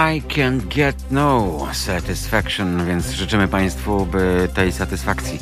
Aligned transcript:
I 0.00 0.22
can 0.22 0.60
get 0.68 0.96
no 1.10 1.66
satisfaction, 1.72 2.86
więc 2.86 3.10
życzymy 3.10 3.48
Państwu, 3.48 4.06
by 4.06 4.48
tej 4.54 4.72
satysfakcji 4.72 5.40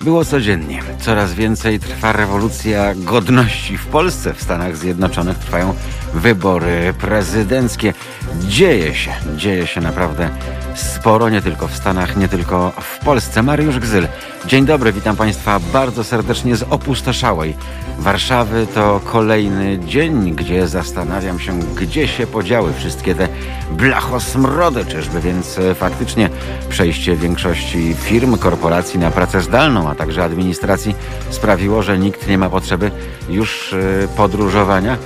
było 0.00 0.24
codziennie. 0.24 0.82
Coraz 1.00 1.34
więcej 1.34 1.80
trwa 1.80 2.12
rewolucja 2.12 2.94
godności 2.94 3.78
w 3.78 3.86
Polsce. 3.86 4.34
W 4.34 4.42
Stanach 4.42 4.76
Zjednoczonych 4.76 5.38
trwają 5.38 5.74
wybory 6.14 6.94
prezydenckie. 7.00 7.94
Dzieje 8.40 8.94
się, 8.94 9.10
dzieje 9.36 9.66
się 9.66 9.80
naprawdę 9.80 10.30
sporo, 10.74 11.28
nie 11.28 11.42
tylko 11.42 11.68
w 11.68 11.76
Stanach, 11.76 12.16
nie 12.16 12.28
tylko 12.28 12.72
w 12.80 12.98
Polsce. 12.98 13.42
Mariusz 13.42 13.78
Gzyl, 13.78 14.08
dzień 14.46 14.66
dobry, 14.66 14.92
witam 14.92 15.16
Państwa 15.16 15.60
bardzo 15.72 16.04
serdecznie 16.04 16.56
z 16.56 16.62
opustoszałej 16.62 17.54
Warszawy. 17.98 18.66
To 18.74 19.00
kolejny 19.04 19.78
dzień, 19.78 20.34
gdzie 20.34 20.68
zastanawiam 20.68 21.40
się, 21.40 21.58
gdzie 21.58 22.08
się 22.08 22.26
podziały 22.26 22.72
wszystkie 22.72 23.14
te 23.14 23.28
blachosmrody, 23.70 24.84
czyżby 24.84 25.20
więc 25.20 25.58
e, 25.58 25.74
faktycznie 25.74 26.30
przejście 26.68 27.16
większości 27.16 27.94
firm, 27.94 28.38
korporacji 28.38 28.98
na 28.98 29.10
pracę 29.10 29.40
zdalną, 29.40 29.90
a 29.90 29.94
także 29.94 30.24
administracji 30.24 30.94
sprawiło, 31.30 31.82
że 31.82 31.98
nikt 31.98 32.28
nie 32.28 32.38
ma 32.38 32.50
potrzeby 32.50 32.90
już 33.28 33.72
e, 33.72 34.08
podróżowania. 34.16 34.96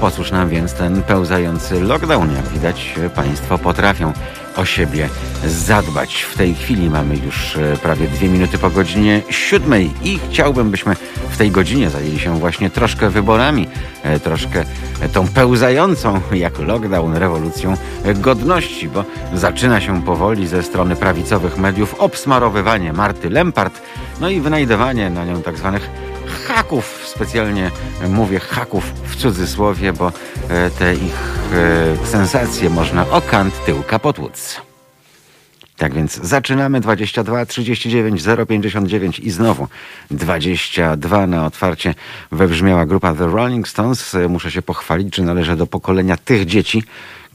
Po 0.00 0.10
cóż 0.10 0.30
nam 0.30 0.48
więc 0.48 0.74
ten 0.74 1.02
pełzający 1.02 1.80
lockdown? 1.80 2.34
Jak 2.34 2.48
widać, 2.48 2.94
Państwo 3.14 3.58
potrafią 3.58 4.12
o 4.56 4.64
siebie 4.64 5.08
zadbać. 5.46 6.22
W 6.22 6.36
tej 6.36 6.54
chwili 6.54 6.90
mamy 6.90 7.16
już 7.16 7.56
e, 7.56 7.76
prawie 7.76 8.08
dwie 8.08 8.28
minuty 8.28 8.58
po 8.58 8.70
godzinie 8.70 9.22
siódmej 9.30 9.90
i 10.02 10.18
chciałbym, 10.30 10.70
byśmy 10.70 10.96
w 11.30 11.36
tej 11.36 11.50
godzinie 11.50 11.90
zajęli 11.90 12.18
się 12.18 12.38
właśnie 12.38 12.70
troszkę 12.70 13.10
wyborami, 13.10 13.68
e, 14.02 14.20
troszkę 14.20 14.64
tą 15.12 15.28
pełzającą 15.28 16.20
jak 16.32 16.58
lockdown 16.58 17.14
rewolucją 17.14 17.76
godności, 18.14 18.88
bo 18.88 19.04
zaczyna 19.34 19.80
się 19.80 20.02
powoli 20.02 20.46
ze 20.46 20.62
strony 20.62 20.96
prawicowych 20.96 21.58
mediów 21.58 21.94
obsmarowywanie 21.94 22.92
Marty 22.92 23.30
Lempart, 23.30 23.82
no 24.20 24.28
i 24.28 24.40
wynajdowanie 24.40 25.10
na 25.10 25.24
nią 25.24 25.42
tak 25.42 25.58
zwanych 25.58 25.90
haków, 26.46 27.02
specjalnie 27.06 27.70
mówię 28.08 28.40
haków 28.40 28.84
w 29.04 29.16
cudzysłowie, 29.16 29.92
bo 29.92 30.12
e, 30.48 30.70
te 30.70 30.94
ich 30.94 31.38
e, 32.02 32.06
sensacje 32.06 32.70
można 32.70 33.10
o 33.10 33.20
kant 33.20 33.64
tyłka 33.64 33.98
potłuc. 33.98 34.60
Tak 35.76 35.94
więc 35.94 36.14
zaczynamy 36.14 36.80
22 36.80 37.46
39 37.46 38.22
059 38.48 39.18
i 39.18 39.30
znowu 39.30 39.68
22 40.10 41.26
na 41.26 41.46
otwarcie 41.46 41.94
wybrzmiała 42.32 42.86
grupa 42.86 43.14
The 43.14 43.26
Rolling 43.26 43.68
Stones. 43.68 44.16
Muszę 44.28 44.50
się 44.50 44.62
pochwalić, 44.62 45.16
że 45.16 45.22
należę 45.22 45.56
do 45.56 45.66
pokolenia 45.66 46.16
tych 46.16 46.46
dzieci, 46.46 46.82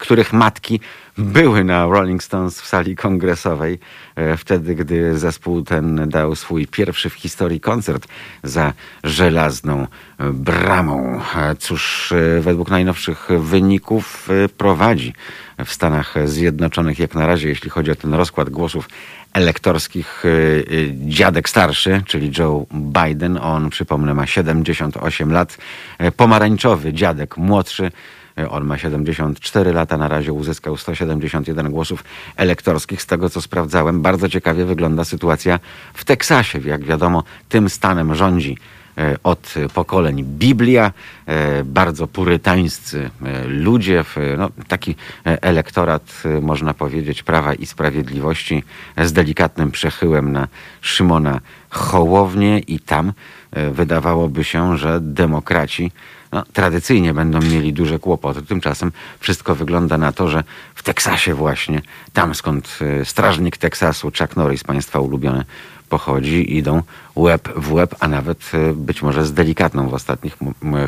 których 0.02 0.34
matki 0.34 0.80
były 1.18 1.64
na 1.64 1.86
Rolling 1.86 2.24
Stones 2.24 2.62
w 2.62 2.68
sali 2.68 2.96
kongresowej, 2.96 3.80
e, 4.16 4.38
wtedy 4.38 4.76
gdy 4.76 5.20
zespół 5.20 5.62
ten 5.62 6.10
dał 6.10 6.36
swój 6.36 6.68
pierwszy 6.68 7.10
w 7.10 7.14
historii 7.14 7.60
koncert 7.60 8.08
za 8.44 8.74
żelazną 9.04 9.88
bramą. 10.34 11.22
Cóż, 11.60 12.12
e, 12.12 12.42
według 12.42 12.70
najnowszych 12.70 13.28
wyników 13.40 14.30
e, 14.30 14.50
prowadzi 14.50 15.14
w 15.66 15.74
Stanach 15.74 16.16
Zjednoczonych 16.26 17.00
jak 17.00 17.16
na 17.16 17.28
razie, 17.28 17.50
jeśli 17.50 17.70
chodzi 17.70 17.92
o 17.92 17.96
ten 17.96 18.14
rozkład 18.14 18.50
głosów 18.50 18.90
elektorskich 19.34 20.24
dziadek 20.94 21.50
starszy, 21.50 22.02
czyli 22.06 22.32
Joe 22.38 22.66
Biden. 22.72 23.38
On, 23.42 23.70
przypomnę, 23.70 24.14
ma 24.14 24.28
78 24.28 25.32
lat. 25.32 25.58
Pomarańczowy 26.18 26.94
dziadek 26.94 27.38
młodszy 27.38 27.92
on 28.50 28.66
ma 28.66 28.78
74 28.78 29.74
lata, 29.74 29.98
na 29.98 30.08
razie 30.08 30.34
uzyskał 30.34 30.78
171 30.78 31.72
głosów 31.72 32.04
elektorskich. 32.36 33.02
Z 33.02 33.06
tego 33.06 33.30
co 33.30 33.42
sprawdzałem, 33.42 34.02
bardzo 34.02 34.30
ciekawie 34.30 34.66
wygląda 34.66 35.04
sytuacja 35.04 35.60
w 35.94 36.06
Teksasie. 36.06 36.60
Jak 36.60 36.84
wiadomo, 36.84 37.24
tym 37.50 37.70
stanem 37.70 38.16
rządzi 38.16 38.58
e, 38.98 39.18
od 39.24 39.54
pokoleń 39.74 40.24
Biblia, 40.24 40.92
e, 41.26 41.64
bardzo 41.64 42.08
purytańscy 42.08 43.10
e, 43.26 43.48
ludzie, 43.48 44.04
no, 44.38 44.50
taki 44.68 44.96
elektorat, 45.24 46.24
można 46.42 46.74
powiedzieć, 46.74 47.24
Prawa 47.24 47.54
i 47.54 47.66
Sprawiedliwości 47.66 48.64
z 48.98 49.14
delikatnym 49.14 49.72
przechyłem 49.72 50.32
na 50.32 50.48
Szymona 50.82 51.40
Hołownię 51.70 52.60
i 52.60 52.80
tam 52.80 53.14
wydawałoby 53.72 54.44
się, 54.44 54.78
że 54.78 55.00
demokraci 55.02 55.92
no, 56.32 56.44
tradycyjnie 56.54 57.14
będą 57.14 57.42
mieli 57.42 57.74
duże 57.74 58.00
kłopoty. 58.00 58.42
Tymczasem 58.42 58.92
wszystko 59.20 59.56
wygląda 59.56 59.98
na 59.98 60.12
to, 60.12 60.28
że 60.28 60.44
w 60.76 60.84
Teksasie 60.84 61.34
właśnie, 61.34 61.82
tam 62.14 62.36
skąd 62.36 62.80
e, 62.82 63.06
strażnik 63.06 63.58
Teksasu, 63.58 64.12
Chuck 64.20 64.36
Norris, 64.36 64.64
państwa 64.64 65.00
ulubiony, 65.00 65.46
pochodzi, 65.90 66.58
idą 66.58 66.84
łeb 67.16 67.50
w 67.56 67.74
łeb, 67.74 67.96
a 68.00 68.08
nawet 68.08 68.52
e, 68.54 68.74
być 68.74 69.02
może 69.02 69.26
z 69.26 69.34
delikatną 69.34 69.90
w 69.90 69.94
ostatnich 69.94 70.38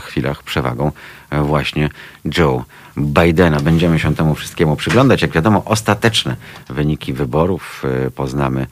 chwilach 0.02 0.44
przewagą 0.44 0.92
e, 1.30 1.42
właśnie 1.42 1.90
Joe 2.38 2.64
Bidena. 2.98 3.60
Będziemy 3.60 4.00
się 4.00 4.16
temu 4.16 4.36
wszystkiemu 4.36 4.76
przyglądać. 4.76 5.22
Jak 5.22 5.32
wiadomo, 5.32 5.66
ostateczne 5.66 6.36
wyniki 6.70 7.14
wyborów 7.14 7.84
poznamy 8.16 8.68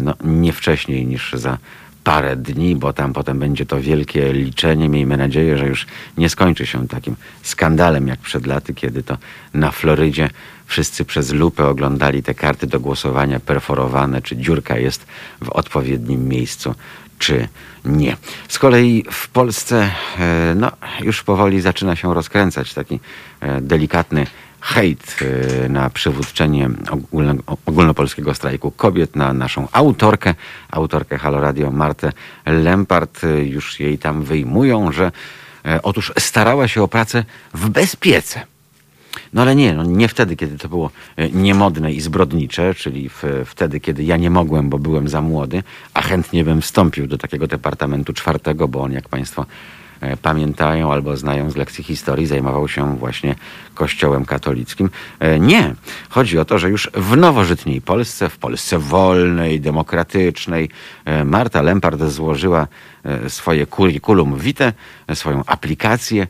no, 0.00 0.14
nie 0.24 0.52
wcześniej 0.52 1.06
niż 1.06 1.32
za 1.32 1.58
parę 2.06 2.36
dni, 2.36 2.76
bo 2.76 2.92
tam 2.92 3.12
potem 3.12 3.38
będzie 3.38 3.66
to 3.66 3.80
wielkie 3.80 4.32
liczenie. 4.32 4.88
Miejmy 4.88 5.16
nadzieję, 5.16 5.58
że 5.58 5.66
już 5.66 5.86
nie 6.18 6.28
skończy 6.28 6.66
się 6.66 6.88
takim 6.88 7.16
skandalem 7.42 8.08
jak 8.08 8.20
przed 8.20 8.46
laty, 8.46 8.74
kiedy 8.74 9.02
to 9.02 9.18
na 9.54 9.70
Florydzie 9.70 10.30
wszyscy 10.66 11.04
przez 11.04 11.32
lupę 11.32 11.66
oglądali 11.66 12.22
te 12.22 12.34
karty 12.34 12.66
do 12.66 12.80
głosowania 12.80 13.40
perforowane, 13.40 14.22
czy 14.22 14.36
dziurka 14.36 14.78
jest 14.78 15.06
w 15.42 15.48
odpowiednim 15.48 16.28
miejscu, 16.28 16.74
czy 17.18 17.48
nie. 17.84 18.16
Z 18.48 18.58
kolei 18.58 19.04
w 19.10 19.28
Polsce 19.28 19.90
e, 20.18 20.54
no, 20.56 20.72
już 21.00 21.22
powoli 21.22 21.60
zaczyna 21.60 21.96
się 21.96 22.14
rozkręcać 22.14 22.74
taki 22.74 23.00
e, 23.40 23.60
delikatny 23.60 24.26
hejt 24.66 25.16
y, 25.22 25.68
na 25.68 25.90
przywódczenie 25.90 26.70
ogólnopolskiego 27.66 28.34
strajku 28.34 28.70
kobiet, 28.70 29.16
na 29.16 29.32
naszą 29.32 29.68
autorkę, 29.72 30.34
autorkę 30.70 31.18
Halo 31.18 31.40
Radio 31.40 31.70
Martę 31.70 32.12
Lempart. 32.46 33.20
Już 33.44 33.80
jej 33.80 33.98
tam 33.98 34.22
wyjmują, 34.22 34.92
że 34.92 35.12
e, 35.64 35.82
otóż 35.82 36.12
starała 36.18 36.68
się 36.68 36.82
o 36.82 36.88
pracę 36.88 37.24
w 37.54 37.68
bezpiece. 37.68 38.40
No 39.32 39.42
ale 39.42 39.56
nie, 39.56 39.74
no 39.74 39.84
nie 39.84 40.08
wtedy, 40.08 40.36
kiedy 40.36 40.58
to 40.58 40.68
było 40.68 40.90
e, 41.16 41.30
niemodne 41.30 41.92
i 41.92 42.00
zbrodnicze, 42.00 42.74
czyli 42.74 43.08
w, 43.08 43.22
wtedy, 43.46 43.80
kiedy 43.80 44.04
ja 44.04 44.16
nie 44.16 44.30
mogłem, 44.30 44.68
bo 44.68 44.78
byłem 44.78 45.08
za 45.08 45.22
młody, 45.22 45.62
a 45.94 46.02
chętnie 46.02 46.44
bym 46.44 46.62
wstąpił 46.62 47.06
do 47.06 47.18
takiego 47.18 47.46
departamentu 47.46 48.12
czwartego, 48.12 48.68
bo 48.68 48.82
on, 48.82 48.92
jak 48.92 49.08
Państwo 49.08 49.46
pamiętają 50.22 50.92
albo 50.92 51.16
znają 51.16 51.50
z 51.50 51.56
lekcji 51.56 51.84
historii, 51.84 52.26
zajmował 52.26 52.68
się 52.68 52.96
właśnie 52.96 53.34
Kościołem 53.74 54.24
katolickim. 54.24 54.90
E, 55.20 55.38
nie. 55.38 55.74
Chodzi 56.08 56.38
o 56.38 56.44
to, 56.44 56.58
że 56.58 56.70
już 56.70 56.90
w 56.94 57.16
nowożytniej 57.16 57.80
Polsce, 57.80 58.28
w 58.28 58.38
Polsce 58.38 58.78
wolnej, 58.78 59.60
demokratycznej, 59.60 60.70
e, 61.04 61.24
Marta 61.24 61.62
Lempart 61.62 62.02
złożyła 62.02 62.66
swoje 63.28 63.66
curriculum 63.66 64.38
vitae, 64.38 64.72
swoją 65.14 65.42
aplikację 65.46 66.26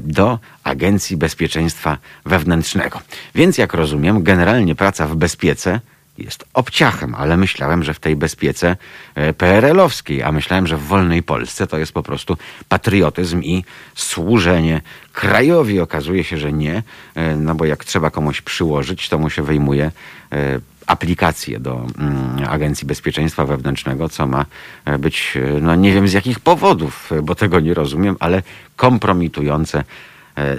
do 0.00 0.38
Agencji 0.64 1.16
Bezpieczeństwa 1.16 1.98
Wewnętrznego. 2.24 3.00
Więc 3.34 3.58
jak 3.58 3.74
rozumiem, 3.74 4.22
generalnie 4.22 4.74
praca 4.74 5.06
w 5.06 5.16
bezpiece 5.16 5.80
jest 6.18 6.44
obciachem, 6.54 7.14
ale 7.14 7.36
myślałem, 7.36 7.84
że 7.84 7.94
w 7.94 8.00
tej 8.00 8.16
bezpiece 8.16 8.76
e, 9.14 9.32
PRL-owskiej, 9.32 10.22
a 10.22 10.32
myślałem, 10.32 10.66
że 10.66 10.76
w 10.76 10.82
wolnej 10.82 11.22
Polsce 11.22 11.66
to 11.66 11.78
jest 11.78 11.92
po 11.92 12.02
prostu 12.02 12.36
patriotyzm 12.68 13.42
i 13.42 13.64
służenie 13.94 14.80
krajowi. 15.12 15.80
Okazuje 15.80 16.24
się, 16.24 16.38
że 16.38 16.52
nie, 16.52 16.82
e, 17.14 17.36
no 17.36 17.54
bo 17.54 17.64
jak 17.64 17.84
trzeba 17.84 18.10
komuś 18.10 18.40
przyłożyć, 18.40 19.08
to 19.08 19.18
mu 19.18 19.30
się 19.30 19.42
wyjmuje 19.42 19.92
e, 20.32 20.60
aplikację 20.86 21.60
do 21.60 21.86
mm, 21.98 22.48
Agencji 22.48 22.86
Bezpieczeństwa 22.86 23.44
Wewnętrznego, 23.46 24.08
co 24.08 24.26
ma 24.26 24.46
być, 24.98 25.38
no 25.60 25.74
nie 25.74 25.92
wiem 25.92 26.08
z 26.08 26.12
jakich 26.12 26.40
powodów, 26.40 27.10
bo 27.22 27.34
tego 27.34 27.60
nie 27.60 27.74
rozumiem, 27.74 28.16
ale 28.20 28.42
kompromitujące 28.76 29.84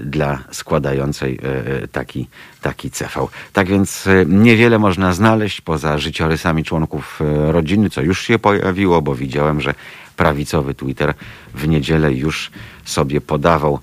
dla 0.03 0.43
składającej 0.51 1.39
e, 1.43 1.83
e, 1.83 1.87
taki, 1.87 2.27
taki 2.61 2.89
CV. 2.89 3.27
Tak 3.53 3.67
więc 3.67 4.09
niewiele 4.25 4.79
można 4.79 5.13
znaleźć 5.13 5.61
poza 5.61 5.97
życiorysami 5.97 6.63
członków 6.63 7.19
rodziny, 7.47 7.89
co 7.89 8.01
już 8.01 8.21
się 8.21 8.39
pojawiło, 8.39 9.01
bo 9.01 9.15
widziałem, 9.15 9.61
że 9.61 9.73
prawicowy 10.17 10.73
Twitter 10.73 11.13
w 11.53 11.67
niedzielę 11.67 12.13
już 12.13 12.51
sobie 12.85 13.21
podawał 13.21 13.79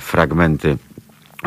fragmenty 0.00 0.76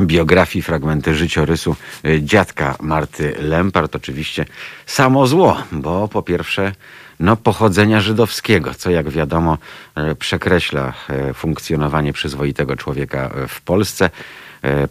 biografii, 0.02 0.64
fragmenty 0.64 1.16
życiorysu 1.16 1.76
dziadka 2.22 2.76
Marty 2.82 3.36
Lempart. 3.40 3.96
Oczywiście 3.96 4.46
samo 4.86 5.28
zło, 5.28 5.58
bo 5.72 6.08
po 6.08 6.22
pierwsze 6.22 6.74
no, 7.20 7.36
pochodzenia 7.36 8.02
żydowskiego, 8.02 8.74
co 8.74 8.90
jak 8.90 9.10
wiadomo 9.10 9.58
e, 9.96 10.16
przekreśla 10.16 10.94
e, 11.10 11.34
funkcjonowanie 11.34 12.14
przyzwoitego 12.14 12.76
człowieka 12.76 13.30
e, 13.36 13.48
w 13.48 13.62
Polsce. 13.62 14.10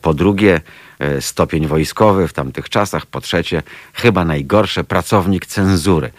Po 0.02 0.14
drugie, 0.14 0.61
stopień 1.20 1.67
wojskowy 1.67 2.28
w 2.28 2.32
tamtych 2.32 2.69
czasach. 2.69 3.06
Po 3.06 3.20
trzecie, 3.20 3.62
chyba 3.93 4.25
najgorsze, 4.25 4.84
pracownik 4.84 5.46
cenzury. 5.46 6.11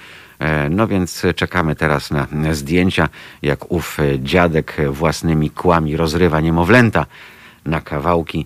No 0.69 0.88
więc 0.88 1.24
czekamy 1.36 1.75
teraz 1.75 2.12
na 2.12 2.27
zdjęcia, 2.51 3.09
jak 3.42 3.71
ów 3.71 3.98
dziadek 4.19 4.75
własnymi 4.89 5.50
kłami 5.50 5.98
rozrywa 5.98 6.42
niemowlęta 6.42 7.06
na 7.65 7.81
kawałki 7.81 8.45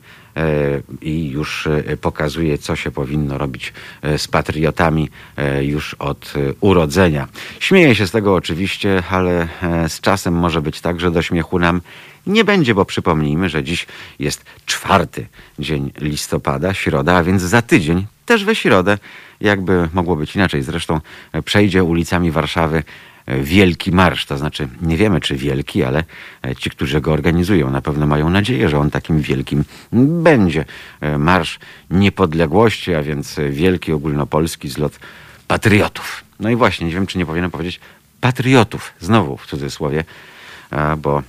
i 1.01 1.29
już 1.29 1.67
e, 1.67 1.97
pokazuje, 1.97 2.57
co 2.57 2.75
się 2.75 2.91
powinno 2.91 3.37
robić 3.37 3.73
e, 4.01 4.17
z 4.17 4.27
patriotami 4.27 5.09
już 5.61 5.93
od 5.93 6.33
urodzenia. 6.59 7.27
Śmieję 7.59 7.95
się 7.95 8.07
z 8.07 8.11
tego 8.11 8.35
oczywiście, 8.35 9.03
ale 9.09 9.47
z 9.87 9.99
czasem 9.99 10.33
może 10.33 10.61
być 10.61 10.81
tak, 10.81 10.99
że 10.99 11.11
do 11.11 11.21
śmiechu 11.21 11.59
nam 11.59 11.81
nie 12.27 12.43
będzie, 12.43 12.75
bo 12.75 12.85
przypomnijmy, 12.85 13.49
że 13.49 13.63
dziś 13.63 13.87
jest 14.19 14.45
czwarty 14.65 15.27
dzień 15.59 15.91
listopada, 16.01 16.73
środa, 16.73 17.15
a 17.15 17.23
więc 17.23 17.41
za 17.41 17.61
tydzień, 17.61 18.05
też 18.25 18.45
we 18.45 18.55
środę, 18.55 18.97
jakby 19.41 19.89
mogło 19.93 20.15
być 20.15 20.35
inaczej. 20.35 20.61
Zresztą 20.61 21.01
przejdzie 21.45 21.83
ulicami 21.83 22.31
Warszawy 22.31 22.83
wielki 23.27 23.91
marsz. 23.91 24.25
To 24.25 24.37
znaczy, 24.37 24.67
nie 24.81 24.97
wiemy 24.97 25.21
czy 25.21 25.35
wielki, 25.35 25.83
ale 25.83 26.03
e, 26.45 26.55
ci, 26.55 26.69
którzy 26.69 27.01
go 27.01 27.11
organizują, 27.11 27.71
na 27.71 27.81
pewno 27.81 28.07
mają 28.07 28.29
nadzieję, 28.29 28.69
że 28.69 28.79
on 28.79 28.91
takim 28.91 29.21
wielkim 29.21 29.63
będzie. 30.23 30.65
E, 31.01 31.17
marsz 31.17 31.59
niepodległości, 31.89 32.93
a 32.93 33.03
więc 33.03 33.39
wielki 33.49 33.91
ogólnopolski 33.93 34.69
zlot 34.69 34.99
patriotów. 35.47 36.23
No 36.39 36.49
i 36.49 36.55
właśnie, 36.55 36.87
nie 36.87 36.93
wiem, 36.93 37.07
czy 37.07 37.17
nie 37.17 37.25
powinienem 37.25 37.51
powiedzieć 37.51 37.79
patriotów, 38.21 38.93
znowu 38.99 39.37
w 39.37 39.47
cudzysłowie, 39.47 40.03
bo 40.97 41.23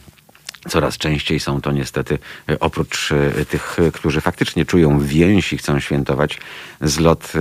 Coraz 0.69 0.99
częściej 0.99 1.41
są 1.41 1.61
to 1.61 1.73
niestety, 1.73 2.19
e, 2.49 2.61
oprócz 2.61 3.11
tych, 3.49 3.77
którzy 3.93 4.21
faktycznie 4.21 4.65
czują 4.65 5.01
więź 5.01 5.53
i 5.53 5.59
chcą 5.59 5.81
świętować 5.81 6.39
zlot 6.81 7.33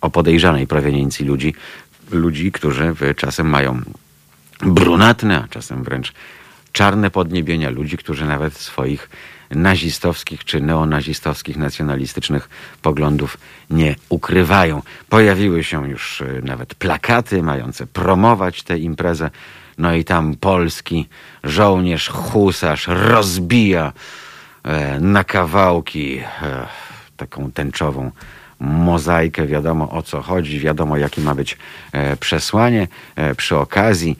o 0.00 0.10
podejrzanej 0.10 0.66
proweniencji 0.66 1.26
ludzi, 1.26 1.54
ludzi, 2.10 2.52
którzy 2.52 2.94
czasem 3.16 3.48
mają 3.48 3.80
brunatne, 4.60 5.42
a 5.44 5.48
czasem 5.48 5.84
wręcz 5.84 6.12
czarne 6.72 7.10
podniebienia, 7.10 7.70
ludzi, 7.70 7.96
którzy 7.96 8.26
nawet 8.26 8.54
swoich 8.54 9.08
nazistowskich 9.50 10.44
czy 10.44 10.60
neonazistowskich, 10.60 11.56
nacjonalistycznych 11.56 12.48
poglądów 12.82 13.38
nie 13.70 13.96
ukrywają. 14.08 14.82
Pojawiły 15.08 15.64
się 15.64 15.90
już 15.90 16.20
y, 16.20 16.42
nawet 16.44 16.74
plakaty 16.74 17.42
mające 17.42 17.86
promować 17.86 18.62
tę 18.62 18.78
imprezę. 18.78 19.30
No 19.78 19.94
i 19.94 20.04
tam 20.04 20.34
polski 20.36 21.08
żołnierz, 21.44 22.08
husarz 22.08 22.86
rozbija 22.88 23.92
e, 24.62 25.00
na 25.00 25.24
kawałki 25.24 26.18
e, 26.18 26.66
taką 27.16 27.52
tęczową 27.52 28.10
mozaikę, 28.60 29.46
wiadomo 29.46 29.90
o 29.90 30.02
co 30.02 30.22
chodzi, 30.22 30.60
wiadomo 30.60 30.96
jakie 30.96 31.20
ma 31.20 31.34
być 31.34 31.58
e, 31.92 32.16
przesłanie. 32.16 32.88
E, 33.16 33.34
przy 33.34 33.56
okazji 33.56 34.18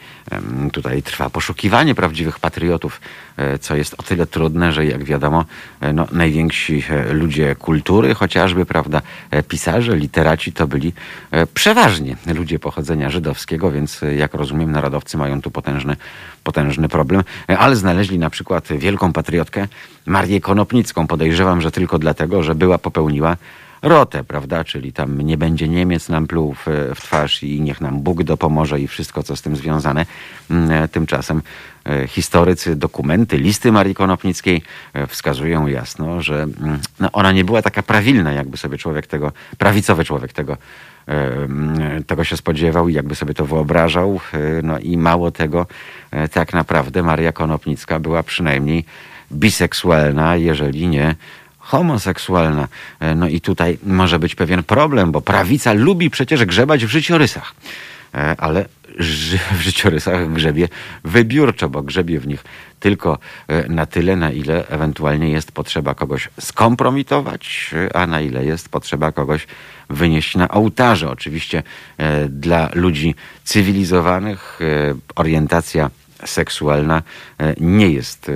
tutaj 0.73 1.03
trwa 1.03 1.31
poszukiwanie 1.31 1.95
prawdziwych 1.95 2.39
patriotów, 2.39 3.01
e, 3.37 3.59
co 3.59 3.77
jest 3.77 3.95
o 3.99 4.03
tyle 4.03 4.27
trudne, 4.27 4.73
że 4.73 4.87
jak 4.87 5.05
wiadomo, 5.05 5.45
no, 5.95 6.07
najwięksi 6.13 6.85
ludzie 7.11 7.55
kultury, 7.55 8.15
chociażby, 8.15 8.67
prawda, 8.67 9.03
pisarze, 9.49 9.97
literaci 9.97 10.53
to 10.53 10.67
byli 10.67 10.93
przeważnie 11.55 12.17
ludzie 12.35 12.59
pochodzenia 12.59 13.11
żydowskiego, 13.11 13.71
więc 13.71 14.01
jak 14.17 14.35
rozumiem, 14.35 14.73
narodowcy 14.73 15.19
mają 15.19 15.43
tu 15.43 15.51
potężny, 15.51 15.97
potężny 16.45 16.89
problem, 16.89 17.23
ale 17.59 17.77
znaleźli 17.77 18.19
na 18.19 18.31
przykład 18.31 18.69
wielką 18.69 19.13
patriotkę 19.13 19.69
Marię 20.07 20.41
Konopnicką. 20.41 21.07
Podejrzewam, 21.07 21.61
że 21.61 21.71
tylko 21.71 21.99
dlatego, 21.99 22.43
że 22.43 22.55
była 22.55 22.79
popełniła 22.79 23.37
rotę, 23.85 24.25
prawda? 24.25 24.65
Czyli 24.65 24.93
tam 24.93 25.21
nie 25.21 25.37
będzie 25.37 25.69
Niemiec 25.69 26.09
nam 26.09 26.27
pluł 26.27 26.55
w, 26.55 26.67
w 26.95 27.01
twarz 27.01 27.43
i 27.43 27.61
niech 27.61 27.81
nam 27.81 28.01
Bóg 28.01 28.23
dopomoże 28.23 28.81
i 28.81 28.89
wszystko, 28.89 29.23
co 29.23 29.37
z 29.37 29.43
tym 29.43 29.57
związane. 29.57 30.07
Mm, 30.51 30.71
e, 30.71 30.89
tymczasem 30.89 31.43
e, 31.87 32.07
historycy, 32.07 32.77
dokumenty, 32.77 33.37
listy 33.37 33.73
Marii 33.73 33.95
Konopnickiej 33.95 34.63
e, 34.93 35.07
wskazują 35.07 35.67
jasno, 35.67 36.23
że 36.23 36.43
mm, 36.43 36.79
no, 37.01 37.09
ona 37.13 37.33
nie 37.33 37.45
była 37.45 37.63
taka 37.63 37.83
prawilna, 37.83 38.33
jakby 38.33 38.57
sobie 38.57 38.79
człowiek 38.79 39.07
tego, 39.07 39.33
prawicowy 39.59 40.05
człowiek 40.05 40.33
tego 40.33 40.57
mm, 41.07 42.05
tego 42.05 42.25
się 42.25 42.37
spodziewał 42.37 42.89
i 42.89 42.95
jakby 42.95 43.15
sobie 43.15 43.35
to 43.35 43.45
wyobrażał. 43.47 44.21
No 44.63 44.79
i 44.79 44.97
mało 44.97 45.31
tego, 45.31 45.67
tak 46.33 46.53
naprawdę 46.53 47.03
Maria 47.03 47.33
Konopnicka 47.33 48.01
była 48.01 48.23
przynajmniej 48.23 48.85
biseksualna, 49.33 50.37
jeżeli 50.37 50.89
nie 50.89 51.15
homoseksualna. 51.75 52.69
E, 53.01 53.15
no 53.15 53.29
i 53.29 53.41
tutaj 53.41 53.79
może 53.83 54.19
być 54.19 54.35
pewien 54.35 54.63
problem, 54.63 55.13
bo 55.13 55.21
prawica 55.21 55.73
lubi 55.73 56.11
przecież 56.11 56.45
grzebać 56.45 56.85
w 56.85 56.89
życiorysach. 56.89 57.55
E, 58.15 58.35
ale 58.39 58.67
w 59.59 59.61
życiorysach 59.61 60.33
grzebie 60.33 60.69
wybiórczo, 61.05 61.69
bo 61.69 61.83
grzebie 61.83 62.21
w 62.21 62.27
nich 62.27 62.45
tylko 62.81 63.19
e, 63.49 63.69
na 63.69 63.87
tyle, 63.87 64.17
na 64.17 64.31
ile 64.31 64.69
ewentualnie 64.69 65.31
jest 65.31 65.53
potrzeba 65.53 65.95
kogoś 65.95 66.29
skompromitować, 66.41 67.71
a 67.95 68.07
na 68.07 68.21
ile 68.21 68.45
jest 68.45 68.69
potrzeba 68.69 69.13
kogoś 69.13 69.47
wynieść 69.91 70.37
na 70.37 70.49
ołtarze. 70.49 71.11
Oczywiście 71.11 71.63
dla 72.29 72.71
ludzi 72.75 73.15
cywilizowanych 73.45 74.59
orientacja 75.15 75.91
seksualna 76.25 77.03
e, 77.39 77.55
nie 77.61 77.91
jest 77.91 78.29
e, 78.29 78.33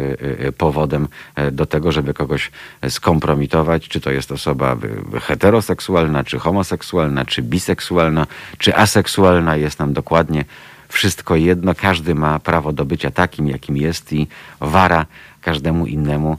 e, 0.47 0.53
powodem 0.53 1.09
do 1.53 1.67
tego, 1.67 1.93
żeby 1.93 2.15
kogoś 2.15 2.51
skompromitować, 2.89 3.89
czy 3.89 4.01
to 4.01 4.11
jest 4.11 4.33
osoba 4.33 4.77
heteroseksualna, 5.21 6.25
czy 6.25 6.39
homoseksualna, 6.39 7.25
czy 7.25 7.43
biseksualna, 7.43 8.27
czy 8.59 8.77
aseksualna. 8.77 9.57
Jest 9.57 9.79
nam 9.79 9.93
dokładnie 9.93 10.45
wszystko 10.89 11.37
jedno. 11.37 11.75
Każdy 11.75 12.15
ma 12.15 12.39
prawo 12.39 12.73
do 12.73 12.85
bycia 12.85 13.11
takim, 13.11 13.49
jakim 13.49 13.77
jest 13.77 14.13
i 14.13 14.27
wara 14.61 15.07
każdemu 15.41 15.87
innemu 15.87 16.39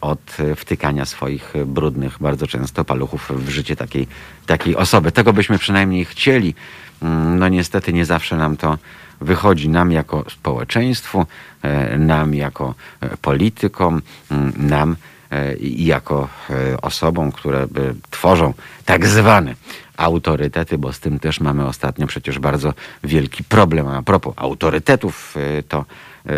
od 0.00 0.36
wtykania 0.56 1.04
swoich 1.04 1.52
brudnych, 1.66 2.18
bardzo 2.20 2.46
często 2.46 2.84
paluchów 2.84 3.30
w 3.30 3.48
życie 3.48 3.76
takiej, 3.76 4.08
takiej 4.46 4.76
osoby. 4.76 5.12
Tego 5.12 5.32
byśmy 5.32 5.58
przynajmniej 5.58 6.04
chcieli. 6.04 6.54
Mm, 7.02 7.38
no 7.38 7.48
niestety 7.48 7.92
nie 7.92 8.04
zawsze 8.04 8.36
nam 8.36 8.56
to 8.56 8.78
wychodzi 9.20 9.68
nam 9.68 9.92
jako 9.92 10.24
społeczeństwu, 10.30 11.26
e, 11.62 11.98
nam 11.98 12.34
jako 12.34 12.74
e, 13.00 13.16
politykom, 13.16 14.02
nam 14.56 14.96
e, 15.30 15.56
jako 15.60 16.28
osobom, 16.82 17.32
które 17.32 17.66
tworzą 18.10 18.54
tak 18.84 19.06
zwane 19.06 19.54
autorytety, 19.96 20.78
bo 20.78 20.92
z 20.92 21.00
tym 21.00 21.18
też 21.18 21.40
mamy 21.40 21.66
ostatnio 21.66 22.06
przecież 22.06 22.38
bardzo 22.38 22.74
wielki 23.04 23.44
problem. 23.44 23.88
A 23.88 24.02
propos 24.02 24.34
autorytetów, 24.36 25.34
to 25.68 25.84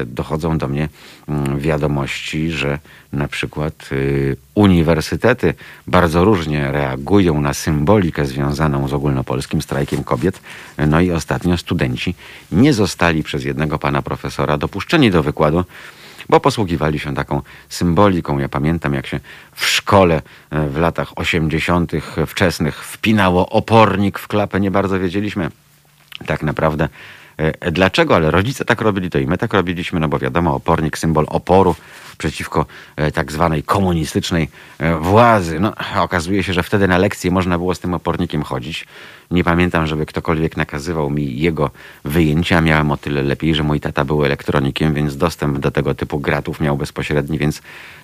dochodzą 0.06 0.58
do 0.58 0.68
mnie 0.68 0.88
mm, 1.28 1.58
wiadomości, 1.58 2.50
że 2.50 2.78
na 3.12 3.28
przykład 3.28 3.88
y, 3.92 4.36
uniwersytety 4.54 5.54
bardzo 5.86 6.24
różnie 6.24 6.72
reagują 6.72 7.40
na 7.40 7.54
symbolikę 7.54 8.26
związaną 8.26 8.88
z 8.88 8.92
ogólnopolskim 8.92 9.62
strajkiem 9.62 10.04
kobiet. 10.04 10.40
No 10.86 11.00
i 11.00 11.10
ostatnio 11.10 11.56
studenci 11.56 12.14
nie 12.52 12.72
zostali 12.72 13.22
przez 13.22 13.44
jednego 13.44 13.78
pana 13.78 14.02
profesora 14.02 14.58
dopuszczeni 14.58 15.10
do 15.10 15.22
wykładu, 15.22 15.64
bo 16.28 16.40
posługiwali 16.40 16.98
się 16.98 17.14
taką 17.14 17.42
symboliką. 17.68 18.38
Ja 18.38 18.48
pamiętam, 18.48 18.94
jak 18.94 19.06
się 19.06 19.20
w 19.54 19.66
szkole 19.66 20.22
e, 20.50 20.68
w 20.68 20.76
latach 20.76 21.18
80. 21.18 21.92
wczesnych 22.26 22.84
wpinało 22.84 23.48
opornik 23.48 24.18
w 24.18 24.28
klapę, 24.28 24.60
nie 24.60 24.70
bardzo 24.70 25.00
wiedzieliśmy 25.00 25.50
tak 26.26 26.42
naprawdę 26.42 26.88
E, 26.88 27.17
dlaczego? 27.72 28.16
Ale 28.16 28.30
rodzice 28.30 28.64
tak 28.64 28.80
robili, 28.80 29.10
to 29.10 29.18
i 29.18 29.26
my 29.26 29.38
tak 29.38 29.54
robiliśmy, 29.54 30.00
no 30.00 30.08
bo 30.08 30.18
wiadomo, 30.18 30.54
opornik, 30.54 30.98
symbol 30.98 31.24
oporu 31.28 31.74
przeciwko 32.18 32.66
e, 32.96 33.12
tak 33.12 33.32
zwanej 33.32 33.62
komunistycznej 33.62 34.48
e, 34.78 34.94
władzy. 34.96 35.60
No, 35.60 35.72
okazuje 35.96 36.42
się, 36.42 36.52
że 36.52 36.62
wtedy 36.62 36.88
na 36.88 36.98
lekcje 36.98 37.30
można 37.30 37.58
było 37.58 37.74
z 37.74 37.80
tym 37.80 37.94
opornikiem 37.94 38.42
chodzić. 38.42 38.86
Nie 39.30 39.44
pamiętam, 39.44 39.86
żeby 39.86 40.06
ktokolwiek 40.06 40.56
nakazywał 40.56 41.10
mi 41.10 41.38
jego 41.40 41.70
wyjęcia. 42.04 42.60
Miałem 42.60 42.90
o 42.90 42.96
tyle 42.96 43.22
lepiej, 43.22 43.54
że 43.54 43.62
mój 43.62 43.80
tata 43.80 44.04
był 44.04 44.24
elektronikiem, 44.24 44.94
więc 44.94 45.16
dostęp 45.16 45.58
do 45.58 45.70
tego 45.70 45.94
typu 45.94 46.18
gratów 46.20 46.60
miał 46.60 46.76
bezpośredni, 46.76 47.38
więc 47.38 47.62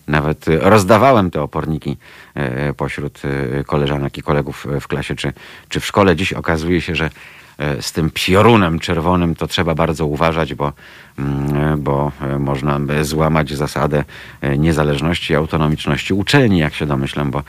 nawet 0.08 0.44
rozdawałem 0.48 1.30
te 1.30 1.42
oporniki 1.42 1.96
pośród 2.76 3.22
koleżanek 3.66 4.18
i 4.18 4.22
kolegów 4.22 4.66
w 4.80 4.88
klasie 4.88 5.14
czy, 5.14 5.32
czy 5.68 5.80
w 5.80 5.86
szkole. 5.86 6.16
Dziś 6.16 6.32
okazuje 6.32 6.80
się, 6.80 6.94
że 6.94 7.04
E, 7.04 7.10
z 7.80 7.92
tym 7.92 8.10
piorunem 8.14 8.78
czerwonym 8.78 9.34
to 9.34 9.46
trzeba 9.46 9.74
bardzo 9.74 10.06
uważać, 10.06 10.54
bo, 10.54 10.72
mm, 11.18 11.82
bo 11.82 12.12
e, 12.20 12.38
można 12.38 12.80
złamać 13.02 13.54
zasadę 13.54 14.04
e, 14.40 14.58
niezależności 14.58 15.32
i 15.32 15.36
autonomiczności 15.36 16.14
uczelni, 16.14 16.58
jak 16.58 16.74
się 16.74 16.86
domyślam, 16.86 17.30
bo 17.30 17.42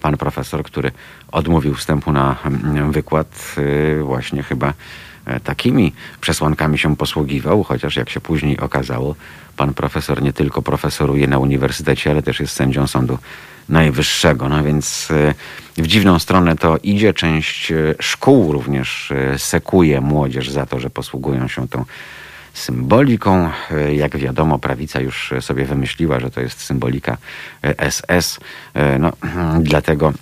pan 0.00 0.16
profesor, 0.16 0.62
który 0.62 0.90
odmówił 1.32 1.74
wstępu 1.74 2.12
na 2.12 2.36
mm, 2.44 2.92
wykład, 2.92 3.56
właśnie 4.02 4.42
chyba 4.42 4.72
takimi 5.44 5.92
przesłankami 6.20 6.78
się 6.78 6.96
posługiwał, 6.96 7.62
chociaż 7.62 7.96
jak 7.96 8.10
się 8.10 8.20
później 8.20 8.60
okazało, 8.60 9.14
pan 9.56 9.74
profesor 9.74 10.22
nie 10.22 10.32
tylko 10.32 10.62
profesoruje 10.62 11.26
na 11.26 11.38
uniwersytecie, 11.38 12.10
ale 12.10 12.22
też 12.22 12.40
jest 12.40 12.54
sędzią 12.54 12.86
Sądu 12.86 13.18
Najwyższego. 13.68 14.48
No 14.48 14.64
więc 14.64 15.08
w 15.76 15.86
dziwną 15.86 16.18
stronę 16.18 16.56
to 16.56 16.76
idzie. 16.82 17.14
Część 17.14 17.72
szkół 18.00 18.52
również 18.52 19.12
sekuje 19.36 20.00
młodzież 20.00 20.50
za 20.50 20.66
to, 20.66 20.80
że 20.80 20.90
posługują 20.90 21.48
się 21.48 21.68
tą 21.68 21.84
symboliką. 22.54 23.50
Jak 23.92 24.16
wiadomo, 24.16 24.58
prawica 24.58 25.00
już 25.00 25.32
sobie 25.40 25.64
wymyśliła, 25.64 26.20
że 26.20 26.30
to 26.30 26.40
jest 26.40 26.60
symbolika 26.60 27.16
SS. 27.90 28.40
No, 28.98 29.12
dlatego 29.70 30.12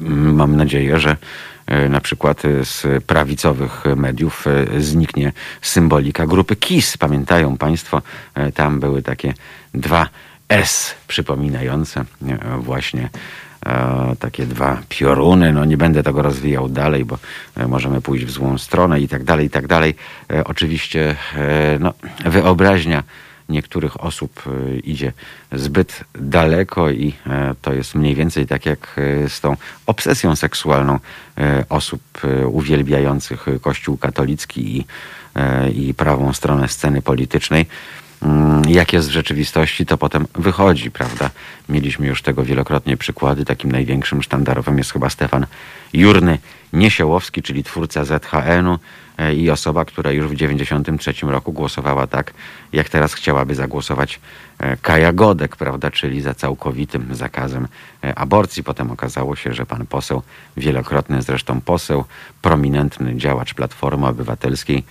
mam 0.00 0.56
nadzieję, 0.56 1.00
że 1.00 1.16
na 1.88 2.00
przykład 2.00 2.42
z 2.62 3.04
prawicowych 3.04 3.84
mediów 3.96 4.44
zniknie 4.78 5.32
symbolika 5.62 6.26
grupy 6.26 6.56
KIS. 6.56 6.96
Pamiętają 6.96 7.56
Państwo, 7.56 8.02
tam 8.54 8.80
były 8.80 9.02
takie 9.02 9.34
dwa 9.74 10.08
S 10.54 10.94
przypominające 11.08 12.04
właśnie 12.58 13.10
takie 14.18 14.46
dwa 14.46 14.82
pioruny. 14.88 15.52
No 15.52 15.64
nie 15.64 15.76
będę 15.76 16.02
tego 16.02 16.22
rozwijał 16.22 16.68
dalej, 16.68 17.04
bo 17.04 17.18
możemy 17.68 18.00
pójść 18.00 18.24
w 18.24 18.30
złą 18.30 18.58
stronę 18.58 19.00
i 19.00 19.08
tak 19.08 19.24
dalej, 19.24 19.46
i 19.46 19.50
tak 19.50 19.66
dalej. 19.66 19.94
Oczywiście 20.44 21.16
no, 21.80 21.92
wyobraźnia 22.24 23.02
niektórych 23.48 24.04
osób 24.04 24.42
e, 24.46 24.76
idzie 24.78 25.12
zbyt 25.52 26.04
daleko 26.14 26.90
i 26.90 27.14
e, 27.26 27.54
to 27.62 27.72
jest 27.72 27.94
mniej 27.94 28.14
więcej 28.14 28.46
tak 28.46 28.66
jak 28.66 28.96
e, 28.96 29.28
z 29.28 29.40
tą 29.40 29.56
obsesją 29.86 30.36
seksualną 30.36 30.98
osób 31.68 32.00
uwielbiających 32.46 33.46
Kościół 33.60 33.96
katolicki 33.96 34.76
i, 34.76 34.86
i 35.74 35.94
prawą 35.94 36.32
stronę 36.32 36.68
sceny 36.68 37.02
politycznej. 37.02 37.66
Mm, 38.24 38.62
jak 38.68 38.92
jest 38.92 39.08
w 39.08 39.12
rzeczywistości, 39.12 39.86
to 39.86 39.98
potem 39.98 40.26
wychodzi, 40.34 40.90
prawda? 40.90 41.30
Mieliśmy 41.68 42.06
już 42.06 42.22
tego 42.22 42.42
wielokrotnie 42.42 42.96
przykłady. 42.96 43.44
Takim 43.44 43.72
największym 43.72 44.22
sztandarowym 44.22 44.78
jest 44.78 44.92
chyba 44.92 45.10
Stefan 45.10 45.46
Jurny 45.92 46.38
Niesiołowski, 46.72 47.42
czyli 47.42 47.64
twórca 47.64 48.04
ZHN-u, 48.04 48.78
i 49.36 49.50
osoba, 49.50 49.84
która 49.84 50.10
już 50.12 50.26
w 50.26 50.32
1993 50.32 51.26
roku 51.26 51.52
głosowała 51.52 52.06
tak, 52.06 52.32
jak 52.72 52.88
teraz 52.88 53.14
chciałaby 53.14 53.54
zagłosować 53.54 54.20
e, 54.58 54.76
Kaja 54.76 55.12
Godek, 55.12 55.56
prawda, 55.56 55.90
czyli 55.90 56.20
za 56.20 56.34
całkowitym 56.34 57.14
zakazem 57.14 57.68
e, 58.04 58.18
aborcji. 58.18 58.64
Potem 58.64 58.90
okazało 58.90 59.36
się, 59.36 59.54
że 59.54 59.66
pan 59.66 59.86
poseł, 59.86 60.22
wielokrotny 60.56 61.22
zresztą 61.22 61.60
poseł, 61.60 62.04
prominentny 62.42 63.16
działacz 63.16 63.54
Platformy 63.54 64.06
Obywatelskiej, 64.06 64.84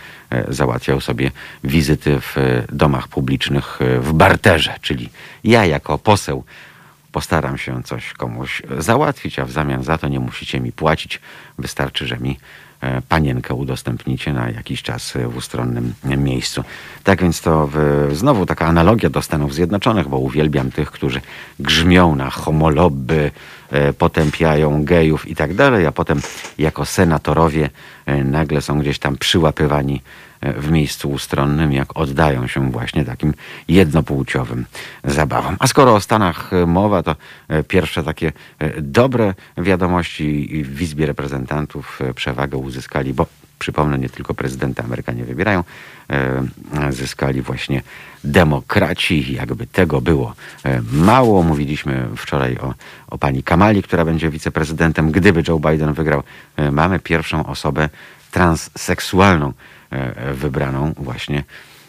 załatwiał 0.48 1.02
sobie 1.02 1.32
wizyty 1.64 2.20
w 2.22 2.36
domach 2.72 3.08
publicznych 3.08 3.80
w 4.00 4.14
barterze, 4.14 4.76
czyli 4.82 5.10
ja 5.44 5.66
jako 5.66 5.98
poseł 5.98 6.44
postaram 7.12 7.58
się 7.58 7.84
coś 7.84 8.14
komuś 8.14 8.62
załatwić, 8.78 9.40
a 9.40 9.46
w 9.46 9.52
zamian 9.52 9.84
za 9.84 9.98
to 9.98 10.08
nie 10.08 10.20
musicie 10.20 10.60
mi 10.60 10.72
płacić. 10.72 11.22
Wystarczy, 11.58 12.08
że 12.08 12.18
mi 12.18 12.40
E, 12.73 12.73
panienkę 13.10 13.54
udostępnicie 13.54 14.34
na 14.34 14.50
jakiś 14.50 14.82
czas 14.82 15.14
w 15.28 15.38
ustronnym 15.38 15.94
miejscu. 16.18 16.64
Tak 17.04 17.22
więc 17.22 17.42
to 17.42 17.70
w, 17.72 18.10
znowu 18.14 18.46
taka 18.46 18.66
analogia 18.66 19.10
do 19.10 19.22
Stanów 19.22 19.54
Zjednoczonych, 19.54 20.08
bo 20.08 20.18
uwielbiam 20.18 20.72
tych, 20.72 20.92
którzy 20.92 21.22
grzmią 21.60 22.16
na 22.16 22.30
homolobby, 22.30 23.32
e, 23.72 23.94
potępiają 23.94 24.86
gejów 24.86 25.28
i 25.28 25.36
tak 25.36 25.54
dalej, 25.54 25.86
a 25.86 25.92
potem 25.92 26.22
jako 26.58 26.86
senatorowie 26.86 27.70
e, 28.06 28.24
nagle 28.24 28.62
są 28.62 28.80
gdzieś 28.80 29.00
tam 29.00 29.18
przyłapywani 29.18 30.02
w 30.44 30.72
miejscu 30.72 31.10
ustronnym, 31.10 31.74
jak 31.74 31.98
oddają 31.98 32.48
się 32.48 32.72
właśnie 32.72 33.06
takim 33.06 33.34
jednopłciowym 33.68 34.66
zabawom. 35.04 35.56
A 35.60 35.68
skoro 35.68 35.96
o 35.96 36.02
Stanach 36.02 36.52
mowa, 36.68 37.04
to 37.04 37.16
e, 37.48 37.64
pierwsze 37.64 38.04
takie 38.04 38.32
e, 38.60 38.82
dobre 38.82 39.34
wiadomości 39.58 40.64
w 40.64 40.82
Izbie 40.82 41.06
Reprezentantów 41.06 42.00
e, 42.02 42.14
przewagę 42.14 42.58
uzyskali, 42.58 43.14
bo 43.14 43.26
przypomnę, 43.60 44.00
nie 44.00 44.10
tylko 44.10 44.34
prezydenta 44.34 44.84
Amerykanie 44.84 45.24
wybierają, 45.24 45.64
zyskali 46.90 47.42
właśnie 47.42 47.82
demokraci. 48.24 49.34
Jakby 49.34 49.68
tego 49.68 50.02
było 50.02 50.36
mało. 50.92 51.44
Mówiliśmy 51.44 52.08
wczoraj 52.18 52.58
o, 52.58 52.74
o 53.08 53.18
pani 53.18 53.44
Kamali, 53.44 53.84
która 53.84 54.06
będzie 54.06 54.30
wiceprezydentem. 54.30 55.12
Gdyby 55.12 55.44
Joe 55.48 55.60
Biden 55.60 55.94
wygrał, 55.94 56.24
mamy 56.72 57.00
pierwszą 57.00 57.46
osobę 57.46 57.90
transseksualną 58.32 59.54
E, 59.83 59.83
wybraną 60.34 60.94
właśnie 60.98 61.44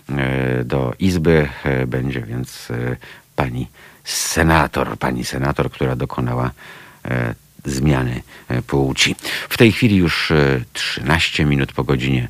e, 0.09 0.65
do 0.65 0.95
Izby. 0.99 1.49
E, 1.65 1.87
będzie 1.87 2.21
więc 2.21 2.69
pani 3.37 3.69
senator, 4.05 4.99
pani 4.99 5.25
senator, 5.25 5.71
która 5.71 5.97
dokonała 5.97 6.51
zmiany 7.65 8.23
płci. 8.67 9.17
W 9.49 9.57
tej 9.57 9.73
chwili 9.73 9.97
już 9.97 10.33
13 10.73 11.45
minut 11.45 11.73
po 11.73 11.85
godzinie 11.85 12.29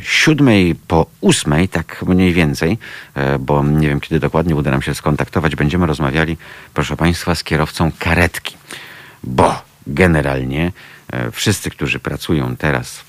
siódmej 0.00 0.74
po 0.74 1.06
ósmej, 1.20 1.68
tak 1.68 2.02
mniej 2.06 2.32
więcej, 2.32 2.78
bo 3.40 3.64
nie 3.64 3.88
wiem 3.88 4.00
kiedy 4.00 4.20
dokładnie 4.20 4.56
uda 4.56 4.70
nam 4.70 4.82
się 4.82 4.94
skontaktować, 4.94 5.56
będziemy 5.56 5.86
rozmawiali, 5.86 6.36
proszę 6.74 6.96
Państwa, 6.96 7.34
z 7.34 7.44
kierowcą 7.44 7.92
karetki, 7.98 8.56
bo 9.24 9.62
generalnie 9.86 10.72
wszyscy, 11.32 11.70
którzy 11.70 11.98
pracują 11.98 12.56
teraz 12.56 13.04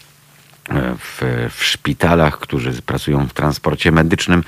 w, 0.99 1.21
w 1.55 1.63
szpitalach, 1.63 2.39
którzy 2.39 2.81
pracują 2.81 3.27
w 3.27 3.33
transporcie 3.33 3.91
medycznym, 3.91 4.43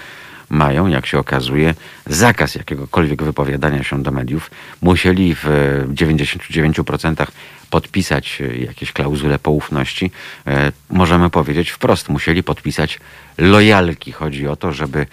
mają, 0.49 0.87
jak 0.87 1.05
się 1.05 1.19
okazuje, 1.19 1.73
zakaz 2.05 2.55
jakiegokolwiek 2.55 3.23
wypowiadania 3.23 3.83
się 3.83 4.03
do 4.03 4.11
mediów. 4.11 4.51
Musieli 4.81 5.35
w 5.35 5.45
99% 5.93 7.27
podpisać 7.69 8.41
jakieś 8.59 8.91
klauzule 8.91 9.39
poufności. 9.39 10.11
E, 10.47 10.71
możemy 10.89 11.29
powiedzieć 11.29 11.69
wprost, 11.69 12.09
musieli 12.09 12.43
podpisać 12.43 12.99
lojalki. 13.37 14.11
Chodzi 14.11 14.47
o 14.47 14.55
to, 14.55 14.71
żeby 14.71 15.07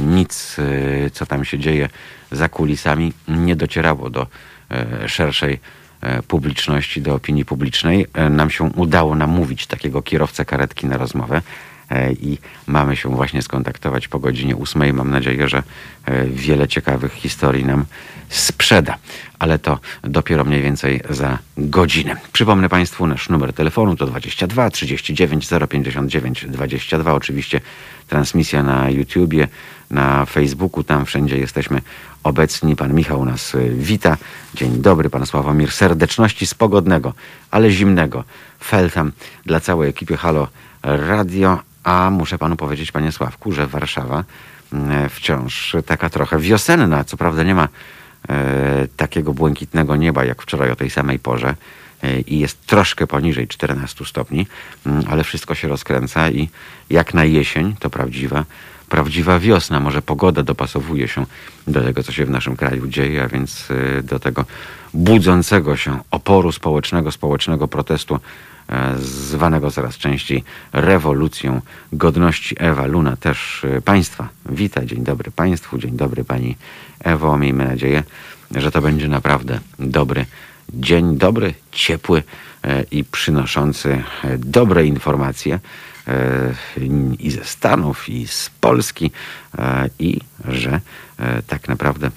nic, 0.00 0.56
e, 0.58 1.10
co 1.10 1.26
tam 1.26 1.44
się 1.44 1.58
dzieje 1.58 1.88
za 2.30 2.48
kulisami, 2.48 3.12
nie 3.28 3.56
docierało 3.56 4.10
do 4.10 4.26
e, 4.70 5.08
szerszej 5.08 5.54
E, 5.54 5.85
publiczności, 6.28 7.02
do 7.02 7.14
opinii 7.14 7.44
publicznej. 7.44 8.06
E, 8.14 8.30
nam 8.30 8.50
się 8.50 8.64
udało 8.64 9.14
namówić 9.14 9.66
takiego 9.66 10.02
kierowcę 10.02 10.44
karetki 10.44 10.86
na 10.86 10.96
rozmowę 10.96 11.36
e, 11.36 11.42
i 12.20 12.38
mamy 12.66 12.96
się 12.96 13.08
właśnie 13.08 13.42
skontaktować 13.42 14.08
po 14.08 14.18
godzinie 14.18 14.56
ósmej. 14.56 14.92
Mam 14.92 15.10
nadzieję, 15.10 15.48
że 15.48 15.62
wiele 16.26 16.68
ciekawych 16.68 17.12
historii 17.12 17.64
nam 17.64 17.84
sprzeda, 18.28 18.96
ale 19.38 19.58
to 19.58 19.78
dopiero 20.02 20.44
mniej 20.44 20.62
więcej 20.62 21.00
za 21.10 21.38
godzinę. 21.58 22.16
Przypomnę 22.32 22.68
Państwu, 22.68 23.06
nasz 23.06 23.28
numer 23.28 23.52
telefonu 23.52 23.96
to 23.96 24.06
22 24.06 24.70
39 24.70 25.48
059 25.68 26.46
22. 26.48 27.14
Oczywiście 27.14 27.60
transmisja 28.08 28.62
na 28.62 28.90
YouTubie, 28.90 29.48
na 29.90 30.24
Facebooku, 30.24 30.84
tam 30.84 31.04
wszędzie 31.04 31.38
jesteśmy 31.38 31.80
obecni. 32.22 32.76
Pan 32.76 32.94
Michał 32.94 33.24
nas 33.24 33.54
y, 33.54 33.74
wita. 33.74 34.16
Dzień 34.54 34.82
dobry, 34.82 35.10
pan 35.10 35.26
Sławomir. 35.26 35.72
Serdeczności 35.72 36.46
z 36.46 36.54
pogodnego, 36.54 37.14
ale 37.50 37.70
zimnego. 37.70 38.24
Feltham 38.64 39.12
dla 39.44 39.60
całej 39.60 39.90
ekipy 39.90 40.16
Halo 40.16 40.48
Radio. 40.82 41.58
A 41.86 42.10
muszę 42.10 42.38
panu 42.38 42.56
powiedzieć, 42.56 42.92
panie 42.92 43.12
Sławku, 43.12 43.52
że 43.52 43.66
Warszawa 43.66 44.24
mm, 44.72 45.08
wciąż 45.08 45.76
taka 45.86 46.10
trochę 46.10 46.38
wiosenna. 46.38 47.04
Co 47.04 47.16
prawda 47.16 47.42
nie 47.42 47.54
ma 47.54 47.68
e, 48.28 48.88
takiego 48.96 49.32
błękitnego 49.32 49.96
nieba 49.96 50.24
jak 50.24 50.42
wczoraj 50.42 50.70
o 50.70 50.76
tej 50.76 50.90
samej 50.90 51.18
porze 51.18 51.54
e, 52.02 52.20
i 52.20 52.38
jest 52.38 52.66
troszkę 52.66 53.06
poniżej 53.06 53.48
14 53.48 54.04
stopni, 54.04 54.46
mm, 54.86 55.04
ale 55.10 55.24
wszystko 55.24 55.54
się 55.54 55.68
rozkręca 55.68 56.30
i 56.30 56.48
jak 56.90 57.14
na 57.14 57.24
jesień, 57.24 57.76
to 57.78 57.90
prawdziwa, 57.90 58.44
prawdziwa 58.88 59.38
wiosna. 59.38 59.80
Może 59.80 60.02
pogoda 60.02 60.42
dopasowuje 60.42 61.08
się 61.08 61.26
do 61.66 61.80
tego, 61.80 62.02
co 62.02 62.12
się 62.12 62.24
w 62.24 62.30
naszym 62.30 62.56
kraju 62.56 62.86
dzieje, 62.86 63.22
a 63.22 63.28
więc 63.28 63.70
y, 63.70 64.02
do 64.02 64.18
tego 64.18 64.44
budzącego 64.94 65.76
się 65.76 65.98
oporu 66.10 66.52
społecznego, 66.52 67.12
społecznego 67.12 67.68
protestu 67.68 68.14
e, 68.14 68.18
zwanego 68.98 69.70
coraz 69.70 69.98
częściej 69.98 70.44
rewolucją 70.72 71.60
godności. 71.92 72.56
Ewa 72.58 72.86
Luna 72.86 73.16
też 73.16 73.64
y, 73.64 73.82
Państwa 73.82 74.28
wita. 74.48 74.84
Dzień 74.84 75.04
dobry 75.04 75.30
Państwu, 75.30 75.78
dzień 75.78 75.96
dobry 75.96 76.24
Pani 76.24 76.56
Ewo. 77.00 77.38
Miejmy 77.38 77.64
nadzieję, 77.64 78.02
że 78.50 78.70
to 78.70 78.82
będzie 78.82 79.08
naprawdę 79.08 79.60
dobry 79.78 80.26
dzień, 80.72 81.16
dobry, 81.16 81.54
ciepły 81.72 82.22
e, 82.64 82.82
i 82.90 83.04
przynoszący 83.04 84.02
e, 84.24 84.38
dobre 84.38 84.86
informacje 84.86 85.58
E, 86.08 86.54
i 87.18 87.30
ze 87.30 87.44
Stanów, 87.44 88.08
i 88.08 88.26
z 88.28 88.50
Polski, 88.60 89.10
e, 89.58 89.90
i 89.98 90.20
że 90.48 90.80
e, 91.18 91.42
tak 91.42 91.68
naprawdę 91.68 92.10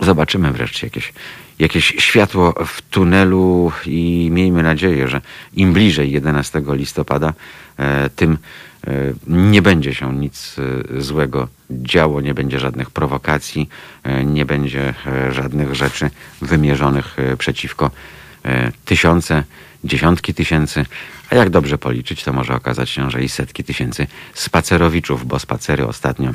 zobaczymy 0.00 0.52
wreszcie 0.52 0.86
jakieś, 0.86 1.12
jakieś 1.58 1.84
światło 1.98 2.54
w 2.66 2.82
tunelu 2.82 3.72
i 3.86 4.28
miejmy 4.32 4.62
nadzieję, 4.62 5.08
że 5.08 5.20
im 5.54 5.72
bliżej 5.72 6.12
11 6.12 6.62
listopada, 6.68 7.32
e, 7.78 8.10
tym 8.10 8.38
e, 8.86 8.90
nie 9.26 9.62
będzie 9.62 9.94
się 9.94 10.14
nic 10.14 10.56
e, 10.58 11.00
złego 11.00 11.48
działo, 11.70 12.20
nie 12.20 12.34
będzie 12.34 12.60
żadnych 12.60 12.90
prowokacji, 12.90 13.68
nie 14.24 14.46
będzie 14.46 14.94
żadnych 15.30 15.74
rzeczy 15.74 16.10
wymierzonych 16.42 17.16
przeciwko 17.38 17.90
tysiące, 18.84 19.44
dziesiątki 19.84 20.34
tysięcy, 20.34 20.86
a 21.30 21.34
jak 21.34 21.50
dobrze 21.50 21.78
policzyć, 21.78 22.24
to 22.24 22.32
może 22.32 22.54
okazać 22.54 22.90
się, 22.90 23.10
że 23.10 23.22
i 23.22 23.28
setki 23.28 23.64
tysięcy 23.64 24.06
spacerowiczów, 24.34 25.26
bo 25.26 25.38
spacery 25.38 25.86
ostatnio 25.86 26.32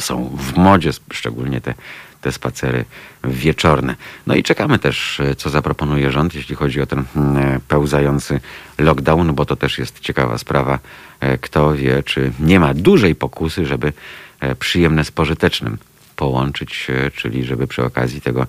są 0.00 0.36
w 0.36 0.56
modzie, 0.56 0.90
szczególnie 1.12 1.60
te, 1.60 1.74
te 2.20 2.32
spacery 2.32 2.84
wieczorne. 3.24 3.96
No 4.26 4.34
i 4.34 4.42
czekamy 4.42 4.78
też, 4.78 5.20
co 5.36 5.50
zaproponuje 5.50 6.10
rząd, 6.10 6.34
jeśli 6.34 6.56
chodzi 6.56 6.80
o 6.80 6.86
ten 6.86 7.04
mm, 7.16 7.60
pełzający 7.68 8.40
lockdown, 8.78 9.34
bo 9.34 9.44
to 9.44 9.56
też 9.56 9.78
jest 9.78 10.00
ciekawa 10.00 10.38
sprawa. 10.38 10.78
E, 11.20 11.38
kto 11.38 11.74
wie, 11.74 12.02
czy 12.02 12.32
nie 12.40 12.60
ma 12.60 12.74
dużej 12.74 13.14
pokusy, 13.14 13.66
żeby 13.66 13.92
e, 14.40 14.54
przyjemne 14.54 15.04
z 15.04 15.10
pożytecznym 15.10 15.78
połączyć, 16.16 16.86
e, 16.90 17.10
czyli 17.10 17.44
żeby 17.44 17.66
przy 17.66 17.84
okazji 17.84 18.20
tego 18.20 18.42
E, 18.42 18.46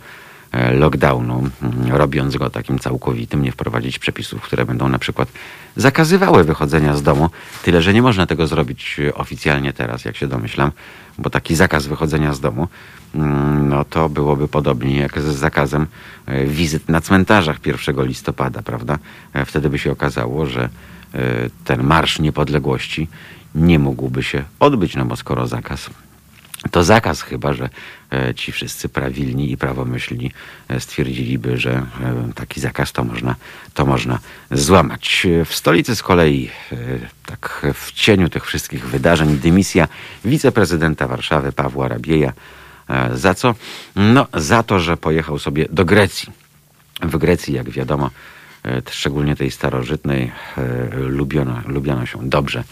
lockdownu, 0.54 1.50
mm, 1.62 1.92
robiąc 1.92 2.38
go 2.38 2.50
takim 2.50 2.80
całkowitym, 2.80 3.44
nie 3.44 3.52
wprowadzić 3.52 4.00
przepisów, 4.00 4.42
które 4.42 4.66
będą 4.66 4.90
na 4.90 5.00
przykład 5.00 5.32
zakazywały 5.76 6.44
wychodzenia 6.44 6.96
z 6.96 7.04
domu. 7.04 7.30
Tyle, 7.64 7.82
że 7.82 7.94
nie 7.94 8.02
można 8.02 8.26
tego 8.26 8.48
zrobić 8.48 9.00
e, 9.00 9.14
oficjalnie 9.14 9.74
teraz, 9.74 10.06
jak 10.06 10.18
się 10.18 10.28
domyślam, 10.28 10.72
bo 11.18 11.30
taki 11.30 11.56
zakaz 11.56 11.88
wychodzenia 11.88 12.34
z 12.34 12.40
domu, 12.40 12.68
mm, 13.16 13.70
no 13.70 13.86
to 13.86 14.10
byłoby 14.10 14.48
podobnie 14.48 14.98
jak 14.98 15.22
z 15.22 15.26
zakazem 15.26 15.88
e, 16.26 16.46
wizyt 16.46 16.90
na 16.90 17.02
cmentarzach 17.02 17.58
1 17.66 18.06
listopada, 18.06 18.62
prawda? 18.62 18.98
Wtedy 19.46 19.70
by 19.70 19.80
się 19.80 19.92
okazało, 19.92 20.46
że 20.46 20.70
ten 21.66 21.84
Marsz 21.84 22.20
Niepodległości 22.20 23.08
nie 23.56 23.80
mógłby 23.80 24.24
się 24.24 24.44
odbyć, 24.60 24.96
no 24.96 25.06
bo 25.06 25.16
skoro 25.16 25.48
zakaz 25.48 25.90
to 26.72 26.84
zakaz 26.84 27.22
chyba, 27.22 27.54
że 27.54 27.66
e, 27.66 27.70
ci 28.36 28.52
wszyscy 28.52 28.90
prawilni 28.90 29.52
i 29.52 29.58
prawomyślni 29.58 30.32
e, 30.68 30.80
stwierdziliby, 30.80 31.58
że 31.58 31.72
e, 31.72 31.86
taki 32.36 32.62
zakaz 32.62 32.92
to 32.92 33.04
można, 33.04 33.36
to 33.74 33.86
można 33.86 34.20
złamać. 34.52 35.28
W 35.46 35.56
stolicy 35.56 35.96
z 35.96 36.04
kolei, 36.04 36.50
tak 37.26 37.66
w 37.74 37.92
cieniu 37.92 38.30
tych 38.30 38.46
wszystkich 38.46 38.88
wydarzeń, 38.88 39.38
dymisja 39.38 39.88
wiceprezydenta 40.26 41.08
Warszawy 41.08 41.52
Pawła 41.52 41.88
Rabieja. 41.88 42.34
Za 43.14 43.34
co? 43.34 43.56
No, 43.96 44.28
za 44.34 44.64
to, 44.64 44.80
że 44.80 44.98
pojechał 44.98 45.40
sobie 45.40 45.66
do 45.70 45.86
Grecji. 45.86 46.32
W 47.02 47.18
Grecji, 47.18 47.54
jak 47.54 47.70
wiadomo, 47.70 48.10
szczególnie 48.92 49.36
tej 49.36 49.52
starożytnej, 49.52 50.32
lubiono, 50.92 51.62
lubiono 51.68 52.06
się 52.06 52.30
dobrze 52.30 52.64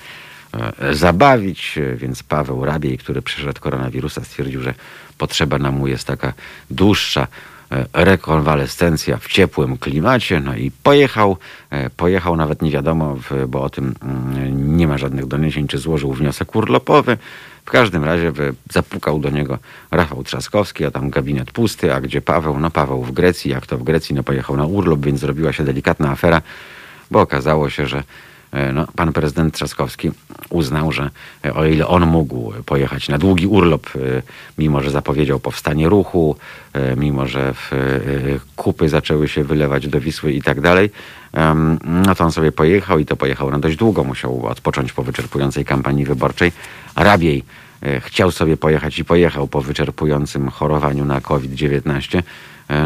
E, 0.53 0.96
zabawić, 0.96 1.79
więc 1.96 2.24
Paweł 2.24 2.65
Rabiej, 2.65 2.98
który 2.98 3.22
przeszedł 3.22 3.62
koronawirusa, 3.62 4.24
stwierdził, 4.24 4.62
że 4.62 4.74
potrzeba 5.20 5.58
nam 5.58 5.88
jest 5.88 6.08
taka 6.08 6.34
dłuższa 6.72 7.28
e, 7.72 7.86
rekonwalescencja 7.94 9.18
w 9.18 9.28
ciepłym 9.28 9.78
klimacie, 9.78 10.40
no 10.40 10.56
i 10.56 10.72
pojechał, 10.72 11.38
e, 11.70 11.90
pojechał 11.90 12.36
nawet 12.36 12.62
nie 12.62 12.72
wiadomo, 12.72 13.18
bo 13.48 13.64
o 13.64 13.70
tym 13.70 13.96
mm, 14.02 14.78
nie 14.78 14.88
ma 14.88 14.98
żadnych 14.98 15.26
doniesień, 15.26 15.68
czy 15.68 15.78
złożył 15.78 16.14
wniosek 16.14 16.56
urlopowy. 16.56 17.18
W 17.66 17.72
każdym 17.72 18.04
razie 18.04 18.32
zapukał 18.72 19.20
do 19.20 19.30
niego 19.30 19.60
Rafał 19.92 20.24
Trzaskowski, 20.24 20.86
a 20.86 20.92
tam 20.92 21.10
gabinet 21.10 21.52
pusty, 21.52 21.94
a 21.94 22.02
gdzie 22.02 22.22
Paweł? 22.22 22.60
No 22.60 22.72
Paweł 22.72 23.04
w 23.04 23.12
Grecji, 23.12 23.52
jak 23.52 23.68
to 23.68 23.78
w 23.78 23.84
Grecji, 23.84 24.16
no 24.16 24.24
pojechał 24.24 24.58
na 24.58 24.66
urlop, 24.66 25.06
więc 25.06 25.20
zrobiła 25.20 25.54
się 25.54 25.64
delikatna 25.64 26.12
afera, 26.12 26.42
bo 27.12 27.22
okazało 27.22 27.70
się, 27.70 27.88
że 27.88 28.04
no, 28.74 28.88
pan 28.96 29.13
prezydent 29.13 29.53
Trzaskowski 29.53 30.12
uznał, 30.50 30.91
że 30.91 31.10
e, 31.46 31.53
o 31.53 31.65
ile 31.65 31.88
on 31.88 32.06
mógł 32.06 32.53
pojechać 32.65 33.10
na 33.10 33.18
długi 33.18 33.48
urlop, 33.48 33.88
e, 33.96 34.00
mimo 34.58 34.82
że 34.82 34.91
zapowiedział 34.91 35.39
powstanie 35.39 35.89
ruchu, 35.89 36.36
mimo 36.98 37.27
że 37.27 37.53
kupy 38.55 38.90
zaczęły 38.90 39.27
się 39.27 39.44
wylewać 39.44 39.88
do 39.88 40.00
Wisły 40.00 40.33
i 40.33 40.42
tak 40.42 40.62
dalej, 40.62 40.90
no 41.83 42.16
to 42.16 42.24
on 42.24 42.31
sobie 42.31 42.51
pojechał 42.51 43.00
i 43.00 43.05
to 43.05 43.16
pojechał 43.16 43.51
na 43.51 43.59
dość 43.59 43.77
długo. 43.77 44.03
Musiał 44.03 44.46
odpocząć 44.46 44.94
po 44.94 45.03
wyczerpującej 45.03 45.66
kampanii 45.66 46.05
wyborczej. 46.05 46.51
Rabiej 46.96 47.44
chciał 48.00 48.31
sobie 48.31 48.57
pojechać 48.57 49.00
i 49.00 49.05
pojechał 49.05 49.48
po 49.48 49.62
wyczerpującym 49.62 50.50
chorowaniu 50.50 51.05
na 51.05 51.22
COVID-19. 51.22 52.22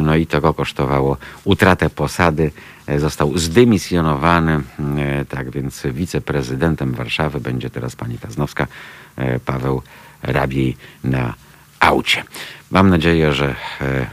No 0.04 0.16
i 0.16 0.28
to 0.28 0.42
go 0.42 0.54
kosztowało 0.54 1.18
utratę 1.44 1.90
posady, 1.90 2.52
E, 2.88 3.00
został 3.00 3.38
zdymisjonowany. 3.38 4.62
E, 4.98 5.26
tak 5.26 5.52
więc 5.52 5.84
wiceprezydentem 5.92 6.94
Warszawy 6.94 7.40
będzie 7.40 7.70
teraz 7.70 7.96
pani 7.96 8.18
Kaznowska, 8.18 8.68
e, 9.16 9.40
Paweł 9.40 9.82
Rabiej 10.24 10.78
na 11.04 11.34
aucie. 11.80 12.24
Mam 12.72 12.90
nadzieję, 12.90 13.34
że 13.34 13.56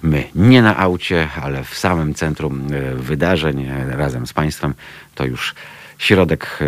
my 0.03 0.25
nie 0.35 0.63
na 0.63 0.77
aucie, 0.77 1.29
ale 1.43 1.65
w 1.65 1.75
samym 1.75 2.15
centrum 2.15 2.67
wydarzeń 2.95 3.69
razem 3.89 4.27
z 4.27 4.33
Państwem 4.33 4.75
to 5.15 5.25
już 5.25 5.55
środek 5.99 6.59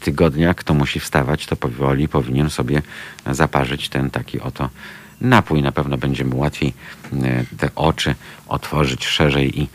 tygodnia. 0.00 0.54
Kto 0.54 0.74
musi 0.74 1.00
wstawać, 1.00 1.46
to 1.46 1.56
powoli 1.56 2.08
powinien 2.08 2.50
sobie 2.50 2.82
zaparzyć 3.30 3.88
ten 3.88 4.10
taki 4.10 4.40
oto 4.40 4.68
napój. 5.20 5.62
Na 5.62 5.72
pewno 5.72 5.98
będzie 5.98 6.24
mu 6.24 6.38
łatwiej 6.38 6.72
te 7.58 7.74
oczy 7.74 8.14
otworzyć 8.48 9.06
szerzej 9.06 9.60
i 9.60 9.68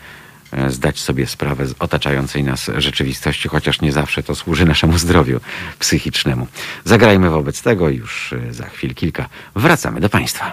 E, 0.52 0.70
zdać 0.70 1.00
sobie 1.00 1.26
sprawę 1.26 1.66
z 1.66 1.74
otaczającej 1.78 2.44
nas 2.44 2.70
rzeczywistości, 2.76 3.48
chociaż 3.48 3.80
nie 3.80 3.92
zawsze 3.92 4.22
to 4.22 4.34
służy 4.34 4.64
naszemu 4.64 4.98
zdrowiu 4.98 5.40
psychicznemu. 5.78 6.46
Zagrajmy 6.84 7.30
wobec 7.30 7.62
tego 7.62 7.88
już 7.88 8.32
e, 8.32 8.54
za 8.54 8.66
chwil 8.66 8.94
kilka. 8.94 9.28
Wracamy 9.54 10.00
do 10.00 10.08
Państwa. 10.08 10.52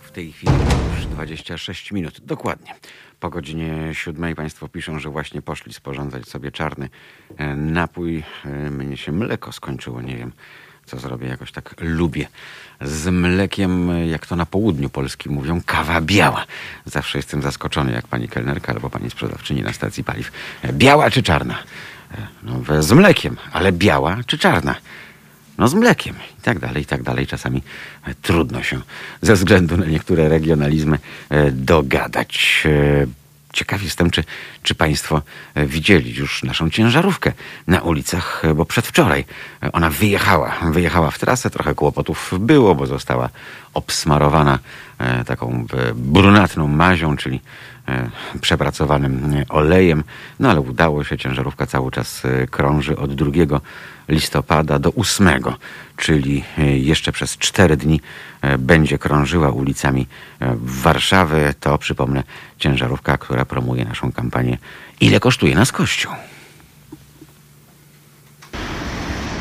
W 0.00 0.10
tej 0.10 0.32
chwili 0.32 0.52
już 0.96 1.06
26 1.06 1.92
minut, 1.92 2.20
dokładnie. 2.20 2.74
Po 3.20 3.30
godzinie 3.30 3.90
siódmej 3.92 4.34
Państwo 4.34 4.68
piszą, 4.68 4.98
że 4.98 5.10
właśnie 5.10 5.42
poszli 5.42 5.72
sporządzać 5.72 6.28
sobie 6.28 6.52
czarny 6.52 6.88
e, 7.36 7.56
napój. 7.56 8.22
Mnie 8.70 8.96
się 8.96 9.12
mleko 9.12 9.52
skończyło, 9.52 10.02
nie 10.02 10.16
wiem 10.16 10.32
co 10.90 10.98
zrobię, 10.98 11.28
jakoś 11.28 11.52
tak 11.52 11.74
lubię. 11.80 12.28
Z 12.80 13.06
mlekiem, 13.06 13.90
jak 14.08 14.26
to 14.26 14.36
na 14.36 14.46
południu 14.46 14.90
Polski 14.90 15.30
mówią, 15.30 15.60
kawa 15.66 16.00
biała. 16.00 16.46
Zawsze 16.86 17.18
jestem 17.18 17.42
zaskoczony, 17.42 17.92
jak 17.92 18.06
pani 18.06 18.28
kelnerka 18.28 18.72
albo 18.72 18.90
pani 18.90 19.10
sprzedawczyni 19.10 19.62
na 19.62 19.72
stacji 19.72 20.04
paliw. 20.04 20.32
Biała 20.72 21.10
czy 21.10 21.22
czarna? 21.22 21.58
No, 22.42 22.82
z 22.82 22.92
mlekiem, 22.92 23.36
ale 23.52 23.72
biała 23.72 24.16
czy 24.26 24.38
czarna? 24.38 24.74
No 25.58 25.68
z 25.68 25.74
mlekiem 25.74 26.14
i 26.38 26.42
tak 26.42 26.58
dalej, 26.58 26.82
i 26.82 26.86
tak 26.86 27.02
dalej. 27.02 27.26
Czasami 27.26 27.62
trudno 28.22 28.62
się 28.62 28.80
ze 29.22 29.34
względu 29.34 29.76
na 29.76 29.86
niektóre 29.86 30.28
regionalizmy 30.28 30.98
e, 31.28 31.50
dogadać. 31.50 32.62
Ciekaw 33.52 33.82
jestem, 33.82 34.10
czy, 34.10 34.24
czy 34.62 34.74
Państwo 34.74 35.22
e, 35.54 35.66
widzieli 35.66 36.14
już 36.14 36.42
naszą 36.42 36.70
ciężarówkę 36.70 37.32
na 37.66 37.80
ulicach, 37.80 38.42
e, 38.44 38.54
bo 38.54 38.64
przedwczoraj 38.64 39.24
e, 39.62 39.72
ona 39.72 39.90
wyjechała. 39.90 40.54
Wyjechała 40.72 41.10
w 41.10 41.18
trasę, 41.18 41.50
trochę 41.50 41.74
kłopotów 41.74 42.32
było, 42.38 42.74
bo 42.74 42.86
została 42.86 43.28
obsmarowana 43.74 44.58
taką 45.26 45.66
brunatną 45.94 46.68
mazią, 46.68 47.16
czyli 47.16 47.40
przepracowanym 48.40 49.44
olejem, 49.48 50.04
no 50.40 50.50
ale 50.50 50.60
udało 50.60 51.04
się, 51.04 51.18
ciężarówka 51.18 51.66
cały 51.66 51.90
czas 51.90 52.22
krąży 52.50 52.96
od 52.96 53.14
2 53.14 53.60
listopada 54.10 54.78
do 54.78 54.92
8, 54.96 55.28
czyli 55.96 56.44
jeszcze 56.74 57.12
przez 57.12 57.38
4 57.38 57.76
dni 57.76 58.00
będzie 58.58 58.98
krążyła 58.98 59.50
ulicami 59.50 60.06
Warszawy. 60.60 61.54
To 61.60 61.78
przypomnę 61.78 62.22
ciężarówka, 62.58 63.18
która 63.18 63.44
promuje 63.44 63.84
naszą 63.84 64.12
kampanię 64.12 64.58
Ile 65.00 65.20
kosztuje 65.20 65.54
nas 65.54 65.72
Kościół? 65.72 66.12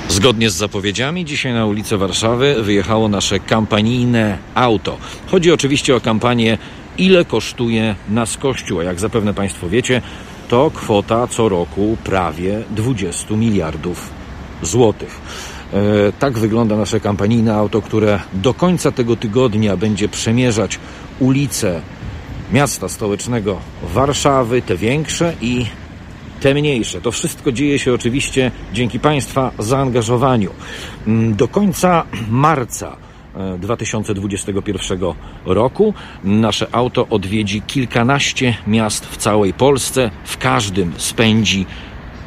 Zgodnie 0.10 0.49
z 0.49 0.55
zapowiedziami, 0.55 1.25
dzisiaj 1.25 1.53
na 1.53 1.65
ulicę 1.65 1.97
Warszawy 1.97 2.63
wyjechało 2.63 3.08
nasze 3.08 3.39
kampanijne 3.39 4.38
auto. 4.55 4.97
Chodzi 5.27 5.51
oczywiście 5.51 5.95
o 5.95 6.01
kampanię 6.01 6.58
Ile 6.97 7.25
kosztuje 7.25 7.95
nas 8.10 8.38
Kościół? 8.38 8.79
A 8.79 8.84
jak 8.84 8.99
zapewne 8.99 9.34
Państwo 9.34 9.69
wiecie, 9.69 10.01
to 10.47 10.71
kwota 10.71 11.27
co 11.27 11.49
roku 11.49 11.97
prawie 12.03 12.63
20 12.69 13.36
miliardów 13.36 14.18
złotych. 14.62 15.22
E, 15.74 16.12
tak 16.19 16.39
wygląda 16.39 16.78
nasze 16.78 17.00
kampanijne 17.00 17.56
auto, 17.56 17.82
które 17.82 18.19
do 18.34 18.54
końca 18.54 18.91
tego 18.91 19.15
tygodnia 19.15 19.78
będzie 19.78 20.10
przemierzać 20.10 20.80
ulice 21.19 21.82
miasta 22.52 22.89
stołecznego 22.89 23.60
Warszawy, 23.84 24.62
te 24.62 24.78
większe 24.78 25.34
i 25.41 25.65
te 26.39 26.54
mniejsze. 26.54 27.02
To 27.02 27.12
wszystko 27.12 27.52
dzieje 27.52 27.80
się 27.80 27.93
oczywiście 27.93 28.52
dzięki 28.74 29.00
Państwa 29.00 29.52
zaangażowaniu. 29.60 30.52
Mm, 31.08 31.36
do 31.36 31.48
końca 31.48 32.04
marca 32.30 32.98
e, 33.36 33.58
2021 33.58 35.00
roku. 35.45 35.93
Nasze 36.24 36.67
auto 36.72 37.08
odwiedzi 37.08 37.62
kilkanaście 37.62 38.58
miast 38.67 39.06
w 39.06 39.17
całej 39.17 39.54
Polsce. 39.54 40.12
W 40.26 40.38
każdym 40.38 40.93
spędzi 40.98 41.65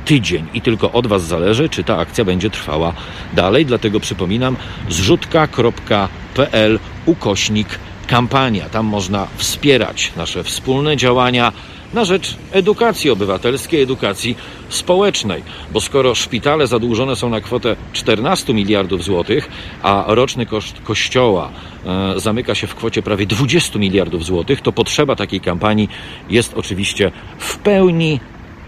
tydzień 0.04 0.46
i 0.54 0.60
tylko 0.60 0.92
od 0.92 1.06
Was 1.06 1.24
zależy, 1.24 1.68
czy 1.68 1.84
ta 1.84 1.96
akcja 1.98 2.24
będzie 2.24 2.50
trwała 2.50 2.92
dalej. 3.32 3.66
Dlatego 3.66 4.00
przypominam, 4.00 4.56
zrzutka.pl 4.88 6.78
ukośnik 7.06 7.78
kampania. 8.06 8.68
Tam 8.68 8.86
można 8.86 9.26
wspierać 9.36 10.12
nasze 10.16 10.44
wspólne 10.44 10.96
działania 10.96 11.52
na 11.94 12.04
rzecz 12.04 12.36
edukacji 12.52 13.10
obywatelskiej, 13.10 13.82
edukacji 13.82 14.36
społecznej. 14.68 15.42
Bo 15.72 15.80
skoro 15.80 16.14
szpitale 16.14 16.66
zadłużone 16.66 17.16
są 17.16 17.30
na 17.30 17.40
kwotę 17.40 17.76
14 17.92 18.54
miliardów 18.54 19.04
złotych, 19.04 19.48
a 19.82 20.04
roczny 20.06 20.46
koszt 20.46 20.80
kościoła 20.84 21.50
e, 21.86 22.20
zamyka 22.20 22.54
się 22.54 22.66
w 22.66 22.74
kwocie 22.74 23.02
prawie 23.02 23.26
20 23.26 23.78
miliardów 23.78 24.24
złotych, 24.24 24.60
to 24.60 24.72
potrzeba 24.72 25.16
takiej 25.16 25.40
kampanii 25.40 25.88
jest 26.30 26.54
oczywiście 26.54 27.10
w 27.38 27.58
pełni 27.58 28.20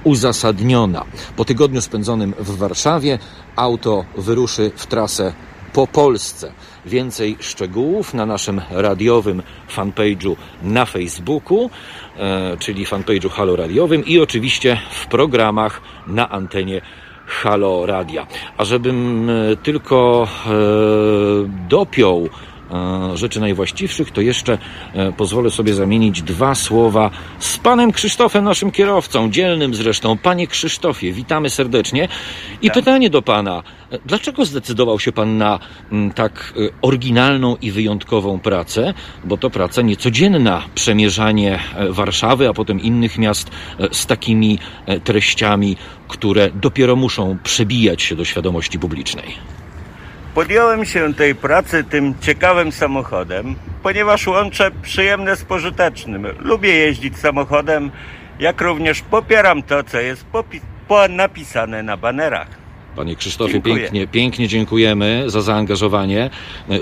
uzasadniona. 0.05 1.05
Po 1.37 1.45
tygodniu 1.45 1.81
spędzonym 1.81 2.35
w 2.39 2.57
Warszawie 2.57 3.19
auto 3.57 4.05
wyruszy 4.17 4.71
w 4.77 4.87
trasę 4.87 5.33
po 5.73 5.87
Polsce. 5.87 6.53
Więcej 6.87 7.37
szczegółów 7.41 8.15
na 8.15 8.27
naszym 8.27 8.61
radiowym 8.71 9.43
fanpage'u 9.77 10.37
na 10.63 10.85
Facebooku, 10.85 11.71
e, 12.17 12.57
czyli 12.57 12.87
fanpage'u 12.87 13.31
Halo 13.31 13.57
Radiowym 13.57 14.05
i 14.05 14.19
oczywiście 14.19 14.81
w 14.91 15.07
programach 15.07 15.81
na 16.07 16.31
antenie 16.31 16.81
Halo 17.27 17.87
Radia. 17.87 18.27
A 18.57 18.65
żebym 18.65 19.31
e, 19.31 19.57
tylko 19.57 20.29
e, 20.47 20.51
dopiął 21.69 22.29
rzeczy 23.15 23.41
najwłaściwszych, 23.41 24.11
to 24.11 24.21
jeszcze 24.21 24.59
e, 24.95 25.13
pozwolę 25.13 25.51
sobie 25.51 25.75
zamienić 25.75 26.23
dwa 26.23 26.55
słowa 26.55 27.11
z 27.39 27.59
panem 27.59 27.93
Krzysztofem, 27.93 28.45
naszym 28.45 28.71
kierowcą, 28.71 29.31
dzielnym 29.31 29.75
zresztą. 29.75 30.19
Panie 30.19 30.47
Krzysztofie, 30.47 31.13
witamy 31.13 31.51
serdecznie. 31.51 32.09
I 32.63 32.71
pytanie 32.71 33.11
do 33.11 33.23
pana. 33.23 33.63
e, 33.91 33.99
Dlaczego 34.07 34.45
zdecydował 34.45 35.01
się 35.01 35.13
pan 35.13 35.39
na 35.39 35.59
mm, 35.93 36.13
tak 36.13 36.55
e, 36.57 36.69
oryginalną 36.83 37.57
i 37.57 37.71
wyjątkową 37.71 38.41
pracę? 38.41 38.95
Bo 39.25 39.37
to 39.37 39.51
praca 39.51 39.83
niecodzienna, 39.83 40.63
przemierzanie 40.75 41.59
Warszawy, 41.91 42.49
a 42.49 42.53
potem 42.53 42.81
innych 42.81 43.19
miast 43.19 43.51
z 43.93 44.07
takimi 44.07 44.59
treściami, 45.05 45.77
które 46.09 46.51
dopiero 46.51 46.97
muszą 46.97 47.39
przebijać 47.43 48.03
się 48.03 48.17
do 48.17 48.25
świadomości 48.25 48.79
publicznej. 48.79 49.64
Podjąłem 50.35 50.85
się 50.85 51.15
tej 51.15 51.35
pracy 51.35 51.85
tym 51.85 52.15
ciekawym 52.21 52.73
samochodem, 52.73 53.55
ponieważ 53.83 54.27
łączę 54.27 54.71
przyjemne 54.83 55.37
z 55.37 55.45
pożytecznym. 55.45 56.27
Lubię 56.39 56.71
jeździć 56.71 57.19
samochodem, 57.19 57.91
jak 58.39 58.61
również 58.61 59.01
popieram 59.03 59.63
to, 59.63 59.85
co 59.85 60.01
jest 60.01 60.25
napisane 61.11 61.83
na 61.83 61.97
banerach. 61.97 62.49
Panie 62.97 63.17
Krzysztofie, 63.17 63.53
Dziękuję. 63.53 63.77
pięknie, 63.77 64.07
pięknie 64.07 64.49
dziękujemy 64.49 65.25
za 65.27 65.43
zaangażowanie. 65.43 66.31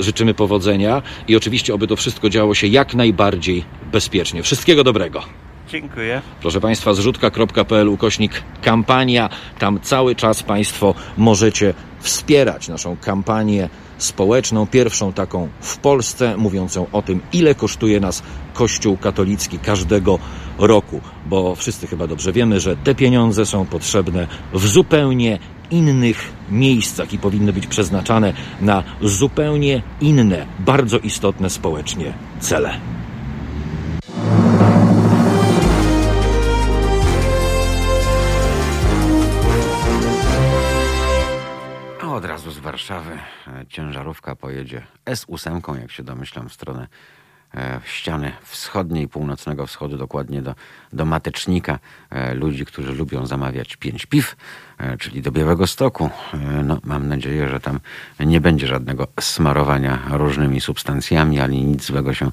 Życzymy 0.01 0.35
powodzenia 0.35 1.03
i 1.29 1.37
oczywiście, 1.37 1.75
oby 1.75 1.87
to 1.87 1.97
wszystko 1.97 2.29
działo 2.31 2.55
się 2.55 2.67
jak 2.67 2.95
najbardziej 2.95 3.65
bezpiecznie. 3.93 4.43
Wszystkiego 4.43 4.85
dobrego. 4.85 5.23
Dziękuję. 5.69 6.23
Proszę 6.41 6.61
Państwa, 6.61 6.95
zrzutka.pl 6.95 7.89
ukośnik 7.89 8.43
kampania. 8.63 9.29
Tam 9.59 9.81
cały 9.81 10.15
czas 10.15 10.43
Państwo 10.43 10.95
możecie 11.17 11.75
wspierać 12.03 12.69
naszą 12.69 12.97
kampanię 12.97 13.69
społeczną, 13.99 14.67
pierwszą 14.67 15.13
taką 15.13 15.49
w 15.61 15.77
Polsce, 15.79 16.37
mówiącą 16.37 16.87
o 16.93 17.03
tym, 17.03 17.21
ile 17.33 17.55
kosztuje 17.55 18.01
nas 18.01 18.23
Kościół 18.55 18.97
katolicki 18.97 19.59
każdego 19.59 20.19
roku, 20.59 21.01
bo 21.27 21.55
wszyscy 21.55 21.87
chyba 21.87 22.07
dobrze 22.07 22.33
wiemy, 22.33 22.61
że 22.61 22.77
te 22.77 22.95
pieniądze 22.95 23.47
są 23.47 23.67
potrzebne 23.67 24.27
w 24.53 24.67
zupełnie 24.67 25.39
innych 25.71 26.33
miejscach 26.51 27.13
i 27.13 27.19
powinny 27.19 27.53
być 27.53 27.67
przeznaczane 27.67 28.33
na 28.61 28.83
zupełnie 29.03 29.83
inne, 30.01 30.47
bardzo 30.59 30.99
istotne 30.99 31.51
społecznie 31.51 32.13
cele. 32.41 32.81
Od 42.23 42.29
razu 42.29 42.51
z 42.51 42.59
Warszawy 42.59 43.13
e, 43.47 43.67
ciężarówka 43.69 44.37
pojedzie 44.37 44.83
S8, 45.07 45.81
jak 45.81 45.91
się 45.91 46.03
domyślam, 46.03 46.49
w 46.49 46.53
stronę 46.53 46.89
e, 47.55 47.81
ściany 47.85 48.33
wschodniej, 48.43 49.09
północnego 49.09 49.67
wschodu, 49.67 49.99
dokładnie 49.99 50.43
do, 50.43 50.55
do 50.93 51.05
Matecznika. 51.05 51.79
E, 52.11 52.35
Ludzi, 52.35 52.65
którzy 52.65 52.93
lubią 52.93 53.27
zamawiać 53.27 53.77
pięć 53.77 54.07
piw, 54.07 54.37
czyli 54.99 55.23
do 55.23 55.31
Białego 55.31 55.67
Stoku. 55.67 56.11
No, 56.65 56.81
mam 56.85 57.09
nadzieję, 57.09 57.49
że 57.49 57.61
tam 57.61 57.81
nie 58.21 58.41
będzie 58.41 58.67
żadnego 58.67 59.07
smarowania 59.21 59.99
różnymi 60.11 60.61
substancjami, 60.61 61.41
ani 61.41 61.65
nic 61.65 61.85
złego 61.85 62.15
się 62.15 62.31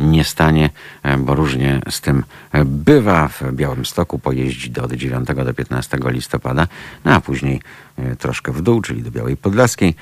nie 0.00 0.24
stanie, 0.24 0.70
e, 1.02 1.16
bo 1.16 1.34
różnie 1.34 1.80
z 1.90 2.00
tym 2.00 2.24
e, 2.52 2.64
bywa. 2.64 3.28
W 3.28 3.52
Białymstoku 3.52 4.18
pojeździ 4.18 4.70
do 4.70 4.84
od 4.84 4.92
9 4.92 5.28
do 5.28 5.54
15 5.54 5.98
listopada, 6.04 6.66
no 7.04 7.14
a 7.14 7.20
później 7.20 7.62
e, 7.96 8.16
troszkę 8.16 8.52
w 8.52 8.62
dół, 8.62 8.80
czyli 8.80 9.02
do 9.02 9.10
Białej 9.10 9.36
Podlaskiej, 9.36 9.94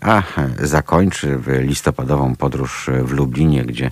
a 0.00 0.22
zakończy 0.62 1.38
listopadową 1.46 2.36
podróż 2.36 2.90
w 3.02 3.12
Lublinie, 3.12 3.64
gdzie 3.64 3.90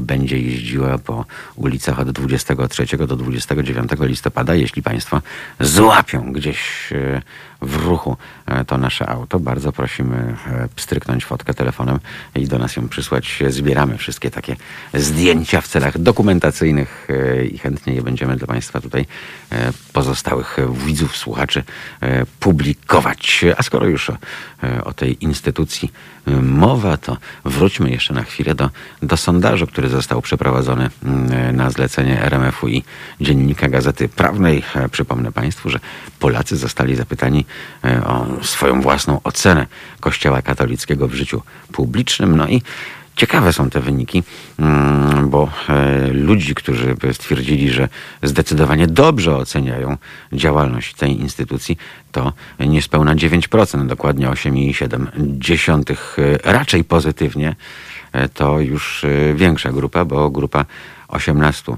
będzie 0.00 0.38
jeździła 0.38 0.98
po 0.98 1.24
ulicach 1.56 1.98
od 1.98 2.10
23 2.10 2.96
do 2.96 3.16
29 3.16 3.90
listopada. 4.00 4.54
Jeśli 4.54 4.82
Państwo 4.82 5.22
złapią 5.60 6.32
gdzieś 6.32 6.92
e, 6.92 7.22
w 7.62 7.76
ruchu 7.76 8.16
e, 8.46 8.64
to 8.64 8.78
nasze 8.78 9.08
auto, 9.08 9.40
bardzo 9.40 9.72
prosimy 9.72 10.36
e, 10.46 10.68
pstryknąć 10.76 11.24
fotkę 11.24 11.54
telefonem 11.54 11.98
i 12.34 12.46
do 12.48 12.58
nas 12.58 12.76
ją 12.76 12.88
przysłać. 12.88 13.42
Zbieramy 13.48 13.98
wszystkie 13.98 14.30
takie 14.30 14.56
zdjęcia 14.94 15.60
w 15.60 15.68
celach 15.68 15.98
dokumentacyjnych 15.98 17.08
e, 17.10 17.44
i 17.44 17.58
chętnie 17.58 17.94
je 17.94 18.02
będziemy 18.02 18.36
dla 18.36 18.46
Państwa 18.46 18.80
tutaj 18.80 19.06
e, 19.52 19.72
pozostałych 19.92 20.56
widzów, 20.86 21.16
słuchaczy 21.16 21.64
e, 22.00 22.26
publikować. 22.40 23.44
A 23.56 23.62
skoro 23.62 23.86
już 23.86 24.10
o, 24.10 24.16
e, 24.62 24.84
o 24.84 24.92
tej 24.92 25.24
instytucji 25.24 25.92
e, 26.26 26.30
mowa, 26.30 26.96
to 26.96 27.16
wróćmy 27.44 27.90
jeszcze 27.90 28.14
na 28.14 28.22
chwilę 28.22 28.54
do, 28.54 28.70
do 29.02 29.16
sondażu, 29.16 29.66
który 29.76 29.88
został 29.88 30.22
przeprowadzony 30.22 30.90
mm, 31.04 31.56
na 31.56 31.70
zlecenie 31.70 32.22
RMF-u 32.22 32.68
i 32.68 32.82
Dziennika 33.20 33.68
Gazety 33.68 34.08
Prawnej. 34.08 34.62
E, 34.74 34.88
Przypomnę 34.88 35.32
Państwu, 35.32 35.70
że 35.70 35.80
Polacy 36.18 36.56
zostali 36.56 36.96
zapytani 36.96 37.44
e, 37.84 38.04
o 38.04 38.26
swoją 38.42 38.80
własną 38.80 39.20
ocenę 39.24 39.66
Kościoła 40.00 40.42
katolickiego 40.42 41.08
w 41.08 41.14
życiu 41.14 41.42
publicznym. 41.72 42.36
No 42.36 42.48
i 42.48 42.62
Ciekawe 43.16 43.52
są 43.52 43.70
te 43.70 43.80
wyniki, 43.80 44.22
mm, 44.58 45.28
bo 45.30 45.50
e, 45.68 46.08
ludzi, 46.12 46.54
którzy 46.54 46.96
stwierdzili, 47.12 47.70
że 47.70 47.88
zdecydowanie 48.22 48.86
dobrze 48.86 49.36
oceniają 49.36 49.96
działalność 50.32 50.94
tej 50.94 51.20
instytucji, 51.20 51.78
to 52.12 52.32
niespełna 52.60 53.14
9%, 53.14 53.86
dokładnie 53.86 54.28
8,7%. 54.28 55.96
E, 56.18 56.52
Raczej 56.52 56.84
pozytywnie 56.84 57.56
to 58.34 58.60
już 58.60 59.04
e, 59.04 59.34
większa 59.34 59.72
grupa, 59.72 60.04
bo 60.04 60.30
grupa 60.30 60.64
18% 61.08 61.76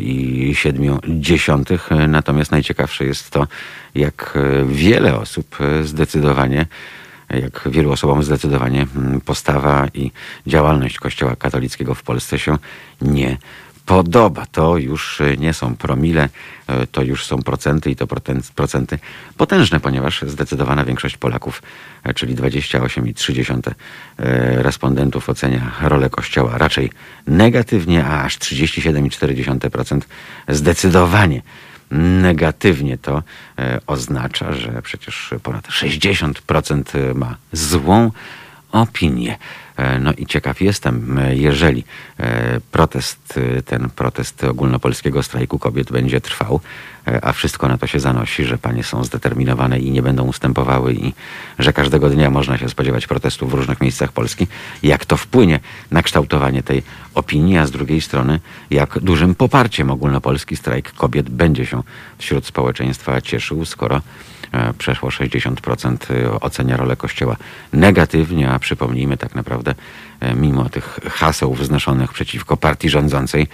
i 0.00 0.54
0,7. 0.54 2.08
Natomiast 2.08 2.50
najciekawsze 2.50 3.04
jest 3.04 3.30
to, 3.30 3.46
jak 3.94 4.34
e, 4.36 4.64
wiele 4.64 5.18
osób 5.18 5.56
e, 5.60 5.84
zdecydowanie 5.84 6.66
jak 7.30 7.62
wielu 7.66 7.92
osobom 7.92 8.22
zdecydowanie 8.22 8.86
mm, 8.96 9.20
postawa 9.20 9.86
i 9.94 10.10
działalność 10.46 10.98
Kościoła 10.98 11.36
katolickiego 11.36 11.94
w 11.94 12.02
Polsce 12.02 12.38
się 12.38 12.58
nie 13.02 13.38
podoba. 13.86 14.46
To 14.46 14.76
już 14.76 15.20
e, 15.20 15.36
nie 15.36 15.52
są 15.54 15.76
promile, 15.76 16.28
e, 16.66 16.86
to 16.86 17.02
już 17.02 17.24
są 17.24 17.42
procenty 17.42 17.90
i 17.90 17.96
to 17.96 18.06
procenty 18.54 18.98
potężne, 19.36 19.80
ponieważ 19.80 20.22
zdecydowana 20.22 20.84
większość 20.84 21.16
Polaków, 21.16 21.62
e, 22.04 22.14
czyli 22.14 22.34
28,3 22.34 23.74
e, 24.18 24.62
respondentów 24.62 25.28
ocenia 25.28 25.72
rolę 25.82 26.10
Kościoła 26.10 26.58
raczej 26.58 26.90
negatywnie, 27.26 28.04
a 28.04 28.22
aż 28.24 28.38
37,4% 28.38 30.00
zdecydowanie 30.48 31.42
negatywnie 31.90 32.98
to 32.98 33.22
oznacza, 33.86 34.52
że 34.52 34.82
przecież 34.82 35.34
ponad 35.42 35.68
60% 35.68 37.14
ma 37.14 37.36
złą 37.52 38.10
opinię. 38.72 39.38
E, 39.76 39.98
no 40.00 40.12
i 40.12 40.26
ciekaw 40.26 40.60
jestem, 40.60 41.18
e, 41.18 41.36
jeżeli 41.36 41.84
e, 42.18 42.60
protest, 42.72 43.40
ten 43.64 43.90
protest 43.90 44.44
ogólnopolskiego 44.44 45.22
strajku 45.22 45.58
kobiet 45.58 45.92
będzie 45.92 46.20
trwał, 46.20 46.60
a 47.22 47.32
wszystko 47.32 47.68
na 47.68 47.78
to 47.78 47.86
się 47.86 48.00
zanosi, 48.00 48.44
że 48.44 48.58
panie 48.58 48.84
są 48.84 49.04
zdeterminowane 49.04 49.78
i 49.78 49.90
nie 49.90 50.02
będą 50.02 50.24
ustępowały 50.24 50.94
i 50.94 51.12
że 51.58 51.72
każdego 51.72 52.10
dnia 52.10 52.30
można 52.30 52.58
się 52.58 52.68
spodziewać 52.68 53.06
protestów 53.06 53.50
w 53.50 53.54
różnych 53.54 53.80
miejscach 53.80 54.12
Polski, 54.12 54.46
jak 54.82 55.04
to 55.04 55.16
wpłynie 55.16 55.60
na 55.90 56.02
kształtowanie 56.02 56.62
tej 56.62 56.82
opinii, 57.14 57.58
a 57.58 57.66
z 57.66 57.70
drugiej 57.70 58.00
strony, 58.00 58.40
jak 58.70 58.98
dużym 58.98 59.34
poparciem 59.34 59.90
ogólnopolski 59.90 60.56
strajk 60.56 60.92
kobiet 60.92 61.30
będzie 61.30 61.66
się 61.66 61.82
wśród 62.18 62.46
społeczeństwa 62.46 63.20
cieszył, 63.20 63.64
skoro 63.64 64.00
E, 64.00 64.35
przeszło 64.78 65.08
60% 65.08 65.96
e, 66.10 66.40
ocenia 66.40 66.76
rolę 66.76 66.96
Kościoła 66.96 67.36
negatywnie, 67.72 68.50
a 68.50 68.58
przypomnijmy 68.58 69.16
tak 69.16 69.34
naprawdę, 69.34 69.74
e, 70.20 70.34
mimo 70.34 70.68
tych 70.68 70.98
haseł 71.10 71.54
wznoszonych 71.54 72.12
przeciwko 72.12 72.56
partii 72.56 72.88
rządzącej, 72.88 73.46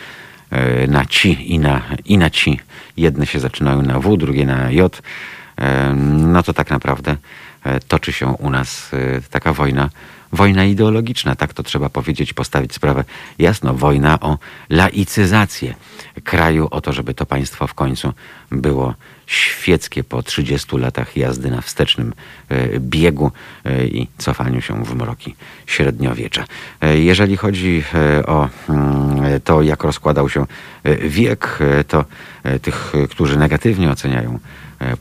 na 0.88 1.06
ci 1.06 1.52
i 1.54 1.58
na, 1.58 1.82
i 2.04 2.18
na 2.18 2.30
ci. 2.30 2.60
Jedne 2.96 3.26
się 3.26 3.40
zaczynają 3.40 3.82
na 3.82 4.00
W, 4.00 4.16
drugie 4.16 4.46
na 4.46 4.70
J. 4.70 5.02
No 6.16 6.42
to 6.42 6.52
tak 6.52 6.70
naprawdę 6.70 7.16
toczy 7.88 8.12
się 8.12 8.26
u 8.26 8.50
nas 8.50 8.90
taka 9.30 9.52
wojna 9.52 9.90
wojna 10.32 10.64
ideologiczna, 10.64 11.34
tak 11.36 11.54
to 11.54 11.62
trzeba 11.62 11.88
powiedzieć, 11.88 12.32
postawić 12.32 12.74
sprawę 12.74 13.04
jasno. 13.38 13.74
Wojna 13.74 14.20
o 14.20 14.38
laicyzację 14.70 15.74
kraju, 16.24 16.68
o 16.70 16.80
to, 16.80 16.92
żeby 16.92 17.14
to 17.14 17.26
państwo 17.26 17.66
w 17.66 17.74
końcu 17.74 18.12
było 18.50 18.94
świeckie 19.26 20.04
po 20.04 20.22
30 20.22 20.76
latach 20.76 21.16
jazdy 21.16 21.50
na 21.50 21.60
wstecznym 21.60 22.14
e, 22.48 22.80
biegu 22.80 23.32
e, 23.64 23.86
i 23.86 24.08
cofaniu 24.18 24.60
się 24.60 24.84
w 24.84 24.94
mroki 24.94 25.34
średniowiecza. 25.66 26.44
E, 26.80 26.98
jeżeli 26.98 27.36
chodzi 27.36 27.84
o 28.26 28.48
mm, 28.68 29.40
to, 29.44 29.62
jak 29.62 29.84
rozkładał 29.84 30.28
się 30.28 30.46
wiek, 31.00 31.58
to 31.88 32.04
tych, 32.62 32.92
którzy 33.10 33.38
negatywnie 33.38 33.90
oceniają 33.90 34.38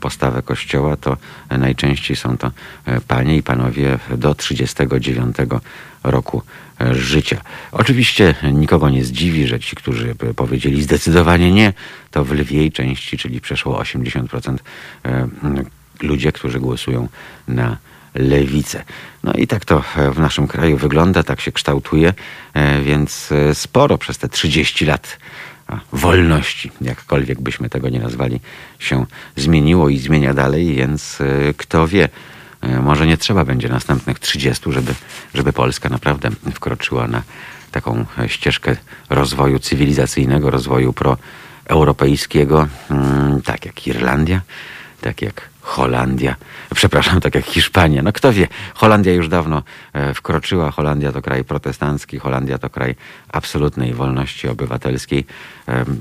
postawę 0.00 0.42
Kościoła, 0.42 0.96
to 0.96 1.16
najczęściej 1.50 2.16
są 2.16 2.38
to 2.38 2.50
panie 3.08 3.36
i 3.36 3.42
panowie 3.42 3.98
do 4.16 4.34
39 4.34 5.36
roku 6.04 6.42
życia. 6.90 7.40
Oczywiście 7.72 8.34
nikogo 8.52 8.90
nie 8.90 9.04
zdziwi, 9.04 9.46
że 9.46 9.60
ci, 9.60 9.76
którzy 9.76 10.14
powiedzieli 10.36 10.82
zdecydowanie 10.82 11.52
nie, 11.52 11.72
to 12.10 12.24
w 12.24 12.32
lwiej 12.32 12.72
części, 12.72 13.18
czyli 13.18 13.40
przeszło 13.40 13.82
80% 13.82 14.56
e, 15.04 15.28
ludzie, 16.02 16.32
którzy 16.32 16.60
głosują 16.60 17.08
na 17.48 17.76
lewicę. 18.14 18.84
No 19.24 19.32
i 19.32 19.46
tak 19.46 19.64
to 19.64 19.84
w 20.14 20.18
naszym 20.18 20.46
kraju 20.46 20.76
wygląda, 20.76 21.22
tak 21.22 21.40
się 21.40 21.52
kształtuje, 21.52 22.14
e, 22.54 22.80
więc 22.80 23.32
e, 23.32 23.54
sporo 23.54 23.98
przez 23.98 24.18
te 24.18 24.28
30 24.28 24.84
lat 24.86 25.18
wolności, 25.92 26.70
jakkolwiek 26.80 27.40
byśmy 27.40 27.68
tego 27.68 27.88
nie 27.88 28.00
nazwali, 28.00 28.40
się 28.78 29.06
zmieniło 29.36 29.88
i 29.88 29.98
zmienia 29.98 30.34
dalej, 30.34 30.74
więc 30.74 31.18
kto 31.56 31.88
wie, 31.88 32.08
E, 32.62 32.80
może 32.82 33.06
nie 33.06 33.16
trzeba 33.16 33.44
będzie 33.44 33.68
następnych 33.68 34.18
30, 34.18 34.72
żeby, 34.72 34.94
żeby 35.34 35.52
Polska 35.52 35.88
naprawdę 35.88 36.30
wkroczyła 36.54 37.08
na 37.08 37.22
taką 37.72 38.04
ścieżkę 38.26 38.76
rozwoju 39.10 39.58
cywilizacyjnego, 39.58 40.50
rozwoju 40.50 40.92
proeuropejskiego, 40.92 42.68
mm, 42.90 43.42
tak 43.42 43.66
jak 43.66 43.86
Irlandia, 43.86 44.40
tak 45.00 45.22
jak 45.22 45.51
Holandia, 45.62 46.36
przepraszam, 46.74 47.20
tak 47.20 47.34
jak 47.34 47.44
Hiszpania. 47.44 48.02
No 48.02 48.12
kto 48.12 48.32
wie, 48.32 48.48
Holandia 48.74 49.12
już 49.12 49.28
dawno 49.28 49.62
e, 49.92 50.14
wkroczyła. 50.14 50.70
Holandia 50.70 51.12
to 51.12 51.22
kraj 51.22 51.44
protestancki, 51.44 52.18
Holandia 52.18 52.58
to 52.58 52.70
kraj 52.70 52.94
absolutnej 53.28 53.94
wolności 53.94 54.48
obywatelskiej, 54.48 55.26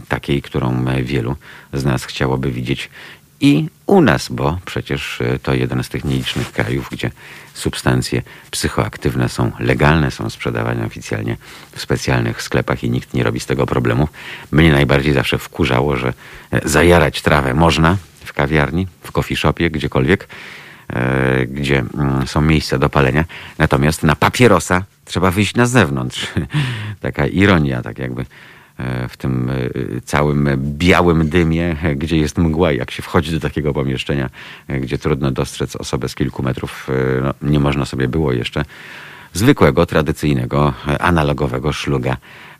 takiej, 0.08 0.41
którą 0.41 0.86
wielu 1.04 1.36
z 1.74 1.86
nas 1.86 2.06
chciałoby 2.06 2.52
widzieć 2.52 2.89
i 3.41 3.67
u 3.86 4.02
nas, 4.02 4.30
bo 4.30 4.60
przecież 4.65 5.21
e, 5.21 5.39
to 5.39 5.54
jeden 5.54 5.84
z 5.84 5.89
tych 5.89 6.06
nielicznych 6.06 6.52
krajów, 6.52 6.89
gdzie 6.91 7.12
substancje 7.54 8.21
psychoaktywne 8.52 9.30
są 9.30 9.52
legalne, 9.60 10.12
są 10.12 10.30
sprzedawane 10.30 10.86
oficjalnie 10.86 11.38
w 11.76 11.82
specjalnych 11.82 12.41
sklepach 12.41 12.84
i 12.84 12.89
nikt 12.89 13.13
nie 13.13 13.24
robi 13.24 13.39
z 13.39 13.45
tego 13.45 13.65
problemu. 13.65 14.08
Mnie 14.52 14.71
najbardziej 14.71 15.13
zawsze 15.13 15.38
wkurzało, 15.38 15.95
że 15.95 16.13
e, 16.52 16.69
zajarać 16.69 17.21
trawę 17.21 17.54
można 17.54 17.97
w 18.32 18.34
kawiarni, 18.34 18.88
w 19.04 19.12
coffee 19.12 19.36
shopie, 19.36 19.70
gdziekolwiek, 19.70 20.28
e, 20.89 21.46
gdzie 21.46 21.84
mm, 21.94 22.28
są 22.28 22.41
miejsca 22.41 22.78
do 22.78 22.89
palenia. 22.89 23.26
Natomiast 23.58 24.04
na 24.04 24.15
papierosa 24.15 24.84
trzeba 25.06 25.32
wyjść 25.32 25.56
na 25.56 25.65
zewnątrz. 25.65 26.28
Taka 27.02 27.28
ironia, 27.28 27.82
tak 27.82 28.00
jakby 28.00 28.26
E, 28.82 29.08
w 29.08 29.17
tym 29.17 29.50
e, 29.50 30.02
całym 30.02 30.50
białym 30.58 31.30
dymie, 31.30 31.76
gdzie 32.02 32.17
jest 32.17 32.38
mgła. 32.38 32.72
Jak 32.72 32.91
się 32.91 33.02
wchodzi 33.04 33.32
do 33.32 33.39
takiego 33.39 33.74
pomieszczenia, 33.74 34.30
gdzie 34.70 34.98
trudno 34.98 35.32
dostrzec 35.32 35.76
osobę 35.76 36.10
z 36.10 36.15
kilku 36.15 36.44
metrów, 36.44 36.88
no, 37.24 37.34
nie 37.50 37.60
można 37.60 37.86
sobie 37.86 38.08
było 38.08 38.32
jeszcze 38.32 38.65
zwykłego, 39.34 39.86
tradycyjnego, 39.86 40.74
analogowego 41.00 41.74
szluga 41.74 42.17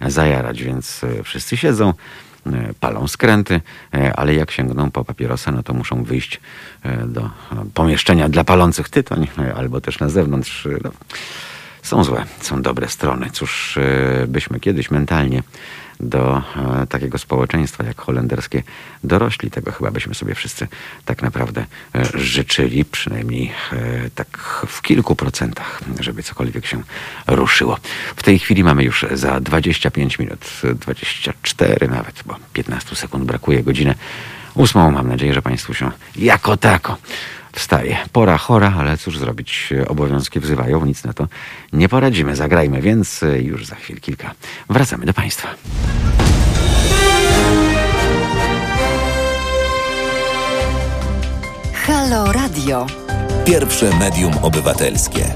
zajarać, 0.07 0.63
więc 0.63 1.01
wszyscy 1.23 1.57
siedzą, 1.57 1.93
palą 2.80 3.08
skręty, 3.08 3.62
ale 4.15 4.34
jak 4.34 4.51
sięgną 4.51 4.91
po 4.91 5.06
papierosa, 5.06 5.51
no 5.51 5.63
to 5.63 5.73
muszą 5.73 6.04
wyjść 6.04 6.41
do 7.06 7.30
pomieszczenia 7.73 8.30
dla 8.30 8.43
palących 8.43 8.89
tytoń, 8.89 9.27
albo 9.56 9.82
też 9.82 9.99
na 9.99 10.10
zewnątrz. 10.10 10.67
No, 10.84 10.91
są 11.82 12.04
złe, 12.04 12.25
są 12.41 12.62
dobre 12.62 12.88
strony. 12.88 13.30
Cóż 13.32 13.80
byśmy 14.27 14.60
kiedyś 14.60 14.91
mentalnie 14.91 15.43
do 16.01 16.43
e, 16.81 16.87
takiego 16.87 17.17
społeczeństwa 17.17 17.83
jak 17.83 18.01
holenderskie 18.01 18.63
dorośli. 19.03 19.51
Tego 19.51 19.71
chyba 19.71 19.91
byśmy 19.91 20.13
sobie 20.13 20.35
wszyscy 20.35 20.67
tak 21.05 21.21
naprawdę 21.21 21.65
e, 21.95 22.05
życzyli, 22.13 22.85
przynajmniej 22.85 23.51
e, 23.73 24.09
tak 24.15 24.37
w 24.67 24.81
kilku 24.81 25.15
procentach, 25.15 25.81
żeby 25.99 26.23
cokolwiek 26.23 26.65
się 26.65 26.83
ruszyło. 27.27 27.77
W 28.15 28.23
tej 28.23 28.39
chwili 28.39 28.63
mamy 28.63 28.83
już 28.83 29.05
za 29.11 29.39
25 29.39 30.19
minut, 30.19 30.45
24 30.75 31.87
nawet, 31.87 32.23
bo 32.25 32.35
15 32.53 32.95
sekund 32.95 33.23
brakuje 33.25 33.63
godzinę 33.63 33.95
ósmą. 34.53 34.91
Mam 34.91 35.07
nadzieję, 35.07 35.33
że 35.33 35.41
Państwu 35.41 35.73
się 35.73 35.91
jako 36.15 36.57
tako 36.57 36.97
wstaje. 37.53 37.97
Pora 38.11 38.37
chora, 38.37 38.73
ale 38.79 38.97
cóż 38.97 39.17
zrobić, 39.17 39.69
obowiązki 39.87 40.39
wzywają, 40.39 40.85
nic 40.85 41.03
na 41.03 41.13
to 41.13 41.27
nie 41.73 41.89
poradzimy. 41.89 42.35
Zagrajmy 42.35 42.81
więc 42.81 43.21
już 43.41 43.65
za 43.65 43.75
chwil 43.75 43.99
kilka. 43.99 44.31
Wracamy 44.69 45.05
do 45.05 45.13
Państwa. 45.13 45.47
Halo 51.73 52.31
Radio. 52.31 52.87
Pierwsze 53.45 53.97
medium 53.99 54.33
obywatelskie. 54.41 55.33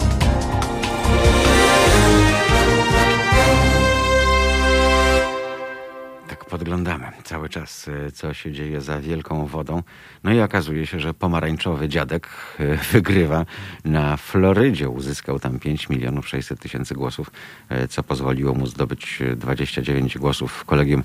Podglądamy 6.49 7.11
cały 7.23 7.49
czas, 7.49 7.87
e, 7.87 8.11
co 8.11 8.33
się 8.33 8.51
dzieje 8.51 8.81
za 8.81 8.99
wielką 8.99 9.45
wodą. 9.45 9.83
No 10.23 10.33
i 10.33 10.39
okazuje 10.39 10.87
się, 10.87 10.99
że 10.99 11.13
pomarańczowy 11.13 11.89
dziadek 11.89 12.27
e, 12.59 12.77
wygrywa 12.93 13.45
na 13.85 14.17
Florydzie. 14.17 14.89
Uzyskał 14.89 15.39
tam 15.39 15.59
5 15.59 15.89
milionów 15.89 16.27
600 16.27 16.59
tysięcy 16.59 16.95
głosów, 16.95 17.31
e, 17.69 17.87
co 17.87 18.03
pozwoliło 18.03 18.53
mu 18.53 18.67
zdobyć 18.67 19.19
29 19.35 20.17
głosów 20.17 20.51
w 20.51 20.65
kolegium 20.65 21.03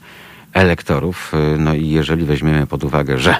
elektorów. 0.52 1.32
No 1.58 1.74
i 1.74 1.88
jeżeli 1.88 2.24
weźmiemy 2.24 2.66
pod 2.66 2.84
uwagę, 2.84 3.18
że 3.18 3.36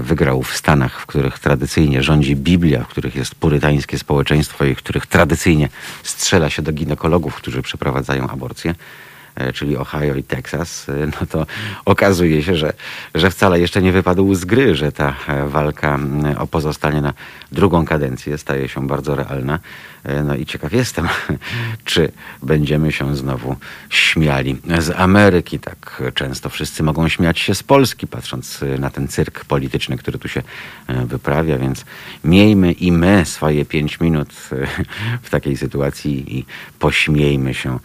wygrał 0.00 0.42
w 0.42 0.56
Stanach, 0.56 1.00
w 1.00 1.06
których 1.06 1.38
tradycyjnie 1.38 2.02
rządzi 2.02 2.36
Biblia, 2.36 2.84
w 2.84 2.88
których 2.88 3.16
jest 3.16 3.34
purytańskie 3.34 3.98
społeczeństwo 3.98 4.64
i 4.64 4.74
w 4.74 4.78
których 4.78 5.06
tradycyjnie 5.06 5.68
strzela 6.02 6.50
się 6.50 6.62
do 6.62 6.72
ginekologów, 6.72 7.34
którzy 7.34 7.62
przeprowadzają 7.62 8.28
aborcję, 8.28 8.74
czyli 9.54 9.76
Ohio 9.76 10.14
i 10.14 10.22
Texas, 10.22 10.88
e, 10.88 10.92
no 11.06 11.26
to 11.30 11.46
okazuje 11.84 12.42
się, 12.42 12.56
że, 12.56 12.72
że 13.14 13.30
wcale 13.30 13.60
jeszcze 13.60 13.82
nie 13.82 13.92
wypadł 13.92 14.34
z 14.34 14.44
gry, 14.44 14.74
że 14.74 14.92
ta 14.92 15.14
e, 15.28 15.48
walka 15.48 15.98
o 16.38 16.46
pozostanie 16.46 17.00
na 17.00 17.12
drugą 17.52 17.84
kadencję 17.84 18.38
staje 18.38 18.68
się 18.68 18.86
bardzo 18.86 19.14
realna. 19.16 19.58
No 20.24 20.36
i 20.36 20.46
ciekaw 20.46 20.72
jestem, 20.72 21.08
czy 21.84 22.12
będziemy 22.42 22.92
się 22.92 23.16
znowu 23.16 23.56
śmiali 23.90 24.56
z 24.78 24.90
Ameryki. 24.90 25.58
Tak 25.58 26.02
często 26.14 26.48
wszyscy 26.48 26.82
mogą 26.82 27.08
śmiać 27.08 27.38
się 27.38 27.54
z 27.54 27.62
Polski, 27.62 28.06
patrząc 28.06 28.60
na 28.78 28.90
ten 28.90 29.08
cyrk 29.08 29.44
polityczny, 29.44 29.96
który 29.98 30.18
tu 30.18 30.28
się 30.28 30.42
wyprawia, 30.88 31.58
więc 31.58 31.84
miejmy 32.24 32.72
i 32.72 32.92
my 32.92 33.24
swoje 33.24 33.64
pięć 33.64 34.00
minut 34.00 34.32
w 35.22 35.30
takiej 35.30 35.56
sytuacji 35.56 36.38
i 36.38 36.44
pośmiejmy 36.78 37.54
się 37.54 37.78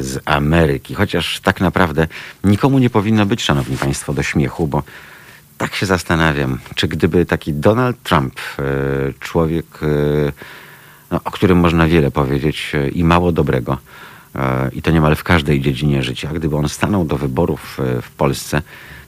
z 0.00 0.22
Ameryki. 0.24 0.94
Chociaż 0.94 1.40
tak 1.40 1.60
naprawdę 1.60 2.08
nikomu 2.44 2.78
nie 2.78 2.90
powinno 2.90 3.26
być, 3.26 3.42
szanowni 3.42 3.76
państwo, 3.76 4.14
do 4.14 4.22
śmiechu, 4.22 4.66
bo 4.66 4.82
tak 5.58 5.74
się 5.74 5.86
zastanawiam, 5.86 6.58
czy 6.74 6.88
gdyby 6.88 7.26
taki 7.26 7.52
Donald 7.52 8.02
Trump, 8.02 8.40
e, 8.58 8.62
człowiek 9.20 9.66
e, 9.82 10.32
no, 11.10 11.20
o 11.24 11.30
którym 11.30 11.58
można 11.58 11.86
wiele 11.86 12.10
powiedzieć 12.10 12.72
i 12.92 13.04
mało 13.04 13.32
dobrego. 13.32 13.78
I 14.72 14.82
to 14.82 14.90
niemal 14.90 15.16
w 15.16 15.24
każdej 15.24 15.60
dziedzinie 15.60 16.02
życia. 16.02 16.30
Gdyby 16.34 16.56
on 16.56 16.68
stanął 16.68 17.04
do 17.04 17.16
wyborów 17.16 17.78
w 18.02 18.10
Polsce, 18.10 18.62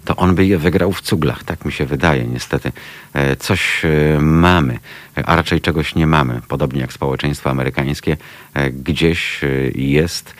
to 0.04 0.16
on 0.16 0.34
by 0.34 0.46
je 0.46 0.58
wygrał 0.58 0.92
w 0.92 1.00
cuglach. 1.00 1.44
Tak 1.44 1.64
mi 1.64 1.72
się 1.72 1.86
wydaje, 1.86 2.24
niestety. 2.24 2.72
Coś 3.38 3.82
mamy, 4.20 4.78
a 5.24 5.36
raczej 5.36 5.60
czegoś 5.60 5.94
nie 5.94 6.06
mamy. 6.06 6.40
Podobnie 6.48 6.80
jak 6.80 6.92
społeczeństwo 6.92 7.50
amerykańskie, 7.50 8.16
gdzieś 8.72 9.40
jest 9.74 10.34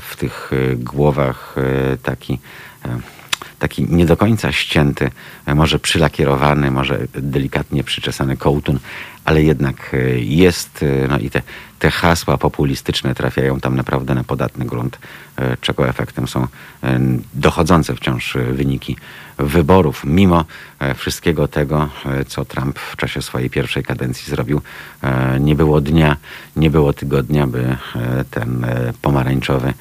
w 0.00 0.16
tych 0.16 0.50
głowach 0.76 1.54
taki 2.02 2.38
taki 3.58 3.84
nie 3.84 4.06
do 4.06 4.16
końca 4.16 4.52
ścięty, 4.52 5.10
może 5.54 5.78
przylakierowany, 5.78 6.70
może 6.70 6.98
delikatnie 7.14 7.84
przyczesany 7.84 8.36
kołtun, 8.36 8.78
ale 9.24 9.42
jednak 9.42 9.94
e, 9.94 10.18
jest, 10.18 10.82
e, 10.82 11.08
no 11.08 11.18
i 11.18 11.30
te, 11.30 11.42
te 11.78 11.90
hasła 11.90 12.38
populistyczne 12.38 13.14
trafiają 13.14 13.60
tam 13.60 13.76
naprawdę 13.76 14.14
na 14.14 14.24
podatny 14.24 14.64
grunt, 14.64 14.98
e, 15.36 15.56
czego 15.60 15.88
efektem 15.88 16.28
są 16.28 16.46
dochodzące 17.34 17.94
wciąż 17.94 18.36
wyniki 18.52 18.96
wyborów, 19.38 20.04
mimo 20.04 20.44
wszystkiego 20.96 21.48
tego, 21.48 21.88
co 22.28 22.44
Trump 22.44 22.78
w 22.78 22.96
czasie 22.96 23.22
swojej 23.22 23.50
pierwszej 23.50 23.82
kadencji 23.82 24.30
zrobił. 24.30 24.60
Nie 25.40 25.54
było 25.54 25.80
dnia, 25.80 26.16
nie 26.56 26.70
było 26.70 26.92
tygodnia, 26.92 27.46
by 27.46 27.76
ten 28.30 28.66
pomarańczowy 29.02 29.74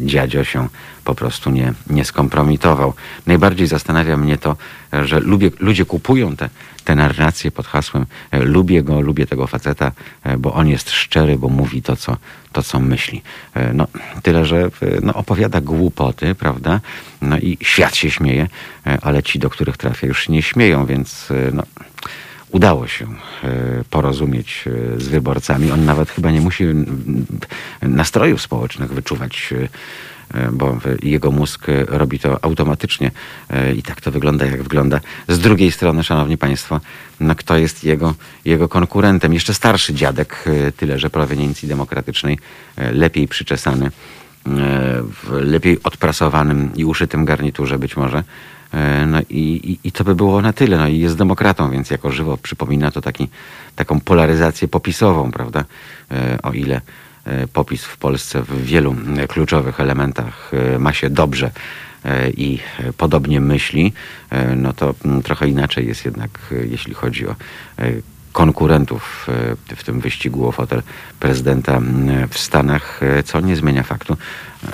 dziadzio 0.00 0.44
się 0.44 0.68
po 1.04 1.14
prostu 1.14 1.50
nie, 1.50 1.72
nie 1.90 2.04
skompromitował. 2.04 2.94
Najbardziej 3.26 3.66
zastanawia 3.66 4.16
mnie 4.16 4.38
to, 4.38 4.56
że 4.92 5.20
lubię, 5.20 5.50
ludzie 5.60 5.84
kupują 5.84 6.36
te, 6.36 6.48
te 6.84 6.94
narracje 6.94 7.50
pod 7.50 7.66
hasłem 7.66 8.06
lubię 8.32 8.68
lubię 8.68 8.82
go, 8.82 9.00
lubię 9.00 9.26
tego 9.26 9.46
faceta, 9.46 9.92
e, 10.22 10.36
bo 10.36 10.52
on 10.52 10.68
jest 10.68 10.90
szczery, 10.90 11.38
bo 11.38 11.48
mówi 11.48 11.82
to, 11.82 11.96
co, 11.96 12.16
to, 12.52 12.62
co 12.62 12.80
myśli. 12.80 13.22
E, 13.54 13.72
no, 13.72 13.86
tyle, 14.22 14.44
że 14.44 14.56
e, 14.64 14.70
no, 15.02 15.14
opowiada 15.14 15.60
głupoty, 15.60 16.34
prawda? 16.34 16.80
No 17.22 17.38
i 17.38 17.58
świat 17.62 17.96
się 17.96 18.10
śmieje, 18.10 18.48
ale 19.02 19.22
ci, 19.22 19.38
do 19.38 19.50
których 19.50 19.76
trafia, 19.76 20.06
już 20.06 20.26
się 20.26 20.32
nie 20.32 20.42
śmieją, 20.42 20.86
więc 20.86 21.28
no, 21.52 21.62
udało 22.50 22.86
się 22.86 23.06
porozumieć 23.90 24.64
z 24.96 25.08
wyborcami. 25.08 25.72
On 25.72 25.84
nawet 25.84 26.10
chyba 26.10 26.30
nie 26.30 26.40
musi 26.40 26.64
nastrojów 27.82 28.42
społecznych 28.42 28.92
wyczuwać 28.92 29.52
E, 29.52 29.68
bo 30.52 30.78
jego 31.02 31.30
mózg 31.30 31.66
robi 31.86 32.18
to 32.18 32.44
automatycznie 32.44 33.10
e, 33.50 33.74
i 33.74 33.82
tak 33.82 34.00
to 34.00 34.10
wygląda, 34.10 34.46
jak 34.46 34.62
wygląda. 34.62 35.00
Z 35.28 35.38
drugiej 35.38 35.72
strony, 35.72 36.04
szanowni 36.04 36.38
państwo, 36.38 36.80
no 37.20 37.34
kto 37.34 37.56
jest 37.56 37.84
jego, 37.84 38.14
jego 38.44 38.68
konkurentem? 38.68 39.34
Jeszcze 39.34 39.54
starszy 39.54 39.94
dziadek, 39.94 40.44
e, 40.46 40.72
tyle 40.72 40.98
że 40.98 41.10
proweniencji 41.10 41.68
demokratycznej, 41.68 42.38
lepiej 42.92 43.28
przyczesany, 43.28 43.90
w 45.02 45.30
lepiej 45.30 45.82
odprasowanym 45.82 46.70
i 46.76 46.84
uszytym 46.84 47.24
garniturze 47.24 47.78
być 47.78 47.96
może. 47.96 48.24
No 49.06 49.20
i, 49.30 49.40
i, 49.84 49.88
i, 49.88 49.92
to 49.92 50.04
by 50.04 50.14
było 50.14 50.42
na 50.42 50.52
tyle. 50.52 50.78
No 50.78 50.88
i 50.88 50.98
jest 50.98 51.16
demokratą, 51.16 51.70
więc 51.70 51.90
jako 51.90 52.12
żywo 52.12 52.36
przypomina 52.36 52.90
to 52.90 53.00
taki, 53.00 53.28
taką 53.76 54.00
polaryzację 54.00 54.68
popisową, 54.68 55.30
prawda? 55.30 55.64
O 56.42 56.52
ile 56.52 56.74
E, 56.76 57.07
popis 57.52 57.84
w 57.84 57.96
Polsce 57.96 58.42
w 58.42 58.64
wielu 58.64 58.96
kluczowych 59.28 59.80
elementach 59.80 60.50
e, 60.74 60.78
ma 60.78 60.92
się 60.92 61.10
dobrze 61.10 61.50
e, 62.04 62.30
i 62.30 62.58
podobnie 62.96 63.40
myśli, 63.40 63.92
no 64.56 64.72
to 64.72 64.94
trochę 65.24 65.48
inaczej 65.48 65.86
jest 65.86 66.04
jednak, 66.04 66.30
jeśli 66.70 66.94
chodzi 66.94 67.26
o 67.26 67.34
konkurentów 68.32 69.26
w 69.76 69.84
tym 69.84 70.00
wyścigu 70.00 70.48
o 70.48 70.52
fotel 70.52 70.82
prezydenta 71.20 71.80
w 72.30 72.38
Stanach, 72.38 73.00
co 73.24 73.40
nie 73.40 73.56
zmienia 73.56 73.82
faktu, 73.82 74.16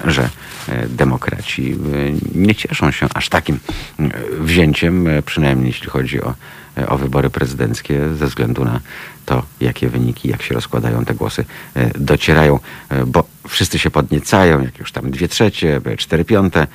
że 0.04 0.28
demokraci 0.88 1.76
nie 2.34 2.54
cieszą 2.54 2.90
się 2.90 3.06
aż 3.14 3.28
takim 3.28 3.58
wzięciem, 4.40 5.08
przynajmniej 5.26 5.66
jeśli 5.66 5.88
chodzi 5.88 6.22
o, 6.22 6.34
o 6.88 6.98
wybory 6.98 7.30
prezydenckie, 7.30 8.14
ze 8.14 8.26
względu 8.26 8.64
na 8.64 8.80
to, 9.26 9.42
jakie 9.60 9.88
wyniki, 9.88 10.28
jak 10.28 10.42
się 10.42 10.54
rozkładają 10.54 11.04
te 11.04 11.14
głosy, 11.14 11.44
docierają, 11.98 12.58
bo 13.06 13.24
wszyscy 13.48 13.78
się 13.78 13.90
podniecają, 13.90 14.62
jak 14.62 14.78
już 14.78 14.92
tam 14.92 15.10
dwie 15.10 15.28
trzecie, 15.28 15.80
cztery 15.98 16.24
piąte, 16.24 16.66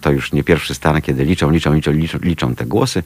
to 0.00 0.10
już 0.10 0.32
nie 0.32 0.44
pierwszy 0.44 0.74
stan, 0.74 1.02
kiedy 1.02 1.24
liczą, 1.24 1.50
liczą, 1.50 1.72
liczą, 1.72 1.92
liczą, 2.22 2.54
te 2.54 2.66
głosy 2.66 3.02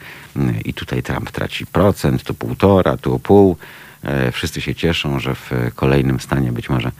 i 0.64 0.74
tutaj 0.74 1.02
Trump 1.02 1.30
traci 1.30 1.66
procent, 1.66 2.22
tu 2.22 2.34
półtora, 2.34 2.96
tu 2.96 3.18
pół. 3.18 3.56
Wszyscy 4.32 4.60
się 4.60 4.74
cieszą, 4.74 5.20
że 5.20 5.34
w 5.34 5.50
kolejnym 5.74 6.20
stanie 6.20 6.52
być 6.52 6.70
może 6.70 6.92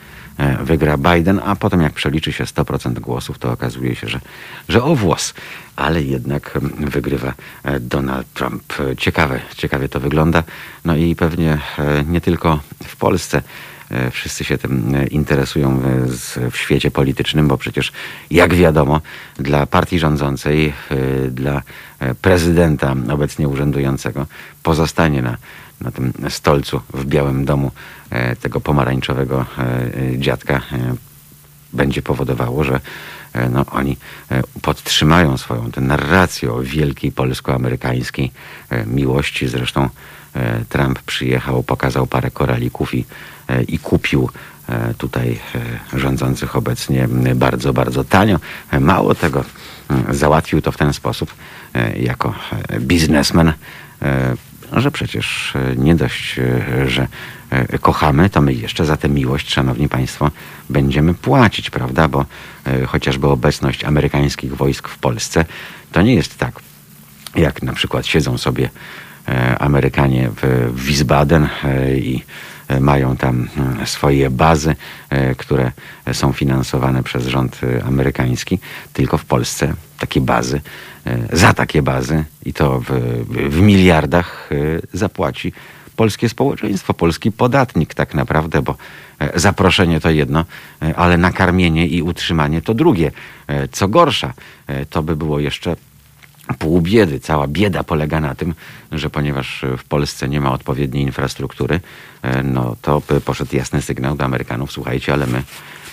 wygra 0.61 0.99
Biden, 0.99 1.41
a 1.45 1.57
potem 1.57 1.81
jak 1.81 1.93
przeliczy 1.93 2.33
się 2.33 2.45
100% 2.45 3.01
głosów, 3.01 3.39
to 3.39 3.53
okazuje 3.53 3.97
się, 3.97 4.09
że, 4.09 4.21
że 4.69 4.83
o 4.83 4.95
włos, 4.95 5.35
ale 5.77 6.03
jednak 6.03 6.59
wygrywa 6.79 7.35
Donald 7.81 8.33
Trump. 8.35 8.75
Ciekawe, 8.99 9.41
ciekawie 9.57 9.89
to 9.89 10.01
wygląda. 10.01 10.43
No 10.85 10.97
i 10.97 11.17
pewnie 11.17 11.59
nie 12.07 12.21
tylko 12.21 12.61
w 12.85 12.97
Polsce 12.97 13.43
E, 13.91 14.11
wszyscy 14.11 14.45
się 14.45 14.59
tym 14.59 14.95
e, 14.95 15.07
interesują 15.07 15.81
w 16.51 16.57
świecie 16.57 16.91
politycznym, 16.91 17.49
bo 17.49 17.59
przecież 17.59 17.93
jak 18.31 18.55
wiadomo, 18.55 19.01
dla 19.37 19.67
partii 19.67 19.99
rządzącej, 19.99 20.73
e, 20.91 21.31
dla 21.31 21.63
prezydenta 22.23 22.95
obecnie 23.11 23.49
urzędującego 23.49 24.27
pozostanie 24.63 25.23
na, 25.23 25.37
na 25.81 25.91
tym 25.91 26.13
stolcu 26.29 26.81
w 26.95 27.05
Białym 27.05 27.45
Domu 27.45 27.71
tego 28.41 28.61
pomarańczowego 28.61 29.47
dziadka 30.19 30.61
będzie 31.73 32.03
powodowało, 32.03 32.65
że 32.65 32.81
no, 33.51 33.67
oni 33.71 33.97
podtrzymają 34.63 35.37
swoją 35.37 35.71
tę 35.71 35.81
narrację 35.81 36.53
o 36.53 36.63
wielkiej 36.63 37.13
polsko-amerykańskiej 37.13 38.33
miłości. 38.87 39.49
Zresztą 39.49 39.89
Trump 40.69 41.03
przyjechał, 41.03 41.63
pokazał 41.63 42.07
parę 42.07 42.31
koralików 42.31 42.95
i 42.95 43.05
E, 43.49 43.63
i 43.63 43.79
kupił 43.79 44.31
e, 44.69 44.95
tutaj 44.95 45.39
e, 45.95 45.99
rządzących 45.99 46.57
obecnie 46.57 47.09
bardzo, 47.35 47.73
bardzo 47.73 48.05
tanio. 48.05 48.39
Mało 48.81 49.15
tego, 49.15 49.45
załatwił 50.11 50.61
to 50.61 50.73
w 50.73 50.77
ten 50.77 50.93
sposób 50.93 51.35
jako 51.97 52.35
biznesmen, 52.81 53.53
że 54.81 54.91
przecież 54.91 55.55
nie 55.77 55.95
dość, 55.95 56.41
że 56.87 57.09
kochamy, 57.81 58.31
to 58.31 58.41
my 58.41 58.55
jeszcze 58.55 58.85
za 58.85 58.97
tę 58.97 59.09
miłość, 59.09 59.53
szanowni 59.53 59.89
państwo, 59.89 60.31
będziemy 60.71 61.15
płacić, 61.15 61.71
prawda? 61.71 62.09
Bo 62.09 62.25
chociażby 62.87 63.29
obecność 63.29 63.85
amerykańskich 63.85 64.57
wojsk 64.57 64.89
w 64.89 64.99
Polsce 64.99 65.45
to 65.93 66.03
nie 66.03 66.15
jest 66.15 66.39
tak, 66.39 66.61
jak 67.35 67.63
na 67.63 67.73
przykład 67.73 68.07
siedzą 68.07 68.39
sobie 68.39 68.71
Amerykanie 69.59 70.31
w 70.43 70.73
Wiesbaden 70.75 71.49
i 71.97 72.23
E, 72.69 72.81
mają 72.81 73.17
tam 73.17 73.49
e, 73.83 73.87
swoje 73.87 74.31
bazy, 74.31 74.77
e, 75.11 75.35
które 75.35 75.73
są 76.13 76.33
finansowane 76.33 77.03
przez 77.03 77.27
rząd 77.27 77.61
amerykański, 77.87 78.59
tylko 78.93 79.19
w 79.19 79.25
Polsce 79.25 79.75
takie 79.99 80.21
bazy, 80.21 80.61
za 81.33 81.55
takie 81.55 81.83
bazy 81.83 82.25
i 82.45 82.53
to 82.53 82.81
w, 82.81 82.87
w 83.29 83.61
miliardach 83.61 84.51
zapłaci 84.93 85.53
polskie 85.97 86.29
społeczeństwo, 86.29 86.95
polski 86.95 87.33
podatnik 87.33 87.95
tak 87.95 88.15
naprawdę, 88.15 88.63
bo 88.63 88.77
zaproszenie 89.35 90.01
to 90.01 90.11
jedno, 90.11 90.45
ale 90.97 91.17
nakarmienie 91.17 91.87
i 91.87 92.03
utrzymanie 92.03 92.63
to 92.63 92.75
drugie. 92.75 93.11
Co 93.73 93.89
gorsza, 93.89 94.33
to 94.91 95.03
by 95.03 95.17
było 95.17 95.41
jeszcze 95.41 95.77
pół 96.59 96.81
biedy. 96.81 97.21
Cała 97.21 97.47
bieda 97.47 97.85
polega 97.85 98.21
na 98.21 98.35
tym, 98.35 98.55
że 98.93 99.11
ponieważ 99.11 99.65
w 99.79 99.85
Polsce 99.85 100.29
nie 100.29 100.41
ma 100.41 100.53
odpowiedniej 100.53 101.03
infrastruktury, 101.03 101.81
e, 102.23 102.43
no 102.43 102.77
to 102.83 103.03
poszedł 103.25 103.57
jasny 103.57 103.83
sygnał 103.83 104.17
do 104.17 104.25
Amerykanów, 104.25 104.73
słuchajcie, 104.73 105.13
ale 105.13 105.27
my, 105.27 105.43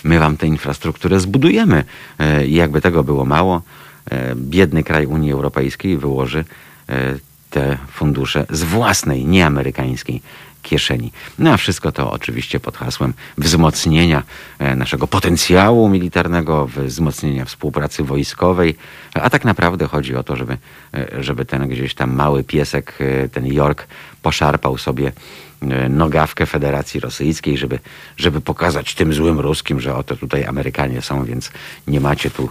my 0.04 0.18
wam 0.18 0.36
tę 0.36 0.46
infrastrukturę 0.46 1.20
zbudujemy. 1.20 1.84
E, 2.18 2.46
I 2.46 2.54
jakby 2.54 2.80
tego 2.80 3.04
było 3.04 3.24
mało, 3.24 3.56
e, 3.56 3.60
biedny 4.34 4.84
kraj 4.84 5.06
Unii 5.06 5.32
Europejskiej 5.32 5.98
wyłoży 5.98 6.44
te 7.50 7.78
fundusze 7.92 8.46
z 8.50 8.62
własnej, 8.62 9.24
nieamerykańskiej 9.24 10.22
kieszeni. 10.62 11.12
No 11.38 11.52
a 11.52 11.56
wszystko 11.56 11.92
to 11.92 12.10
oczywiście 12.12 12.60
pod 12.60 12.76
hasłem 12.76 13.12
wzmocnienia 13.38 14.22
e, 14.58 14.76
naszego 14.76 15.06
potencjału 15.06 15.88
militarnego, 15.88 16.66
wzmocnienia 16.66 17.44
współpracy 17.44 18.04
wojskowej, 18.04 18.74
a 19.14 19.30
tak 19.30 19.44
naprawdę 19.44 19.86
chodzi 19.86 20.16
o 20.16 20.22
to, 20.22 20.36
żeby, 20.36 20.56
e, 20.94 21.22
żeby 21.22 21.44
ten 21.44 21.68
gdzieś 21.68 21.94
tam 21.94 22.14
mały 22.14 22.44
piesek, 22.44 22.94
e, 23.00 23.28
ten 23.28 23.46
York, 23.46 23.86
poszarpał 24.22 24.78
sobie 24.78 25.12
nogawkę 25.90 26.46
Federacji 26.46 27.00
Rosyjskiej, 27.00 27.58
żeby, 27.58 27.78
żeby 28.16 28.40
pokazać 28.40 28.94
tym 28.94 29.12
złym 29.12 29.40
ruskim, 29.40 29.80
że 29.80 29.96
oto 29.96 30.16
tutaj 30.16 30.44
Amerykanie 30.44 31.02
są, 31.02 31.24
więc 31.24 31.50
nie 31.86 32.00
macie 32.00 32.30
tu 32.30 32.48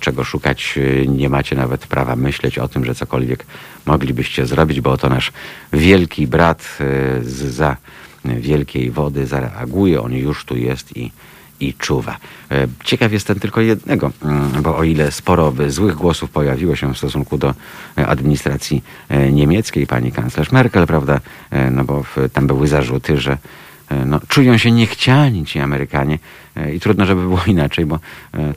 czego 0.00 0.24
szukać, 0.24 0.78
nie 1.06 1.28
macie 1.28 1.56
nawet 1.56 1.86
prawa 1.86 2.16
myśleć 2.16 2.58
o 2.58 2.68
tym, 2.68 2.84
że 2.84 2.94
cokolwiek 2.94 3.46
moglibyście 3.86 4.46
zrobić, 4.46 4.80
bo 4.80 4.90
oto 4.90 5.08
nasz 5.08 5.32
wielki 5.72 6.26
brat 6.26 6.78
za 7.22 7.76
wielkiej 8.24 8.90
wody 8.90 9.26
zareaguje, 9.26 10.02
on 10.02 10.12
już 10.12 10.44
tu 10.44 10.56
jest 10.56 10.96
i, 10.96 11.12
i 11.60 11.74
czuwa. 11.74 12.16
E, 12.50 12.66
ciekaw 12.84 13.12
jestem 13.12 13.40
tylko 13.40 13.60
jednego, 13.60 14.10
mm, 14.22 14.62
bo 14.62 14.76
o 14.76 14.84
ile 14.84 15.12
sporo 15.12 15.52
złych 15.68 15.94
głosów 15.94 16.30
pojawiło 16.30 16.76
się 16.76 16.94
w 16.94 16.98
stosunku 16.98 17.38
do 17.38 17.54
administracji 17.96 18.82
niemieckiej, 19.32 19.86
pani 19.86 20.12
kanclerz 20.12 20.52
Merkel, 20.52 20.86
prawda, 20.86 21.20
no 21.70 21.84
bo 21.84 22.04
tam 22.32 22.46
były 22.46 22.68
zarzuty, 22.68 23.20
że 23.20 23.38
no, 24.06 24.20
czują 24.28 24.58
się 24.58 24.70
niechciani 24.70 25.46
ci 25.46 25.58
Amerykanie 25.58 26.18
i 26.74 26.80
trudno, 26.80 27.06
żeby 27.06 27.20
było 27.20 27.40
inaczej, 27.46 27.86
bo 27.86 27.98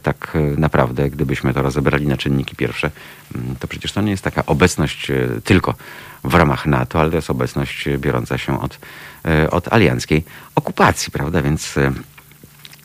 tak 0.03 0.37
naprawdę, 0.57 1.09
gdybyśmy 1.09 1.53
to 1.53 1.61
rozebrali 1.61 2.07
na 2.07 2.17
czynniki 2.17 2.55
pierwsze, 2.55 2.91
mm, 3.35 3.55
to 3.59 3.67
przecież 3.67 3.91
to 3.91 4.01
nie 4.01 4.11
jest 4.11 4.23
taka 4.23 4.45
obecność 4.45 5.11
tylko 5.43 5.75
w 6.23 6.33
ramach 6.33 6.65
NATO, 6.65 6.99
ale 6.99 7.09
to 7.09 7.15
jest 7.15 7.29
obecność 7.29 7.89
biorąca 7.97 8.37
się 8.37 8.61
od, 8.61 8.79
e, 9.25 9.51
od 9.51 9.73
alianckiej 9.73 10.23
okupacji, 10.55 11.11
prawda? 11.11 11.41
Więc 11.41 11.77
e, 11.77 11.91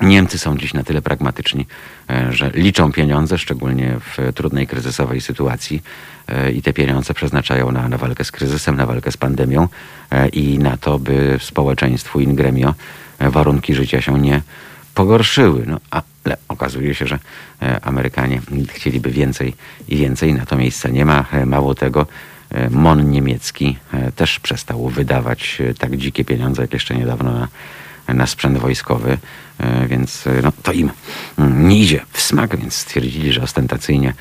Niemcy 0.00 0.38
są 0.38 0.58
dziś 0.58 0.74
na 0.74 0.84
tyle 0.84 1.02
pragmatyczni, 1.02 1.66
e, 2.10 2.32
że 2.32 2.50
liczą 2.54 2.92
pieniądze, 2.92 3.38
szczególnie 3.38 3.96
w 4.00 4.32
trudnej 4.34 4.66
kryzysowej 4.66 5.20
sytuacji 5.20 5.82
i 6.54 6.62
te 6.62 6.72
pieniądze 6.72 7.14
przeznaczają 7.14 7.72
na, 7.72 7.88
na 7.88 7.98
walkę 7.98 8.24
z 8.24 8.32
kryzysem, 8.32 8.76
na 8.76 8.86
walkę 8.86 9.12
z 9.12 9.16
pandemią 9.16 9.68
i 10.32 10.58
na 10.58 10.76
to, 10.76 10.98
by 10.98 11.38
społeczeństwu 11.40 12.20
in 12.20 12.34
gremio 12.34 12.74
warunki 13.20 13.74
życia 13.74 14.00
się 14.00 14.20
nie 14.20 14.42
pogorszyły. 14.94 15.64
No, 15.66 15.80
ale 15.90 16.36
okazuje 16.48 16.94
się, 16.94 17.06
że 17.06 17.18
Amerykanie 17.82 18.40
chcieliby 18.68 19.10
więcej 19.10 19.54
i 19.88 19.96
więcej, 19.96 20.34
na 20.34 20.46
to 20.46 20.56
miejsca 20.56 20.88
nie 20.88 21.04
ma. 21.04 21.24
Mało 21.46 21.74
tego, 21.74 22.06
E, 22.50 22.70
MON 22.70 23.10
niemiecki 23.10 23.76
e, 23.92 24.12
też 24.12 24.40
przestał 24.40 24.88
wydawać 24.88 25.58
e, 25.60 25.74
tak 25.74 25.96
dzikie 25.96 26.24
pieniądze, 26.24 26.62
jak 26.62 26.72
jeszcze 26.72 26.94
niedawno 26.94 27.32
na, 27.32 27.48
na 28.08 28.26
sprzęt 28.26 28.58
wojskowy, 28.58 29.18
więc 29.86 30.24
no, 30.42 30.52
to 30.62 30.72
im 30.72 30.90
mm, 31.38 31.68
nie 31.68 31.80
idzie 31.80 32.04
w 32.12 32.20
smak, 32.20 32.56
więc 32.56 32.74
stwierdzili, 32.74 33.32
że 33.32 33.42
ostentacyjnie 33.42 34.14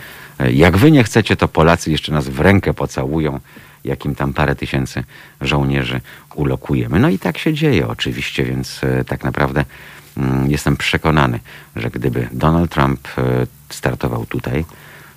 jak 0.53 0.77
wy 0.77 0.91
nie 0.91 1.03
chcecie, 1.03 1.35
to 1.35 1.47
Polacy 1.47 1.91
jeszcze 1.91 2.11
nas 2.11 2.29
w 2.29 2.39
rękę 2.39 2.73
pocałują, 2.73 3.39
jakim 3.83 4.15
tam 4.15 4.33
parę 4.33 4.55
tysięcy 4.55 5.03
żołnierzy 5.41 6.01
ulokujemy. 6.35 6.99
No 6.99 7.09
i 7.09 7.19
tak 7.19 7.37
się 7.37 7.53
dzieje 7.53 7.87
oczywiście, 7.87 8.45
więc 8.45 8.81
tak 9.07 9.23
naprawdę 9.23 9.65
mm, 10.17 10.51
jestem 10.51 10.77
przekonany, 10.77 11.39
że 11.75 11.89
gdyby 11.89 12.27
Donald 12.31 12.71
Trump 12.71 13.07
startował 13.69 14.25
tutaj, 14.25 14.65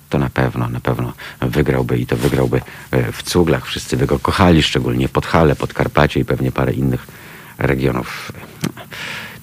to 0.09 0.19
na 0.19 0.29
pewno, 0.29 0.69
na 0.69 0.79
pewno 0.79 1.13
wygrałby 1.41 1.97
i 1.97 2.05
to 2.05 2.15
wygrałby 2.15 2.61
e, 2.91 3.11
w 3.11 3.23
cuglach. 3.23 3.65
Wszyscy 3.65 3.97
by 3.97 4.05
go 4.05 4.19
kochali, 4.19 4.63
szczególnie 4.63 5.09
pod 5.09 5.25
Hale, 5.25 5.55
Karpacie 5.73 6.19
i 6.19 6.25
pewnie 6.25 6.51
parę 6.51 6.73
innych 6.73 7.07
regionów. 7.59 8.31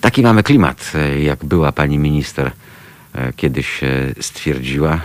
Taki 0.00 0.22
mamy 0.22 0.42
klimat, 0.42 0.92
e, 0.94 1.20
jak 1.20 1.44
była 1.44 1.72
pani 1.72 1.98
minister 1.98 2.50
e, 3.14 3.32
kiedyś 3.32 3.80
stwierdziła. 4.20 5.00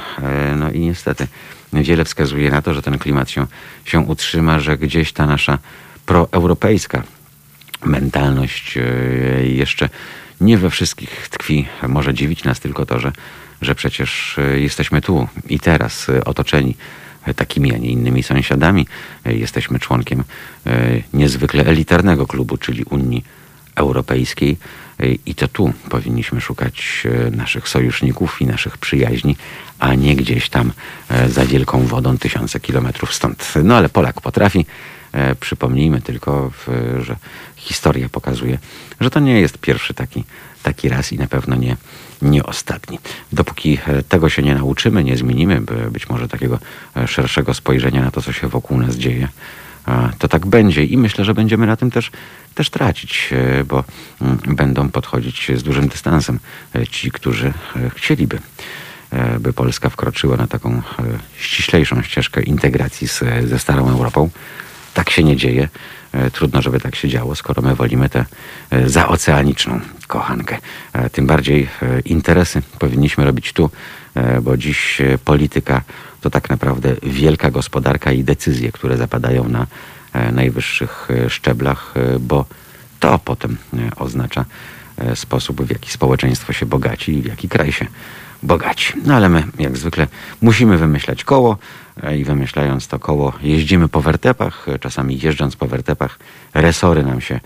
No 0.55 0.71
i 0.71 0.79
niestety 0.79 1.27
wiele 1.73 2.05
wskazuje 2.05 2.51
na 2.51 2.61
to, 2.61 2.73
że 2.73 2.81
ten 2.81 2.97
klimat 2.97 3.29
się, 3.29 3.47
się 3.85 3.99
utrzyma, 3.99 4.59
że 4.59 4.77
gdzieś 4.77 5.13
ta 5.13 5.25
nasza 5.25 5.57
proeuropejska 6.05 7.03
mentalność 7.85 8.77
jeszcze 9.43 9.89
nie 10.41 10.57
we 10.57 10.69
wszystkich 10.69 11.29
tkwi. 11.29 11.67
Może 11.87 12.13
dziwić 12.13 12.43
nas 12.43 12.59
tylko 12.59 12.85
to, 12.85 12.99
że 12.99 13.11
że 13.61 13.75
przecież 13.75 14.37
e, 14.37 14.59
jesteśmy 14.59 15.01
tu 15.01 15.27
i 15.49 15.59
teraz 15.59 16.09
e, 16.09 16.25
otoczeni 16.25 16.69
e, 16.71 16.75
takimi, 17.35 17.75
a 17.75 17.77
nie 17.77 17.89
innymi 17.89 18.23
sąsiadami. 18.23 18.87
Jesteśmy 19.25 19.79
członkiem 19.79 20.23
niezwykle 21.13 21.65
elitarnego 21.65 22.27
klubu, 22.27 22.57
czyli 22.57 22.83
Unii 22.83 23.23
Europejskiej 23.75 24.57
i 25.25 25.35
to 25.35 25.47
tu 25.47 25.73
powinniśmy 25.89 26.41
szukać 26.41 27.03
naszych 27.31 27.69
sojuszników 27.69 28.41
i 28.41 28.45
naszych 28.45 28.77
przyjaźni, 28.77 29.37
a 29.79 29.93
nie 29.93 30.15
gdzieś 30.15 30.49
tam 30.49 30.71
za 31.27 31.45
wielką 31.45 31.85
wodą 31.85 32.17
tysiące 32.17 32.59
kilometrów 32.59 33.13
stąd. 33.13 33.53
No 33.63 33.75
ale 33.75 33.89
Polak 33.89 34.21
potrafi. 34.21 34.65
Przypomnijmy 35.39 36.01
tylko, 36.01 36.51
że 36.99 37.15
historia 37.55 38.09
pokazuje, 38.09 38.57
że 38.99 39.09
to 39.09 39.19
nie 39.19 39.39
jest 39.39 39.57
pierwszy 39.57 39.93
taki, 39.93 40.23
taki 40.63 40.89
raz 40.89 41.13
i 41.13 41.17
na 41.17 41.27
pewno 41.27 41.55
nie, 41.55 41.77
nie 42.21 42.43
ostatni. 42.43 42.99
Dopóki 43.31 43.77
e, 43.87 44.03
tego 44.03 44.29
się 44.29 44.41
nie 44.41 44.55
nauczymy, 44.55 45.03
nie 45.03 45.17
zmienimy 45.17 45.61
być 45.91 46.09
może 46.09 46.27
takiego 46.27 46.59
e, 46.97 47.07
szerszego 47.07 47.53
spojrzenia 47.53 48.01
na 48.01 48.11
to, 48.11 48.21
co 48.21 48.33
się 48.33 48.47
wokół 48.47 48.77
nas 48.77 48.95
dzieje, 48.95 49.27
to 50.19 50.27
tak 50.27 50.45
będzie 50.45 50.83
i 50.83 50.97
myślę, 50.97 51.25
że 51.25 51.33
będziemy 51.33 51.67
na 51.67 51.75
tym 51.75 51.91
też, 51.91 52.11
też 52.55 52.69
tracić, 52.69 53.29
e, 53.31 53.63
bo 53.63 53.83
mm, 54.21 54.37
będą 54.47 54.89
podchodzić 54.89 55.51
z 55.55 55.63
dużym 55.63 55.87
dystansem 55.87 56.39
ci, 56.91 57.11
którzy 57.11 57.53
chcieliby 57.95 58.39
by 59.39 59.53
Polska 59.53 59.89
wkroczyła 59.89 60.37
na 60.37 60.47
taką 60.47 60.81
ściślejszą 61.37 62.01
ścieżkę 62.01 62.43
integracji 62.43 63.07
z, 63.07 63.23
ze 63.45 63.59
starą 63.59 63.89
Europą. 63.89 64.29
Tak 64.93 65.09
się 65.09 65.23
nie 65.23 65.35
dzieje. 65.35 65.69
E, 66.11 66.31
trudno, 66.31 66.61
żeby 66.61 66.79
tak 66.79 66.95
się 66.95 67.09
działo, 67.09 67.35
skoro 67.35 67.61
my 67.61 67.75
wolimy 67.75 68.09
tę 68.09 68.25
e, 68.69 68.89
zaoceaniczną 68.89 69.79
kochankę. 70.07 70.57
E, 70.93 71.09
tym 71.09 71.27
bardziej 71.27 71.69
interesy 72.05 72.61
powinniśmy 72.79 73.25
robić 73.25 73.53
tu, 73.53 73.69
bo 74.41 74.57
dziś 74.57 75.01
polityka 75.25 75.81
to 76.21 76.29
tak 76.29 76.49
naprawdę 76.49 76.95
wielka 77.03 77.51
gospodarka 77.51 78.11
i 78.11 78.23
decyzje, 78.23 78.71
które 78.71 78.97
zapadają 78.97 79.49
na 79.49 79.67
najwyższych 80.31 81.07
szczeblach, 81.29 81.93
bo 82.19 82.45
to 82.99 83.19
potem 83.19 83.57
oznacza 83.95 84.45
sposób, 85.15 85.61
w 85.61 85.69
jaki 85.69 85.91
społeczeństwo 85.91 86.53
się 86.53 86.65
bogaci 86.65 87.17
i 87.17 87.21
w 87.21 87.25
jaki 87.25 87.49
kraj 87.49 87.71
się. 87.71 87.87
No 89.05 89.15
ale 89.15 89.29
my, 89.29 89.43
jak 89.59 89.77
zwykle, 89.77 90.07
musimy 90.41 90.77
wymyślać 90.77 91.23
koło 91.23 91.57
e, 92.03 92.17
i 92.17 92.23
wymyślając 92.23 92.87
to 92.87 92.99
koło, 92.99 93.33
jeździmy 93.41 93.87
po 93.87 94.01
wertepach. 94.01 94.69
E, 94.69 94.79
czasami 94.79 95.19
jeżdżąc 95.19 95.55
po 95.55 95.67
wertepach, 95.67 96.19
resory 96.53 97.03
nam 97.03 97.21
się 97.21 97.39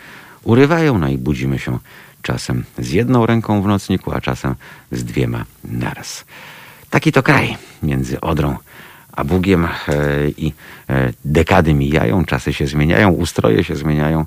urywają, 0.43 0.98
no 0.98 1.08
i 1.08 1.18
budzimy 1.18 1.60
się 1.60 1.80
czasem 2.22 2.64
z 2.78 2.91
jedną 2.91 3.26
ręką 3.26 3.62
w 3.62 3.68
nocniku, 3.68 4.12
a 4.12 4.22
czasem 4.22 4.56
z 4.91 5.04
dwiema 5.04 5.46
naraz. 5.64 6.26
Taki 6.89 7.12
to 7.12 7.24
kraj 7.24 7.58
między 7.84 8.22
Odrą 8.22 8.58
a 9.12 9.24
Bugiem 9.24 9.66
e, 9.66 9.70
i 10.38 10.54
dekady 11.26 11.74
mijają, 11.74 12.26
czasy 12.26 12.54
się 12.54 12.68
zmieniają, 12.68 13.10
ustroje 13.10 13.64
się 13.64 13.76
zmieniają, 13.76 14.26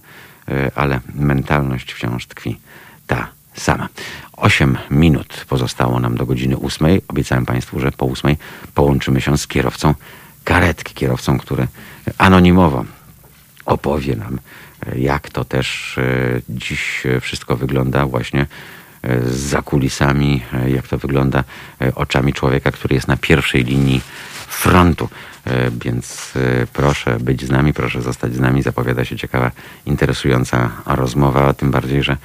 ale 0.74 1.00
mentalność 1.14 1.92
wciąż 1.92 2.26
tkwi 2.26 2.60
ta 3.06 3.28
sama. 3.60 3.88
8 4.36 4.78
minut 4.90 5.44
pozostało 5.48 6.00
nam 6.00 6.16
do 6.16 6.26
godziny 6.26 6.56
8. 6.56 6.86
Obiecałem 7.08 7.46
Państwu, 7.46 7.80
że 7.80 7.92
po 7.92 8.06
8 8.06 8.36
połączymy 8.74 9.20
się 9.20 9.38
z 9.38 9.46
kierowcą 9.46 9.94
karetki, 10.44 10.94
kierowcą, 10.94 11.38
który 11.38 11.66
anonimowo 12.18 12.84
opowie 13.64 14.16
nam, 14.16 14.38
jak 14.96 15.30
to 15.30 15.44
też 15.44 15.98
e, 15.98 16.40
dziś 16.48 17.02
wszystko 17.20 17.56
wygląda 17.56 18.06
właśnie 18.06 18.46
e, 19.02 19.20
za 19.28 19.62
kulisami, 19.62 20.42
e, 20.52 20.70
jak 20.70 20.88
to 20.88 20.98
wygląda 20.98 21.44
oczami 21.94 22.32
człowieka, 22.32 22.72
który 22.72 22.94
jest 22.94 23.08
na 23.08 23.16
pierwszej 23.16 23.64
linii 23.64 24.00
frontu. 24.48 25.08
Więc 25.84 26.32
proszę 26.72 27.16
być 27.20 27.44
z 27.44 27.50
nami, 27.50 27.72
proszę 27.72 28.02
zostać 28.02 28.34
z 28.34 28.40
nami. 28.40 28.62
Zapowiada 28.62 29.04
się 29.04 29.16
ciekawa, 29.16 29.50
interesująca 29.86 30.70
rozmowa, 30.86 31.52
tym 31.52 31.70
bardziej, 31.70 32.02
że 32.02 32.16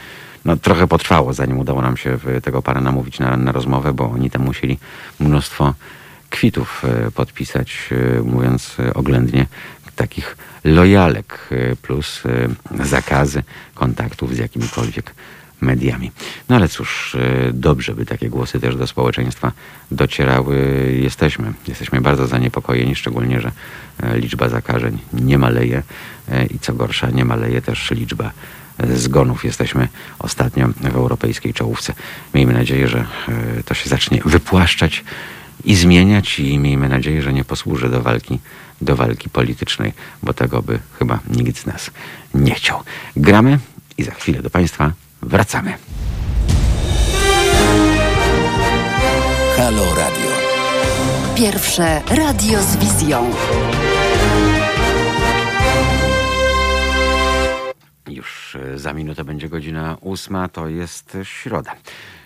no, 0.46 0.58
trochę 0.58 0.88
potrwało, 0.88 1.34
zanim 1.34 1.60
udało 1.60 1.82
nam 1.82 1.98
się 1.98 2.20
tego 2.44 2.62
pana 2.62 2.82
namówić 2.82 3.20
na, 3.20 3.38
na 3.38 3.52
rozmowę, 3.52 3.94
bo 3.94 4.12
oni 4.12 4.30
tam 4.30 4.42
musieli 4.42 4.80
mnóstwo 5.20 5.74
kwitów 6.34 6.82
e, 6.86 7.12
podpisać, 7.12 7.90
e, 7.92 8.22
mówiąc 8.22 8.78
e, 8.80 8.94
oględnie, 8.94 9.46
takich 9.96 10.38
lojalek 10.64 11.50
plus 11.82 12.24
zakazy 12.84 13.44
kontaktów 13.76 14.36
z 14.36 14.38
jakimikolwiek 14.38 15.16
mediami. 15.62 16.12
No 16.50 16.56
ale 16.56 16.70
cóż, 16.70 17.18
dobrze 17.54 17.96
by 17.96 18.06
takie 18.06 18.30
głosy 18.30 18.60
też 18.60 18.76
do 18.76 18.88
społeczeństwa 18.88 19.52
docierały. 19.92 20.56
Jesteśmy, 21.02 21.54
jesteśmy 21.68 22.02
bardzo 22.02 22.28
zaniepokojeni, 22.28 22.96
szczególnie, 22.96 23.42
że 23.42 23.52
liczba 24.14 24.50
zakażeń 24.50 25.00
nie 25.14 25.38
maleje 25.38 25.84
i 26.50 26.60
co 26.60 26.74
gorsza, 26.74 27.10
nie 27.10 27.26
maleje 27.26 27.62
też 27.62 27.92
liczba 27.92 28.32
zgonów. 28.96 29.46
Jesteśmy 29.46 29.88
ostatnio 30.20 30.68
w 30.68 30.96
europejskiej 30.96 31.54
czołówce. 31.54 31.94
Miejmy 32.34 32.54
nadzieję, 32.54 32.88
że 32.88 33.06
e, 33.60 33.64
to 33.64 33.74
się 33.74 33.90
zacznie 33.90 34.22
wypłaszczać 34.26 35.04
i 35.66 35.76
zmieniać 35.76 36.40
i 36.40 36.60
miejmy 36.60 36.90
nadzieję, 36.90 37.22
że 37.22 37.34
nie 37.34 37.44
posłuży 37.44 37.90
do 37.90 38.02
walki, 38.02 38.40
do 38.82 38.96
walki 38.96 39.30
politycznej, 39.30 39.94
bo 40.24 40.34
tego 40.34 40.62
by 40.62 40.80
chyba 41.00 41.20
nikt 41.30 41.58
z 41.58 41.66
nas 41.66 41.92
nie 42.34 42.56
chciał. 42.56 42.84
Gramy 43.16 43.60
i 43.98 44.04
za 44.04 44.12
chwilę 44.12 44.42
do 44.42 44.50
Państwa 44.50 44.92
wracamy. 45.22 45.74
Halo 49.58 49.96
Radio. 49.96 50.32
Pierwsze 51.36 52.02
radio 52.10 52.64
z 52.64 52.76
wizją. 52.76 53.32
Już 58.16 58.56
e, 58.56 58.80
za 58.80 58.94
minutę 58.94 59.24
będzie 59.24 59.50
godzina 59.50 59.98
ósma, 60.02 60.48
to 60.48 60.68
jest 60.68 61.18
środa. 61.24 61.76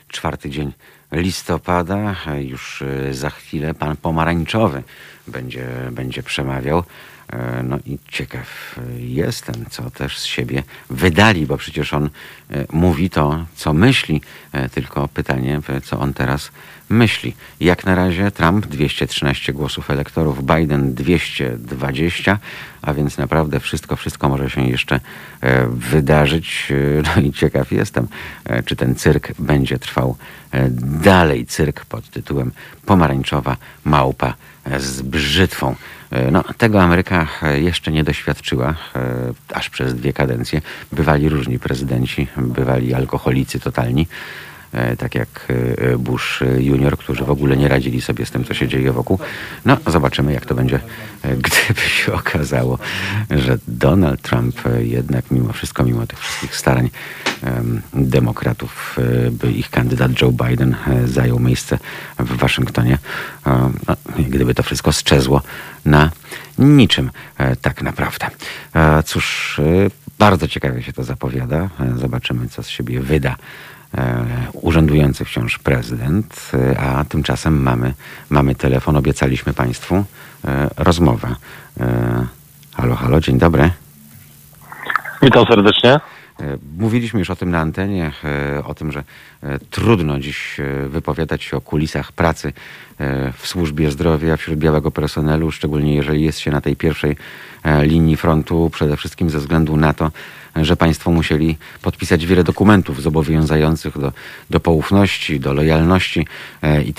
Czwarty 0.07 0.49
dzień 0.49 0.73
listopada, 1.11 2.15
e, 2.27 2.43
już 2.43 2.81
e, 2.81 3.13
za 3.13 3.29
chwilę 3.29 3.73
pan 3.73 3.97
pomarańczowy 3.97 4.83
będzie, 5.27 5.67
będzie 5.91 6.23
przemawiał. 6.23 6.83
E, 7.33 7.63
No 7.63 7.77
i 7.85 7.97
ciekaw 8.09 8.75
jestem, 8.97 9.65
co 9.69 9.91
też 9.91 10.19
z 10.19 10.25
siebie 10.25 10.63
wydali, 10.89 11.45
bo 11.45 11.57
przecież 11.57 11.93
on 11.93 12.05
e, 12.05 12.09
mówi 12.71 13.09
to, 13.09 13.45
co 13.55 13.73
myśli, 13.73 14.21
e, 14.51 14.69
tylko 14.69 15.07
pytanie, 15.07 15.61
co 15.83 15.99
on 15.99 16.13
teraz 16.13 16.51
myśli. 16.89 17.35
Jak 17.59 17.85
na 17.85 17.95
razie 17.95 18.31
Trump 18.31 18.65
213 18.65 19.53
głosów 19.53 19.89
elektorów, 19.89 20.45
Biden 20.45 20.93
220, 20.93 22.39
a 22.81 22.93
więc 22.93 23.17
naprawdę 23.17 23.59
wszystko, 23.59 23.95
wszystko 23.95 24.29
może 24.29 24.49
się 24.49 24.67
jeszcze 24.67 24.99
wydarzyć. 25.69 26.73
No 27.03 27.21
i 27.21 27.31
ciekaw 27.31 27.71
jestem, 27.71 28.07
czy 28.65 28.75
ten 28.75 28.95
cyrk 28.95 29.33
będzie 29.39 29.79
trwał 29.79 30.17
dalej. 31.03 31.45
Cyrk 31.45 31.85
pod 31.85 32.09
tytułem 32.09 32.51
Pomarańczowa 32.85 33.57
Małpa 33.85 34.33
z 34.79 35.01
brzytwą. 35.01 35.75
E, 36.11 36.31
No, 36.31 36.43
tego 36.57 36.81
Ameryka 36.81 37.27
e, 37.43 37.59
jeszcze 37.59 37.91
nie 37.91 38.03
doświadczyła, 38.03 38.75
e, 38.95 39.33
aż 39.53 39.69
przez 39.69 39.95
dwie 39.95 40.13
kadencje. 40.13 40.61
Bywali 40.91 41.29
różni 41.29 41.59
prezydenci, 41.59 42.27
bywali 42.37 42.93
alkoholicy 42.93 43.59
totalni, 43.59 44.07
tak 44.97 45.15
jak 45.15 45.47
e, 45.77 45.97
Bush 45.97 46.43
junior, 46.57 46.97
którzy 46.97 47.23
w 47.23 47.29
ogóle 47.29 47.57
nie 47.57 47.67
radzili 47.67 48.01
sobie 48.01 48.25
z 48.25 48.31
tym, 48.31 48.43
co 48.45 48.53
się 48.53 48.67
dzieje 48.67 48.91
wokół. 48.91 49.19
No, 49.65 49.77
zobaczymy, 49.87 50.33
jak 50.33 50.45
to 50.45 50.55
będzie, 50.55 50.79
e, 51.23 51.35
gdyby 51.45 51.81
się 51.81 52.13
okazało, 52.13 52.79
że 53.29 53.57
Donald 53.67 54.21
Trump 54.21 54.65
e, 54.65 54.83
jednak 54.83 55.31
mimo 55.31 55.53
wszystko, 55.53 55.83
mimo 55.83 56.07
tych 56.07 56.19
wszystkich 56.19 56.55
starań 56.55 56.89
em, 57.43 57.81
demokratów, 57.93 58.95
e, 59.27 59.31
by 59.31 59.51
ich 59.51 59.69
kandydat 59.69 60.21
Joe 60.21 60.31
Biden 60.31 60.75
e, 60.87 61.07
zajął 61.07 61.39
miejsce 61.39 61.79
w 62.19 62.37
Waszyngtonie. 62.37 62.97
E, 63.47 63.69
No, 63.87 63.95
gdyby 64.29 64.53
to 64.53 64.63
wszystko 64.63 64.93
sczezło 64.93 65.41
na 65.85 66.11
niczym 66.57 67.11
e, 67.37 67.55
tak 67.55 67.81
naprawdę. 67.81 68.27
E, 68.75 69.03
Cóż, 69.03 69.59
e, 69.59 69.63
bardzo 70.19 70.47
ciekawie 70.47 70.83
się 70.83 70.93
to 70.93 71.03
zapowiada. 71.03 71.69
E, 71.79 71.97
Zobaczymy, 71.97 72.49
co 72.49 72.63
z 72.63 72.69
siebie 72.69 73.01
wyda 73.01 73.31
e, 73.31 73.35
urzędujący 74.53 75.25
wciąż 75.25 75.59
prezydent, 75.59 76.51
e, 76.53 76.79
a 76.79 77.03
tymczasem 77.03 77.61
mamy, 77.61 77.93
mamy 78.29 78.55
telefon. 78.55 78.97
Obiecaliśmy 78.97 79.53
Państwu 79.53 79.95
e, 80.45 80.69
rozmowę. 80.77 81.35
E, 81.79 82.25
Halo, 82.75 82.95
halo, 82.95 83.19
dzień 83.21 83.37
dobry. 83.37 83.69
Witam 85.21 85.45
serdecznie. 85.45 85.89
E, 85.91 85.99
Mówiliśmy 86.77 87.19
już 87.19 87.29
o 87.29 87.35
tym 87.35 87.51
na 87.51 87.59
antenie, 87.59 88.11
e, 88.57 88.63
o 88.63 88.73
tym, 88.73 88.91
że 88.91 89.03
e, 89.43 89.59
trudno 89.59 90.19
dziś 90.19 90.59
e, 90.59 90.87
wypowiadać 90.87 91.43
się 91.43 91.57
o 91.57 91.61
kulisach 91.61 92.11
pracy 92.11 92.53
e, 92.99 93.31
w 93.37 93.47
służbie 93.47 93.91
zdrowia 93.91 94.37
wśród 94.37 94.57
białego 94.59 94.91
personelu, 94.91 95.51
szczególnie 95.51 95.95
jeżeli 95.95 96.23
jest 96.23 96.39
się 96.39 96.51
na 96.51 96.61
tej 96.61 96.75
pierwszej 96.75 97.15
e, 97.63 97.85
linii 97.85 98.17
frontu, 98.17 98.69
przede 98.73 98.97
wszystkim 98.97 99.29
ze 99.29 99.39
względu 99.39 99.77
na 99.77 99.93
to, 99.93 100.11
że 100.65 100.77
państwo 100.77 101.11
musieli 101.11 101.57
podpisać 101.81 102.25
wiele 102.25 102.43
dokumentów 102.43 103.01
zobowiązujących 103.01 103.97
do, 103.97 104.13
do 104.49 104.59
poufności, 104.59 105.39
do 105.39 105.53
lojalności 105.53 106.27
e, 106.61 106.83
i 106.83 106.93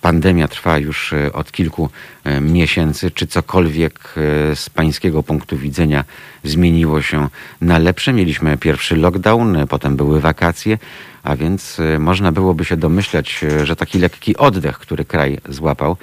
Pandemia 0.00 0.48
trwa 0.48 0.78
już 0.78 1.12
e, 1.12 1.32
od 1.32 1.52
kilku 1.52 1.90
e, 2.24 2.40
miesięcy. 2.40 3.10
Czy 3.10 3.26
cokolwiek 3.26 4.14
e, 4.16 4.56
z 4.56 4.70
pańskiego 4.70 5.22
punktu 5.22 5.58
widzenia 5.58 6.04
zmieniło 6.44 7.02
się 7.02 7.28
na 7.60 7.78
lepsze? 7.78 8.12
Mieliśmy 8.12 8.56
pierwszy 8.56 8.96
lockdown, 8.96 9.66
potem 9.68 9.96
były 9.96 10.20
wakacje, 10.20 10.78
a 11.22 11.36
więc 11.36 11.78
można 11.98 12.32
byłoby 12.32 12.64
się 12.64 12.76
domyślać, 12.76 13.40
że 13.64 13.76
taki 13.76 13.98
lekki 13.98 14.36
oddech, 14.36 14.78
który 14.78 15.04
kraj 15.04 15.38
złapał, 15.48 15.96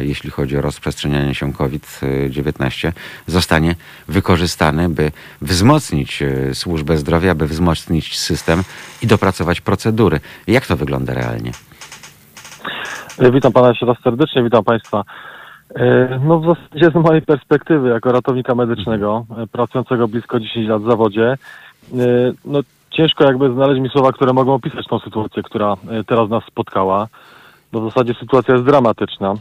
jeśli 0.00 0.30
chodzi 0.30 0.56
o 0.56 0.60
rozprzestrzenianie 0.60 1.34
się 1.34 1.52
COVID-19, 1.52 2.92
zostanie 3.26 3.74
wykorzystany, 4.08 4.88
by 4.88 5.12
wzmocnić 5.42 6.22
służbę 6.54 6.96
zdrowia, 6.96 7.34
by 7.34 7.46
wzmocnić 7.46 8.18
system 8.18 8.62
i 9.02 9.06
dopracować 9.06 9.60
procedury. 9.60 10.20
Jak 10.46 10.66
to 10.66 10.76
wygląda 10.76 11.14
realnie? 11.14 11.52
Witam 13.20 13.52
pana 13.52 13.68
jeszcze 13.68 13.86
raz 13.86 13.96
serdecznie, 14.04 14.42
witam 14.42 14.64
państwa. 14.64 15.04
E, 15.74 16.20
No 16.24 16.40
w 16.40 16.46
zasadzie 16.46 16.90
z 16.90 17.04
mojej 17.04 17.22
perspektywy, 17.22 17.88
jako 17.88 18.12
ratownika 18.12 18.54
medycznego, 18.54 19.26
e, 19.38 19.46
pracującego 19.46 20.08
blisko 20.08 20.40
10 20.40 20.68
lat 20.68 20.82
w 20.82 20.90
zawodzie, 20.90 21.26
e, 21.32 21.36
no 22.44 22.60
ciężko 22.90 23.24
jakby 23.24 23.52
znaleźć 23.52 23.80
mi 23.80 23.88
słowa, 23.88 24.12
które 24.12 24.32
mogą 24.32 24.54
opisać 24.54 24.86
tą 24.86 24.98
sytuację, 24.98 25.42
która 25.42 25.74
teraz 26.06 26.30
nas 26.30 26.44
spotkała. 26.44 27.06
Bo 27.72 27.80
w 27.80 27.84
zasadzie 27.84 28.14
sytuacja 28.14 28.54
jest 28.54 28.66
dramatyczna. 28.66 29.34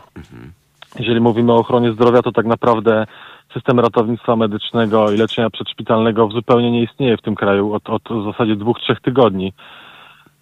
Jeżeli 0.99 1.19
mówimy 1.19 1.51
o 1.53 1.57
ochronie 1.57 1.93
zdrowia, 1.93 2.21
to 2.21 2.31
tak 2.31 2.45
naprawdę 2.45 3.05
system 3.53 3.79
ratownictwa 3.79 4.35
medycznego 4.35 5.11
i 5.11 5.17
leczenia 5.17 5.49
przedszpitalnego 5.49 6.27
zupełnie 6.27 6.71
nie 6.71 6.83
istnieje 6.83 7.17
w 7.17 7.21
tym 7.21 7.35
kraju 7.35 7.73
od, 7.73 7.89
od 7.89 8.01
w 8.03 8.31
zasadzie 8.31 8.55
dwóch, 8.55 8.79
trzech 8.79 9.01
tygodni. 9.01 9.53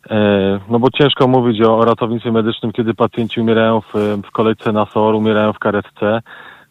E, 0.09 0.59
No 0.69 0.79
bo 0.79 0.89
ciężko 0.89 1.27
mówić 1.27 1.61
o, 1.61 1.77
o 1.77 1.85
ratownictwie 1.85 2.31
medycznym, 2.31 2.71
kiedy 2.71 2.93
pacjenci 2.93 3.41
umierają 3.41 3.81
w, 3.81 3.93
w 4.27 4.31
kolejce 4.31 4.71
na 4.71 4.85
SOR, 4.85 5.15
umierają 5.15 5.53
w 5.53 5.59
karetce 5.59 6.21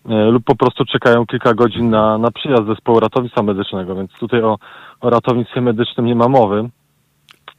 e, 0.09 0.25
lub 0.25 0.45
po 0.45 0.57
prostu 0.57 0.85
czekają 0.85 1.27
kilka 1.27 1.55
godzin 1.55 1.91
na, 1.91 2.19
na 2.19 2.31
przyjazd 2.31 2.67
zespołu 2.67 3.01
ratownictwa 3.01 3.43
medycznego, 3.43 3.95
więc 3.95 4.13
tutaj 4.13 4.43
o, 4.43 4.59
o 5.01 5.11
ratownictwie 5.11 5.61
medycznym 5.61 6.07
nie 6.07 6.15
ma 6.15 6.29
mowy. 6.29 6.69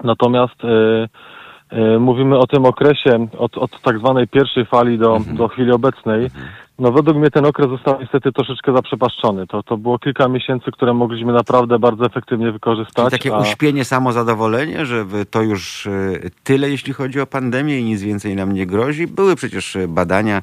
Natomiast 0.03 0.63
e, 0.63 1.99
mówimy 1.99 2.37
o 2.37 2.47
tym 2.47 2.65
okresie 2.65 3.27
od, 3.37 3.57
od 3.57 3.81
tak 3.81 3.99
zwanej 3.99 4.27
pierwszej 4.27 4.65
fali 4.65 4.97
do, 4.97 5.19
do 5.33 5.47
chwili 5.47 5.71
obecnej. 5.71 6.29
No 6.79 6.91
według 6.91 7.17
mnie 7.17 7.31
ten 7.31 7.45
okres 7.45 7.69
został 7.69 7.99
niestety 8.01 8.31
troszeczkę 8.31 8.73
zaprzepaszczony. 8.73 9.47
To, 9.47 9.63
to 9.63 9.77
było 9.77 9.99
kilka 9.99 10.27
miesięcy, 10.27 10.71
które 10.71 10.93
mogliśmy 10.93 11.33
naprawdę 11.33 11.79
bardzo 11.79 12.05
efektywnie 12.05 12.51
wykorzystać. 12.51 13.09
Czyli 13.09 13.11
takie 13.11 13.35
a- 13.35 13.39
uśpienie, 13.39 13.85
samozadowolenie, 13.85 14.85
że 14.85 15.05
to 15.31 15.41
już 15.41 15.87
e, 15.87 15.91
tyle, 16.43 16.69
jeśli 16.69 16.93
chodzi 16.93 17.19
o 17.21 17.27
pandemię 17.27 17.79
i 17.79 17.83
nic 17.83 18.01
więcej 18.01 18.35
nam 18.35 18.51
nie 18.51 18.65
grozi. 18.65 19.07
Były 19.07 19.35
przecież 19.35 19.75
e, 19.75 19.87
badania 19.87 20.37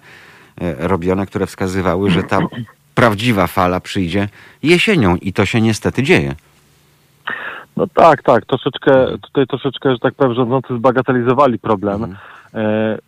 e, 0.61 0.89
robione, 0.89 1.27
które 1.27 1.47
wskazywały, 1.47 2.11
że 2.11 2.23
ta 2.23 2.39
prawdziwa 2.95 3.47
fala 3.47 3.81
przyjdzie 3.81 4.29
jesienią 4.63 5.17
i 5.17 5.33
to 5.33 5.47
się 5.47 5.61
niestety 5.61 6.03
dzieje. 6.03 6.35
No 7.77 7.87
tak, 7.95 8.23
tak. 8.23 8.47
Troszeczkę, 8.47 9.07
tutaj 9.23 9.47
troszeczkę, 9.47 9.93
że 9.93 9.99
tak 9.99 10.15
powiem, 10.15 10.35
rządzący 10.35 10.77
zbagatelizowali 10.77 11.59
problem. 11.59 12.05
E, 12.05 12.17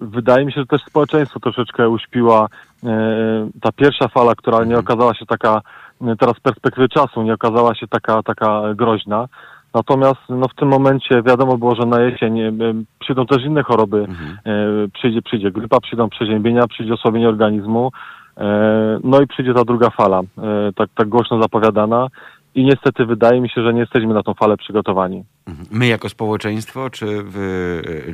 wydaje 0.01 0.45
mi 0.45 0.53
się, 0.53 0.61
że 0.61 0.67
też 0.67 0.83
społeczeństwo 0.83 1.41
troszeczkę 1.41 1.89
uśpiła 1.89 2.49
e, 2.85 3.49
ta 3.61 3.73
pierwsza 3.73 4.09
fala, 4.09 4.35
która 4.35 4.65
nie 4.65 4.79
okazała 4.79 5.15
się 5.15 5.27
taka, 5.27 5.61
e, 6.03 6.17
teraz 6.17 6.37
z 6.37 6.41
perspektywy 6.41 6.89
czasu, 6.89 7.23
nie 7.23 7.35
okazała 7.35 7.75
się 7.75 7.89
taka, 7.89 8.23
taka 8.23 8.75
groźna. 8.75 9.29
Natomiast 9.75 10.21
no, 10.29 10.49
w 10.49 10.55
tym 10.55 10.69
momencie 10.69 11.23
wiadomo 11.23 11.59
było, 11.59 11.75
że 11.75 11.87
na 11.87 12.01
jesień 12.01 12.41
e, 12.41 12.53
przyjdą 12.99 13.27
też 13.27 13.45
inne 13.45 13.63
choroby. 13.63 14.07
E, 14.47 14.89
przyjdzie, 14.93 15.23
przyjdzie 15.23 15.51
grypa, 15.51 15.81
przyjdą 15.81 16.09
przeziębienia, 16.09 16.67
przyjdzie 16.67 16.95
osłabienie 16.95 17.29
organizmu. 17.29 17.91
E, 18.39 18.99
no 19.05 19.21
i 19.21 19.27
przyjdzie 19.27 19.55
ta 19.55 19.65
druga 19.65 19.91
fala, 19.91 20.21
e, 20.21 20.73
tak, 20.77 20.89
tak 20.95 21.09
głośno 21.09 21.43
zapowiadana. 21.43 22.07
I 22.55 22.65
niestety 22.65 23.07
wydaje 23.07 23.41
mi 23.41 23.49
się, 23.49 23.63
że 23.63 23.75
nie 23.75 23.81
jesteśmy 23.81 24.15
na 24.15 24.23
tą 24.23 24.35
falę 24.35 24.57
przygotowani. 24.57 25.25
Mhm. 25.47 25.67
My 25.71 25.87
jako 25.87 26.09
społeczeństwo, 26.09 26.91
czy, 26.91 27.25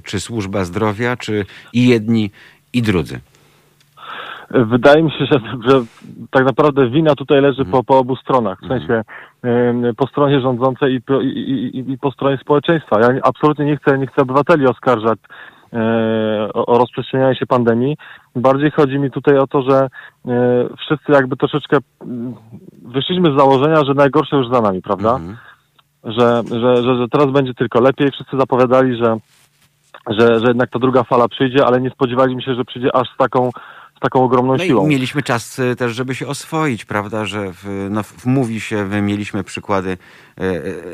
czy 0.05 0.21
służba 0.21 0.65
zdrowia, 0.65 1.17
czy 1.17 1.45
i 1.73 1.89
jedni, 1.89 2.31
i 2.73 2.83
drudzy. 2.83 3.21
Wydaje 4.51 5.03
mi 5.03 5.11
się, 5.11 5.27
że, 5.27 5.41
że 5.69 5.85
tak 6.31 6.45
naprawdę 6.45 6.91
wina 6.91 7.15
tutaj 7.15 7.41
leży 7.41 7.65
po, 7.65 7.85
po 7.85 7.99
obu 7.99 8.17
stronach. 8.17 8.59
W 8.63 8.69
sensie 8.69 9.03
em, 9.43 9.83
po 9.97 10.07
stronie 10.07 10.41
rządzącej 10.41 10.95
i, 10.95 11.01
po- 11.01 11.21
i, 11.21 11.29
i, 11.29 11.93
i 11.93 11.99
po 11.99 12.11
stronie 12.11 12.39
społeczeństwa. 12.39 13.01
Ja 13.01 13.21
absolutnie 13.23 13.65
nie 13.65 13.77
chcę, 13.77 13.99
nie 13.99 14.07
chcę 14.07 14.23
obywateli 14.23 14.67
oskarżać 14.67 15.19
o, 16.55 16.67
o 16.67 16.79
rozprzestrzenianie 16.79 17.37
się 17.37 17.47
pandemii. 17.47 17.97
Bardziej 18.37 18.71
chodzi 18.71 18.99
mi 18.99 19.11
tutaj 19.11 19.39
o 19.39 19.47
to, 19.47 19.63
że 19.63 19.77
e, 19.79 19.89
wszyscy 20.79 21.13
jakby 21.13 21.37
troszeczkę 21.37 21.79
mm, 22.01 22.35
wyszliśmy 22.83 23.33
z 23.33 23.37
założenia, 23.37 23.85
że 23.85 23.95
najgorsze 23.95 24.37
już 24.37 24.49
za 24.49 24.61
nami, 24.61 24.83
prawda? 24.83 25.11
Mhm. 25.11 25.37
że, 26.05 26.43
że, 26.61 26.77
że, 26.77 26.97
że 26.97 27.09
teraz 27.09 27.31
będzie 27.31 27.55
tylko 27.55 27.81
lepiej. 27.81 28.11
Wszyscy 28.11 28.37
zapowiadali, 28.37 28.97
że, 28.97 29.17
że, 30.07 30.41
że 30.41 30.47
jednak 30.49 30.71
ta 30.71 30.79
druga 30.79 31.05
fala 31.05 31.29
przyjdzie, 31.29 31.67
ale 31.67 31.81
nie 31.81 31.91
spodziewaliśmy 31.91 32.43
się, 32.43 32.55
że 32.55 32.65
przyjdzie 32.65 32.97
aż 32.97 33.09
z 33.15 33.17
taką, 33.17 33.51
taką 34.01 34.25
ogromną 34.25 34.57
No 34.57 34.65
i 34.65 34.67
siłą. 34.67 34.87
mieliśmy 34.87 35.23
czas 35.23 35.59
y, 35.59 35.77
też, 35.77 35.95
żeby 35.95 36.15
się 36.15 36.27
oswoić, 36.27 36.85
prawda, 36.85 37.25
że 37.25 37.53
w, 37.53 37.87
no, 37.91 38.03
w, 38.03 38.27
mówi 38.27 38.61
się, 38.61 38.85
my 38.85 39.03
mieliśmy 39.03 39.45
przykłady 39.45 39.99
e, 40.39 40.43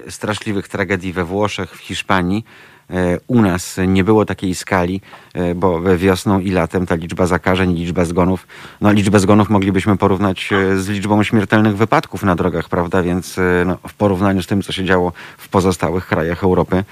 e, 0.07 0.11
straszliwych 0.11 0.69
tragedii 0.69 1.13
we 1.13 1.25
Włoszech, 1.25 1.71
w 1.71 1.79
Hiszpanii. 1.79 2.45
E, 2.91 3.19
u 3.27 3.43
nas 3.43 3.77
nie 3.87 4.05
było 4.05 4.25
takiej 4.25 4.55
skali, 4.55 5.01
e, 5.35 5.55
bo 5.55 5.97
wiosną 5.97 6.41
i 6.41 6.51
latem 6.51 6.87
ta 6.87 6.95
liczba 6.95 7.27
zakażeń, 7.27 7.75
liczba 7.75 8.05
zgonów, 8.05 8.47
no 8.81 8.93
liczbę 8.93 9.21
zgonów 9.21 9.51
moglibyśmy 9.51 9.97
porównać 9.97 10.53
e, 10.53 10.79
z 10.79 10.89
liczbą 10.89 11.23
śmiertelnych 11.23 11.77
wypadków 11.77 12.23
na 12.23 12.37
drogach, 12.37 12.69
prawda, 12.69 13.03
więc 13.03 13.41
no, 13.67 13.79
w 13.89 13.95
porównaniu 13.95 14.43
z 14.43 14.47
tym, 14.47 14.63
co 14.63 14.73
się 14.73 14.85
działo 14.85 15.13
w 15.39 15.49
pozostałych 15.49 16.07
krajach 16.07 16.45
Europy, 16.45 16.85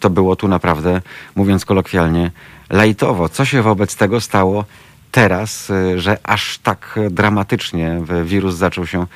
to 0.00 0.10
było 0.10 0.36
tu 0.36 0.48
naprawdę, 0.48 1.00
mówiąc 1.36 1.64
kolokwialnie, 1.64 2.30
lajtowo. 2.70 3.28
Co 3.28 3.44
się 3.44 3.62
wobec 3.62 3.96
tego 3.96 4.20
stało 4.20 4.64
teraz, 5.12 5.72
że 5.96 6.18
aż 6.22 6.58
tak 6.58 6.98
dramatycznie 7.10 8.00
wirus 8.24 8.54
zaczął 8.54 8.86
się 8.86 9.06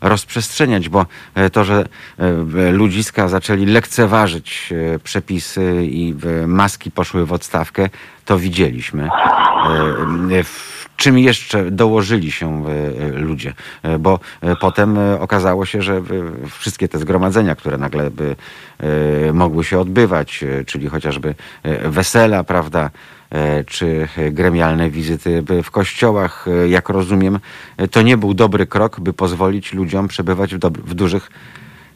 rozprzestrzeniać, 0.00 0.88
bo 0.88 1.06
e, 1.34 1.50
to, 1.50 1.64
że 1.64 1.84
e, 2.18 2.72
ludziska 2.72 3.28
zaczęli 3.28 3.66
lekceważyć 3.66 4.72
e, 4.94 4.98
przepisy 4.98 5.86
i 5.90 6.14
maski 6.46 6.90
poszły 6.90 7.26
w 7.26 7.32
odstawkę, 7.32 7.88
to 8.24 8.38
widzieliśmy. 8.38 9.08
W 10.44 10.88
czym 10.96 11.18
jeszcze 11.18 11.70
dołożyli 11.70 12.32
się 12.32 12.64
ludzie? 13.12 13.54
Bo 14.00 14.20
potem 14.60 14.98
okazało 15.20 15.66
się, 15.66 15.82
że 15.82 16.02
wszystkie 16.58 16.88
te 16.88 16.98
zgromadzenia, 16.98 17.56
które 17.56 17.78
nagle 17.78 18.10
by 18.10 18.36
mogły 19.32 19.64
się 19.64 19.78
odbywać, 19.78 20.44
czyli 20.66 20.88
chociażby 20.88 21.34
wesela, 21.84 22.44
prawda, 22.44 22.90
czy 23.66 24.08
e, 24.16 24.30
gremialne 24.30 24.90
wizyty 24.90 25.42
w 25.64 25.70
kościołach, 25.70 26.46
e, 26.48 26.68
jak 26.68 26.88
rozumiem, 26.88 27.38
e, 27.76 27.88
to 27.88 28.02
nie 28.02 28.16
był 28.16 28.34
dobry 28.34 28.66
krok, 28.66 29.00
by 29.00 29.12
pozwolić 29.12 29.72
ludziom 29.72 30.08
przebywać 30.08 30.54
w, 30.54 30.58
dob- 30.58 30.78
w 30.78 30.94
dużych 30.94 31.30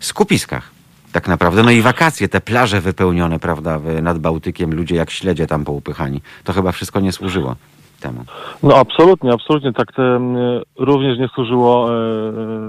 skupiskach. 0.01 0.71
Tak 1.13 1.29
naprawdę. 1.29 1.63
No 1.63 1.71
i 1.71 1.81
wakacje, 1.83 2.29
te 2.29 2.41
plaże 2.41 2.81
wypełnione, 2.81 3.39
prawda, 3.39 3.81
nad 4.03 4.19
Bałtykiem, 4.19 4.75
ludzie 4.75 4.97
jak 4.97 5.11
śledzie 5.11 5.47
tam 5.47 5.65
poupychani. 5.65 6.21
To 6.45 6.53
chyba 6.53 6.73
wszystko 6.73 7.01
nie 7.01 7.13
służyło 7.13 7.57
temu. 8.01 8.25
No 8.63 8.77
absolutnie, 8.77 9.33
absolutnie. 9.33 9.73
Tak 9.73 9.93
te, 9.93 10.21
również 10.79 11.19
nie 11.19 11.29
służyło 11.29 11.91
e, 11.91 11.93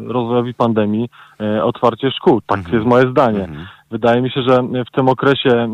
rozwojowi 0.07 0.53
pandemii 0.53 1.09
e, 1.39 1.63
otwarcie 1.63 2.11
szkół. 2.11 2.41
Tak 2.41 2.57
Mhm. 2.57 2.75
jest 2.75 2.87
moje 2.87 3.11
zdanie. 3.11 3.43
Mhm. 3.43 3.67
Wydaje 3.91 4.21
mi 4.21 4.31
się, 4.31 4.41
że 4.41 4.63
w 4.87 4.91
tym 4.95 5.09
okresie 5.09 5.67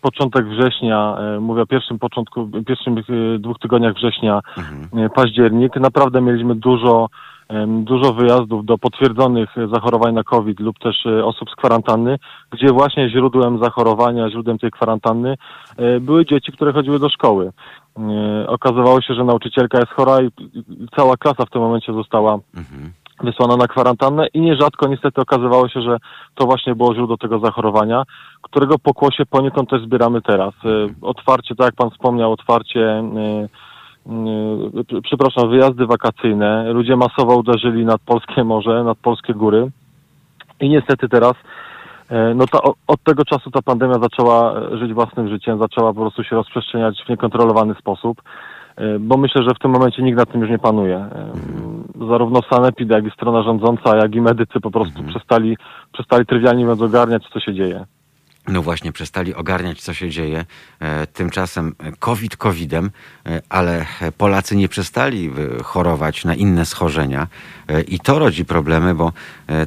początek 0.00 0.46
września, 0.48 1.16
e, 1.18 1.40
mówię 1.40 1.62
o 1.62 1.66
pierwszym 1.66 1.98
początku, 1.98 2.48
pierwszym 2.66 2.98
e, 2.98 3.38
dwóch 3.38 3.58
tygodniach 3.58 3.94
września, 3.94 4.40
Mhm. 4.58 5.04
e, 5.06 5.10
październik, 5.10 5.76
naprawdę 5.76 6.20
mieliśmy 6.20 6.54
dużo 6.54 7.08
dużo 7.68 8.12
wyjazdów 8.12 8.64
do 8.64 8.78
potwierdzonych 8.78 9.48
zachorowań 9.74 10.14
na 10.14 10.24
COVID 10.24 10.60
lub 10.60 10.78
też 10.78 11.06
osób 11.24 11.50
z 11.50 11.54
kwarantanny, 11.54 12.18
gdzie 12.50 12.72
właśnie 12.72 13.10
źródłem 13.10 13.58
zachorowania, 13.64 14.30
źródłem 14.30 14.58
tej 14.58 14.70
kwarantanny 14.70 15.34
były 16.00 16.26
dzieci, 16.26 16.52
które 16.52 16.72
chodziły 16.72 16.98
do 16.98 17.08
szkoły. 17.08 17.52
Okazywało 18.46 19.00
się, 19.00 19.14
że 19.14 19.24
nauczycielka 19.24 19.78
jest 19.78 19.92
chora 19.92 20.22
i 20.22 20.26
i 20.26 20.88
cała 20.96 21.16
klasa 21.16 21.44
w 21.46 21.50
tym 21.50 21.62
momencie 21.62 21.92
została 21.92 22.38
Mhm. 22.56 22.92
Wysłana 23.22 23.56
na 23.56 23.66
kwarantannę 23.68 24.26
i 24.34 24.40
nierzadko 24.40 24.88
niestety 24.88 25.20
okazywało 25.20 25.68
się, 25.68 25.80
że 25.80 25.96
to 26.34 26.46
właśnie 26.46 26.74
było 26.74 26.94
źródło 26.94 27.16
tego 27.16 27.38
zachorowania, 27.38 28.02
którego 28.42 28.78
pokłosie 28.78 29.26
poniekąd 29.26 29.70
też 29.70 29.82
zbieramy 29.82 30.22
teraz. 30.22 30.54
E, 30.64 30.68
Otwarcie, 31.02 31.54
tak 31.54 31.64
jak 31.66 31.74
pan 31.74 31.90
wspomniał, 31.90 32.32
otwarcie, 32.32 32.80
e, 32.88 33.48
p- 34.88 35.02
przepraszam, 35.02 35.50
wyjazdy 35.50 35.86
wakacyjne. 35.86 36.72
Ludzie 36.72 36.96
masowo 36.96 37.36
uderzyli 37.36 37.84
nad 37.84 38.00
polskie 38.00 38.44
morze, 38.44 38.84
nad 38.84 38.98
polskie 38.98 39.34
góry 39.34 39.70
i 40.60 40.68
niestety 40.68 41.08
teraz 41.08 41.32
no 42.34 42.44
o- 42.62 42.74
od 42.86 43.02
tego 43.02 43.24
czasu 43.24 43.50
ta 43.50 43.62
pandemia 43.62 43.94
zaczęła 43.94 44.52
e, 44.60 44.78
żyć 44.78 44.92
własnym 44.92 45.28
życiem, 45.28 45.58
zaczęła 45.58 45.92
po 45.92 46.00
prostu 46.00 46.24
się 46.24 46.36
rozprzestrzeniać 46.36 47.02
w 47.06 47.08
niekontrolowany 47.08 47.74
sposób, 47.74 48.22
bo 49.00 49.16
myślę, 49.16 49.42
że 49.42 49.54
w 49.54 49.58
tym 49.58 49.70
momencie 49.70 50.02
nikt 50.02 50.18
nad 50.18 50.32
tym 50.32 50.40
już 50.40 50.50
nie 50.50 50.58
panuje. 50.58 51.06
Zarówno 52.08 52.40
sanepid, 52.50 52.90
jak 52.90 53.06
i 53.06 53.10
strona 53.10 53.42
rządząca, 53.42 53.96
jak 53.96 54.14
i 54.14 54.20
medycy 54.20 54.60
po 54.60 54.70
prostu 54.70 55.02
przestali, 55.04 55.56
przestali 55.92 56.26
trywialnie 56.26 56.64
mówiąc 56.64 56.82
ogarniać, 56.82 57.22
co 57.32 57.40
się 57.40 57.54
dzieje. 57.54 57.84
No 58.48 58.62
właśnie, 58.62 58.92
przestali 58.92 59.34
ogarniać, 59.34 59.80
co 59.82 59.94
się 59.94 60.10
dzieje. 60.10 60.44
E, 60.80 61.06
Tymczasem 61.06 61.74
COVID 61.98 62.36
COVIDem, 62.36 62.90
e, 63.26 63.42
ale 63.48 63.86
Polacy 64.18 64.56
nie 64.56 64.68
przestali 64.68 65.30
e, 65.58 65.62
chorować 65.62 66.24
na 66.24 66.34
inne 66.34 66.66
schorzenia 66.66 67.26
i 67.88 68.00
to 68.00 68.18
rodzi 68.18 68.44
problemy, 68.44 68.94
bo 68.94 69.12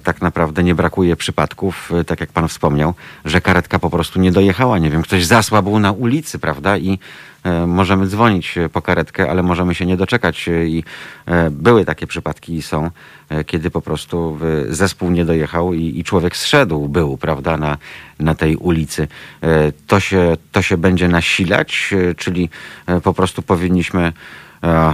tak 0.04 0.22
naprawdę 0.22 0.64
nie 0.64 0.76
brakuje 0.76 1.16
przypadków, 1.16 1.92
tak 2.08 2.20
jak 2.20 2.32
pan 2.32 2.48
wspomniał, 2.48 2.94
że 3.26 3.42
karetka 3.42 3.80
po 3.80 3.90
prostu 3.90 4.20
nie 4.20 4.32
dojechała. 4.32 4.80
Nie 4.80 4.90
wiem, 4.90 5.02
ktoś 5.02 5.26
zasłabł 5.26 5.80
na 5.80 5.92
ulicy, 5.92 6.40
prawda? 6.40 6.78
I 6.78 7.00
możemy 7.68 8.08
dzwonić 8.08 8.58
e, 8.58 8.70
po 8.70 8.82
karetkę, 8.82 9.30
ale 9.30 9.44
możemy 9.44 9.76
się 9.76 9.86
nie 9.86 9.98
doczekać. 9.98 10.48
e, 10.50 10.66
I 10.68 10.84
e, 11.26 11.50
były 11.52 11.86
takie 11.86 12.08
przypadki 12.08 12.56
i 12.56 12.62
są, 12.62 12.90
e, 13.30 13.44
kiedy 13.44 13.70
po 13.70 13.82
prostu 13.82 14.38
e, 14.70 14.74
zespół 14.74 15.10
nie 15.12 15.26
dojechał 15.26 15.74
i, 15.74 16.00
i 16.00 16.04
człowiek 16.04 16.38
zszedł, 16.38 16.88
był, 16.88 17.18
prawda, 17.18 17.58
na, 17.58 17.78
na 18.20 18.36
tej 18.36 18.56
ulicy. 18.56 19.08
E, 19.44 19.72
To 19.88 20.00
się, 20.00 20.38
to 20.52 20.62
się 20.62 20.78
będzie 20.78 21.08
nasilać, 21.08 21.94
e, 21.94 22.16
czyli 22.16 22.50
e, 22.88 23.02
po 23.02 23.14
prostu 23.14 23.42
powinniśmy 23.42 24.02
e, 24.04 24.14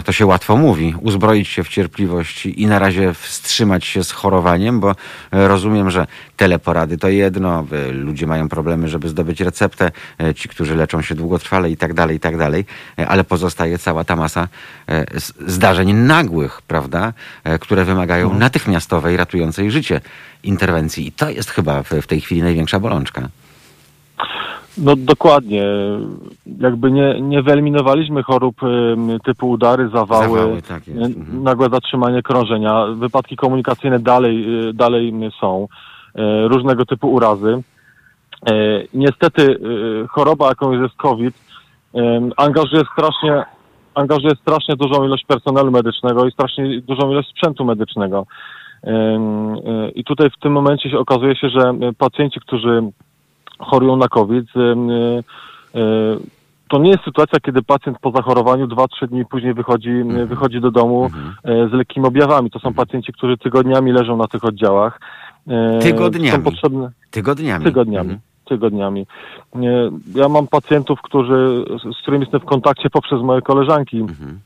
to 0.06 0.12
się 0.12 0.26
łatwo 0.26 0.58
mówi, 0.58 0.96
uzbroić 1.02 1.48
się 1.48 1.64
w 1.64 1.70
cierpliwość 1.70 2.46
i 2.46 2.68
na 2.68 2.80
razie 2.80 3.14
wstrzymać 3.14 3.86
się 3.86 4.04
z 4.04 4.12
chorowaniem, 4.12 4.80
bo 4.80 4.92
e, 4.92 5.48
rozumiem, 5.48 5.92
że 5.92 6.08
teleporady 6.38 6.98
to 6.98 7.10
jedno, 7.10 7.66
ludzie 7.92 8.28
mają 8.28 8.50
problemy, 8.50 8.88
żeby 8.88 9.10
zdobyć 9.10 9.42
receptę, 9.42 9.92
e, 10.20 10.34
ci, 10.34 10.50
którzy 10.50 10.76
leczą 10.76 11.02
się 11.02 11.16
długotrwale 11.16 11.72
i 11.72 11.78
tak 11.78 11.94
dalej, 11.94 12.18
i 12.18 12.20
tak 12.20 12.38
dalej, 12.38 12.66
e, 13.00 13.08
ale 13.08 13.24
pozostaje 13.24 13.78
cała 13.78 14.04
ta 14.04 14.16
masa 14.16 14.48
zdarzeń 15.48 15.94
nagłych, 15.94 16.62
prawda, 16.62 17.14
które 17.60 17.86
wymagają 17.86 18.34
natychmiastowej, 18.34 19.18
ratującej 19.18 19.72
życie 19.72 20.02
interwencji. 20.44 21.08
I 21.08 21.12
to 21.12 21.30
jest 21.30 21.50
chyba 21.50 21.84
w 21.84 22.08
tej 22.08 22.22
chwili 22.22 22.44
największa 22.44 22.80
bolączka. 22.80 23.30
No 24.78 24.96
dokładnie. 24.96 25.64
Jakby 26.60 26.92
nie, 26.92 27.22
nie 27.22 27.42
wyeliminowaliśmy 27.42 28.24
chorób 28.24 28.56
typu 29.26 29.50
udary, 29.50 29.90
zawały, 29.90 30.40
Zawały, 30.40 30.62
tak 30.62 30.84
e, 30.88 30.92
Mhm. 30.92 31.44
nagłe 31.44 31.70
zatrzymanie 31.70 32.22
krążenia. 32.22 32.86
Wypadki 32.86 33.36
komunikacyjne 33.36 34.00
dalej, 34.00 34.68
e, 34.70 34.74
dalej 34.74 35.14
są. 35.42 35.68
E, 36.16 36.48
Różnego 36.48 36.86
typu 36.86 37.12
urazy. 37.12 37.64
Niestety 38.94 39.60
choroba, 40.10 40.50
jaką 40.50 40.72
jest 40.72 40.96
COVID, 40.96 41.36
angażuje 42.38 42.84
strasznie, 42.94 43.44
angażuje 43.96 44.36
strasznie 44.36 44.76
dużą 44.76 45.06
ilość 45.06 45.26
personelu 45.26 45.72
medycznego 45.72 46.26
i 46.26 46.32
strasznie 46.32 46.82
dużą 46.82 47.12
ilość 47.12 47.30
sprzętu 47.30 47.66
medycznego. 47.66 48.26
I 49.96 50.04
tutaj 50.04 50.30
w 50.30 50.40
tym 50.42 50.52
momencie 50.52 51.00
okazuje 51.00 51.36
się, 51.36 51.50
że 51.50 51.74
pacjenci, 51.98 52.40
którzy 52.40 52.82
chorują 53.60 53.96
na 53.98 54.08
COVID, 54.08 54.46
e, 54.56 54.60
e, 55.80 56.18
to 56.70 56.80
nie 56.80 56.90
jest 56.90 57.04
sytuacja, 57.04 57.40
kiedy 57.40 57.62
pacjent 57.62 58.00
po 58.00 58.12
zachorowaniu 58.12 58.68
2-3 58.68 59.08
dni 59.08 59.26
później 59.26 59.54
wychodzi, 59.54 59.90
Mhm. 59.90 60.28
wychodzi 60.28 60.62
do 60.62 60.72
domu 60.72 61.10
e, 61.44 61.68
z 61.70 61.72
lekkimi 61.74 62.06
objawami. 62.08 62.50
To 62.52 62.60
są 62.60 62.74
pacjenci, 62.74 63.14
którzy 63.14 63.38
tygodniami 63.38 63.92
leżą 63.92 64.18
na 64.18 64.28
tych 64.28 64.44
oddziałach. 64.46 65.00
Tygodniami. 65.82 66.30
Są 66.32 66.42
potrzebne 66.44 66.92
Tygodniami. 67.12 67.66
tygodniami. 67.66 68.10
Mhm. 68.10 68.20
Tygodniami. 68.46 69.06
Ja 70.16 70.30
mam 70.30 70.48
pacjentów, 70.48 71.02
którzy, 71.02 71.66
z, 71.98 72.02
którymi 72.02 72.24
jestem 72.24 72.40
w 72.40 72.46
kontakcie 72.46 72.90
poprzez 72.90 73.22
moje 73.22 73.42
koleżanki 73.42 73.98
Mhm. 74.00 74.40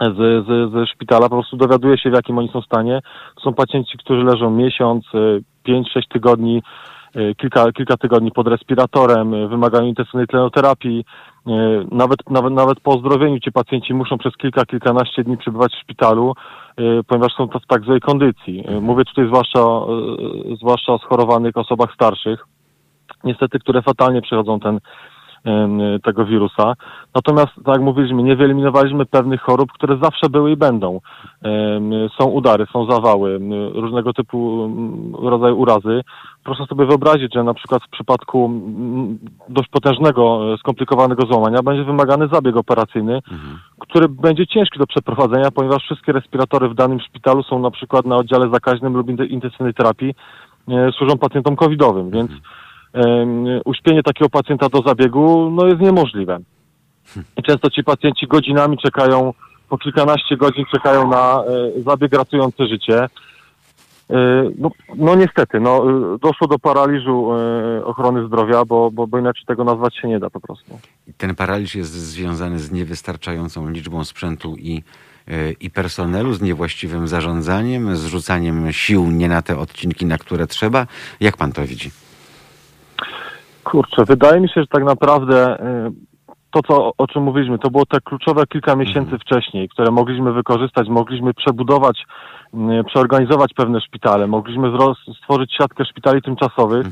z, 0.00 0.46
z, 0.46 0.72
ze 0.72 0.86
szpitala, 0.86 1.28
po 1.28 1.36
prostu 1.36 1.56
dowiaduję 1.56 1.98
się, 1.98 2.10
w 2.10 2.14
jakim 2.14 2.38
oni 2.38 2.48
są 2.48 2.60
stanie. 2.62 3.00
Są 3.44 3.52
pacjenci, 3.54 3.98
którzy 3.98 4.24
leżą 4.24 4.50
miesiąc, 4.50 5.04
5-6 5.68 6.08
tygodni, 6.08 6.62
kilka, 7.36 7.72
kilka 7.72 7.96
tygodni 7.96 8.32
pod 8.32 8.48
respiratorem, 8.48 9.34
e, 9.34 9.48
wymagają 9.48 9.84
intensywnej 9.84 10.26
tlenoterapii. 10.26 11.04
E, 11.46 11.50
Nawet, 11.90 12.30
nawet, 12.30 12.52
nawet 12.52 12.80
po 12.80 12.90
ozdrowieniu 12.90 13.40
ci 13.40 13.52
pacjenci 13.52 13.94
muszą 13.94 14.18
przez 14.18 14.36
kilka, 14.36 14.64
kilkanaście 14.64 15.24
dni 15.24 15.36
przebywać 15.36 15.72
w 15.72 15.80
szpitalu, 15.82 16.34
e, 16.76 16.82
ponieważ 17.06 17.32
są 17.32 17.48
to 17.48 17.58
w 17.58 17.66
tak 17.66 17.84
złej 17.84 18.00
kondycji. 18.00 18.64
E, 18.68 18.80
Mówię 18.80 19.04
tutaj 19.04 19.26
zwłaszcza, 19.26 19.60
o, 19.60 19.88
e, 20.52 20.56
zwłaszcza 20.56 20.92
o 20.92 20.98
schorowanych 20.98 21.56
osobach 21.56 21.94
starszych, 21.94 22.46
niestety, 23.24 23.58
które 23.58 23.82
fatalnie 23.82 24.22
przechodzą 24.22 24.60
ten, 24.60 24.78
tego 26.02 26.24
wirusa. 26.24 26.74
Natomiast, 27.14 27.52
tak 27.64 27.74
jak 27.74 27.80
mówiliśmy, 27.80 28.22
nie 28.22 28.36
wyeliminowaliśmy 28.36 29.06
pewnych 29.06 29.40
chorób, 29.40 29.72
które 29.72 29.96
zawsze 30.02 30.28
były 30.30 30.50
i 30.50 30.56
będą. 30.56 31.00
Są 32.20 32.26
udary, 32.26 32.66
są 32.72 32.90
zawały, 32.90 33.40
różnego 33.74 34.12
typu 34.12 34.64
em, 34.64 35.14
rodzaju 35.14 35.58
urazy. 35.58 36.02
Proszę 36.44 36.66
sobie 36.66 36.86
wyobrazić, 36.86 37.34
że 37.34 37.44
na 37.44 37.54
przykład 37.54 37.82
w 37.82 37.90
przypadku 37.90 38.46
mm, 38.46 39.18
dość 39.48 39.68
potężnego, 39.68 40.52
e, 40.54 40.58
skomplikowanego 40.58 41.26
złamania 41.26 41.62
będzie 41.62 41.84
wymagany 41.84 42.28
zabieg 42.32 42.56
operacyjny, 42.56 43.22
który 43.78 44.08
będzie 44.08 44.46
ciężki 44.46 44.78
do 44.78 44.86
przeprowadzenia, 44.86 45.50
ponieważ 45.50 45.82
wszystkie 45.82 46.12
respiratory 46.12 46.68
w 46.68 46.74
danym 46.74 47.00
szpitalu 47.00 47.42
są 47.42 47.58
na 47.58 47.70
przykład 47.70 48.06
na 48.06 48.16
oddziale 48.16 48.50
zakaźnym 48.52 48.96
lub 48.96 49.06
inten- 49.06 49.30
intensywnej 49.30 49.74
terapii, 49.74 50.14
e, 50.68 50.92
służą 50.92 51.18
pacjentom 51.18 51.56
covidowym, 51.56 52.10
więc 52.10 52.30
em, 52.30 52.40
uśpienie 53.64 54.02
takiego 54.02 54.28
pacjenta 54.28 54.68
do 54.68 54.82
zabiegu 54.82 55.50
no, 55.50 55.66
jest 55.66 55.80
niemożliwe. 55.80 56.38
I 57.36 57.42
często 57.42 57.70
ci 57.70 57.84
pacjenci 57.84 58.26
godzinami 58.26 58.78
czekają, 58.78 59.32
po 59.68 59.78
kilkanaście 59.78 60.36
godzin 60.36 60.64
czekają 60.74 61.10
na 61.10 61.44
e, 61.78 61.82
zabieg 61.82 62.12
ratujący 62.14 62.66
życie. 62.66 63.02
E, 63.02 63.08
No, 64.58 64.70
no 64.96 65.14
niestety, 65.14 65.60
no, 65.60 65.84
doszło 66.18 66.46
do 66.46 66.58
paraliżu 66.58 67.32
e, 67.32 67.84
ochrony 67.84 68.26
zdrowia, 68.26 68.64
bo, 68.64 68.90
bo, 68.90 69.06
bo 69.06 69.18
inaczej 69.18 69.44
tego 69.46 69.64
nazwać 69.64 69.96
się 69.96 70.08
nie 70.08 70.18
da 70.18 70.30
po 70.30 70.40
prostu. 70.40 70.78
Ten 71.16 71.34
paraliż 71.34 71.74
jest 71.74 71.92
związany 71.92 72.58
z 72.58 72.72
niewystarczającą 72.72 73.70
liczbą 73.70 74.04
sprzętu 74.04 74.56
i, 74.58 74.82
i 75.60 75.70
personelu, 75.70 76.34
z 76.34 76.42
niewłaściwym 76.42 77.08
zarządzaniem, 77.08 77.96
z 77.96 78.06
rzucaniem 78.06 78.72
sił 78.72 79.10
nie 79.10 79.28
na 79.28 79.42
te 79.42 79.58
odcinki, 79.58 80.06
na 80.06 80.18
które 80.18 80.46
trzeba. 80.46 80.86
Jak 81.20 81.36
pan 81.36 81.52
to 81.52 81.62
widzi? 81.66 81.90
Kurczę, 83.70 84.04
wydaje 84.04 84.40
mi 84.40 84.48
się, 84.48 84.60
że 84.60 84.66
tak 84.66 84.84
naprawdę 84.84 85.60
y, 85.60 85.92
to, 86.50 86.60
co, 86.68 86.92
o 86.98 87.06
czym 87.06 87.22
mówiliśmy, 87.22 87.58
to 87.58 87.70
było 87.70 87.86
te 87.86 88.00
kluczowe 88.00 88.46
kilka 88.46 88.76
miesięcy 88.76 89.18
wcześniej, 89.18 89.68
które 89.68 89.90
mogliśmy 89.90 90.32
wykorzystać, 90.32 90.88
mogliśmy 90.88 91.34
przebudować, 91.34 92.04
y, 92.54 92.84
przeorganizować 92.84 93.54
pewne 93.54 93.80
szpitale, 93.80 94.26
mogliśmy 94.26 94.72
stworzyć 95.22 95.54
siatkę 95.54 95.84
szpitali 95.84 96.22
tymczasowych. 96.22 96.86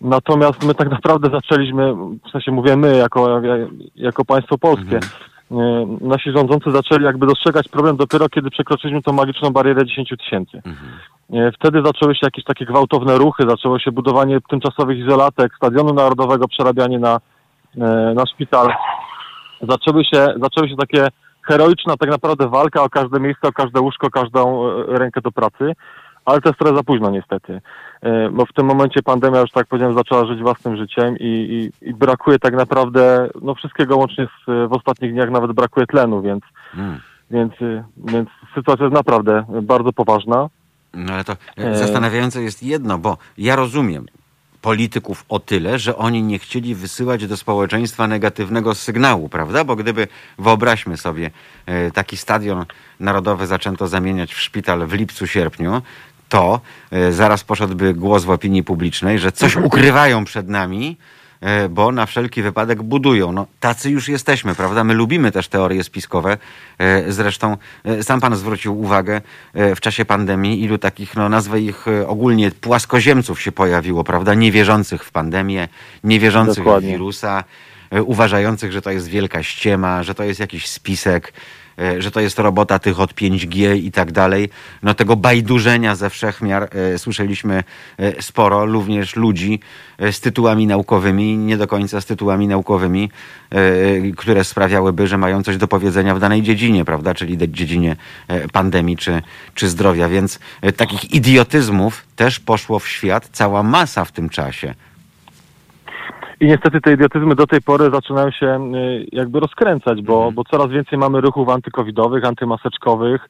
Natomiast 0.00 0.66
my 0.66 0.74
tak 0.74 0.90
naprawdę 0.90 1.30
zaczęliśmy, 1.30 1.94
w 1.94 2.30
sensie 2.32 2.52
mówię 2.52 2.76
my, 2.76 2.96
jako, 2.96 3.40
jako 3.96 4.24
państwo 4.24 4.58
polskie, 4.58 4.96
y, 4.96 5.31
nasi 6.00 6.32
rządzący 6.32 6.70
zaczęli 6.70 7.04
jakby 7.04 7.26
dostrzegać 7.26 7.68
problem 7.68 7.96
dopiero 7.96 8.28
kiedy 8.28 8.50
przekroczyliśmy 8.50 9.02
tą 9.02 9.12
magiczną 9.12 9.50
barierę 9.50 9.86
10 9.86 10.08
tysięcy. 10.18 10.62
E, 11.32 11.52
Wtedy 11.52 11.82
zaczęły 11.84 12.14
się 12.14 12.20
jakieś 12.22 12.44
takie 12.44 12.64
gwałtowne 12.66 13.18
ruchy, 13.18 13.44
zaczęło 13.48 13.78
się 13.78 13.92
budowanie 13.92 14.38
tymczasowych 14.50 14.98
izolatek, 14.98 15.52
stadionu 15.56 15.94
narodowego, 15.94 16.48
przerabianie 16.48 16.98
na, 16.98 17.20
e, 17.78 18.12
na 18.14 18.26
szpital. 18.26 18.68
Zaczęły 19.68 20.04
się, 20.04 20.26
zaczęły 20.42 20.68
się 20.68 20.76
takie 20.76 21.08
heroiczna 21.42 21.96
tak 21.96 22.10
naprawdę 22.10 22.48
walka 22.48 22.82
o 22.82 22.88
każde 22.88 23.20
miejsce, 23.20 23.48
o 23.48 23.52
każde 23.52 23.80
łóżko, 23.80 24.10
każdą 24.10 24.68
e, 24.68 24.98
rękę 24.98 25.20
do 25.20 25.32
pracy, 25.32 25.72
ale 26.24 26.40
to 26.40 26.48
jest 26.48 26.58
trochę 26.58 26.76
za 26.76 26.82
późno 26.82 27.10
niestety, 27.10 27.60
E, 28.02 28.30
bo 28.30 28.46
w 28.46 28.52
tym 28.52 28.66
momencie 28.66 29.02
pandemia 29.02 29.40
już 29.40 29.50
tak 29.50 29.66
powiedziałem 29.66 29.94
zaczęła 29.96 30.26
żyć 30.26 30.40
własnym 30.40 30.76
życiem 30.76 31.18
i, 31.18 31.70
i, 31.82 31.88
i 31.88 31.94
brakuje 31.94 32.38
tak 32.38 32.54
naprawdę 32.54 33.28
no 33.42 33.54
wszystkiego 33.54 33.96
łącznie 33.96 34.26
z, 34.26 34.70
w 34.70 34.72
ostatnich 34.72 35.12
dniach 35.12 35.30
nawet 35.30 35.52
brakuje 35.52 35.86
tlenu, 35.86 36.22
więc, 36.22 36.42
Mm. 36.74 37.00
więc, 37.30 37.52
y, 37.62 37.84
więc 37.96 38.28
sytuacja 38.54 38.84
jest 38.84 38.94
naprawdę 38.94 39.44
bardzo 39.62 39.92
poważna. 39.92 40.48
No 40.94 41.12
ale 41.12 41.24
to 41.24 41.36
E. 41.56 41.76
zastanawiające 41.76 42.42
jest 42.42 42.62
jedno, 42.62 42.98
bo 42.98 43.16
ja 43.38 43.56
rozumiem 43.56 44.06
polityków 44.62 45.24
o 45.28 45.38
tyle, 45.40 45.78
że 45.78 45.96
oni 45.96 46.22
nie 46.22 46.38
chcieli 46.38 46.74
wysyłać 46.74 47.26
do 47.26 47.36
społeczeństwa 47.36 48.06
negatywnego 48.06 48.74
sygnału, 48.74 49.28
prawda? 49.28 49.64
Bo 49.64 49.76
gdyby, 49.76 50.08
wyobraźmy 50.38 50.96
sobie, 50.96 51.30
e, 51.66 51.90
taki 51.90 52.16
stadion 52.16 52.64
narodowy 53.00 53.46
zaczęto 53.46 53.88
zamieniać 53.88 54.34
w 54.34 54.40
szpital 54.40 54.86
w 54.86 54.92
lipcu, 54.92 55.26
sierpniu, 55.26 55.82
to 56.32 56.60
e, 56.90 57.12
zaraz 57.12 57.44
poszedłby 57.44 57.94
głos 57.94 58.24
w 58.24 58.30
opinii 58.30 58.64
publicznej, 58.64 59.18
że 59.18 59.32
coś 59.32 59.56
ukrywają 59.56 60.24
przed 60.24 60.48
nami, 60.48 60.96
e, 61.40 61.68
bo 61.68 61.92
na 61.92 62.06
wszelki 62.06 62.42
wypadek 62.42 62.82
budują. 62.82 63.32
No, 63.32 63.46
tacy 63.60 63.90
już 63.90 64.08
jesteśmy, 64.08 64.54
prawda? 64.54 64.84
My 64.84 64.94
lubimy 64.94 65.32
też 65.32 65.48
teorie 65.48 65.84
spiskowe. 65.84 66.38
E, 66.78 67.12
Zresztą 67.12 67.56
sam 68.02 68.20
pan 68.20 68.36
zwrócił 68.36 68.80
uwagę 68.80 69.20
w 69.54 69.80
czasie 69.80 70.04
pandemii, 70.04 70.62
ilu 70.62 70.78
takich, 70.78 71.16
no 71.16 71.28
nazwę 71.28 71.60
ich 71.60 71.86
ogólnie 72.06 72.50
płaskoziemców 72.50 73.40
się 73.40 73.52
pojawiło, 73.52 74.04
prawda? 74.04 74.34
Niewierzących 74.34 75.04
w 75.04 75.10
pandemię, 75.10 75.68
niewierzących 76.04 76.64
Dokładnie. 76.64 76.88
w 76.88 76.92
wirusa, 76.92 77.44
uważających, 78.06 78.72
że 78.72 78.82
to 78.82 78.90
jest 78.90 79.08
wielka 79.08 79.42
ściema, 79.42 80.02
że 80.02 80.14
to 80.14 80.24
jest 80.24 80.40
jakiś 80.40 80.68
spisek, 80.68 81.32
że 81.98 82.10
to 82.10 82.20
jest 82.20 82.38
robota 82.38 82.78
tych 82.78 83.00
od 83.00 83.14
5G 83.14 83.76
i 83.76 83.92
tak 83.92 84.12
dalej. 84.12 84.48
No 84.82 84.94
tego 84.94 85.16
bajdurzenia 85.16 85.96
ze 85.96 86.10
wszechmiar 86.10 86.68
e, 86.72 86.98
słyszeliśmy 86.98 87.64
e, 87.98 88.22
sporo, 88.22 88.66
również 88.66 89.16
ludzi 89.16 89.60
e, 89.98 90.12
z 90.12 90.20
tytułami 90.20 90.66
naukowymi, 90.66 91.36
nie 91.36 91.56
do 91.56 91.66
końca 91.66 92.00
z 92.00 92.06
tytułami 92.06 92.48
naukowymi, 92.48 93.10
e, 93.50 94.12
które 94.16 94.44
sprawiałyby, 94.44 95.06
że 95.06 95.18
mają 95.18 95.42
coś 95.42 95.56
do 95.56 95.68
powiedzenia 95.68 96.14
w 96.14 96.20
danej 96.20 96.42
dziedzinie, 96.42 96.84
prawda, 96.84 97.14
czyli 97.14 97.38
dziedzinie 97.52 97.96
e, 98.28 98.48
pandemii 98.48 98.96
czy, 98.96 99.22
czy 99.54 99.68
zdrowia, 99.68 100.08
więc 100.08 100.38
e, 100.60 100.72
takich 100.72 101.14
idiotyzmów 101.14 102.04
też 102.16 102.40
poszło 102.40 102.78
w 102.78 102.88
świat 102.88 103.28
cała 103.32 103.62
masa 103.62 104.04
w 104.04 104.12
tym 104.12 104.28
czasie. 104.28 104.74
I 106.42 106.46
niestety 106.46 106.80
te 106.80 106.92
idiotyzmy 106.92 107.34
do 107.34 107.46
tej 107.46 107.60
pory 107.62 107.90
zaczynają 107.94 108.30
się 108.30 108.70
y, 108.74 109.06
jakby 109.12 109.40
rozkręcać, 109.40 110.02
bo, 110.02 110.14
Mhm. 110.16 110.34
bo 110.34 110.44
coraz 110.44 110.68
więcej 110.70 110.98
mamy 110.98 111.20
ruchów 111.20 111.48
antykowidowych, 111.48 112.24
antymaseczkowych, 112.24 113.28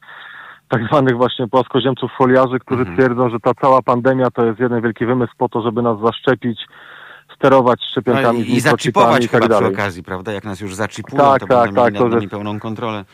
tak 0.69 0.81
zwanych 0.87 1.17
właśnie 1.17 1.47
płaskoziemców 1.47 2.11
foliarzy, 2.17 2.59
którzy 2.59 2.79
Mhm. 2.81 2.97
twierdzą, 2.97 3.29
że 3.29 3.39
ta 3.39 3.51
cała 3.61 3.81
pandemia 3.81 4.31
to 4.31 4.45
jest 4.45 4.59
jeden 4.59 4.81
wielki 4.81 5.05
wymysł 5.05 5.33
po 5.37 5.49
to, 5.49 5.61
żeby 5.61 5.81
nas 5.81 5.97
zaszczepić, 6.05 6.59
sterować 7.35 7.79
No 7.81 7.87
szczepionkami, 7.91 8.39
i, 8.39 8.43
z 8.43 8.47
I 8.47 8.53
mikrochipami 8.53 8.61
zaczipować 8.61 9.25
i 9.25 9.29
tak 9.29 9.43
chyba 9.43 9.55
przy 9.55 9.61
dalej. 9.61 9.73
okazji, 9.75 10.03
prawda? 10.03 10.31
Jak 10.31 10.43
nas 10.43 10.61
już 10.61 10.75
zaczipują, 10.75 11.23
Tak, 11.23 11.39
to 11.39 11.47
tak, 11.47 11.65
będą 11.65 11.81
tak, 11.81 11.93
mieli 11.93 12.03
nad 12.03 12.11
nami 12.11 12.21
jest- 12.23 12.31
pełną 12.31 12.59
kontrolę. 12.59 13.05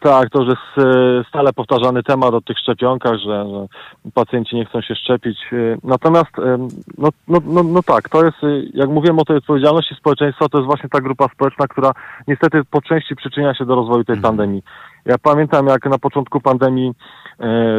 Tak, 0.00 0.30
to 0.30 0.42
już 0.42 0.48
jest 0.48 0.88
stale 1.28 1.52
powtarzany 1.52 2.02
temat 2.02 2.34
o 2.34 2.40
tych 2.40 2.58
szczepionkach, 2.58 3.14
że, 3.14 3.46
że 3.50 3.66
pacjenci 4.14 4.56
nie 4.56 4.64
chcą 4.64 4.80
się 4.80 4.94
szczepić. 4.94 5.38
E, 5.52 5.56
Natomiast, 5.84 6.38
e, 6.38 6.68
no, 6.98 7.08
no, 7.28 7.38
no, 7.44 7.62
no 7.62 7.82
tak, 7.82 8.08
to 8.08 8.24
jest, 8.24 8.44
e, 8.44 8.62
jak 8.74 8.88
mówiłem 8.88 9.18
o 9.18 9.24
tej 9.24 9.36
odpowiedzialności 9.36 9.94
społeczeństwa, 9.94 10.48
to 10.48 10.58
jest 10.58 10.66
właśnie 10.66 10.88
ta 10.88 11.00
grupa 11.00 11.28
społeczna, 11.34 11.66
która 11.66 11.92
niestety 12.28 12.62
po 12.70 12.82
części 12.82 13.16
przyczynia 13.16 13.54
się 13.54 13.64
do 13.64 13.74
rozwoju 13.74 14.04
tej 14.04 14.20
pandemii. 14.20 14.62
Ja 15.04 15.18
pamiętam, 15.18 15.66
jak 15.66 15.86
na 15.86 15.98
początku 15.98 16.40
pandemii, 16.40 16.92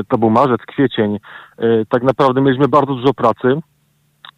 to 0.07 0.18
był 0.18 0.30
marzec, 0.30 0.62
kwiecień, 0.62 1.20
tak 1.89 2.03
naprawdę 2.03 2.41
mieliśmy 2.41 2.68
bardzo 2.68 2.95
dużo 2.95 3.14
pracy, 3.14 3.62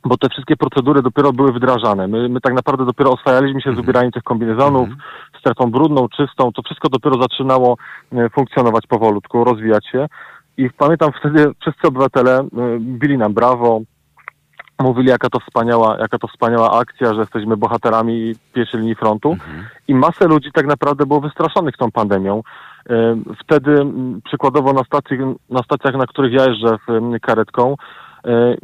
bo 0.05 0.17
te 0.17 0.29
wszystkie 0.29 0.57
procedury 0.57 1.01
dopiero 1.01 1.33
były 1.33 1.51
wdrażane. 1.51 2.07
My, 2.07 2.29
my 2.29 2.41
tak 2.41 2.53
naprawdę 2.53 2.85
dopiero 2.85 3.11
oswajaliśmy 3.11 3.61
się 3.61 3.75
z 3.75 3.79
ubieraniem 3.79 4.11
tych 4.11 4.23
kombinezonów, 4.23 4.89
strefą 5.39 5.71
brudną, 5.71 6.07
czystą. 6.09 6.51
To 6.51 6.61
wszystko 6.61 6.89
dopiero 6.89 7.21
zaczynało 7.21 7.77
e, 8.13 8.29
funkcjonować 8.29 8.87
powolutku, 8.87 9.43
rozwijać 9.43 9.87
się. 9.87 10.07
I 10.57 10.69
pamiętam 10.69 11.11
wtedy 11.19 11.51
wszyscy 11.61 11.87
obywatele 11.87 12.39
e, 12.39 12.47
bili 12.79 13.17
nam 13.17 13.33
brawo, 13.33 13.81
mówili 14.79 15.09
jaka 15.09 15.29
to 15.29 15.39
wspaniała, 15.39 15.97
jaka 15.99 16.17
to 16.17 16.27
wspaniała 16.27 16.79
akcja, 16.79 17.13
że 17.13 17.19
jesteśmy 17.19 17.57
bohaterami 17.57 18.35
pierwszej 18.53 18.79
linii 18.79 18.95
frontu. 18.95 19.37
I 19.87 19.95
masę 19.95 20.27
ludzi 20.27 20.51
tak 20.53 20.65
naprawdę 20.67 21.05
było 21.05 21.21
wystraszonych 21.21 21.77
tą 21.77 21.91
pandemią. 21.91 22.41
E, 22.89 23.15
Wtedy 23.43 23.85
przykładowo 24.23 24.73
na, 24.73 24.83
stacji, 24.83 25.17
na 25.49 25.63
stacjach, 25.63 25.95
na 25.95 26.05
których 26.05 26.33
ja 26.33 26.45
jeżdżę 26.45 26.77
karetką, 27.21 27.75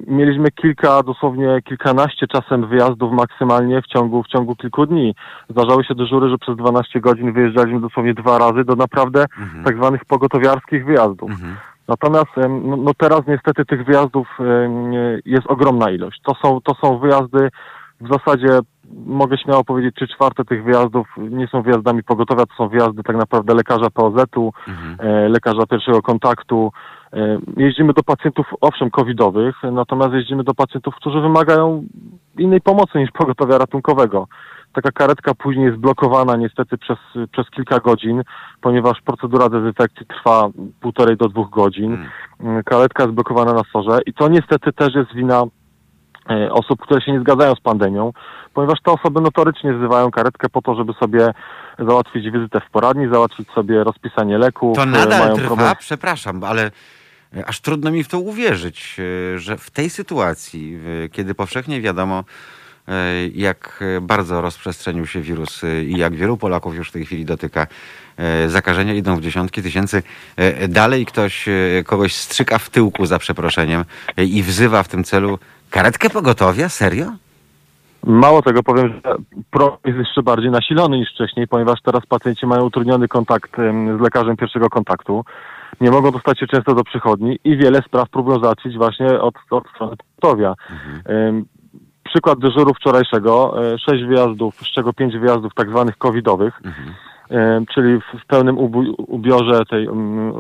mieliśmy 0.08 0.52
kilka, 0.52 1.04
dosłownie 1.04 1.62
kilkanaście 1.64 2.28
czasem 2.28 2.68
wyjazdów 2.68 3.12
maksymalnie 3.12 3.82
w 3.82 3.88
ciągu, 3.88 4.24
w 4.24 4.28
ciągu 4.28 4.56
kilku 4.56 4.86
dni. 4.86 5.16
Zdarzały 5.50 5.84
się 5.84 5.96
dyżury, 5.96 6.30
że 6.30 6.38
przez 6.38 6.56
12 6.56 7.00
godzin 7.00 7.34
wyjeżdżaliśmy 7.34 7.82
dosłownie 7.82 8.14
dwa 8.14 8.38
razy 8.38 8.64
do 8.64 8.76
naprawdę 8.76 9.26
tak 9.66 9.78
zwanych 9.78 10.06
pogotowiarskich 10.06 10.86
wyjazdów. 10.86 11.32
Natomiast 11.88 12.38
em, 12.38 12.70
no, 12.70 12.78
no 12.78 12.92
teraz 12.98 13.22
niestety 13.28 13.66
tych 13.66 13.86
wyjazdów 13.86 14.28
jest 15.26 15.48
ogromna 15.48 15.90
ilość. 15.92 16.22
To 16.24 16.36
są, 16.42 16.62
to 16.62 16.76
są 16.76 16.98
wyjazdy 16.98 17.50
w 18.02 18.08
zasadzie 18.14 18.60
mogę 19.06 19.38
śmiało 19.38 19.64
powiedzieć, 19.64 19.96
trzy 19.96 20.08
czwarte 20.08 20.46
tych 20.46 20.64
wyjazdów 20.64 21.08
nie 21.18 21.48
są 21.48 21.62
wyjazdami 21.62 22.04
pogotowia, 22.04 22.46
to 22.46 22.56
są 22.56 22.70
wyjazdy 22.70 23.04
tak 23.04 23.16
naprawdę 23.16 23.54
lekarza 23.54 23.90
POZ-u, 23.90 24.54
e, 25.00 25.30
lekarza 25.30 25.66
pierwszego 25.70 26.02
kontaktu. 26.02 26.72
E, 27.14 27.40
jeździmy 27.58 27.94
do 27.94 28.04
pacjentów, 28.04 28.48
owszem, 28.62 28.90
covidowych, 28.90 29.56
natomiast 29.72 30.14
jeździmy 30.14 30.44
do 30.44 30.54
pacjentów, 30.54 30.96
którzy 30.96 31.22
wymagają 31.22 31.84
innej 32.38 32.62
pomocy 32.62 33.00
niż 33.00 33.12
pogotowia 33.12 33.58
ratunkowego. 33.58 34.28
Taka 34.74 34.92
karetka 34.92 35.36
później 35.36 35.66
jest 35.66 35.78
blokowana 35.78 36.36
niestety 36.36 36.78
przez, 36.78 36.98
przez 37.32 37.50
kilka 37.50 37.80
godzin, 37.80 38.24
ponieważ 38.62 39.02
procedura 39.02 39.50
dezynfekcji 39.50 40.06
trwa 40.06 40.50
półtorej 40.82 41.18
do 41.18 41.28
dwóch 41.28 41.50
godzin. 41.50 42.08
Mm, 42.40 42.64
Karetka 42.64 43.04
jest 43.04 43.16
blokowana 43.16 43.54
na 43.54 43.64
sorze 43.74 44.00
i 44.06 44.14
to 44.14 44.28
niestety 44.28 44.74
też 44.74 44.96
jest 44.96 45.14
wina 45.14 45.44
e, 45.44 45.48
osób, 46.52 46.82
które 46.82 47.02
się 47.02 47.12
nie 47.12 47.20
zgadzają 47.20 47.56
z 47.56 47.60
pandemią, 47.60 48.14
ponieważ 48.54 48.82
te 48.82 48.92
osoby 48.92 49.22
notorycznie 49.22 49.74
wzywają 49.74 50.12
karetkę 50.12 50.50
po 50.50 50.62
to, 50.62 50.76
żeby 50.76 50.94
sobie 50.94 51.34
załatwić 51.80 52.32
wizytę 52.32 52.62
w 52.68 52.72
poradni, 52.72 53.08
załatwić 53.12 53.50
sobie 53.52 53.84
rozpisanie 53.84 54.38
leków. 54.38 54.76
To 54.76 54.84
e, 54.84 54.86
nadal 54.86 55.20
mają 55.20 55.36
trwa, 55.36 55.48
problem- 55.48 55.76
przepraszam, 55.80 56.44
ale 56.44 56.72
e, 57.38 57.46
aż 57.46 57.60
trudno 57.60 57.92
mi 57.92 58.04
w 58.04 58.08
to 58.08 58.20
uwierzyć, 58.20 58.98
e, 59.36 59.40
że 59.40 59.58
w 59.58 59.70
tej 59.72 59.90
sytuacji, 59.90 60.80
kiedy 61.12 61.36
powszechnie 61.36 61.82
wiadomo, 61.82 62.24
e, 62.88 63.28
jak 63.28 63.84
e, 63.98 64.02
bardzo 64.02 64.42
rozprzestrzenił 64.42 65.08
się 65.08 65.22
wirus 65.22 65.64
e, 65.64 65.84
i 65.84 65.98
jak 65.98 66.16
wielu 66.16 66.38
Polaków 66.38 66.76
już 66.76 66.90
w 66.90 66.92
tej 66.92 67.06
chwili 67.06 67.26
dotyka 67.26 67.68
e, 68.18 68.50
zakażenia, 68.50 68.94
idą 68.94 69.16
w 69.16 69.22
dziesiątki 69.22 69.62
tysięcy, 69.62 70.04
e, 70.36 70.68
dalej 70.68 71.06
ktoś 71.06 71.48
e, 71.48 71.54
kogoś 71.86 72.16
strzyka 72.16 72.58
w 72.58 72.70
tyłku 72.70 73.06
za 73.06 73.20
przeproszeniem 73.20 73.86
e, 74.18 74.26
i 74.26 74.44
wzywa 74.44 74.84
w 74.84 74.88
tym 74.88 75.04
celu 75.04 75.40
karetkę 75.70 76.10
pogotowia? 76.10 76.70
Serio? 76.70 77.06
Mało 78.04 78.42
tego 78.42 78.64
powiem, 78.64 78.88
że 78.88 79.16
problem 79.52 79.80
jest 79.86 79.98
jeszcze 79.98 80.24
bardziej 80.24 80.52
nasilony 80.52 80.98
niż 80.98 81.10
wcześniej, 81.14 81.48
ponieważ 81.48 81.82
teraz 81.82 82.06
pacjenci 82.06 82.48
mają 82.48 82.66
utrudniony 82.66 83.08
kontakt 83.08 83.52
z 83.98 84.02
lekarzem 84.02 84.38
pierwszego 84.38 84.70
kontaktu. 84.70 85.24
Nie 85.82 85.92
mogą 85.92 86.12
dostać 86.12 86.40
się 86.40 86.48
często 86.48 86.76
do 86.76 86.84
przychodni 86.84 87.40
i 87.44 87.58
wiele 87.58 87.82
spraw 87.82 88.10
próbują 88.10 88.40
załatwić 88.40 88.78
właśnie 88.78 89.08
od, 89.08 89.36
od 89.50 89.70
strony 89.70 89.96
pogotowia. 89.98 90.56
Em, 91.06 91.46
Przykład 92.04 92.40
dyżuru 92.40 92.74
wczorajszego, 92.74 93.64
e, 93.74 93.78
sześć 93.80 94.04
wyjazdów, 94.04 94.56
z 94.56 94.72
czego 94.72 94.94
pięć 94.94 95.18
wyjazdów 95.18 95.54
tak 95.54 95.70
zwanych 95.70 95.98
covidowych, 95.98 96.62
em, 97.30 97.66
czyli 97.66 98.00
w, 98.00 98.26
pełnym 98.28 98.58
ubiorze 98.98 99.66
tej, 99.70 99.86
mm, 99.88 100.34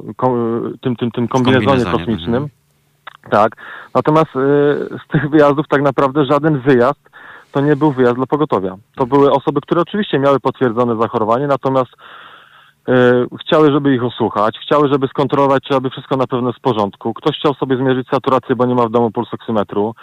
tym, 0.82 0.96
tym, 0.96 1.12
tym 1.12 1.28
kombinezonie 1.28 1.66
kombinezonie, 1.66 1.98
kosmicznym. 1.98 2.48
Tak. 3.30 3.56
Natomiast 3.96 4.36
y, 4.36 4.40
z 5.06 5.12
tych 5.12 5.30
wyjazdów 5.30 5.68
tak 5.68 5.82
naprawdę 5.82 6.26
żaden 6.26 6.60
wyjazd 6.60 7.10
to 7.52 7.62
nie 7.62 7.76
był 7.76 7.92
wyjazd 7.92 8.16
dla 8.16 8.26
pogotowia. 8.26 8.76
To 8.96 9.06
były 9.06 9.32
osoby, 9.32 9.62
które 9.62 9.82
oczywiście 9.82 10.20
miały 10.20 10.40
potwierdzone 10.40 11.02
zachorowanie, 11.02 11.48
natomiast 11.48 11.92
y, 12.90 12.94
chciały, 13.42 13.72
żeby 13.72 13.96
ich 13.96 14.04
osłuchać, 14.04 14.60
chciały, 14.60 14.90
żeby 14.90 15.08
skontrolować, 15.08 15.64
czy 15.64 15.76
aby 15.76 15.90
wszystko 15.90 16.18
na 16.18 16.28
pewno 16.28 16.50
jest 16.50 16.60
w 16.60 16.62
porządku. 16.62 17.14
Ktoś 17.14 17.40
chciał 17.40 17.54
sobie 17.54 17.78
zmierzyć 17.78 18.08
saturację, 18.10 18.56
bo 18.56 18.66
nie 18.66 18.76
ma 18.76 18.86
w 18.86 18.92
domu 18.92 19.12
pulsoksymetru. 19.12 19.96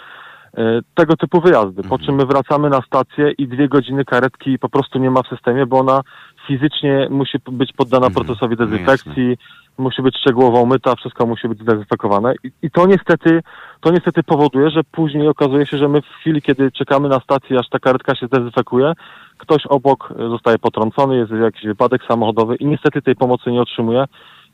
Y, 0.57 0.81
tego 0.95 1.15
typu 1.17 1.41
wyjazdy. 1.41 1.83
Po 1.83 1.99
czym 1.99 2.15
my 2.15 2.25
wracamy 2.25 2.69
na 2.69 2.81
stację 2.81 3.31
i 3.31 3.47
dwie 3.47 3.67
godziny 3.67 4.05
karetki 4.05 4.59
po 4.59 4.69
prostu 4.69 4.99
nie 4.99 5.11
ma 5.11 5.23
w 5.23 5.27
systemie, 5.27 5.65
bo 5.65 5.79
ona 5.79 6.01
fizycznie 6.47 7.07
musi 7.09 7.37
być 7.51 7.73
poddana 7.73 8.07
Mhm. 8.07 8.13
procesowi 8.25 8.55
No 8.59 8.65
dezynfekcji, 8.65 9.37
musi 9.77 10.01
być 10.01 10.17
szczegółowo 10.17 10.61
umyta, 10.61 10.95
wszystko 10.95 11.25
musi 11.25 11.47
być 11.47 11.59
zdezynfekowane. 11.59 12.33
I, 12.43 12.51
I 12.61 12.71
to 12.71 12.85
niestety, 12.87 13.41
to 13.81 13.91
niestety 13.91 14.23
powoduje, 14.23 14.69
że 14.69 14.81
później 14.91 15.27
okazuje 15.27 15.65
się, 15.65 15.77
że 15.77 15.87
my 15.87 16.01
w 16.01 16.05
chwili, 16.05 16.41
kiedy 16.41 16.71
czekamy 16.71 17.09
na 17.09 17.19
stację, 17.19 17.59
aż 17.59 17.69
ta 17.69 17.79
karetka 17.79 18.15
się 18.15 18.27
zdezynfekuje, 18.27 18.93
ktoś 19.37 19.65
obok 19.65 20.13
e, 20.19 20.29
zostaje 20.29 20.57
potrącony, 20.57 21.17
jest 21.17 21.31
jakiś 21.31 21.65
wypadek 21.65 22.01
samochodowy 22.07 22.55
i 22.55 22.65
niestety 22.65 23.01
tej 23.01 23.15
pomocy 23.15 23.51
nie 23.51 23.61
otrzymuje 23.61 24.05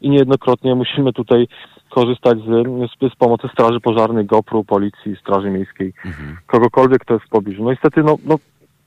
i 0.01 0.09
niejednokrotnie 0.09 0.75
musimy 0.75 1.13
tutaj 1.13 1.47
korzystać 1.89 2.37
z, 2.37 3.11
z, 3.13 3.15
pomocy 3.15 3.47
Straży 3.53 3.79
Pożarnej, 3.79 4.25
GoPru, 4.25 4.63
Policji, 4.63 5.15
Straży 5.21 5.49
Miejskiej, 5.49 5.93
kogokolwiek, 6.47 7.01
kto 7.01 7.13
jest 7.13 7.25
w 7.25 7.29
pobliżu. 7.29 7.63
No 7.63 7.71
niestety, 7.71 8.03
no, 8.03 8.17
no 8.25 8.35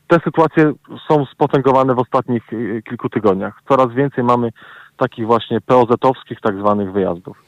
te 0.08 0.20
sytuacje 0.24 0.72
są 1.08 1.26
spotęgowane 1.26 1.94
w 1.94 1.98
ostatnich 1.98 2.52
y, 2.52 2.82
kilku 2.88 3.08
tygodniach. 3.08 3.60
Coraz 3.68 3.92
więcej 3.94 4.24
mamy 4.24 4.50
takich 4.96 5.26
właśnie 5.26 5.60
POZ-owskich 5.60 6.40
tak 6.40 6.58
zwanych 6.58 6.92
wyjazdów. 6.92 7.42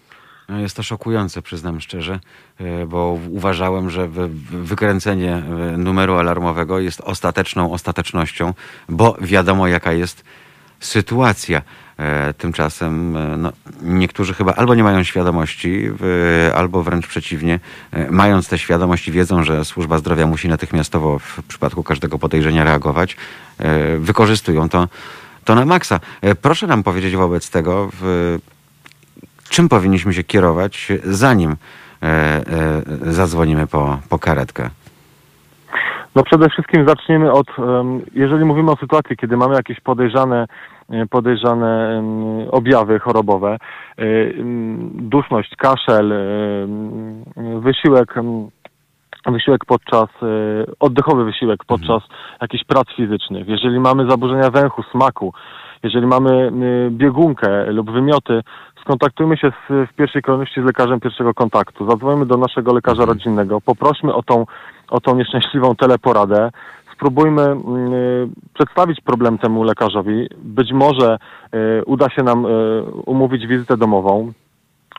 No 0.48 0.58
jest 0.58 0.76
to 0.76 0.82
szokujące, 0.82 1.42
przyznam 1.42 1.80
szczerze, 1.80 2.20
e, 2.60 2.86
bo 2.86 3.18
uważałem, 3.30 3.90
że 3.90 4.08
wy- 4.08 4.28
wy- 4.28 4.62
wykręcenie 4.62 5.32
e, 5.34 5.42
numeru 5.76 6.14
alarmowego 6.14 6.78
jest 6.78 7.00
ostateczną 7.00 7.72
ostatecznością, 7.72 8.52
bo 8.88 9.16
wiadomo 9.20 9.66
jaka 9.68 9.92
jest 9.92 10.24
sytuacja. 10.80 11.62
E, 11.98 12.34
Tymczasem 12.34 13.16
e, 13.16 13.36
no, 13.36 13.52
niektórzy 13.82 14.34
chyba 14.34 14.54
albo 14.54 14.74
nie 14.74 14.84
mają 14.84 15.02
świadomości, 15.02 15.90
albo 16.54 16.82
wręcz 16.82 17.06
przeciwnie, 17.06 17.60
e, 17.92 18.10
mając 18.10 18.48
tę 18.48 18.58
świadomość 18.58 19.10
wiedzą, 19.10 19.44
że 19.44 19.64
służba 19.64 19.98
zdrowia 19.98 20.26
musi 20.26 20.48
natychmiastowo 20.48 21.18
w 21.18 21.42
przypadku 21.48 21.82
każdego 21.82 22.18
podejrzenia 22.18 22.64
reagować, 22.64 23.16
wykorzystują 23.98 24.68
to, 24.68 24.88
to 25.44 25.54
na 25.54 25.64
maksa. 25.64 26.00
Proszę 26.42 26.66
nam 26.66 26.82
powiedzieć 26.82 27.16
wobec 27.16 27.50
tego, 27.50 27.88
w, 28.00 28.38
czym 29.48 29.68
powinniśmy 29.68 30.14
się 30.14 30.24
kierować, 30.24 30.88
zanim 31.04 31.56
zadzwonimy 33.02 33.66
po, 33.66 33.98
po 34.08 34.18
karetkę? 34.18 34.70
No 36.14 36.22
przede 36.22 36.48
wszystkim 36.48 36.88
zaczniemy 36.88 37.32
od, 37.32 37.46
jeżeli 38.14 38.44
mówimy 38.44 38.70
o 38.70 38.76
sytuacji, 38.76 39.16
kiedy 39.16 39.36
mamy 39.36 39.54
jakieś 39.54 39.80
podejrzane, 39.80 40.46
podejrzane 41.10 41.98
em, 41.98 42.48
objawy 42.50 42.98
chorobowe, 42.98 43.58
em, 43.96 44.90
duszność, 44.94 45.56
kaszel, 45.56 46.12
em, 46.12 47.24
wysiłek, 47.60 48.14
wysiłek 49.26 49.64
podczas, 49.64 50.08
oddechowy 50.80 51.24
wysiłek 51.24 51.64
podczas 51.64 52.02
jakichś 52.40 52.64
prac 52.64 52.88
fizycznych, 52.96 53.48
jeżeli 53.48 53.80
mamy 53.80 54.10
zaburzenia 54.10 54.50
węchu, 54.50 54.82
smaku, 54.82 55.32
jeżeli 55.82 56.06
mamy 56.06 56.52
biegunkę 56.90 57.72
lub 57.72 57.90
wymioty, 57.90 58.40
skontaktujmy 58.80 59.36
się 59.36 59.50
z, 59.50 59.90
w 59.90 59.94
pierwszej 59.94 60.22
kolejności 60.22 60.60
z 60.62 60.64
lekarzem 60.64 61.00
pierwszego 61.00 61.34
kontaktu, 61.34 61.90
zadzwońmy 61.90 62.26
do 62.26 62.36
naszego 62.36 62.74
lekarza 62.74 63.04
rodzinnego, 63.04 63.60
poprośmy 63.60 64.14
o 64.14 64.22
tą, 64.22 64.46
o 64.90 65.00
tą 65.00 65.16
nieszczęśliwą 65.16 65.76
teleporadę, 65.76 66.50
spróbujmy 66.96 67.42
mm, 67.42 67.92
y, 67.92 68.28
przedstawić 68.54 69.00
problem 69.00 69.38
temu 69.38 69.62
lekarzowi. 69.64 70.28
Być 70.38 70.72
może 70.72 71.18
y, 71.54 71.84
uda 71.84 72.10
się 72.10 72.22
nam 72.22 72.46
y, 72.46 72.82
umówić 73.06 73.46
wizytę 73.46 73.76
domową 73.76 74.32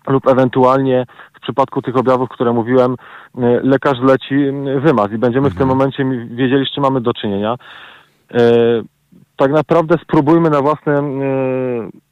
lub 0.08 0.28
ewentualnie 0.28 1.06
w 1.34 1.40
przypadku 1.40 1.82
tych 1.82 1.98
objawów, 1.98 2.30
które 2.30 2.54
mówiłem, 2.54 2.96
lekarz 3.64 3.98
zleci 4.00 4.36
y, 4.36 4.80
wymaz 4.80 5.12
i 5.12 5.18
będziemy 5.18 5.50
w 5.50 5.58
tym 5.58 5.68
momencie 5.68 6.04
mi- 6.04 6.36
wiedzieli, 6.36 6.66
z 6.66 6.72
czym 6.72 6.84
mamy 6.84 7.02
do 7.02 7.14
czynienia. 7.14 7.56
Tak 9.38 9.52
naprawdę 9.52 9.96
spróbujmy 10.04 10.50
na, 10.50 10.62
własne, 10.62 11.02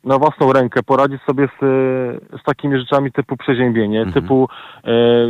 na 0.03 0.17
własną 0.17 0.53
rękę 0.53 0.83
poradzić 0.83 1.21
sobie 1.21 1.47
z, 1.47 1.59
z 2.41 2.43
takimi 2.45 2.79
rzeczami 2.79 3.11
typu 3.11 3.37
przeziębienie, 3.37 4.05
typu 4.13 4.47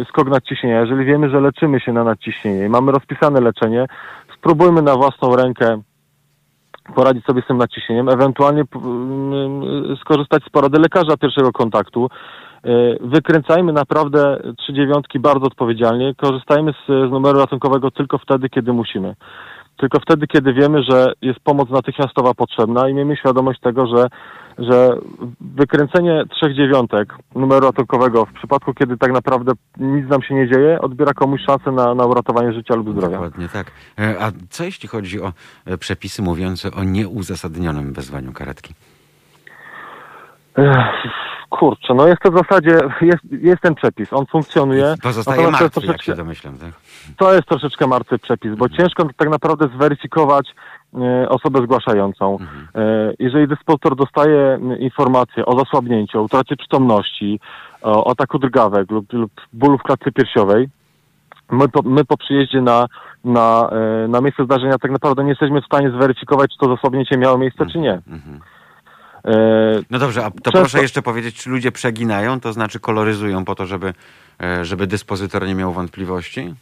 y, 0.02 0.06
skok 0.10 0.30
nadciśnienia. 0.30 0.82
Jeżeli 0.82 1.06
wiemy, 1.06 1.30
że 1.30 1.40
leczymy 1.42 1.80
się 1.80 1.94
na 1.94 2.04
nadciśnienie 2.04 2.66
i 2.66 2.70
mamy 2.70 2.92
rozpisane 2.92 3.42
leczenie, 3.42 3.86
spróbujmy 4.46 4.82
na 4.82 4.96
własną 4.96 5.36
rękę 5.36 5.82
poradzić 6.96 7.26
sobie 7.26 7.42
z 7.42 7.48
tym 7.48 7.58
nadciśnieniem, 7.58 8.10
ewentualnie 8.10 8.64
skorzystać 10.02 10.44
z 10.44 10.50
porady 10.50 10.80
lekarza 10.80 11.18
pierwszego 11.18 11.52
kontaktu. 11.52 12.10
Y, 12.66 12.98
Wykręcajmy 13.02 13.74
naprawdę 13.74 14.42
trzy 14.58 14.74
dziewiątki 14.74 15.20
bardzo 15.20 15.46
odpowiedzialnie. 15.46 16.16
Korzystajmy 16.16 16.72
z, 16.72 16.88
z 16.88 17.12
numeru 17.12 17.40
ratunkowego 17.40 17.92
tylko 17.92 18.18
wtedy, 18.18 18.50
kiedy 18.50 18.74
musimy. 18.74 19.16
Tylko 19.78 20.00
wtedy, 20.00 20.28
kiedy 20.28 20.54
wiemy, 20.54 20.84
że 20.84 21.14
jest 21.22 21.40
pomoc 21.40 21.70
natychmiastowa 21.70 22.34
potrzebna 22.34 22.90
i 22.90 22.94
miejmy 22.94 23.18
świadomość 23.18 23.60
tego, 23.60 23.88
że, 23.88 24.08
że 24.58 24.98
wykręcenie 25.42 26.24
trzech 26.30 26.56
dziewiątek 26.56 27.14
numeru 27.36 27.66
ratunkowego 27.66 28.26
w 28.26 28.34
przypadku, 28.34 28.74
kiedy 28.74 28.98
tak 28.98 29.12
naprawdę 29.12 29.52
nic 29.78 30.10
nam 30.10 30.22
się 30.22 30.36
nie 30.36 30.48
dzieje, 30.48 30.82
odbiera 30.82 31.14
komuś 31.14 31.42
szansę 31.46 31.72
na, 31.72 31.96
na 31.96 32.06
uratowanie 32.06 32.54
życia 32.54 32.76
lub 32.76 32.92
zdrowia. 32.92 33.14
Dokładnie 33.14 33.50
tak. 33.50 33.72
E, 34.00 34.24
A 34.24 34.32
co 34.50 34.64
jeśli 34.64 34.90
chodzi 34.90 35.22
o 35.22 35.34
e, 35.66 35.78
przepisy 35.78 36.22
mówiące 36.22 36.72
o 36.72 36.84
nieuzasadnionym 36.84 37.94
wezwaniu 37.94 38.34
karetki? 38.34 38.74
Kurczę, 41.50 41.94
no 41.94 42.08
jest 42.08 42.22
to 42.22 42.32
w 42.32 42.38
zasadzie, 42.38 42.80
jest, 43.02 43.24
jest 43.32 43.62
ten 43.62 43.76
przepis, 43.76 44.14
on 44.14 44.26
funkcjonuje. 44.26 44.96
Pozostaje 45.04 45.52
martwy, 45.52 45.88
jak 45.88 46.02
się 46.02 46.16
domyślam. 46.16 46.58
Tak? 46.58 46.70
To 47.18 47.34
jest 47.34 47.48
troszeczkę 47.48 47.88
martwy 47.88 48.20
przepis, 48.20 48.56
bo 48.56 48.70
ciężko 48.70 49.08
tak 49.18 49.30
naprawdę 49.30 49.68
zweryfikować 49.76 50.48
osobę 51.30 51.62
zgłaszającą. 51.64 52.38
E, 52.76 53.14
jeżeli 53.20 53.48
dyspozytor 53.48 53.96
dostaje 53.96 54.60
informację 54.80 55.46
o 55.46 55.60
zasłabnięciu, 55.60 56.20
o 56.20 56.24
utracie 56.24 56.56
przytomności, 56.56 57.40
o 57.82 58.12
ataku 58.12 58.40
drgawek 58.40 58.92
lub, 58.92 59.14
lub 59.14 59.32
bólu 59.54 59.78
w 59.78 59.84
klatce 59.84 60.12
piersiowej, 60.12 60.70
my 61.52 61.70
po, 61.70 61.82
my 61.82 62.06
po 62.06 62.18
przyjeździe 62.18 62.62
na, 62.62 62.86
na, 63.24 63.70
e, 63.72 64.08
na 64.08 64.22
miejsce 64.22 64.46
zdarzenia 64.46 64.78
tak 64.78 64.92
naprawdę 64.92 65.24
nie 65.24 65.30
jesteśmy 65.30 65.62
w 65.62 65.66
stanie 65.66 65.92
zweryfikować, 65.92 66.52
czy 66.52 66.58
to 66.58 66.76
zasłabnięcie 66.76 67.18
miało 67.18 67.38
miejsce, 67.38 67.66
czy 67.66 67.80
nie. 67.80 67.94
Mhm. 68.08 68.40
E, 69.26 69.82
No 69.90 70.00
dobrze, 70.00 70.26
a 70.26 70.32
to 70.32 70.38
Często- 70.52 70.60
proszę 70.60 70.82
jeszcze 70.82 71.02
powiedzieć, 71.02 71.36
czy 71.36 71.50
ludzie 71.50 71.72
przeginają, 71.72 72.40
to 72.40 72.54
znaczy 72.54 72.80
koloryzują 72.80 73.46
po 73.46 73.56
to, 73.56 73.66
żeby, 73.66 73.94
e, 74.44 74.66
żeby 74.66 74.88
dyspozytor 74.88 75.48
nie 75.48 75.56
miał 75.56 75.74
wątpliwości? 75.74 76.54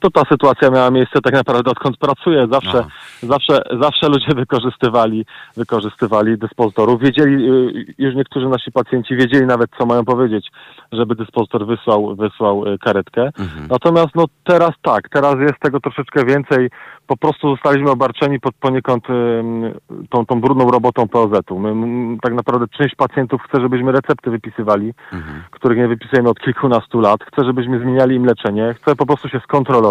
To 0.00 0.10
ta 0.10 0.22
sytuacja 0.28 0.70
miała 0.70 0.90
miejsce 0.90 1.20
tak 1.20 1.32
naprawdę 1.34 1.70
odkąd 1.70 1.96
pracuję. 1.96 2.46
Zawsze, 2.52 2.78
Aha. 2.78 2.88
zawsze, 3.22 3.62
zawsze 3.80 4.08
ludzie 4.08 4.34
wykorzystywali, 4.34 5.26
wykorzystywali 5.56 6.38
dyspozytorów. 6.38 7.00
Wiedzieli, 7.00 7.34
y, 7.50 7.94
już 7.98 8.14
niektórzy 8.14 8.48
nasi 8.48 8.72
pacjenci 8.72 9.16
wiedzieli 9.16 9.46
nawet, 9.46 9.70
co 9.78 9.86
mają 9.86 10.04
powiedzieć, 10.04 10.50
żeby 10.92 11.14
dyspozytor 11.14 11.66
wysłał, 11.66 12.16
wysłał 12.16 12.66
y, 12.66 12.78
karetkę. 12.78 13.22
Mhm. 13.22 13.66
Natomiast 13.70 14.14
no 14.14 14.24
teraz 14.44 14.70
tak, 14.82 15.08
teraz 15.08 15.34
jest 15.40 15.60
tego 15.60 15.80
troszeczkę 15.80 16.24
więcej. 16.24 16.70
Po 17.06 17.16
prostu 17.16 17.50
zostaliśmy 17.50 17.90
obarczeni 17.90 18.40
pod 18.40 18.54
poniekąd 18.54 19.10
ym, 19.10 19.74
tą, 20.10 20.26
tą 20.26 20.40
brudną 20.40 20.70
robotą 20.70 21.08
POZ-u. 21.08 21.58
My, 21.58 22.16
tak 22.22 22.34
naprawdę 22.34 22.66
część 22.78 22.94
pacjentów 22.94 23.42
chce, 23.42 23.60
żebyśmy 23.60 23.92
recepty 23.92 24.30
wypisywali, 24.30 24.94
Mhm. 25.12 25.42
których 25.50 25.78
nie 25.78 25.88
wypisujemy 25.88 26.28
od 26.28 26.40
kilkunastu 26.40 27.00
lat. 27.00 27.20
Chce, 27.32 27.44
żebyśmy 27.44 27.78
zmieniali 27.80 28.16
im 28.16 28.24
leczenie. 28.24 28.74
Chce 28.74 28.96
po 28.96 29.06
prostu 29.06 29.28
się 29.28 29.40
skontrolować 29.40 29.89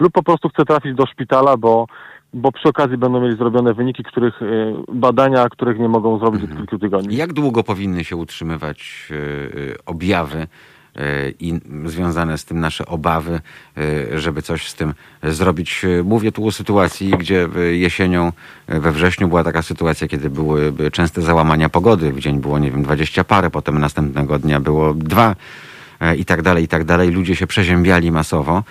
lub 0.00 0.12
po 0.12 0.22
prostu 0.22 0.48
chce 0.48 0.64
trafić 0.64 0.94
do 0.94 1.06
szpitala, 1.06 1.56
bo, 1.56 1.86
bo 2.34 2.52
przy 2.52 2.68
okazji 2.68 2.98
będą 2.98 3.20
mieli 3.20 3.36
zrobione 3.36 3.74
wyniki, 3.74 4.04
których 4.04 4.42
y, 4.42 4.74
badania, 4.92 5.48
których 5.48 5.78
nie 5.78 5.88
mogą 5.88 6.18
zrobić 6.18 6.44
od 6.44 6.56
kilku 6.56 6.78
tygodni. 6.78 7.16
Jak 7.16 7.32
długo 7.32 7.64
powinny 7.64 8.04
się 8.04 8.16
utrzymywać 8.16 9.08
e, 9.10 9.14
e, 9.14 9.18
objawy 9.86 10.46
i 11.40 11.60
związane 11.84 12.38
z 12.38 12.44
tym 12.44 12.60
nasze 12.60 12.86
obawy, 12.86 13.40
żeby 14.14 14.42
coś 14.42 14.68
z 14.68 14.74
tym 14.74 14.94
zrobić? 15.22 15.82
Mówię 16.04 16.32
tu 16.32 16.46
o 16.46 16.52
sytuacji, 16.52 17.10
gdzie 17.10 17.48
jesienią, 17.70 18.32
we 18.68 18.92
wrześniu 18.92 19.28
była 19.28 19.44
taka 19.44 19.62
sytuacja, 19.62 20.08
kiedy 20.08 20.30
były 20.30 20.72
częste 20.92 21.22
załamania 21.22 21.68
pogody. 21.68 22.12
W 22.12 22.20
dzień 22.20 22.40
było, 22.40 22.58
nie 22.58 22.70
wiem, 22.70 22.82
dwadzieścia 22.82 23.24
parę, 23.24 23.50
potem 23.50 23.78
następnego 23.78 24.38
dnia 24.38 24.60
było 24.60 24.94
dwa 24.94 25.36
i 26.16 26.24
tak 26.24 26.42
dalej, 26.42 26.64
i 26.64 26.68
tak 26.68 26.84
dalej. 26.84 27.10
Ludzie 27.10 27.36
się 27.36 27.46
przeziębiali 27.46 28.10
masowo 28.10 28.62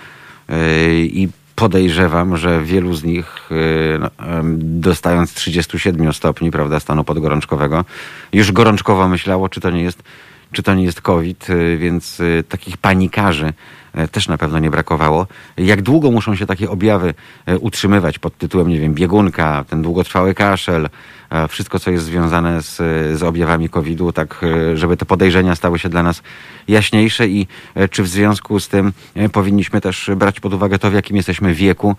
i 1.04 1.30
podejrzewam, 1.58 2.38
że 2.38 2.62
wielu 2.64 2.94
z 2.94 3.04
nich, 3.04 3.50
e, 3.52 3.98
no, 4.00 4.10
dostając 4.58 5.34
37 5.34 6.14
stopni, 6.14 6.52
prawda, 6.52 6.80
stanu 6.80 7.04
podgorączkowego, 7.04 7.86
już 8.34 8.52
gorączkowo 8.52 9.08
myślało, 9.08 9.50
czy 9.50 9.62
to 9.62 9.70
nie 9.72 9.84
jest, 9.84 10.04
czy 10.52 10.64
to 10.64 10.74
nie 10.74 10.84
jest 10.84 11.02
COVID, 11.02 11.48
e, 11.50 11.78
więc 11.78 12.20
e, 12.20 12.44
takich 12.44 12.78
panikarzy 12.78 13.54
e, 13.94 14.08
też 14.08 14.28
na 14.28 14.38
pewno 14.38 14.60
nie 14.60 14.72
brakowało. 14.72 15.28
Jak 15.58 15.82
długo 15.82 16.12
muszą 16.12 16.36
się 16.36 16.46
takie 16.46 16.70
objawy 16.70 17.14
e, 17.46 17.58
utrzymywać 17.58 18.20
pod 18.20 18.38
tytułem, 18.38 18.68
nie 18.68 18.80
wiem, 18.80 18.94
biegunka, 18.94 19.66
ten 19.70 19.82
długotrwały 19.82 20.34
kaszel, 20.34 20.86
e, 20.86 20.90
wszystko, 21.50 21.80
co 21.80 21.92
jest 21.92 22.06
związane 22.06 22.62
z, 22.62 22.76
z 23.20 23.24
objawami 23.24 23.70
COVID-u, 23.70 24.12
tak, 24.12 24.42
e, 24.44 24.78
żeby 24.78 24.98
te 24.98 25.06
podejrzenia 25.06 25.56
stały 25.56 25.80
się 25.80 25.90
dla 25.90 26.04
nas 26.04 26.22
jaśniejsze 26.68 27.28
i 27.28 27.48
e, 27.76 27.90
czy 27.90 28.04
w 28.04 28.08
związku 28.08 28.60
z 28.60 28.68
tym 28.68 28.94
e, 29.16 29.30
powinniśmy 29.30 29.82
też 29.82 30.12
brać 30.16 30.40
pod 30.40 30.54
uwagę 30.54 30.80
to, 30.80 30.92
w 30.92 30.94
jakim 30.94 31.18
jesteśmy 31.18 31.54
wieku 31.54 31.96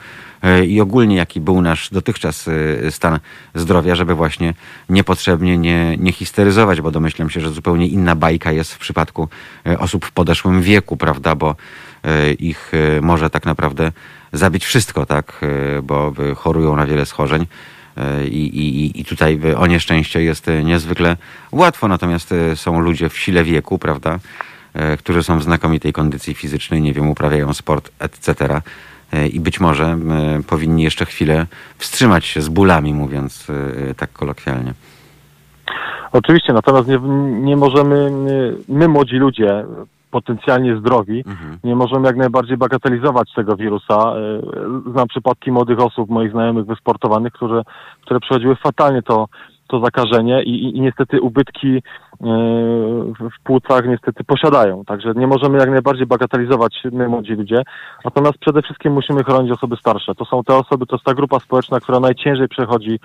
i 0.66 0.80
ogólnie 0.80 1.16
jaki 1.16 1.40
był 1.40 1.62
nasz 1.62 1.90
dotychczas 1.90 2.50
stan 2.90 3.18
zdrowia, 3.54 3.94
żeby 3.94 4.14
właśnie 4.14 4.54
niepotrzebnie 4.88 5.58
nie, 5.58 5.96
nie 5.96 6.12
histeryzować, 6.12 6.80
bo 6.80 6.90
domyślam 6.90 7.30
się, 7.30 7.40
że 7.40 7.50
zupełnie 7.50 7.86
inna 7.86 8.16
bajka 8.16 8.52
jest 8.52 8.74
w 8.74 8.78
przypadku 8.78 9.28
osób 9.78 10.06
w 10.06 10.12
podeszłym 10.12 10.62
wieku, 10.62 10.96
prawda, 10.96 11.34
bo 11.34 11.56
ich 12.38 12.72
może 13.02 13.30
tak 13.30 13.46
naprawdę 13.46 13.92
zabić 14.32 14.64
wszystko, 14.64 15.06
tak, 15.06 15.40
bo 15.82 16.12
chorują 16.36 16.76
na 16.76 16.86
wiele 16.86 17.06
schorzeń. 17.06 17.46
E, 17.98 18.26
I, 18.26 18.58
i, 18.58 19.00
I 19.00 19.04
tutaj 19.04 19.40
o 19.56 19.66
nieszczęście 19.66 20.22
jest 20.22 20.48
e, 20.48 20.64
niezwykle 20.64 21.16
łatwo, 21.52 21.88
natomiast 21.88 22.32
e, 22.32 22.56
są 22.56 22.80
ludzie 22.80 23.08
w 23.08 23.18
sile 23.18 23.44
wieku, 23.44 23.78
prawda, 23.78 24.18
którzy 24.98 25.22
są 25.22 25.38
w 25.38 25.42
znakomitej 25.42 25.92
kondycji 25.92 26.34
fizycznej, 26.34 26.82
nie 26.82 26.92
wiem, 26.92 27.10
uprawiają 27.10 27.54
sport, 27.54 27.90
etc. 27.98 28.60
I 29.32 29.40
być 29.40 29.60
może 29.60 29.98
powinni 30.46 30.82
jeszcze 30.82 31.04
chwilę 31.04 31.46
wstrzymać 31.78 32.26
się 32.26 32.42
z 32.42 32.48
bólami, 32.48 32.94
mówiąc 32.94 33.46
tak 33.96 34.12
kolokwialnie. 34.12 34.74
Oczywiście, 36.12 36.52
natomiast 36.52 36.88
nie, 36.88 36.98
nie 37.40 37.56
możemy, 37.56 38.10
my 38.68 38.88
młodzi 38.88 39.16
ludzie, 39.16 39.64
potencjalnie 40.10 40.76
zdrowi, 40.76 41.24
Mhm. 41.26 41.58
nie 41.64 41.76
możemy 41.76 42.06
jak 42.06 42.16
najbardziej 42.16 42.56
bagatelizować 42.56 43.32
tego 43.36 43.56
wirusa. 43.56 44.14
Y, 44.86 44.92
Znam 44.92 45.08
przypadki 45.08 45.52
młodych 45.52 45.78
osób, 45.80 46.10
moich 46.10 46.32
znajomych 46.32 46.66
wysportowanych, 46.66 47.32
które, 47.32 47.62
które 48.02 48.20
przechodziły 48.20 48.56
fatalnie 48.56 49.02
to, 49.02 49.26
to 49.68 49.80
zakażenie 49.80 50.42
i, 50.42 50.50
i, 50.64 50.76
i 50.76 50.80
niestety 50.80 51.20
ubytki 51.20 51.76
y, 51.76 51.82
w 53.20 53.42
płucach 53.44 53.86
niestety 53.86 54.24
posiadają. 54.24 54.84
Także 54.84 55.12
nie 55.16 55.26
możemy 55.26 55.58
jak 55.58 55.70
najbardziej 55.70 56.06
bagatelizować 56.06 56.82
my 56.92 57.08
młodzi 57.08 57.32
ludzie. 57.32 57.62
Natomiast 58.04 58.38
przede 58.38 58.62
wszystkim 58.62 58.92
musimy 58.92 59.24
chronić 59.24 59.52
osoby 59.52 59.76
starsze. 59.76 60.14
To 60.14 60.24
są 60.24 60.44
te 60.44 60.54
osoby, 60.56 60.86
to 60.86 60.96
jest 60.96 61.04
ta 61.06 61.14
grupa 61.14 61.38
społeczna, 61.40 61.80
która 61.80 62.00
najciężej 62.00 62.48
przechodzi 62.48 62.98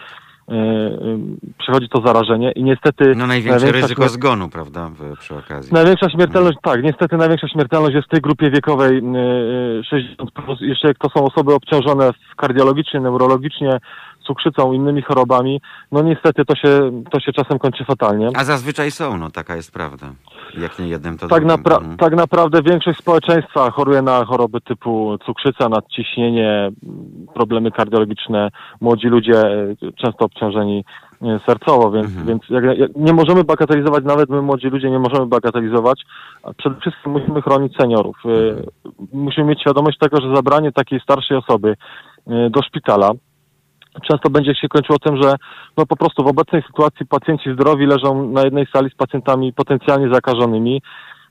przechodzi 1.58 1.90
to 1.90 2.02
zarażenie 2.06 2.52
i 2.52 2.64
niestety 2.64 3.16
No 3.16 3.28
największe 3.28 3.72
ryzyko 3.72 4.10
zgonu, 4.10 4.50
prawda, 4.50 4.90
w, 4.90 5.18
przy 5.20 5.36
okazji. 5.36 5.74
Największa 5.74 6.10
śmiertelność, 6.10 6.58
tak, 6.62 6.84
niestety 6.84 7.18
największa 7.18 7.48
śmiertelność 7.48 7.96
jest 7.96 8.08
w 8.08 8.12
tej 8.12 8.22
grupie 8.22 8.52
wiekowej 8.52 8.96
yy, 8.96 9.84
60 9.84 10.32
plus. 10.32 10.62
Jeszcze 10.62 10.88
jak 10.88 10.98
to 10.98 11.10
są 11.10 11.26
osoby 11.26 11.54
obciążone 11.54 12.10
kardiologicznie, 12.38 13.00
neurologicznie, 13.00 13.80
cukrzycą, 14.28 14.74
innymi 14.74 15.02
chorobami, 15.02 15.62
no 15.92 16.02
niestety 16.02 16.46
to 16.46 16.56
się, 16.56 17.02
to 17.12 17.20
się 17.20 17.34
czasem 17.34 17.60
kończy 17.60 17.86
fatalnie. 17.86 18.30
A 18.36 18.44
zazwyczaj 18.44 18.92
są, 18.92 19.18
no 19.18 19.30
taka 19.32 19.56
jest 19.56 19.72
prawda. 19.72 20.08
Jak 20.58 20.80
nie 20.80 20.88
jednym, 20.88 21.18
to 21.18 21.28
Tak, 21.28 21.44
napra- 21.46 21.78
Mhm. 21.78 21.98
tak 21.98 22.16
naprawdę 22.16 22.62
większość 22.62 23.00
społeczeństwa 23.00 23.72
choruje 23.72 24.02
na 24.02 24.26
choroby 24.26 24.62
typu 24.62 25.18
cukrzyca, 25.26 25.70
nadciśnienie, 25.70 26.72
problemy 27.34 27.72
kardiologiczne. 27.72 28.50
Młodzi 28.82 29.08
ludzie 29.08 29.34
e, 29.42 29.76
często 29.96 30.26
obciążeni 30.26 30.86
e, 31.22 31.40
sercowo, 31.46 31.92
więc, 31.92 32.06
Mhm. 32.08 32.28
więc 32.28 32.42
jak, 32.50 32.78
jak, 32.80 32.96
nie 32.96 33.14
możemy 33.14 33.44
bagatelizować, 33.44 34.04
nawet 34.04 34.30
my 34.30 34.42
młodzi 34.42 34.68
ludzie 34.68 34.90
nie 34.92 35.00
możemy 35.00 35.26
bagatelizować. 35.26 36.02
Przede 36.58 36.80
wszystkim 36.82 37.12
musimy 37.12 37.42
chronić 37.42 37.76
seniorów. 37.78 38.18
E, 38.26 38.84
Musimy 39.14 39.48
mieć 39.48 39.62
świadomość 39.62 39.98
tego, 39.98 40.22
że 40.22 40.36
zabranie 40.36 40.72
takiej 40.72 41.00
starszej 41.00 41.38
osoby 41.38 41.76
do 42.50 42.62
szpitala 42.62 43.10
często 44.02 44.30
będzie 44.30 44.56
się 44.56 44.68
kończyło 44.68 45.00
tym, 45.00 45.22
że 45.24 45.36
no 45.78 45.86
po 45.86 45.96
prostu 45.96 46.24
w 46.24 46.28
obecnej 46.28 46.62
sytuacji 46.68 47.06
pacjenci 47.06 47.54
zdrowi 47.54 47.86
leżą 47.86 48.28
na 48.30 48.42
jednej 48.44 48.68
sali 48.74 48.90
z 48.90 48.96
pacjentami 48.96 49.54
potencjalnie 49.54 50.14
zakażonymi. 50.14 50.82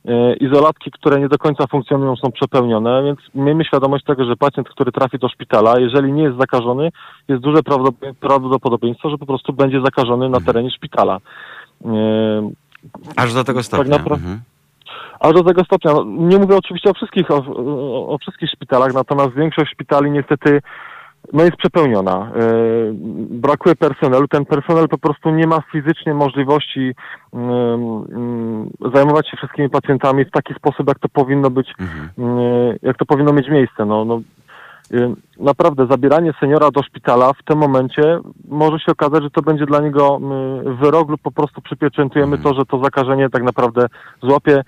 E, 0.08 0.34
Izolatki, 0.36 0.90
które 0.90 1.20
nie 1.20 1.28
do 1.28 1.38
końca 1.38 1.66
funkcjonują, 1.66 2.16
są 2.16 2.32
przepełnione, 2.32 3.02
więc 3.02 3.18
miejmy 3.34 3.64
świadomość 3.64 4.04
tego, 4.04 4.24
że 4.24 4.36
pacjent, 4.36 4.68
który 4.68 4.92
trafi 4.92 5.18
do 5.18 5.28
szpitala, 5.28 5.80
jeżeli 5.80 6.12
nie 6.12 6.22
jest 6.22 6.38
zakażony, 6.38 6.90
jest 7.28 7.42
duże 7.42 7.62
prawdopod- 7.62 8.14
prawdopodobieństwo, 8.20 9.10
że 9.10 9.18
po 9.18 9.26
prostu 9.26 9.52
będzie 9.52 9.80
zakażony 9.80 10.28
na 10.28 10.40
terenie 10.40 10.70
szpitala. 10.70 11.18
E, 11.84 12.50
Aż 13.16 13.34
do 13.34 13.44
tego 13.44 13.62
stopnia. 13.62 13.96
napra- 13.98 14.14
mhm. 14.14 14.40
Aż 15.20 15.32
do 15.32 15.44
tego 15.44 15.64
stopnia. 15.64 15.92
Nie 16.06 16.38
mówię 16.38 16.56
oczywiście 16.56 16.90
o 16.90 16.94
wszystkich, 16.94 17.30
o, 17.30 17.36
o 18.08 18.18
wszystkich 18.18 18.50
szpitalach, 18.50 18.94
natomiast 18.94 19.34
większość 19.34 19.70
szpitali 19.72 20.10
niestety 20.10 20.60
no 21.32 21.44
jest 21.44 21.56
przepełniona. 21.56 22.30
E, 22.36 22.42
brakuje 23.30 23.74
personelu. 23.76 24.28
Ten 24.28 24.44
personel 24.44 24.88
po 24.88 24.98
prostu 24.98 25.30
nie 25.30 25.46
ma 25.46 25.60
fizycznie 25.72 26.14
możliwości 26.14 26.94
em, 27.32 27.40
em, 27.42 28.70
zajmować 28.94 29.30
się 29.30 29.36
wszystkimi 29.36 29.70
pacjentami 29.70 30.24
w 30.24 30.30
taki 30.30 30.54
sposób, 30.54 30.88
jak 30.88 30.98
to 30.98 31.08
powinno 31.08 31.50
być, 31.50 31.72
Mhm. 31.80 32.10
e, 32.38 32.76
jak 32.82 32.96
to 32.98 33.06
powinno 33.06 33.32
mieć 33.32 33.48
miejsce. 33.48 33.84
No, 33.84 34.04
no, 34.04 34.20
e, 34.94 35.14
naprawdę 35.40 35.86
zabieranie 35.86 36.32
seniora 36.40 36.70
do 36.70 36.82
szpitala 36.82 37.32
w 37.32 37.42
tym 37.44 37.58
momencie 37.58 38.18
może 38.48 38.78
się 38.78 38.92
okazać, 38.92 39.22
że 39.22 39.30
to 39.30 39.42
będzie 39.42 39.66
dla 39.66 39.80
niego 39.80 40.20
wyrok 40.80 41.08
lub 41.10 41.20
po 41.22 41.32
prostu 41.32 41.60
przypieczętujemy 41.60 42.36
Mhm. 42.36 42.42
to, 42.54 42.60
że 42.60 42.66
to 42.66 42.84
zakażenie 42.84 43.30
tak 43.30 43.42
naprawdę 43.42 43.86
złapie 44.22 44.56
e, 44.56 44.62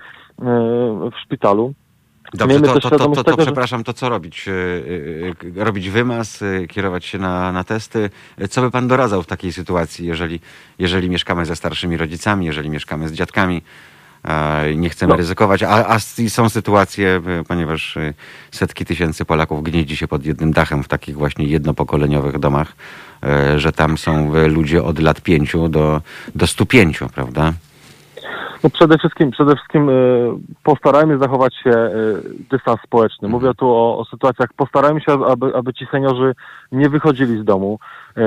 w 1.10 1.18
szpitalu. 1.24 1.72
Dobrze, 2.32 2.46
Miejmy 2.54 2.66
to, 2.68 2.80
to, 2.80 2.90
to, 2.90 2.98
to, 2.98 3.08
to 3.08 3.24
tego, 3.24 3.36
że- 3.42 3.46
przepraszam, 3.46 3.84
to 3.84 3.92
co 3.92 4.08
robić? 4.08 4.46
Yy, 4.46 5.34
yy, 5.54 5.64
Robić 5.64 5.90
wymaz, 5.90 6.44
kierować 6.68 7.04
się 7.04 7.18
na, 7.18 7.52
na 7.52 7.64
testy? 7.64 8.10
Co 8.50 8.60
by 8.62 8.70
pan 8.70 8.88
doradzał 8.88 9.22
w 9.22 9.26
takiej 9.26 9.52
sytuacji, 9.52 10.06
jeżeli, 10.06 10.40
jeżeli 10.78 11.10
mieszkamy 11.10 11.46
ze 11.46 11.56
starszymi 11.56 11.96
rodzicami, 11.96 12.46
jeżeli 12.46 12.70
mieszkamy 12.70 13.08
z 13.08 13.12
dziadkami? 13.12 13.62
e, 14.24 14.74
Nie 14.74 14.90
chcemy 14.90 15.10
No. 15.10 15.16
ryzykować, 15.16 15.62
a, 15.62 15.86
a 15.88 15.98
są 16.28 16.48
sytuacje, 16.48 17.20
ponieważ 17.48 17.98
setki 18.50 18.84
tysięcy 18.84 19.24
Polaków 19.24 19.62
gnieździ 19.62 19.96
się 19.96 20.08
pod 20.08 20.26
jednym 20.26 20.52
dachem 20.52 20.82
w 20.82 20.88
takich 20.88 21.16
właśnie 21.16 21.44
jednopokoleniowych 21.46 22.38
domach, 22.38 22.76
że 23.56 23.72
tam 23.72 23.98
są 23.98 24.32
ludzie 24.48 24.82
od 24.82 24.98
lat 24.98 25.20
pięciu 25.20 25.68
do, 25.68 26.02
do 26.34 26.46
105, 26.46 27.00
prawda? 27.14 27.52
No 28.64 28.70
przede 28.70 28.98
wszystkim, 28.98 29.30
przede 29.30 29.56
wszystkim 29.56 29.88
y, 29.88 29.92
postarajmy 30.62 31.18
zachować 31.18 31.54
się 31.54 31.70
y, 31.70 32.22
dystans 32.50 32.80
społeczny. 32.80 33.28
Mówię 33.28 33.50
tu 33.56 33.66
o, 33.66 33.98
o 33.98 34.04
sytuacjach, 34.04 34.48
postarajmy 34.56 35.00
się, 35.00 35.12
aby, 35.12 35.56
aby 35.56 35.74
ci 35.74 35.86
seniorzy 35.90 36.34
nie 36.72 36.88
wychodzili 36.88 37.42
z 37.42 37.44
domu 37.44 37.78
y, 38.18 38.20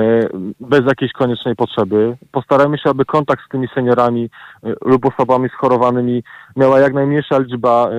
bez 0.60 0.86
jakiejś 0.86 1.12
koniecznej 1.12 1.56
potrzeby. 1.56 2.16
Postarajmy 2.32 2.78
się, 2.78 2.90
aby 2.90 3.04
kontakt 3.04 3.42
z 3.46 3.48
tymi 3.48 3.68
seniorami 3.74 4.30
lub 4.84 5.06
osobami 5.06 5.48
schorowanymi 5.48 6.22
miała 6.56 6.80
jak 6.80 6.94
najmniejsza 6.94 7.38
liczba 7.38 7.90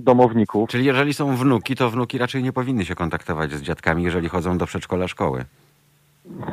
domowników. 0.00 0.70
Czyli 0.70 0.84
jeżeli 0.84 1.14
są 1.14 1.36
wnuki, 1.36 1.76
to 1.76 1.90
wnuki 1.90 2.18
raczej 2.18 2.42
nie 2.42 2.52
powinny 2.52 2.84
się 2.84 2.94
kontaktować 2.94 3.52
z 3.52 3.62
dziadkami, 3.62 4.02
jeżeli 4.02 4.28
chodzą 4.28 4.58
do 4.58 4.66
przedszkola 4.66 5.08
szkoły. 5.08 5.44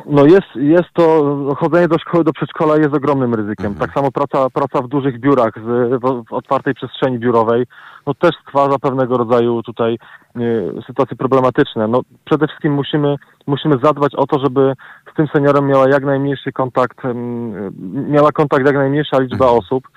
No 0.05 0.26
jest, 0.26 0.55
jest 0.55 0.89
to, 0.93 1.36
chodzenie 1.57 1.88
do 1.88 1.97
szkoły, 1.99 2.23
do 2.23 2.34
przedszkola 2.34 2.78
jest 2.78 2.93
ogromnym 2.93 3.34
ryzykiem. 3.34 3.65
Mhm. 3.65 3.88
Tak 3.88 3.95
samo 3.95 4.11
praca, 4.11 4.49
praca 4.49 4.82
w 4.82 4.88
dużych 4.88 5.19
biurach, 5.19 5.53
w, 5.57 5.99
w 6.30 6.34
otwartej 6.34 6.73
przestrzeni 6.73 7.19
biurowej, 7.19 7.65
no 8.07 8.13
też 8.13 8.32
stwarza 8.47 8.80
pewnego 8.82 9.17
rodzaju 9.17 9.63
tutaj 9.63 9.97
y, 10.38 10.82
sytuacje 10.88 11.17
problematyczne. 11.17 11.88
No 11.88 12.01
przede 12.26 12.47
wszystkim 12.47 12.73
musimy, 12.73 13.15
musimy 13.47 13.76
zadbać 13.84 14.15
o 14.15 14.28
to, 14.28 14.39
żeby 14.39 14.73
z 15.13 15.15
tym 15.15 15.28
seniorem 15.28 15.67
miała 15.67 15.89
jak 15.89 16.03
najmniejszy 16.03 16.51
kontakt, 16.51 17.05
ym, 17.05 17.73
miała 18.11 18.32
kontakt 18.32 18.65
jak 18.65 18.76
najmniejsza 18.76 19.19
liczba 19.19 19.45
Mhm. 19.45 19.59
osób. 19.59 19.88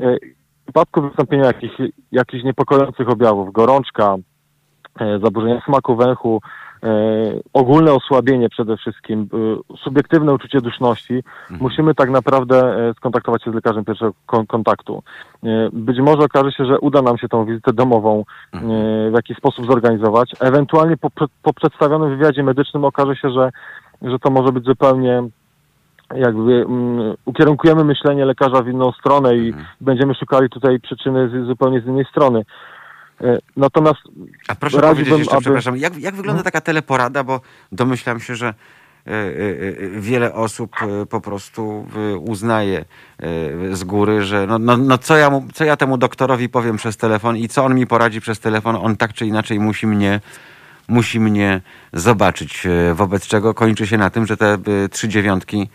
Y, 0.00 0.18
w 0.60 0.64
przypadku 0.64 1.02
wystąpienia 1.02 1.46
jakich, 1.46 1.72
jakichś 2.12 2.44
niepokojących 2.44 3.08
objawów, 3.08 3.52
gorączka, 3.52 4.16
e, 5.00 5.18
zaburzenia 5.18 5.62
smaku 5.66 5.96
węchu, 5.96 6.40
ogólne 7.52 7.92
osłabienie 7.92 8.48
przede 8.48 8.76
wszystkim, 8.76 9.28
e, 9.72 9.76
subiektywne 9.76 10.34
uczucie 10.34 10.60
duszności, 10.60 11.22
musimy 11.60 11.94
tak 11.94 12.10
naprawdę 12.10 12.56
e, 12.88 12.94
skontaktować 12.94 13.44
się 13.44 13.50
z 13.50 13.54
lekarzem 13.54 13.84
pierwszego 13.84 14.12
kon- 14.26 14.46
kontaktu. 14.46 15.02
E, 15.44 15.68
Być 15.72 15.98
może 15.98 16.18
okaże 16.18 16.52
się, 16.52 16.64
że 16.64 16.80
uda 16.80 17.02
nam 17.02 17.18
się 17.18 17.28
tą 17.28 17.44
wizytę 17.44 17.72
domową 17.72 18.24
e, 18.54 18.58
w 19.10 19.14
jakiś 19.14 19.36
sposób 19.36 19.66
zorganizować. 19.66 20.32
Ewentualnie 20.40 20.96
po, 20.96 21.08
po 21.42 21.52
przedstawionym 21.52 22.10
wywiadzie 22.10 22.42
medycznym 22.42 22.84
okaże 22.84 23.16
się, 23.16 23.30
że, 23.30 23.50
że 24.02 24.18
to 24.18 24.30
może 24.30 24.52
być 24.52 24.64
zupełnie 24.64 25.22
jakby 26.16 26.52
mm, 26.52 27.14
ukierunkujemy 27.24 27.84
myślenie 27.84 28.24
lekarza 28.24 28.62
w 28.62 28.68
inną 28.68 28.92
stronę 28.92 29.36
i 29.36 29.54
będziemy 29.80 30.14
szukali 30.14 30.48
tutaj 30.48 30.80
przyczyny 30.80 31.28
z, 31.28 31.46
zupełnie 31.46 31.80
z 31.80 31.86
innej 31.86 32.04
strony. 32.04 32.42
E, 33.24 33.38
Natomiast 33.56 34.00
A 34.48 34.54
proszę 34.54 34.80
Radziłbym, 34.80 35.04
powiedzieć 35.04 35.18
jeszcze, 35.18 35.36
aby- 35.36 35.42
przepraszam, 35.42 35.76
jak, 35.76 35.98
jak 35.98 36.14
wygląda 36.14 36.42
taka 36.42 36.60
teleporada, 36.60 37.24
bo 37.24 37.40
domyślam 37.72 38.20
się, 38.20 38.36
że 38.36 38.46
e, 38.46 39.10
e, 39.10 40.00
wiele 40.00 40.34
osób 40.34 40.76
po 41.10 41.20
prostu 41.20 41.86
uznaje 42.20 42.84
z 43.72 43.84
góry, 43.84 44.24
że 44.24 44.46
no, 44.46 44.58
no, 44.58 44.76
no 44.76 44.98
co, 44.98 45.16
ja 45.16 45.30
mu, 45.30 45.46
co 45.54 45.64
ja 45.64 45.76
temu 45.76 45.98
doktorowi 45.98 46.48
powiem 46.48 46.76
przez 46.76 46.96
telefon 46.96 47.36
i 47.36 47.48
co 47.48 47.64
on 47.64 47.74
mi 47.74 47.86
poradzi 47.86 48.20
przez 48.20 48.40
telefon, 48.40 48.76
on 48.76 48.96
tak 48.96 49.12
czy 49.12 49.26
inaczej 49.26 49.60
musi 49.60 49.86
mnie 49.86 50.20
musi 50.88 51.20
mnie 51.20 51.60
zobaczyć, 51.92 52.66
wobec 52.94 53.26
czego 53.26 53.54
kończy 53.54 53.86
się 53.86 53.98
na 53.98 54.10
tym, 54.10 54.26
że 54.26 54.36
te 54.36 54.58
trzy 54.90 55.08
dziewiątki 55.08 55.68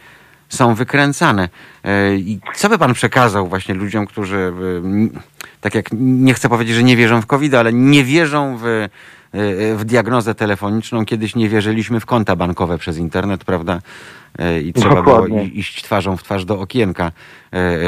są 0.49 0.75
wykręcane. 0.75 1.49
E, 1.83 2.15
I 2.15 2.39
co 2.55 2.69
by 2.69 2.77
pan 2.77 2.93
przekazał 2.93 3.47
właśnie 3.47 3.75
ludziom, 3.75 4.05
którzy, 4.05 4.37
e, 4.37 5.19
tak 5.61 5.75
jak 5.75 5.85
nie 5.93 6.33
chcę 6.33 6.49
powiedzieć, 6.49 6.75
że 6.75 6.83
nie 6.83 6.95
wierzą 6.95 7.21
w 7.21 7.25
COVID, 7.25 7.53
ale 7.53 7.73
nie 7.73 8.03
wierzą 8.03 8.57
w, 8.57 8.65
e, 8.65 8.89
w 9.75 9.85
diagnozę 9.85 10.35
telefoniczną. 10.35 11.05
Kiedyś 11.05 11.35
nie 11.35 11.49
wierzyliśmy 11.49 11.99
w 11.99 12.05
konta 12.05 12.35
bankowe 12.35 12.77
przez 12.77 12.97
internet, 12.97 13.43
prawda? 13.43 13.79
I 14.63 14.73
trzeba 14.73 14.89
było 15.01 15.15
Dokładnie. 15.15 15.43
i- 15.45 15.59
iść 15.59 15.83
twarzą 15.83 16.17
w 16.17 16.23
twarz 16.23 16.45
do 16.45 16.59
okienka, 16.59 17.11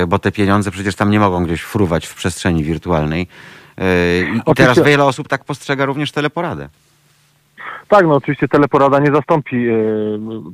bo 0.07 0.19
te 0.19 0.31
pieniądze 0.31 0.71
przecież 0.71 0.95
tam 0.95 1.11
nie 1.11 1.19
mogą 1.19 1.45
gdzieś 1.45 1.61
fruwać 1.61 2.07
w 2.07 2.15
przestrzeni 2.15 2.63
wirtualnej. 2.63 3.27
I, 4.35 4.55
teraz 4.55 4.79
wiele 4.79 5.05
osób 5.05 5.27
tak 5.27 5.43
postrzega 5.45 5.85
również 5.85 6.11
teleporadę. 6.11 6.69
Tak, 7.91 8.07
no 8.07 8.15
oczywiście 8.15 8.47
teleporada 8.47 8.99
nie 8.99 9.15
zastąpi 9.15 9.67
e, 9.67 9.73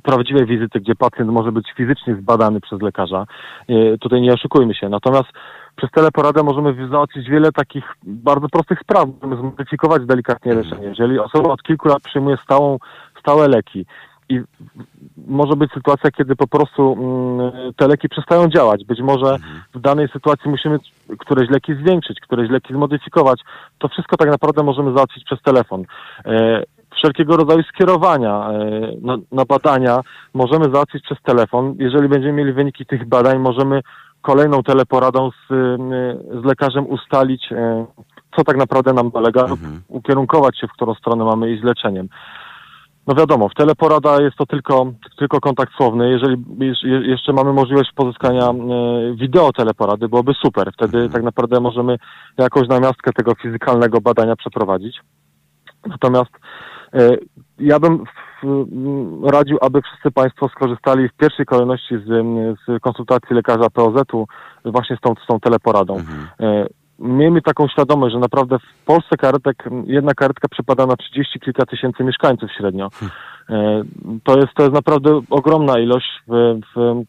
prawdziwej 0.04 0.46
wizyty, 0.46 0.80
gdzie 0.80 0.96
pacjent 0.96 1.32
może 1.32 1.52
być 1.52 1.72
fizycznie 1.78 2.16
zbadany 2.16 2.62
przez 2.62 2.82
lekarza. 2.82 3.26
E, 3.70 3.98
tutaj 3.98 4.22
nie 4.22 4.34
oszukujmy 4.34 4.76
się. 4.76 4.90
Natomiast 4.90 5.30
przez 5.76 5.92
teleporadę 5.92 6.44
możemy 6.44 6.88
załatwić 6.90 7.30
wiele 7.30 7.52
takich 7.52 7.84
bardzo 8.04 8.50
prostych 8.50 8.80
spraw. 8.80 9.06
Możemy 9.22 9.42
zmodyfikować 9.42 10.06
delikatnie 10.06 10.54
leczenie. 10.54 10.88
Jeżeli 10.88 11.20
osoba 11.20 11.50
od 11.50 11.64
kilku 11.64 11.88
lat 11.88 12.04
przyjmuje 12.04 12.38
stałą, 12.44 12.78
stałe 13.20 13.48
leki 13.48 13.86
i 14.30 14.42
może 15.28 15.56
być 15.56 15.72
sytuacja, 15.72 16.12
kiedy 16.12 16.36
po 16.36 16.48
prostu 16.48 16.94
mm, 16.94 17.74
te 17.74 17.88
leki 17.88 18.10
przestają 18.10 18.50
działać. 18.50 18.86
Być 18.86 19.00
może 19.02 19.38
w 19.74 19.80
danej 19.80 20.08
sytuacji 20.08 20.50
musimy 20.52 20.80
któreś 21.20 21.50
leki 21.50 21.74
zwiększyć, 21.76 22.20
któreś 22.20 22.50
leki 22.50 22.74
zmodyfikować. 22.74 23.42
To 23.78 23.88
wszystko 23.88 24.18
tak 24.18 24.30
naprawdę 24.30 24.64
możemy 24.64 24.94
załatwić 24.94 25.24
przez 25.24 25.42
telefon. 25.42 25.84
Wszelkiego 26.98 27.38
rodzaju 27.38 27.64
skierowania 27.64 28.50
e, 28.50 28.70
na, 29.02 29.18
na 29.32 29.46
badania 29.46 30.02
możemy 30.34 30.66
załatwić 30.66 31.04
przez 31.04 31.18
telefon. 31.24 31.76
Jeżeli 31.80 32.10
będziemy 32.10 32.34
mieli 32.34 32.54
wyniki 32.54 32.86
tych 32.86 33.08
badań, 33.08 33.40
możemy 33.40 33.82
kolejną 34.22 34.64
teleporadą 34.64 35.30
z, 35.32 35.52
e, 35.52 35.78
z 36.42 36.46
lekarzem 36.46 36.88
ustalić, 36.88 37.52
e, 37.52 37.86
co 38.36 38.44
tak 38.44 38.58
naprawdę 38.58 38.94
nam 38.94 39.10
dolega, 39.10 39.48
lub 39.48 39.60
ukierunkować 39.88 40.60
się, 40.60 40.68
w 40.68 40.72
którą 40.72 40.94
stronę 40.94 41.26
mamy 41.26 41.52
iść 41.52 41.62
z 41.62 41.66
leczeniem. 41.66 42.10
No 43.08 43.16
wiadomo, 43.16 43.50
w 43.50 43.54
teleporada 43.54 44.22
jest 44.22 44.38
to 44.38 44.46
tylko, 44.46 44.92
tylko 45.18 45.40
kontakt 45.40 45.74
słowny. 45.74 46.10
Jeżeli 46.10 46.38
jeż- 46.38 46.88
je- 46.88 47.08
jeszcze 47.08 47.34
mamy 47.34 47.54
możliwość 47.54 47.92
pozyskania 47.96 48.50
wideo 49.16 49.52
teleporady, 49.52 50.08
byłoby 50.10 50.34
super. 50.34 50.72
Wtedy 50.74 51.10
tak 51.10 51.24
naprawdę 51.24 51.60
możemy 51.60 51.98
jakąś 52.38 52.68
namiastkę 52.68 53.14
tego 53.14 53.36
fizykalnego 53.36 54.02
badania 54.02 54.36
przeprowadzić. 54.36 55.00
Natomiast 55.86 56.32
ja 57.60 57.80
bym 57.80 58.04
radził, 59.24 59.58
aby 59.62 59.82
wszyscy 59.82 60.12
Państwo 60.12 60.50
skorzystali 60.50 61.10
w 61.10 61.14
pierwszej 61.14 61.46
kolejności 61.46 61.96
z, 61.98 62.06
z 62.68 62.82
konsultacji 62.82 63.36
lekarza 63.36 63.70
POZ-u 63.70 64.28
właśnie 64.66 64.98
z 64.98 65.00
tą, 65.00 65.14
z 65.24 65.28
tą 65.28 65.40
teleporadą. 65.40 65.98
E, 66.40 66.68
Miejmy 67.00 67.42
taką 67.42 67.68
świadomość, 67.68 68.14
że 68.14 68.20
naprawdę 68.20 68.60
w 68.60 68.86
Polsce 68.86 69.18
karetek, 69.18 69.64
jedna 69.86 70.14
karetka 70.14 70.48
przypada 70.48 70.86
na 70.86 70.96
30 70.96 71.40
kilka 71.40 71.66
tysięcy 71.66 72.04
mieszkańców 72.04 72.52
średnio. 72.58 72.90
E, 73.50 73.84
To 74.24 74.38
jest, 74.38 74.54
to 74.56 74.64
jest 74.64 74.74
naprawdę 74.76 75.22
ogromna 75.30 75.80
ilość. 75.80 76.08
W, 76.28 76.60
w, 76.76 77.04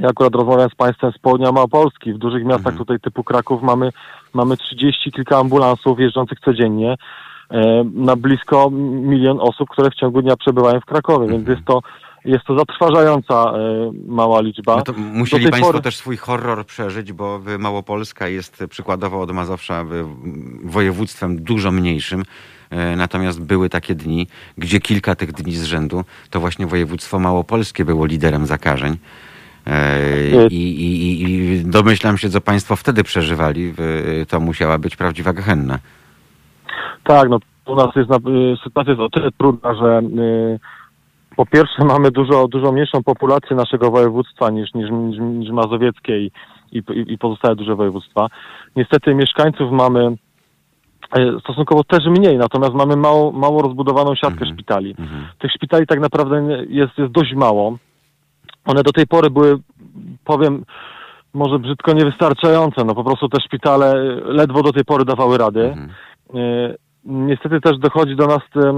ja 0.00 0.08
akurat 0.08 0.34
rozmawiam 0.34 0.70
z 0.70 0.74
Państwem 0.74 1.12
z 1.12 1.18
południa 1.18 1.52
Małopolski. 1.52 2.12
W 2.12 2.18
dużych 2.18 2.44
miastach 2.44 2.76
tutaj 2.76 3.00
typu 3.00 3.24
Kraków 3.24 3.62
mamy, 3.62 3.90
mamy 4.34 4.56
30 4.56 5.12
kilka 5.12 5.38
ambulansów 5.38 6.00
jeżdżących 6.00 6.40
codziennie 6.40 6.92
e, 6.92 6.96
na 7.94 8.16
blisko 8.16 8.70
milion 8.70 9.38
osób, 9.40 9.68
które 9.70 9.90
w 9.90 9.94
ciągu 9.94 10.22
dnia 10.22 10.36
przebywają 10.36 10.80
w 10.80 10.84
Krakowie, 10.84 11.28
więc 11.28 11.48
jest 11.48 11.64
to, 11.64 11.80
jest 12.24 12.44
to 12.44 12.58
zatrważająca 12.58 13.34
e, 13.34 13.90
mała 14.06 14.40
liczba. 14.40 14.76
No 14.76 14.82
to 14.82 14.92
musieli 14.92 15.48
Państwo 15.50 15.72
pory- 15.72 15.82
też 15.82 15.96
swój 15.96 16.16
horror 16.16 16.66
przeżyć, 16.66 17.12
bo 17.12 17.40
Małopolska 17.58 18.28
jest 18.28 18.64
przykładowo 18.70 19.20
od 19.20 19.30
Mazowsza 19.32 19.84
województwem 20.64 21.42
dużo 21.42 21.70
mniejszym. 21.70 22.22
E, 22.70 22.96
Natomiast 22.96 23.42
były 23.42 23.68
takie 23.68 23.94
dni, 23.94 24.26
gdzie 24.58 24.80
kilka 24.80 25.14
tych 25.14 25.32
dni 25.32 25.52
z 25.56 25.64
rzędu 25.64 26.04
to 26.30 26.40
właśnie 26.40 26.66
województwo 26.66 27.18
małopolskie 27.18 27.84
było 27.84 28.06
liderem 28.06 28.46
zakażeń. 28.46 28.96
E, 29.66 30.46
I, 30.46 30.80
i, 30.80 31.22
I 31.22 31.64
domyślam 31.64 32.18
się, 32.18 32.30
co 32.30 32.40
Państwo 32.40 32.76
wtedy 32.76 33.04
przeżywali. 33.04 33.74
To 34.28 34.40
musiała 34.40 34.78
być 34.78 34.96
prawdziwa 34.96 35.32
gehenna. 35.32 35.78
Tak, 37.04 37.28
no 37.28 37.38
u 37.66 37.74
nas 37.74 37.96
jest 37.96 38.10
na, 38.10 38.16
y, 38.16 38.56
sytuacja 38.64 38.92
jest 38.92 39.02
o 39.02 39.08
tyle 39.08 39.30
trudna, 39.38 39.74
że 39.74 40.00
y, 40.22 40.58
po 41.36 41.46
pierwsze 41.46 41.84
mamy 41.94 42.10
dużo, 42.10 42.48
dużo 42.48 42.72
mniejszą 42.72 43.02
populację 43.02 43.56
naszego 43.56 43.90
województwa 43.90 44.50
niż, 44.50 44.74
niż, 44.74 44.90
niż, 44.90 45.18
niż 45.20 45.50
mazowieckie 45.50 46.20
i, 46.20 46.30
i, 46.72 46.82
i 47.06 47.18
pozostałe 47.18 47.56
duże 47.56 47.74
województwa. 47.74 48.28
Niestety 48.76 49.14
mieszkańców 49.14 49.72
mamy 49.72 50.16
y, 51.18 51.40
stosunkowo 51.40 51.84
też 51.84 52.04
mniej, 52.06 52.38
natomiast 52.38 52.74
mamy 52.74 52.96
mało, 52.96 53.32
mało 53.32 53.62
rozbudowaną 53.62 54.14
siatkę 54.14 54.46
szpitali. 54.46 54.94
Tych 55.38 55.52
szpitali 55.52 55.86
tak 55.86 56.00
naprawdę 56.00 56.64
jest, 56.68 56.98
jest 56.98 57.12
dość 57.12 57.34
mało. 57.34 57.78
One 58.64 58.82
do 58.82 58.92
tej 58.92 59.06
pory 59.06 59.30
były, 59.30 59.58
powiem, 60.24 60.64
może 61.34 61.58
brzydko 61.58 61.92
niewystarczające. 61.92 62.84
No 62.84 62.94
po 62.94 63.04
prostu 63.04 63.28
te 63.28 63.40
szpitale 63.40 63.94
y, 63.94 64.20
ledwo 64.24 64.62
do 64.62 64.72
tej 64.72 64.84
pory 64.84 65.04
dawały 65.04 65.38
rady. 65.38 65.76
E, 66.34 66.74
Niestety 67.04 67.60
też 67.60 67.78
dochodzi 67.78 68.16
do 68.16 68.26
nas 68.26 68.40
e, 68.56 68.72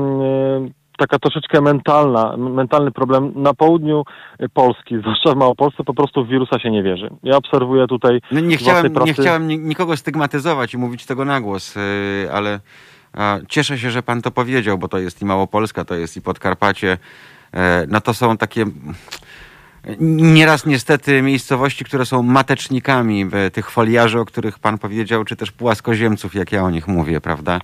taka 0.98 1.18
troszeczkę 1.18 1.60
mentalna, 1.60 2.36
mentalny 2.36 2.90
problem. 2.90 3.32
Na 3.36 3.54
południu 3.54 4.04
e, 4.38 4.48
Polski, 4.48 4.98
zwłaszcza 5.00 5.32
w 5.32 5.36
Małopolsce, 5.36 5.84
po 5.84 5.94
prostu 5.94 6.24
w 6.24 6.28
wirusa 6.28 6.58
się 6.58 6.70
nie 6.70 6.82
wierzy. 6.82 7.10
Ja 7.22 7.36
obserwuję 7.36 7.86
tutaj 7.86 8.20
No 8.32 8.40
nie, 8.40 8.56
chciałem, 8.56 8.84
nie 8.84 8.90
pracy- 8.90 9.12
chciałem 9.12 9.48
ni- 9.48 9.58
nikogo 9.58 9.96
stygmatyzować 9.96 10.74
i 10.74 10.78
mówić 10.78 11.06
tego 11.06 11.24
na 11.24 11.40
głos, 11.40 11.76
yy, 11.76 12.32
ale 12.32 12.60
cieszę 13.48 13.78
się, 13.78 13.90
że 13.90 14.02
pan 14.02 14.22
to 14.22 14.30
powiedział, 14.30 14.78
bo 14.78 14.88
to 14.88 14.98
jest 14.98 15.22
i 15.22 15.24
Małopolska, 15.24 15.84
to 15.84 15.94
jest 15.94 16.16
i 16.16 16.22
Podkarpacie. 16.22 16.98
E, 17.54 17.86
No 17.88 18.00
to 18.00 18.14
są 18.14 18.36
takie 18.36 18.64
Nieraz 20.00 20.66
niestety 20.66 21.22
miejscowości, 21.22 21.84
które 21.84 22.06
są 22.06 22.22
matecznikami 22.22 23.26
e, 23.32 23.50
tych 23.50 23.70
foliarzy, 23.70 24.20
o 24.20 24.24
których 24.24 24.58
pan 24.58 24.78
powiedział, 24.78 25.24
czy 25.24 25.36
też 25.36 25.52
płaskoziemców, 25.52 26.34
jak 26.34 26.52
ja 26.52 26.64
o 26.64 26.70
nich 26.70 26.88
mówię, 26.88 27.20
prawda? 27.20 27.60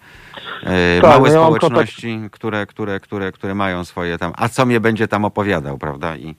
E, 0.63 1.01
Tak, 1.01 1.11
Małe 1.11 1.31
no 1.31 1.41
mam 1.41 1.55
społeczności, 1.57 2.21
które, 2.33 2.67
które, 2.67 3.01
które, 3.01 3.33
które 3.33 3.55
mają 3.55 3.85
swoje 3.85 4.19
tam. 4.19 4.33
A 4.37 4.49
co 4.49 4.67
mnie 4.67 4.81
będzie 4.81 5.09
tam 5.09 5.25
opowiadał, 5.25 5.79
prawda? 5.79 6.17
I 6.17 6.35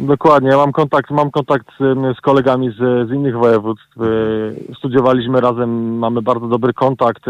Dokładnie, 0.00 0.50
ja 0.50 0.56
mam 0.56 0.72
kontakt, 0.72 1.10
mam 1.10 1.30
kontakt 1.30 1.66
z, 1.80 2.16
z 2.18 2.20
kolegami 2.20 2.70
z, 2.70 3.08
z 3.08 3.12
innych 3.12 3.36
województw. 3.36 4.02
Y, 4.02 4.74
Studiowaliśmy 4.78 5.40
razem, 5.40 5.98
mamy 5.98 6.22
bardzo 6.22 6.46
dobry 6.46 6.72
kontakt. 6.72 7.22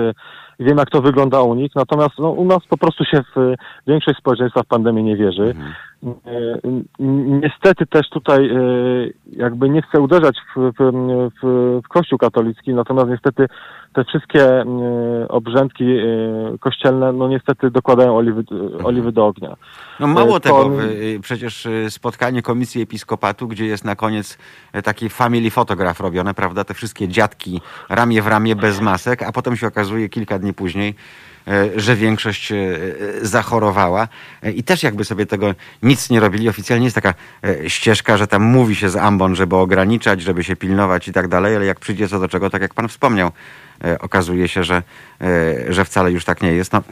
i 0.59 0.65
Wiem, 0.65 0.79
jak 0.79 0.91
to 0.91 1.03
wygląda 1.03 1.43
u 1.43 1.55
nich. 1.55 1.73
Natomiast 1.75 2.19
no, 2.19 2.31
u 2.31 2.45
nas 2.45 2.59
po 2.69 2.79
prostu 2.79 3.05
się 3.05 3.23
w, 3.37 3.55
większość 3.87 4.19
społeczeństwa 4.19 4.63
w 4.63 4.67
pandemię 4.67 5.03
nie 5.03 5.17
wierzy. 5.17 5.55
Y, 6.05 6.09
y, 6.09 6.85
Niestety 7.43 7.87
też 7.87 8.11
tutaj 8.11 8.51
jakby 9.33 9.69
nie 9.69 9.83
chcę 9.83 10.01
uderzać 10.01 10.37
w, 10.57 10.73
w, 10.79 10.93
w, 11.43 11.81
w 11.85 11.89
Kościół 11.89 12.19
katolicki, 12.19 12.75
natomiast 12.75 13.09
niestety 13.09 13.47
te 13.93 14.05
wszystkie 14.05 14.63
y, 14.63 15.29
obrzędki 15.29 15.85
y, 15.85 16.59
kościelne, 16.61 17.13
no 17.13 17.29
niestety 17.29 17.71
dokładają 17.71 18.17
oliwy, 18.17 18.45
oliwy 18.85 19.13
do 19.13 19.27
ognia. 19.27 19.57
No 20.01 20.07
mało 20.07 20.37
E, 20.37 20.41
tego, 20.41 20.71
przecież 21.23 21.69
spotkanie 21.89 22.43
Komisji 22.43 22.83
Episkopatu, 22.83 23.49
gdzie 23.49 23.67
jest 23.67 23.85
na 23.85 23.97
koniec 23.97 24.39
e, 24.73 24.83
taki 24.83 25.09
family 25.09 25.51
fotograf 25.51 26.01
robione, 26.01 26.35
prawda? 26.35 26.65
Te 26.65 26.75
wszystkie 26.75 27.09
dziadki 27.09 27.61
ramię 27.89 28.23
w 28.23 28.27
ramię 28.27 28.57
bez 28.57 28.81
masek, 28.81 29.23
a 29.23 29.33
potem 29.33 29.57
się 29.57 29.67
okazuje 29.67 30.09
kilka 30.09 30.39
dni 30.39 30.55
później, 30.55 30.89
e, 30.91 31.30
że 31.77 31.97
większość 31.97 32.53
e, 32.53 32.57
e, 32.57 33.27
zachorowała 33.27 34.09
E, 34.43 34.51
i 34.51 34.63
też 34.63 34.83
jakby 34.83 35.05
sobie 35.05 35.27
tego 35.27 35.55
nic 35.83 36.11
nie 36.11 36.21
robili. 36.21 36.49
Oficjalnie 36.49 36.85
jest 36.85 36.95
taka 36.95 37.15
e, 37.45 37.71
ścieżka, 37.71 38.17
że 38.17 38.27
tam 38.27 38.43
mówi 38.43 38.77
się 38.77 38.91
z 38.91 38.97
ambon, 38.97 39.37
żeby 39.37 39.57
ograniczać, 39.57 40.23
żeby 40.23 40.45
się 40.45 40.57
pilnować 40.57 41.09
i 41.09 41.13
tak 41.13 41.29
dalej, 41.29 41.57
ale 41.57 41.65
jak 41.65 41.81
przyjdzie 41.81 42.09
co 42.09 42.21
do 42.21 42.29
czego, 42.29 42.51
tak 42.51 42.63
jak 42.63 42.75
pan 42.75 42.89
wspomniał, 42.89 43.31
e, 43.85 43.99
okazuje 43.99 44.49
się, 44.49 44.65
że, 44.65 44.83
e, 45.21 45.73
że 45.73 45.85
wcale 45.85 46.13
już 46.13 46.25
tak 46.25 46.43
nie 46.43 46.53
jest. 46.53 46.73
No, 46.73 46.83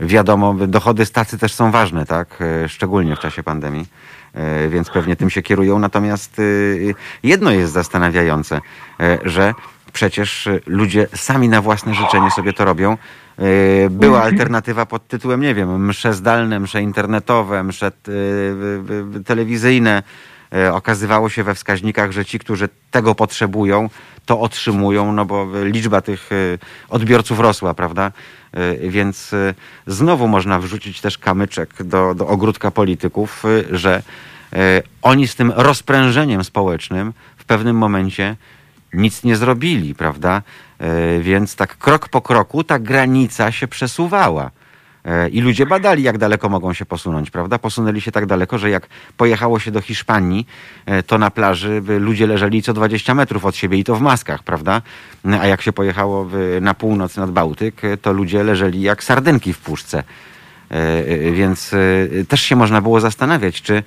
Wiadomo, 0.00 0.54
dochody 0.54 1.06
stacy 1.06 1.38
też 1.38 1.54
są 1.54 1.70
ważne, 1.70 2.06
tak? 2.06 2.38
E, 2.40 2.68
Szczególnie 2.68 3.16
w 3.16 3.18
czasie 3.18 3.42
pandemii, 3.42 3.86
E, 4.36 4.68
więc 4.68 4.90
pewnie 4.90 5.16
tym 5.16 5.30
się 5.30 5.42
kierują. 5.42 5.78
Natomiast 5.78 6.40
jedno 7.22 7.50
jest 7.50 7.72
zastanawiające, 7.72 8.60
e, 9.00 9.18
że 9.24 9.54
przecież 9.96 10.46
e, 10.46 10.60
ludzie 10.66 11.06
sami 11.14 11.48
na 11.48 11.62
własne 11.62 11.94
życzenie 11.94 12.30
sobie 12.30 12.52
to 12.52 12.64
robią. 12.64 12.92
E, 12.92 13.90
Była 13.90 14.22
alternatywa 14.22 14.86
pod 14.86 15.08
tytułem, 15.08 15.40
nie 15.40 15.54
wiem, 15.54 15.86
msze 15.86 16.14
zdalne, 16.14 16.60
msze 16.60 16.82
internetowe, 16.82 17.62
msze 17.62 17.86
y, 17.86 18.10
y, 18.10 19.18
y, 19.18 19.24
telewizyjne. 19.24 20.02
Okazywało 20.72 21.28
się 21.28 21.42
we 21.44 21.54
wskaźnikach, 21.54 22.12
że 22.12 22.24
ci, 22.24 22.38
którzy 22.38 22.68
tego 22.90 23.14
potrzebują, 23.14 23.90
to 24.26 24.40
otrzymują, 24.40 25.12
no 25.12 25.24
bo 25.24 25.48
liczba 25.64 26.00
tych 26.00 26.30
odbiorców 26.88 27.40
rosła, 27.40 27.74
prawda? 27.74 28.12
Więc 28.80 29.34
znowu 29.86 30.28
można 30.28 30.58
wrzucić 30.58 31.00
też 31.00 31.18
kamyczek 31.18 31.82
do, 31.82 32.14
do 32.14 32.26
ogródka 32.26 32.70
polityków, 32.70 33.42
że 33.70 34.02
oni 35.02 35.28
z 35.28 35.34
tym 35.34 35.52
rozprężeniem 35.56 36.44
społecznym 36.44 37.12
w 37.36 37.44
pewnym 37.44 37.76
momencie 37.76 38.36
nic 38.92 39.24
nie 39.24 39.36
zrobili, 39.36 39.94
prawda? 39.94 40.42
E, 40.78 41.20
Więc 41.20 41.56
tak 41.56 41.78
krok 41.78 42.08
po 42.08 42.22
kroku 42.22 42.64
ta 42.64 42.78
granica 42.78 43.52
się 43.52 43.68
przesuwała. 43.68 44.50
E, 45.04 45.28
I 45.28 45.40
ludzie 45.40 45.66
badali, 45.66 46.02
jak 46.02 46.18
daleko 46.18 46.48
mogą 46.48 46.72
się 46.72 46.86
posunąć, 46.86 47.30
prawda? 47.30 47.58
Posunęli 47.58 48.00
się 48.00 48.12
tak 48.12 48.26
daleko, 48.26 48.58
że 48.58 48.70
jak 48.70 48.86
pojechało 49.16 49.58
się 49.58 49.70
do 49.70 49.80
Hiszpanii, 49.80 50.46
e, 50.86 51.02
to 51.02 51.18
na 51.18 51.30
plaży 51.30 51.82
ludzie 51.98 52.26
leżeli 52.26 52.62
co 52.62 52.72
20 52.72 53.14
metrów 53.14 53.44
od 53.44 53.56
siebie 53.56 53.78
i 53.78 53.84
to 53.84 53.96
w 53.96 54.00
maskach, 54.00 54.42
prawda? 54.42 54.82
A 55.40 55.46
jak 55.46 55.62
się 55.62 55.72
pojechało 55.72 56.28
na 56.60 56.74
północ 56.74 57.16
nad 57.16 57.30
Bałtyk, 57.30 57.82
to 58.02 58.12
ludzie 58.12 58.44
leżeli 58.44 58.80
jak 58.80 59.04
sardynki 59.04 59.52
w 59.52 59.58
puszce. 59.58 60.02
Więc 61.32 61.74
też 62.28 62.42
się 62.42 62.56
można 62.56 62.80
było 62.80 63.00
zastanawiać, 63.00 63.62
czy 63.62 63.82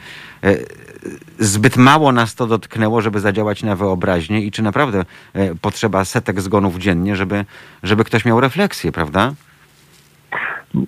zbyt 1.40 1.78
mało 1.78 2.12
nas 2.12 2.36
to 2.36 2.48
dotknęło, 2.48 3.02
żeby 3.02 3.20
zadziałać 3.20 3.64
na 3.64 3.76
wyobraźnię 3.76 4.42
i 4.42 4.52
czy 4.52 4.62
naprawdę 4.62 5.06
e, 5.34 5.56
potrzeba 5.56 6.06
setek 6.06 6.42
zgonów 6.42 6.78
dziennie, 6.78 7.16
żeby, 7.16 7.46
żeby 7.84 8.04
ktoś 8.04 8.26
miał 8.26 8.40
refleksję, 8.40 8.92
prawda? 8.92 9.34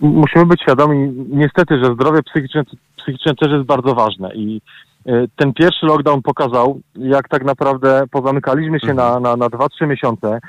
Musimy 0.02 0.46
być 0.46 0.62
świadomi 0.62 1.14
niestety, 1.30 1.80
że 1.84 1.94
zdrowie 1.94 2.24
psychiczne, 2.24 2.64
psychiczne 2.98 3.36
też 3.36 3.52
jest 3.52 3.66
bardzo 3.66 3.96
ważne 3.96 4.36
i 4.36 4.62
e, 5.06 5.26
ten 5.36 5.54
pierwszy 5.54 5.86
lockdown 5.86 6.22
pokazał, 6.22 6.82
jak 6.96 7.30
tak 7.30 7.44
naprawdę 7.46 8.04
pozamykaliśmy 8.12 8.80
się 8.80 8.94
na, 8.94 9.20
na, 9.20 9.36
na 9.36 9.48
2-3 9.48 9.88
miesiące. 9.88 10.40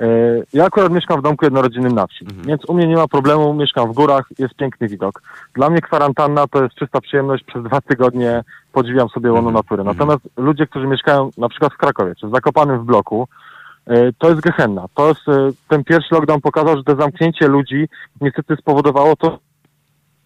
E, 0.00 0.06
Ja 0.52 0.64
akurat 0.64 0.92
mieszkam 0.92 1.20
w 1.20 1.22
domku 1.22 1.44
jednorodzinnym 1.44 1.92
na 1.92 2.06
wsi, 2.06 2.26
więc 2.46 2.64
u 2.68 2.74
mnie 2.74 2.86
nie 2.86 2.96
ma 2.96 3.08
problemu, 3.08 3.54
mieszkam 3.54 3.92
w 3.92 3.94
górach, 3.94 4.24
jest 4.38 4.54
piękny 4.54 4.88
widok. 4.88 5.22
Dla 5.54 5.70
mnie 5.70 5.80
kwarantanna 5.80 6.46
to 6.46 6.62
jest 6.62 6.74
czysta 6.74 7.00
przyjemność, 7.00 7.44
przez 7.44 7.62
dwa 7.62 7.80
tygodnie 7.80 8.42
podziwiam 8.72 9.08
sobie 9.08 9.32
łono 9.32 9.50
natury. 9.50 9.84
Natomiast 9.84 10.20
ludzie, 10.36 10.66
którzy 10.66 10.86
mieszkają 10.86 11.30
na 11.38 11.48
przykład 11.48 11.72
w 11.72 11.76
Krakowie, 11.76 12.14
czy 12.14 12.26
w 12.26 12.30
Zakopanym 12.30 12.80
w 12.80 12.84
bloku, 12.84 13.28
e, 13.86 14.12
to 14.18 14.28
jest 14.28 14.40
gehenna. 14.40 14.86
To 14.94 15.08
jest, 15.08 15.28
e, 15.28 15.50
ten 15.68 15.84
pierwszy 15.84 16.14
lockdown 16.14 16.40
pokazał, 16.40 16.76
że 16.76 16.84
to 16.84 16.96
zamknięcie 16.96 17.48
ludzi 17.48 17.88
niestety 18.20 18.56
spowodowało 18.56 19.16
to, 19.16 19.38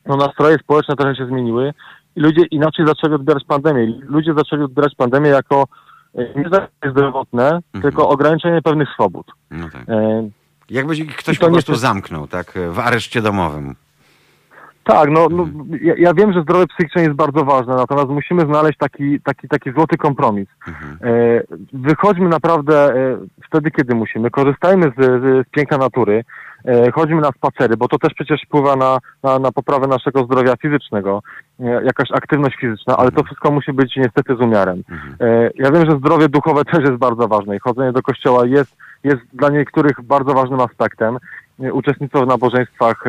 no 0.06 0.16
nastroje 0.16 0.59
społeczne 0.59 0.96
trochę 0.96 1.16
się 1.16 1.26
zmieniły 1.26 1.72
i 2.16 2.20
ludzie 2.20 2.42
inaczej 2.51 2.86
zaczęli 2.86 3.14
odbierać 3.14 3.44
pandemię. 3.44 4.01
Ludzie 4.09 4.34
zaczęli 4.34 4.62
odbierać 4.62 4.94
pandemię 4.94 5.28
jako 5.28 5.64
nie 6.14 6.42
zagrożenie 6.42 6.68
zdrowotne, 6.90 7.60
tylko 7.82 8.08
ograniczenie 8.08 8.62
pewnych 8.62 8.88
swobód. 8.88 9.26
No 9.50 9.68
tak. 9.72 9.82
E, 9.88 10.28
Jakby 10.70 10.94
ktoś 10.94 11.38
po 11.38 11.46
prostu 11.46 11.56
niestety- 11.56 11.78
zamknął, 11.78 12.26
tak, 12.26 12.52
w 12.70 12.78
areszcie 12.78 13.22
domowym. 13.22 13.74
Tak, 14.84 15.10
no, 15.10 15.28
no 15.30 15.42
Mhm. 15.42 15.78
ja, 15.82 15.94
ja 15.98 16.14
wiem, 16.14 16.32
że 16.32 16.42
zdrowie 16.42 16.66
psychiczne 16.66 17.02
jest 17.02 17.14
bardzo 17.14 17.44
ważne, 17.44 17.74
natomiast 17.74 18.08
musimy 18.08 18.42
znaleźć 18.46 18.78
taki, 18.78 19.20
taki, 19.20 19.48
taki 19.48 19.72
złoty 19.72 19.96
kompromis. 19.96 20.48
Mhm. 20.68 20.98
E, 21.02 21.40
wychodźmy 21.72 22.28
naprawdę 22.28 22.94
e, 22.94 23.18
wtedy, 23.48 23.70
kiedy 23.70 23.94
musimy. 23.94 24.30
Korzystajmy 24.30 24.92
z, 24.98 25.04
z, 25.04 25.46
z 25.46 25.50
piękna 25.50 25.78
natury. 25.78 26.24
E, 26.64 26.92
chodźmy 26.92 27.20
na 27.20 27.30
spacery, 27.32 27.76
bo 27.76 27.88
to 27.88 27.98
też 27.98 28.14
przecież 28.14 28.42
wpływa 28.42 28.76
na, 28.76 28.98
na, 29.22 29.38
na 29.38 29.52
poprawę 29.52 29.86
naszego 29.86 30.24
zdrowia 30.24 30.56
fizycznego. 30.56 31.22
E, 31.60 31.84
jakaś 31.84 32.12
aktywność 32.12 32.56
fizyczna, 32.56 32.96
ale 32.96 33.10
to 33.10 33.24
wszystko 33.24 33.50
musi 33.50 33.72
być 33.72 33.96
niestety 33.96 34.36
z 34.36 34.40
umiarem. 34.40 34.82
E, 35.20 35.50
ja 35.54 35.70
wiem, 35.70 35.90
że 35.90 35.98
zdrowie 35.98 36.28
duchowe 36.28 36.64
też 36.72 36.80
jest 36.80 36.96
bardzo 36.96 37.28
ważne 37.28 37.56
i 37.56 37.60
chodzenie 37.60 37.92
do 37.92 38.02
kościoła 38.02 38.46
jest, 38.46 38.76
jest 39.04 39.22
dla 39.32 39.48
niektórych 39.48 40.02
bardzo 40.02 40.34
ważnym 40.34 40.60
aspektem. 40.60 41.18
Uczestnictwo 41.72 42.24
w 42.24 42.28
nabożeństwach, 42.28 43.04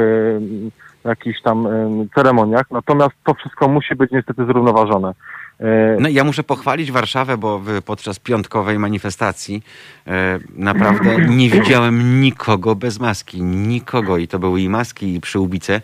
jakichś 1.05 1.41
tam 1.41 1.67
ceremoniach, 2.15 2.65
natomiast 2.71 3.13
to 3.23 3.33
wszystko 3.33 3.67
musi 3.67 3.95
być 3.95 4.11
niestety 4.11 4.45
zrównoważone. 4.45 5.13
E, 5.59 5.97
No 5.99 6.09
ja 6.09 6.23
muszę 6.23 6.43
pochwalić 6.43 6.91
Warszawę, 6.91 7.37
bo 7.37 7.61
podczas 7.85 8.19
piątkowej 8.19 8.79
manifestacji 8.79 9.63
e, 10.07 10.39
naprawdę 10.55 11.17
nie 11.39 11.49
widziałem 11.49 12.21
nikogo 12.21 12.75
bez 12.75 12.99
maski. 12.99 13.43
Nikogo. 13.43 14.17
I 14.17 14.27
to 14.27 14.39
były 14.39 14.61
i 14.61 14.69
maski, 14.69 15.15
i 15.15 15.21
przyłbice. 15.21 15.81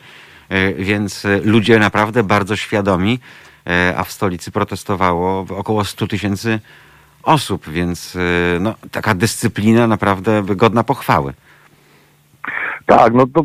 E, 0.49 0.73
więc 0.73 1.27
ludzie 1.43 1.79
naprawdę 1.79 2.23
bardzo 2.23 2.55
świadomi, 2.55 3.19
a 3.97 4.03
w 4.03 4.11
stolicy 4.11 4.51
protestowało 4.51 5.45
około 5.49 5.85
100 5.85 6.07
tysięcy 6.07 6.59
osób, 7.23 7.69
więc 7.69 8.17
no, 8.59 8.75
taka 8.91 9.15
dyscyplina 9.15 9.87
naprawdę 9.87 10.43
godna 10.43 10.83
pochwały. 10.83 11.33
Tak, 12.97 13.13
no 13.13 13.27
to 13.27 13.43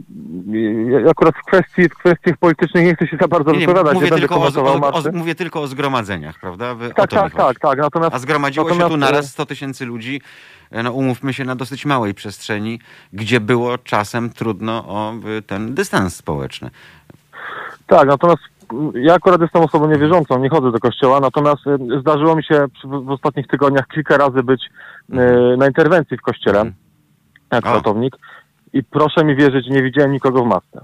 ja 1.02 1.10
akurat 1.10 1.34
w 1.34 1.46
kwestii, 1.46 1.88
w 1.88 1.94
kwestiach 1.94 2.36
politycznych 2.36 2.84
nie 2.84 2.94
chcę 2.94 3.06
się 3.06 3.16
za 3.20 3.28
bardzo 3.28 3.50
Nie, 3.52 3.58
nie, 3.58 3.66
wypowiadać, 3.66 3.94
nie, 3.94 4.00
mówię, 4.00 4.10
będę 4.10 4.28
tylko 4.28 4.36
o, 4.62 4.82
o, 4.82 4.92
o, 4.92 5.02
mówię 5.12 5.34
tylko 5.34 5.62
o 5.62 5.66
zgromadzeniach, 5.66 6.40
prawda? 6.40 6.74
Wy- 6.74 6.94
Tak, 6.94 7.10
tak, 7.10 7.34
tak, 7.34 7.58
tak, 7.58 7.78
natomiast... 7.78 8.14
A 8.14 8.18
zgromadziło 8.18 8.68
się 8.70 8.78
natomiast, 8.78 8.90
tu 8.90 9.08
e, 9.08 9.12
naraz 9.12 9.30
100 9.30 9.46
tysięcy 9.46 9.86
ludzi, 9.86 10.20
e, 10.70 10.82
no 10.82 10.92
umówmy 10.92 11.32
się, 11.32 11.44
na 11.44 11.56
dosyć 11.56 11.86
małej 11.86 12.14
przestrzeni, 12.14 12.80
gdzie 13.12 13.40
było 13.40 13.78
czasem 13.78 14.30
trudno 14.30 14.84
o 14.88 15.12
y, 15.38 15.42
ten 15.42 15.74
dystans 15.74 16.16
społeczny. 16.16 16.70
Tak, 17.86 18.08
natomiast 18.08 18.42
ja 18.94 19.14
akurat 19.14 19.40
jestem 19.40 19.62
osobą 19.62 19.90
niewierzącą, 19.90 20.38
nie 20.38 20.48
chodzę 20.50 20.72
do 20.72 20.78
kościoła, 20.78 21.20
natomiast 21.20 21.62
zdarzyło 22.00 22.36
mi 22.36 22.44
się 22.44 22.66
w, 22.84 23.10
ostatnich 23.10 23.46
tygodniach 23.46 23.86
kilka 23.94 24.16
razy 24.16 24.42
być 24.42 24.62
e, 25.12 25.16
na 25.56 25.66
interwencji 25.66 26.16
w 26.16 26.22
kościele, 26.22 26.58
Mhm. 26.60 26.74
jak 27.52 27.66
O. 27.66 27.72
ratownik 27.72 28.16
i 28.72 28.82
proszę 28.84 29.24
mi 29.24 29.36
wierzyć, 29.36 29.66
nie 29.70 29.82
widziałem 29.82 30.12
nikogo 30.12 30.44
w 30.44 30.46
masce. 30.46 30.80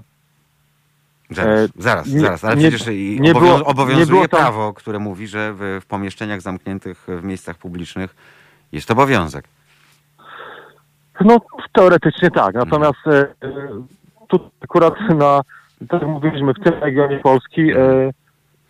Zaraz, 1.29 1.59
E, 1.59 1.67
zaraz, 1.77 2.07
nie- 2.07 2.19
zaraz, 2.19 2.43
ale 2.43 2.55
nie- 2.55 2.69
przecież 2.69 2.87
nie 3.19 3.33
było- 3.33 3.57
nie 3.57 3.65
obowiązuje 3.65 4.27
tam- 4.27 4.39
prawo, 4.39 4.73
które 4.73 4.99
mówi, 4.99 5.27
że 5.27 5.53
w, 5.53 5.79
w 5.81 5.85
pomieszczeniach 5.85 6.41
zamkniętych 6.41 7.05
w 7.07 7.23
miejscach 7.23 7.57
publicznych 7.57 8.15
jest 8.71 8.91
obowiązek. 8.91 9.45
No 11.21 11.37
teoretycznie 11.73 12.31
tak, 12.31 12.55
natomiast 12.55 13.07
e, 13.07 13.25
tu 14.27 14.49
akurat 14.61 14.93
na, 15.17 15.41
tak 15.89 16.01
jak 16.01 16.09
mówiliśmy, 16.09 16.53
w 16.53 16.63
tym 16.63 16.73
regionie 16.73 17.19
Polski 17.19 17.71
e, 17.71 17.75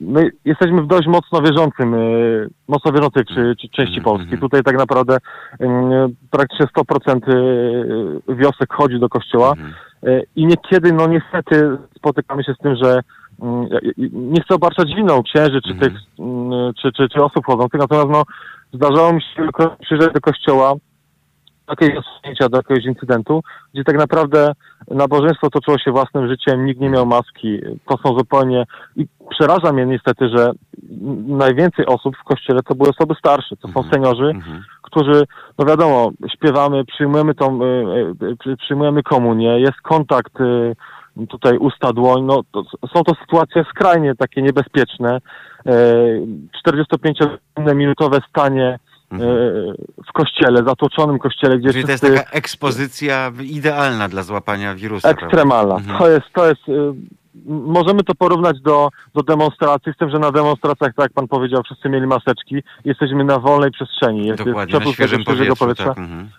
my 0.02 0.30
jesteśmy 0.46 0.82
w 0.82 0.88
dość 0.88 1.08
mocno 1.08 1.42
wierzącym, 1.42 1.94
y, 1.94 2.50
mocno 2.68 2.92
wierzącej 2.92 3.26
czy, 3.26 3.56
czy 3.62 3.70
części 3.70 3.98
Mhm, 3.98 4.04
Polski. 4.04 4.38
Tutaj 4.38 4.64
tak 4.64 4.78
naprawdę 4.78 5.18
y, 5.18 5.66
praktycznie 6.32 6.66
100% 6.66 7.30
y, 8.30 8.36
wiosek 8.36 8.74
chodzi 8.74 9.00
do 9.00 9.10
kościoła 9.10 9.50
Mhm. 9.50 9.74
y, 10.08 10.26
i 10.36 10.46
niekiedy, 10.46 10.94
no 10.94 11.08
niestety 11.08 11.78
spotykamy 11.98 12.44
się 12.44 12.54
z 12.54 12.58
tym, 12.58 12.76
że 12.76 13.00
mm, 13.42 13.68
nie 14.14 14.42
chcę 14.42 14.56
obarczać 14.56 14.96
winą 14.96 15.24
księży 15.24 15.62
czy, 15.62 15.72
Mhm. 15.74 15.80
tych, 15.80 16.02
mm, 16.20 16.74
czy, 16.82 16.92
czy, 16.92 17.10
czy 17.10 17.24
osób 17.24 17.46
chodzących, 17.46 17.80
natomiast 17.80 18.10
no, 18.10 18.24
zdarzało 18.74 19.14
mi 19.14 19.22
się 19.22 19.48
przyjrzeć 19.82 20.14
do 20.14 20.22
kościoła 20.22 20.74
jakiegoś 21.70 22.06
osunięcia, 22.06 22.50
do 22.50 22.58
jakiegoś 22.58 22.86
incydentu, 22.86 23.42
gdzie 23.74 23.84
tak 23.84 23.98
naprawdę 23.98 24.52
nabożeństwo 24.92 25.50
toczyło 25.50 25.78
się 25.80 25.92
własnym 25.92 26.28
życiem, 26.28 26.66
nikt 26.66 26.82
nie 26.82 26.90
miał 26.90 27.06
maski. 27.06 27.60
To 27.88 27.98
są 27.98 28.18
zupełnie... 28.18 28.66
I 28.96 29.06
przeraża 29.30 29.74
mnie 29.74 29.86
niestety, 29.86 30.30
że 30.36 30.52
najwięcej 31.28 31.86
osób 31.86 32.18
w 32.18 32.24
kościele 32.24 32.60
to 32.64 32.76
były 32.76 32.90
osoby 32.90 33.16
starsze, 33.20 33.56
to 33.58 33.68
są 33.68 33.80
Mhm. 33.80 33.94
seniorzy, 33.94 34.26
Mhm. 34.36 34.62
którzy, 34.82 35.24
no 35.58 35.66
wiadomo, 35.66 36.12
śpiewamy, 36.34 36.86
przyjmujemy 36.86 37.36
tą, 37.36 37.64
y, 37.64 37.66
y, 38.24 38.36
przy- 38.40 38.58
przyjmujemy 38.58 39.04
komunię, 39.04 39.60
jest 39.60 39.82
kontakt 39.82 40.42
y, 40.42 40.76
tutaj 41.30 41.58
usta-dłoń, 41.58 42.24
no 42.24 42.42
to, 42.52 42.64
są 42.94 43.04
to 43.04 43.16
sytuacje 43.22 43.64
skrajnie 43.70 44.16
takie 44.16 44.42
niebezpieczne. 44.42 45.18
Y, 45.68 45.72
45-minutowe 46.68 48.20
stanie 48.30 48.80
w 50.10 50.12
kościele, 50.14 50.64
zatłoczonym 50.68 51.20
kościele, 51.20 51.58
gdzie 51.58 51.72
Czyli 51.72 51.84
to 51.84 51.92
jest 51.92 52.04
wszyscy... 52.04 52.24
taka 52.24 52.32
ekspozycja 52.38 53.32
idealna 53.44 54.10
dla 54.10 54.24
złapania 54.24 54.76
wirusa. 54.76 55.10
Ekstremalna. 55.10 55.76
Mhm. 55.76 56.00
To 56.00 56.10
jest, 56.10 56.26
to 56.34 56.48
jest, 56.50 56.70
y, 56.70 56.94
możemy 57.46 58.04
to 58.04 58.16
porównać 58.16 58.62
do, 58.62 58.90
do 59.16 59.24
demonstracji, 59.24 59.94
z 59.94 59.98
tym, 59.98 60.10
że 60.10 60.20
na 60.20 60.32
demonstracjach, 60.32 60.94
tak 60.96 61.06
jak 61.06 61.14
pan 61.14 61.28
powiedział, 61.28 61.62
wszyscy 61.64 61.90
mieli 61.90 62.08
maseczki, 62.08 62.64
jesteśmy 62.86 63.24
na 63.24 63.40
wolnej 63.40 63.72
przestrzeni. 63.72 64.28
Jest, 64.28 64.44
Dokładnie, 64.44 64.74
jest 64.74 64.86
na 64.86 64.94
świeżym 64.94 65.24
powietrzu. 65.24 65.56
powietrza. 65.56 65.86
Tak. 65.86 65.98
Mhm. 65.98 66.30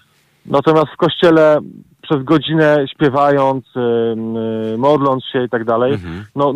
Natomiast 0.47 0.87
w 0.95 0.97
kościele 0.97 1.59
przez 2.05 2.23
godzinę 2.23 2.85
śpiewając, 2.95 3.65
y, 3.77 4.79
modląc 4.79 5.25
się 5.33 5.45
i 5.45 5.49
tak 5.49 5.65
dalej, 5.65 5.93
Mhm. 5.93 6.25
no, 6.37 6.55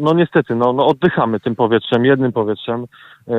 no 0.00 0.14
niestety, 0.14 0.54
no, 0.54 0.72
no 0.72 0.86
oddychamy 0.86 1.40
tym 1.40 1.56
powietrzem, 1.56 2.04
jednym 2.04 2.32
powietrzem. 2.32 2.84
Y, 3.28 3.32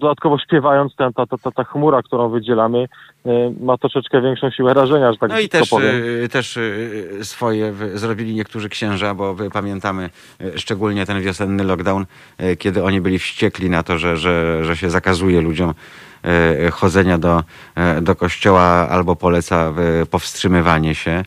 Dodatkowo 0.00 0.38
śpiewając, 0.38 0.96
ta, 0.96 1.12
ta, 1.12 1.26
ta, 1.26 1.38
ta, 1.38 1.50
ta 1.50 1.64
chmura, 1.64 2.02
którą 2.02 2.28
wydzielamy, 2.28 2.78
y, 3.26 3.30
ma 3.60 3.78
troszeczkę 3.78 4.20
większą 4.22 4.50
siłę 4.50 4.74
rażenia, 4.74 5.12
że 5.12 5.18
tak 5.18 5.30
No 5.30 5.38
i 5.38 5.48
też, 5.48 5.68
powiem. 5.70 5.94
też 6.32 6.58
swoje 7.22 7.72
zrobili 7.94 8.34
niektórzy 8.34 8.68
księża, 8.68 9.14
bo 9.14 9.36
pamiętamy 9.52 10.10
szczególnie 10.56 11.06
ten 11.06 11.20
wiosenny 11.20 11.64
lockdown, 11.64 12.04
kiedy 12.58 12.84
oni 12.84 13.00
byli 13.00 13.18
wściekli 13.18 13.70
na 13.70 13.82
to, 13.82 13.98
że, 13.98 14.16
że, 14.16 14.64
że 14.64 14.76
się 14.76 14.90
zakazuje 14.90 15.40
ludziom 15.40 15.74
chodzenia 16.72 17.18
do, 17.18 17.44
y, 17.98 18.00
do 18.00 18.16
kościoła 18.16 18.88
albo 18.88 19.16
poleca 19.16 19.72
y, 20.02 20.06
powstrzymywanie 20.06 20.94
się 20.94 21.24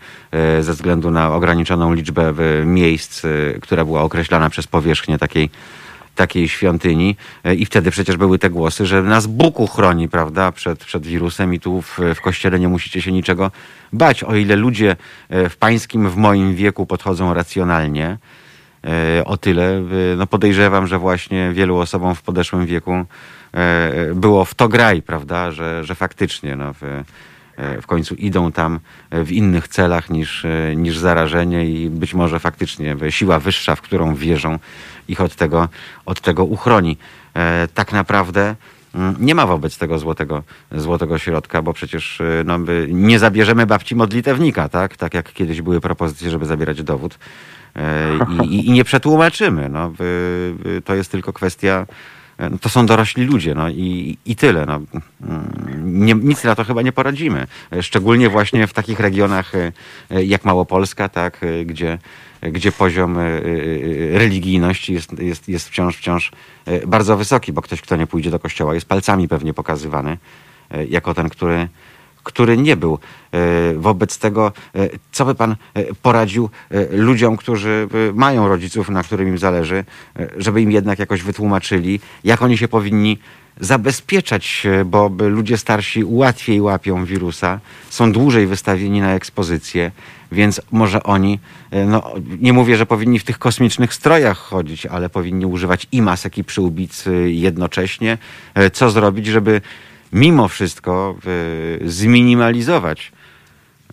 ze 0.62 0.74
względu 0.74 1.12
na 1.12 1.34
ograniczoną 1.34 1.94
liczbę 1.94 2.34
miejsc, 2.66 3.24
która 3.62 3.86
była 3.86 4.02
określana 4.02 4.50
przez 4.50 4.68
powierzchnię 4.68 5.18
takiej 5.18 5.50
takiej 6.16 6.50
świątyni 6.50 7.16
E, 7.44 7.56
i 7.56 7.66
wtedy 7.66 7.92
przecież 7.92 8.18
były 8.18 8.40
te 8.40 8.50
głosy, 8.50 8.86
że 8.86 9.04
nas 9.04 9.28
Bóg 9.28 9.60
uchroni, 9.60 10.10
prawda, 10.10 10.52
przed, 10.52 10.86
przed 10.86 11.08
wirusem 11.08 11.54
i 11.54 11.60
tu 11.60 11.82
w, 11.82 12.00
w 12.16 12.22
kościele 12.22 12.60
nie 12.60 12.68
musicie 12.68 13.02
się 13.02 13.12
niczego 13.12 13.52
bać. 13.94 14.24
O 14.24 14.36
ile 14.36 14.56
ludzie 14.56 14.96
e, 15.30 15.50
w 15.50 15.58
pańskim, 15.58 16.10
w 16.10 16.16
moim 16.16 16.56
wieku 16.56 16.86
podchodzą 16.86 17.34
racjonalnie, 17.34 18.18
e, 18.84 19.26
o 19.26 19.38
tyle 19.38 19.78
e, 19.78 19.84
no 20.18 20.28
podejrzewam, 20.28 20.88
że 20.88 21.00
właśnie 21.00 21.52
wielu 21.54 21.78
osobom 21.78 22.16
w 22.16 22.22
podeszłym 22.22 22.66
wieku 22.66 22.92
e, 22.94 23.06
było 24.16 24.46
w 24.46 24.54
to 24.54 24.68
graj, 24.68 25.02
prawda, 25.02 25.52
że, 25.52 25.84
że 25.84 25.96
faktycznie 25.96 26.56
no, 26.56 26.74
w, 26.74 26.84
e, 26.84 27.04
w 27.82 27.88
końcu 27.88 28.16
idą 28.16 28.52
tam 28.52 28.80
e, 29.10 29.24
w 29.24 29.32
innych 29.32 29.68
celach 29.68 30.10
niż, 30.10 30.46
e, 30.46 30.76
niż 30.76 30.98
zarażenie 30.98 31.66
i 31.66 31.90
być 31.90 32.14
może 32.14 32.40
faktycznie 32.40 32.96
e, 33.02 33.12
siła 33.12 33.40
wyższa, 33.40 33.76
w 33.76 33.82
którą 33.82 34.16
wierzą, 34.16 34.60
ich 35.08 35.22
od 35.22 35.36
tego, 35.36 35.70
od 36.06 36.22
tego 36.22 36.46
uchroni. 36.46 36.98
E, 37.36 37.68
Tak 37.74 37.94
naprawdę 37.94 38.56
mm, 38.96 39.16
nie 39.20 39.36
ma 39.36 39.46
wobec 39.48 39.78
tego 39.78 40.00
złotego, 40.00 40.44
złotego 40.72 41.18
środka, 41.18 41.62
bo 41.62 41.74
przecież 41.74 42.22
e, 42.22 42.44
no, 42.46 42.58
nie 42.88 43.20
zabierzemy 43.20 43.66
babci 43.66 43.96
modlitewnika, 43.96 44.70
tak? 44.70 44.98
Tak 44.98 45.14
jak 45.14 45.34
kiedyś 45.34 45.62
były 45.62 45.82
propozycje, 45.82 46.30
żeby 46.30 46.46
zabierać 46.46 46.84
dowód 46.84 47.20
e, 47.76 48.10
i, 48.44 48.56
i, 48.56 48.68
i 48.68 48.72
nie 48.72 48.84
przetłumaczymy. 48.84 49.70
No, 49.70 49.94
to 50.86 50.96
jest 50.96 51.12
tylko 51.12 51.34
kwestia 51.34 51.86
e, 51.86 52.17
no 52.40 52.58
to 52.58 52.70
są 52.70 52.86
dorośli 52.86 53.26
ludzie, 53.26 53.56
no 53.56 53.70
i, 53.70 54.18
i 54.26 54.36
tyle. 54.36 54.66
No. 54.66 54.82
Mm, 55.22 56.06
Nie, 56.06 56.14
nic 56.14 56.44
na 56.44 56.56
to 56.56 56.64
chyba 56.64 56.82
nie 56.82 56.92
poradzimy. 56.92 57.48
E, 57.74 57.84
Szczególnie 57.84 58.30
właśnie 58.30 58.68
w 58.68 58.74
takich 58.74 59.00
regionach 59.00 59.56
e, 59.56 59.72
e, 60.12 60.24
jak 60.24 60.46
Małopolska, 60.46 61.10
tak, 61.10 61.44
e, 61.44 61.66
gdzie, 61.66 61.98
gdzie 62.42 62.72
poziom 62.72 63.18
e, 63.20 63.22
e, 63.22 63.40
religijności 64.18 64.94
jest, 64.94 65.20
jest, 65.20 65.50
jest 65.50 65.68
wciąż, 65.70 65.98
wciąż 65.98 66.32
e, 66.66 66.88
bardzo 66.88 67.18
wysoki, 67.18 67.54
bo 67.54 67.62
ktoś, 67.62 67.82
kto 67.82 67.96
nie 67.96 68.08
pójdzie 68.08 68.32
do 68.32 68.40
kościoła, 68.40 68.74
jest 68.74 68.86
palcami 68.88 69.28
pewnie 69.28 69.54
pokazywany 69.54 70.18
e, 70.72 70.86
jako 70.86 71.14
ten, 71.14 71.30
który, 71.30 71.68
który 72.28 72.58
nie 72.58 72.78
był. 72.78 73.00
E, 73.32 73.74
Wobec 73.74 74.18
tego, 74.18 74.52
e, 74.76 74.90
co 75.12 75.26
by 75.26 75.36
pan 75.36 75.52
e, 75.52 75.84
poradził 75.94 76.50
ludziom, 76.92 77.38
którzy 77.38 77.88
mają 78.14 78.48
rodziców, 78.48 78.90
na 78.90 79.04
którym 79.04 79.28
im 79.28 79.38
zależy, 79.38 79.86
żeby 80.38 80.62
im 80.62 80.72
jednak 80.72 81.00
jakoś 81.00 81.24
wytłumaczyli, 81.24 82.00
jak 82.24 82.42
oni 82.42 82.58
się 82.58 82.68
powinni 82.68 83.18
zabezpieczać 83.60 84.68
bo 84.86 85.12
ludzie 85.20 85.58
starsi 85.58 86.04
łatwiej 86.04 86.62
łapią 86.62 87.06
wirusa, 87.06 87.60
są 87.90 88.12
dłużej 88.12 88.48
wystawieni 88.48 89.02
na 89.02 89.14
ekspozycję, 89.14 89.92
więc 90.32 90.62
może 90.72 91.04
oni, 91.04 91.40
no 91.88 92.14
nie 92.40 92.54
mówię, 92.54 92.78
że 92.78 92.86
powinni 92.86 93.20
w 93.20 93.24
tych 93.24 93.40
kosmicznych 93.40 93.94
strojach 93.94 94.38
chodzić, 94.38 94.86
ale 94.86 95.10
powinni 95.10 95.46
używać 95.46 95.88
i 95.92 96.02
masek, 96.02 96.38
i 96.38 96.44
przyłbic 96.44 97.06
jednocześnie. 97.26 98.18
Co 98.74 98.90
zrobić, 98.90 99.26
żeby 99.26 99.62
mimo 100.14 100.48
wszystko 100.48 101.16
y, 101.86 101.90
zminimalizować 101.90 103.12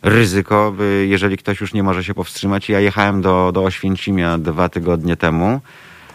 ryzyko, 0.05 0.75
jeżeli 1.07 1.37
ktoś 1.37 1.61
już 1.61 1.75
nie 1.75 1.83
może 1.83 2.05
się 2.05 2.15
powstrzymać. 2.15 2.69
Ja 2.69 2.81
jechałem 2.81 3.23
do, 3.23 3.53
do 3.53 3.65
Oświęcimia 3.65 4.39
dwa 4.39 4.69
tygodnie 4.69 5.17
temu. 5.17 5.61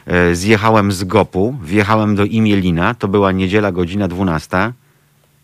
E, 0.05 0.35
Zjechałem 0.35 0.91
z 0.91 1.03
Gopu, 1.03 1.57
wjechałem 1.63 2.15
do 2.15 2.25
Imielina, 2.25 2.93
to 2.93 3.07
była 3.07 3.31
niedziela, 3.31 3.71
godzina 3.71 4.07
12. 4.07 4.73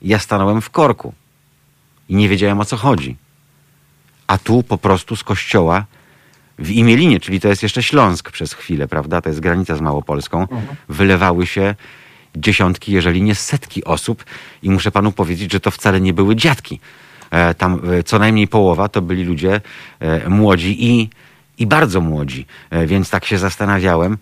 Ja 0.01 0.19
stanąłem 0.19 0.61
w 0.61 0.69
korku 0.69 1.13
i 2.09 2.15
nie 2.15 2.29
wiedziałem 2.29 2.59
o 2.59 2.65
co 2.65 2.77
chodzi. 2.77 3.15
A 4.27 4.37
tu 4.37 4.63
po 4.63 4.77
prostu 4.77 5.15
z 5.15 5.23
kościoła 5.23 5.85
w 6.59 6.71
Imielinie, 6.71 7.19
czyli 7.19 7.39
to 7.39 7.47
jest 7.47 7.63
jeszcze 7.63 7.83
Śląsk 7.83 8.31
przez 8.31 8.53
chwilę, 8.53 8.87
prawda? 8.87 9.21
To 9.21 9.29
jest 9.29 9.41
granica 9.41 9.75
z 9.75 9.81
Małopolską. 9.81 10.47
Wylewały 10.89 11.47
się 11.47 11.75
dziesiątki, 12.37 12.91
jeżeli 12.91 13.21
nie 13.21 13.35
setki 13.35 13.83
osób 13.83 14.23
i 14.63 14.69
muszę 14.69 14.91
panu 14.91 15.11
powiedzieć, 15.11 15.51
że 15.51 15.59
to 15.59 15.71
wcale 15.71 16.01
nie 16.01 16.13
były 16.13 16.35
dziadki. 16.35 16.79
E, 17.31 17.53
Tam 17.53 17.81
e, 17.99 18.03
co 18.03 18.19
najmniej 18.19 18.47
połowa 18.47 18.89
to 18.89 19.01
byli 19.01 19.23
ludzie 19.23 19.61
e, 19.99 20.29
młodzi 20.29 20.85
i, 20.85 21.09
i 21.57 21.67
bardzo 21.67 22.01
młodzi, 22.01 22.45
więc 22.85 23.09
tak 23.09 23.25
się 23.25 23.37
zastanawiałem. 23.37 24.17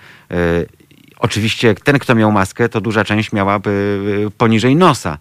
Oczywiście 1.19 1.75
ten, 1.75 1.99
kto 1.99 2.15
miał 2.15 2.31
maskę, 2.31 2.69
to 2.69 2.81
duża 2.81 3.03
część 3.03 3.31
miałaby 3.31 3.99
e, 4.27 4.31
poniżej 4.31 4.75
nosa. 4.75 5.17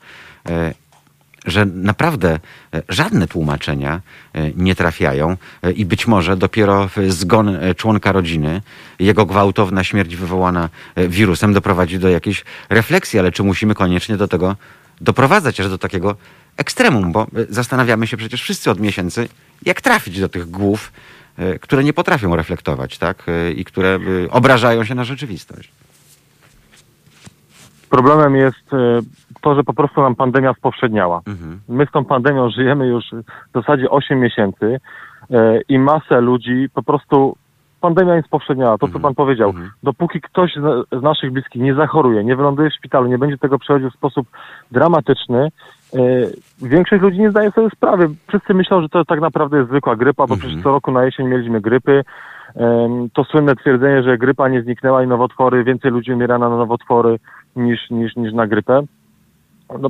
Że 1.46 1.66
naprawdę 1.66 2.40
e, 2.74 2.82
żadne 2.88 3.28
tłumaczenia 3.28 4.00
e, 4.32 4.50
nie 4.56 4.74
trafiają 4.74 5.36
e, 5.62 5.72
i 5.72 5.84
być 5.84 6.06
może 6.06 6.36
dopiero 6.36 6.90
zgon 7.08 7.58
członka 7.76 8.12
rodziny, 8.12 8.62
jego 8.98 9.26
gwałtowna 9.26 9.84
śmierć 9.84 10.16
wywołana 10.16 10.68
wirusem 11.08 11.52
doprowadzi 11.52 11.98
do 11.98 12.08
jakiejś 12.08 12.44
refleksji, 12.68 13.18
ale 13.18 13.32
czy 13.32 13.42
musimy 13.42 13.74
koniecznie 13.74 14.16
do 14.16 14.28
tego 14.28 14.56
doprowadzać, 15.00 15.60
aż 15.60 15.68
do 15.68 15.78
takiego 15.78 16.16
ekstremum, 16.56 17.12
bo 17.12 17.26
zastanawiamy 17.48 18.06
się 18.06 18.16
przecież 18.16 18.42
wszyscy 18.42 18.70
od 18.70 18.80
miesięcy, 18.80 19.28
jak 19.64 19.80
trafić 19.80 20.20
do 20.20 20.28
tych 20.28 20.50
głów, 20.50 20.92
które 21.60 21.84
nie 21.84 21.92
potrafią 21.92 22.36
reflektować, 22.36 22.98
tak? 22.98 23.26
I 23.56 23.64
które 23.64 23.98
obrażają 24.30 24.84
się 24.84 24.94
na 24.94 25.04
rzeczywistość. 25.04 25.70
Problemem 27.90 28.36
jest 28.36 28.70
to, 29.42 29.54
że 29.54 29.64
po 29.64 29.74
prostu 29.74 30.00
nam 30.02 30.14
pandemia 30.14 30.54
spowszedniała. 30.54 31.20
Mhm. 31.26 31.60
My 31.68 31.86
z 31.86 31.90
tą 31.90 32.04
pandemią 32.04 32.50
żyjemy 32.50 32.86
już 32.86 33.04
w 33.50 33.52
zasadzie 33.54 33.90
8 33.90 34.20
miesięcy 34.20 34.80
e, 35.30 35.60
i 35.68 35.78
masę 35.78 36.20
ludzi 36.20 36.66
po 36.74 36.82
prostu 36.82 37.36
pandemia 37.80 38.14
jest 38.14 38.26
spowszedniała. 38.28 38.72
To, 38.72 38.78
co 38.78 38.86
Mhm. 38.86 39.02
pan 39.02 39.14
powiedział. 39.14 39.48
Mhm. 39.50 39.70
Dopóki 39.82 40.20
ktoś 40.20 40.54
z, 40.92 41.02
naszych 41.02 41.32
bliskich 41.32 41.62
nie 41.62 41.74
zachoruje, 41.74 42.24
nie 42.24 42.36
wyląduje 42.36 42.70
w 42.70 42.74
szpitalu, 42.74 43.08
nie 43.08 43.18
będzie 43.18 43.38
tego 43.38 43.58
przechodził 43.58 43.90
w 43.90 43.94
sposób 43.94 44.26
dramatyczny, 44.70 45.48
e, 45.94 45.98
większość 46.62 47.02
ludzi 47.02 47.20
nie 47.20 47.30
zdaje 47.30 47.50
sobie 47.50 47.68
sprawy. 47.70 48.08
Wszyscy 48.28 48.54
myślą, 48.54 48.82
że 48.82 48.88
to 48.88 49.04
tak 49.04 49.20
naprawdę 49.20 49.56
jest 49.56 49.68
zwykła 49.70 49.96
grypa, 49.96 50.26
bo 50.26 50.34
Mhm. 50.34 50.40
przecież 50.40 50.62
co 50.64 50.70
roku 50.70 50.92
na 50.92 51.04
jesień 51.04 51.26
mieliśmy 51.28 51.60
grypy. 51.60 52.04
to 53.14 53.24
słynne 53.24 53.56
twierdzenie, 53.56 54.02
że 54.02 54.18
grypa 54.18 54.48
nie 54.48 54.62
zniknęła 54.62 55.02
i 55.02 55.06
nowotwory, 55.06 55.64
więcej 55.64 55.90
ludzi 55.90 56.12
umiera 56.12 56.38
na 56.38 56.48
nowotwory 56.48 57.18
niż, 57.56 57.90
niż, 57.90 58.16
niż 58.16 58.32
na 58.32 58.46
grypę. 58.46 58.82
No, 59.80 59.88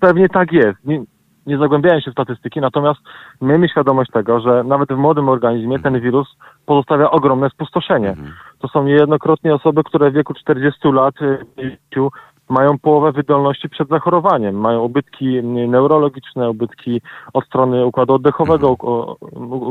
pewnie 0.00 0.28
tak 0.28 0.52
jest. 0.52 0.84
Nie, 0.84 1.04
nie 1.46 1.58
zagłębiałem 1.58 2.00
się 2.00 2.10
w 2.10 2.14
statystyki, 2.14 2.60
natomiast 2.60 3.00
miejmy 3.40 3.68
świadomość 3.68 4.10
tego, 4.10 4.40
że 4.40 4.64
nawet 4.64 4.88
w 4.88 4.96
młodym 4.96 5.28
organizmie 5.28 5.78
ten 5.78 6.00
wirus 6.00 6.36
pozostawia 6.66 7.10
ogromne 7.10 7.50
spustoszenie. 7.50 8.16
To 8.58 8.68
są 8.68 8.84
niejednokrotnie 8.84 9.54
osoby, 9.54 9.84
które 9.84 10.10
w 10.10 10.14
wieku 10.14 10.34
40 10.34 10.88
lat 10.88 11.14
y, 11.22 11.44
50 11.56 12.12
mają 12.48 12.78
połowę 12.78 13.12
wydolności 13.12 13.68
przed 13.68 13.88
zachorowaniem. 13.88 14.60
Mają 14.60 14.80
ubytki 14.80 15.38
mm, 15.38 15.70
neurologiczne, 15.70 16.50
ubytki 16.50 17.00
od 17.32 17.46
strony 17.46 17.86
układu 17.86 18.14
oddechowego, 18.14 18.72
uk- 18.72 19.16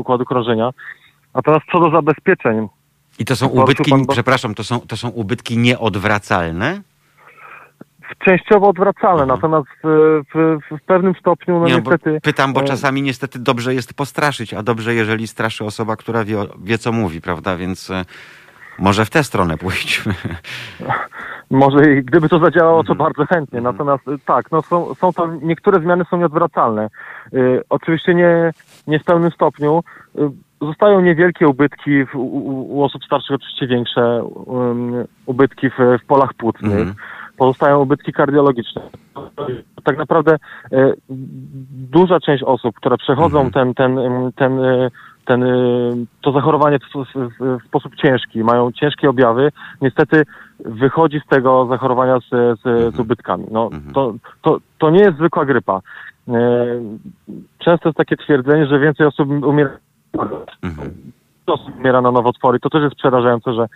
układu 0.00 0.24
krążenia. 0.24 0.70
Natomiast 1.34 1.64
co 1.72 1.80
do 1.80 1.90
zabezpieczeń, 1.90 2.68
I 3.18 3.24
to 3.24 3.36
są 3.36 3.48
ubytki, 3.48 3.92
przepraszam, 4.08 4.54
to 4.54 4.64
są, 4.64 4.80
to 4.80 4.96
są 4.96 5.08
ubytki 5.08 5.58
nieodwracalne? 5.58 6.80
Częściowo 8.18 8.68
odwracalne, 8.68 9.22
Mhm. 9.22 9.28
natomiast 9.28 9.66
w, 9.84 10.20
w, 10.34 10.58
w 10.76 10.82
pewnym 10.86 11.14
stopniu, 11.20 11.60
no 11.60 11.66
Nie, 11.66 11.80
bo 11.80 11.90
niestety... 11.90 12.20
pytam, 12.22 12.52
bo 12.52 12.60
e, 12.60 12.64
czasami 12.64 13.02
niestety 13.02 13.38
dobrze 13.38 13.74
jest 13.74 13.94
postraszyć, 13.94 14.54
a 14.54 14.62
dobrze, 14.62 14.94
jeżeli 14.94 15.26
straszy 15.28 15.64
osoba, 15.64 15.96
która 15.96 16.24
wie, 16.24 16.36
wie 16.64 16.78
co 16.78 16.92
mówi, 16.92 17.20
prawda? 17.20 17.56
Więc 17.56 17.90
e, 17.90 18.04
może 18.78 19.04
w 19.04 19.10
tę 19.10 19.24
stronę 19.24 19.56
pójdźmy. 19.58 20.14
Może 21.50 21.92
i 21.92 22.02
gdyby 22.04 22.28
to 22.28 22.38
zadziałało, 22.38 22.84
to 22.84 22.92
Mhm. 22.92 22.98
bardzo 22.98 23.34
chętnie. 23.34 23.60
Natomiast 23.60 24.08
y, 24.08 24.18
tak, 24.26 24.50
no 24.52 24.62
są, 24.62 24.94
są 24.94 25.12
to 25.12 25.26
niektóre 25.42 25.80
zmiany 25.80 26.04
są 26.10 26.16
nieodwracalne. 26.16 26.88
Y, 27.34 27.62
oczywiście 27.68 28.14
nie, 28.14 28.52
nie 28.86 28.98
w 29.00 29.04
pełnym 29.04 29.30
stopniu. 29.30 29.82
Y, 30.18 30.20
zostają 30.60 31.00
niewielkie 31.00 31.48
ubytki 31.48 32.04
w, 32.06 32.14
u, 32.14 32.76
u 32.76 32.82
osób 32.84 33.04
starszych, 33.04 33.36
oczywiście 33.36 33.66
większe 33.66 34.22
um, 34.24 34.92
ubytki 35.26 35.70
w, 35.70 35.74
w 36.02 36.06
polach 36.06 36.34
płucnych. 36.34 36.72
Mhm. 36.72 36.94
Pozostają 37.38 37.80
ubytki 37.80 38.12
kardiologiczne. 38.12 38.82
Tak 39.84 39.98
naprawdę 39.98 40.36
e, 40.72 40.92
duża 41.90 42.20
część 42.20 42.42
osób, 42.42 42.76
które 42.76 42.96
przechodzą 42.96 43.40
Mhm. 43.40 43.52
ten, 43.52 43.74
ten, 43.74 43.98
ten, 44.36 44.64
e, 44.64 44.90
ten, 45.24 45.42
e, 45.42 45.56
to 46.22 46.32
zachorowanie 46.32 46.78
w, 46.78 46.82
w, 47.14 47.28
w, 47.40 47.66
sposób 47.66 47.96
ciężki, 47.96 48.44
mają 48.44 48.72
ciężkie 48.72 49.10
objawy, 49.10 49.52
niestety 49.80 50.22
wychodzi 50.60 51.20
z 51.26 51.28
tego 51.28 51.66
zachorowania 51.66 52.18
z, 52.20 52.58
z, 52.60 52.94
z 52.94 52.98
ubytkami. 53.00 53.44
No, 53.50 53.64
Mhm. 53.72 53.94
to, 53.94 54.14
to, 54.42 54.58
to 54.78 54.90
nie 54.90 55.00
jest 55.00 55.16
zwykła 55.16 55.44
grypa. 55.44 55.80
Często 57.58 57.88
jest 57.88 57.98
takie 57.98 58.16
twierdzenie, 58.16 58.66
że 58.66 58.78
więcej 58.78 59.06
osób 59.06 59.28
umiera, 59.44 59.70
Mhm. 60.62 60.90
osób 61.46 61.78
umiera 61.78 62.00
na 62.00 62.10
nowotwory. 62.10 62.60
To 62.60 62.70
też 62.70 62.82
jest 62.82 62.96
przerażające, 62.96 63.52
że, 63.54 63.66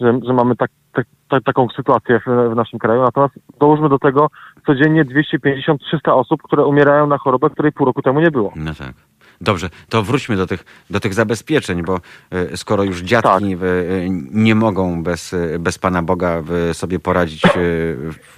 że, 0.00 0.20
że 0.26 0.32
mamy 0.32 0.56
tak, 0.56 0.70
tak, 0.92 1.06
tak, 1.28 1.44
taką 1.44 1.68
sytuację 1.76 2.20
w, 2.20 2.52
w 2.52 2.56
naszym 2.56 2.78
kraju. 2.78 3.02
Natomiast 3.02 3.34
dołóżmy 3.60 3.88
do 3.88 3.98
tego 3.98 4.30
codziennie 4.66 5.04
250-300 5.04 5.76
osób, 6.10 6.42
które 6.42 6.64
umierają 6.66 7.06
na 7.06 7.18
chorobę, 7.18 7.50
której 7.50 7.72
pół 7.72 7.86
roku 7.86 8.02
temu 8.02 8.20
nie 8.20 8.30
było. 8.30 8.52
No 8.56 8.74
tak. 8.74 8.92
Dobrze, 9.40 9.70
to 9.88 10.02
wróćmy 10.02 10.36
do 10.36 10.46
tych, 10.46 10.64
do 10.90 11.00
tych 11.00 11.14
zabezpieczeń, 11.14 11.82
bo 11.82 12.00
e, 12.30 12.56
skoro 12.56 12.84
już 12.84 13.00
dziadki 13.02 13.28
Tak. 13.28 13.42
e, 13.42 14.08
nie 14.32 14.54
mogą 14.54 15.02
bez, 15.02 15.34
e, 15.34 15.58
bez 15.58 15.78
Pana 15.78 16.02
Boga 16.02 16.42
sobie 16.72 16.98
poradzić 16.98 17.42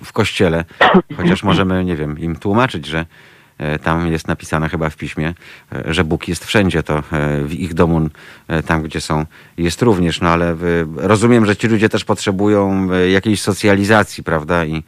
w- 0.03 0.13
kościele, 0.13 0.65
chociaż 1.17 1.43
możemy, 1.45 1.85
nie 1.85 1.97
wiem, 1.97 2.19
im 2.19 2.37
tłumaczyć, 2.37 2.87
że 2.87 3.07
tam 3.79 4.13
jest 4.13 4.29
napisane 4.29 4.69
chyba 4.69 4.91
w 4.91 4.97
piśmie, 4.97 5.35
e, 5.73 5.95
że 5.95 6.05
Bóg 6.05 6.29
jest 6.29 6.45
wszędzie, 6.45 6.83
to 6.83 6.99
e, 6.99 7.03
w 7.45 7.55
ich 7.55 7.75
domu, 7.75 8.09
e, 8.49 8.63
tam 8.63 8.83
gdzie 8.83 9.01
są, 9.01 9.27
jest 9.59 9.83
również, 9.83 10.21
no 10.21 10.29
ale 10.29 10.51
e, 10.51 10.57
rozumiem, 10.97 11.47
że 11.47 11.57
ci 11.57 11.69
ludzie 11.69 11.89
też 11.89 12.05
potrzebują 12.05 12.89
e, 12.93 13.11
jakiejś 13.11 13.43
socjalizacji, 13.43 14.25
prawda, 14.25 14.65
i, 14.65 14.83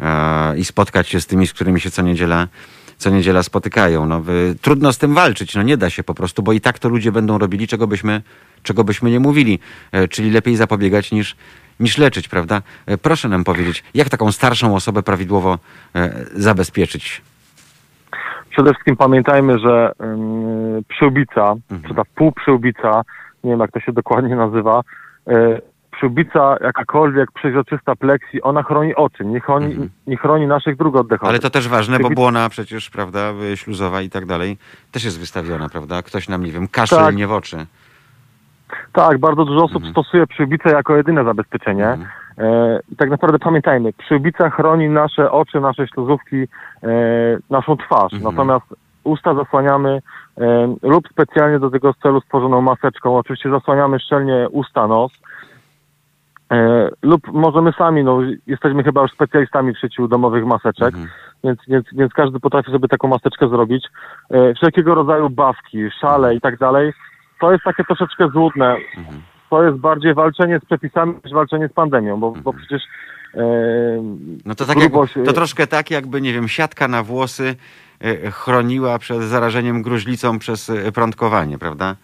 e, 0.00 0.58
i 0.58 0.64
spotkać 0.64 1.08
się 1.08 1.20
z 1.20 1.26
tymi, 1.26 1.46
z 1.46 1.52
którymi 1.52 1.80
się 1.80 1.90
co 1.90 2.02
niedziela 2.02 2.48
co 2.98 3.10
niedziela 3.10 3.42
spotykają. 3.42 4.06
No, 4.06 4.22
trudno 4.62 4.92
z 4.92 4.98
tym 4.98 5.14
walczyć, 5.14 5.54
no 5.54 5.62
nie 5.62 5.76
da 5.76 5.90
się 5.90 6.04
po 6.04 6.14
prostu, 6.14 6.42
bo 6.42 6.52
i 6.52 6.60
tak 6.60 6.78
to 6.78 6.88
ludzie 6.88 7.12
będą 7.12 7.38
robili, 7.38 7.68
czego 7.68 7.86
byśmy, 7.86 8.22
czego 8.62 8.84
byśmy 8.84 9.10
nie 9.10 9.20
mówili. 9.20 9.58
E, 9.92 10.08
czyli 10.08 10.30
lepiej 10.30 10.56
zapobiegać 10.56 11.12
niż, 11.12 11.36
niż 11.80 11.98
leczyć, 11.98 12.28
prawda? 12.28 12.62
E, 12.86 12.98
proszę 12.98 13.28
nam 13.28 13.44
powiedzieć, 13.44 13.84
jak 13.94 14.08
taką 14.08 14.32
starszą 14.32 14.76
osobę 14.76 15.02
prawidłowo 15.02 15.58
e, 15.94 16.24
zabezpieczyć? 16.34 17.22
Przede 18.54 18.70
wszystkim 18.72 18.96
pamiętajmy, 18.96 19.58
że 19.58 19.92
ym, 20.02 20.84
przyłbica, 20.88 21.54
czy 21.88 21.94
ta 21.94 22.02
półprzyłbica, 22.14 23.02
nie 23.44 23.50
wiem 23.50 23.60
jak 23.60 23.70
to 23.72 23.80
się 23.80 23.92
dokładnie 23.92 24.36
nazywa, 24.36 24.80
y, 25.28 25.60
przyłbica 25.90 26.56
jakakolwiek 26.60 27.32
przeźroczysta 27.32 27.96
pleksji, 27.96 28.42
ona 28.42 28.62
chroni 28.62 28.94
oczy, 28.94 29.24
nie 29.24 29.40
chroni, 29.40 29.76
nie 30.06 30.16
chroni 30.16 30.46
naszych 30.46 30.76
dróg 30.76 30.96
oddechowych. 30.96 31.30
Ale 31.30 31.38
to 31.38 31.50
też 31.50 31.68
ważne, 31.68 31.98
bo 31.98 32.10
błona 32.10 32.48
przecież, 32.48 32.90
prawda, 32.90 33.32
y, 33.52 33.56
śluzowa 33.56 34.02
i 34.02 34.10
tak 34.10 34.26
dalej, 34.26 34.58
też 34.92 35.04
jest 35.04 35.20
wystawiona, 35.20 35.68
prawda? 35.68 36.02
Ktoś 36.02 36.28
nam, 36.28 36.44
nie 36.44 36.52
wiem, 36.52 36.68
kaszel 36.68 36.98
Tak. 36.98 37.16
nie 37.16 37.26
w 37.26 37.32
oczy. 37.32 37.66
Tak, 38.92 39.18
bardzo 39.18 39.44
dużo 39.44 39.64
osób 39.64 39.76
Mhm. 39.76 39.92
stosuje 39.92 40.26
przyłbicę 40.26 40.68
jako 40.70 40.96
jedyne 40.96 41.24
zabezpieczenie. 41.24 41.86
Mhm. 41.88 42.08
E, 42.38 42.80
I 42.92 42.96
tak 42.96 43.10
naprawdę 43.10 43.38
pamiętajmy, 43.38 43.92
przyłbica 43.92 44.50
chroni 44.50 44.88
nasze 44.88 45.30
oczy, 45.30 45.60
nasze 45.60 45.86
śluzówki, 45.88 46.36
e, 46.36 46.46
naszą 47.50 47.76
twarz. 47.76 48.12
Mhm. 48.12 48.22
Natomiast 48.22 48.66
usta 49.04 49.34
zasłaniamy 49.34 50.02
e, 50.38 50.74
lub 50.82 51.08
specjalnie 51.08 51.58
do 51.58 51.70
tego 51.70 51.94
celu 51.94 52.20
stworzoną 52.20 52.60
maseczką. 52.60 53.16
Oczywiście 53.16 53.50
zasłaniamy 53.50 54.00
szczelnie 54.00 54.48
usta, 54.50 54.86
nos. 54.86 55.12
Lub 57.02 57.32
możemy 57.32 57.72
sami, 57.72 58.04
no 58.04 58.18
jesteśmy 58.46 58.82
chyba 58.84 59.02
już 59.02 59.12
specjalistami 59.12 59.74
w 59.74 59.78
szyciu 59.78 60.08
domowych 60.08 60.46
maseczek, 60.46 60.94
Mhm. 60.94 61.08
więc, 61.44 61.60
więc, 61.68 61.86
więc 61.92 62.12
każdy 62.12 62.40
potrafi 62.40 62.72
sobie 62.72 62.88
taką 62.88 63.08
maseczkę 63.08 63.48
zrobić. 63.48 63.86
Wszelkiego 64.56 64.94
rodzaju 64.94 65.30
bawki, 65.30 65.90
szale 66.00 66.34
i 66.34 66.40
tak 66.40 66.58
dalej, 66.58 66.92
to 67.40 67.52
jest 67.52 67.64
takie 67.64 67.84
troszeczkę 67.84 68.28
złudne. 68.28 68.76
Mhm. 68.96 69.22
To 69.54 69.64
jest 69.64 69.78
bardziej 69.78 70.14
walczenie 70.14 70.58
z 70.58 70.64
przepisami 70.64 71.14
niż 71.24 71.32
walczenie 71.32 71.68
z 71.68 71.72
pandemią, 71.72 72.20
bo, 72.20 72.30
bo 72.30 72.52
przecież 72.52 72.82
e, 73.34 73.40
No 74.44 74.54
to 74.54 74.64
tak 74.64 74.76
jak, 74.76 74.88
grubość, 74.88 75.14
to 75.24 75.32
troszkę 75.32 75.66
tak, 75.66 75.90
jakby, 75.90 76.20
nie 76.20 76.32
wiem, 76.32 76.48
siatka 76.48 76.88
na 76.88 77.02
włosy 77.02 77.56
e, 78.00 78.30
chroniła 78.30 78.98
przed 78.98 79.22
zarażeniem 79.22 79.82
gruźlicą 79.82 80.38
przez 80.38 80.70
e, 80.70 80.92
prądkowanie, 80.92 81.58
prawda? 81.58 81.96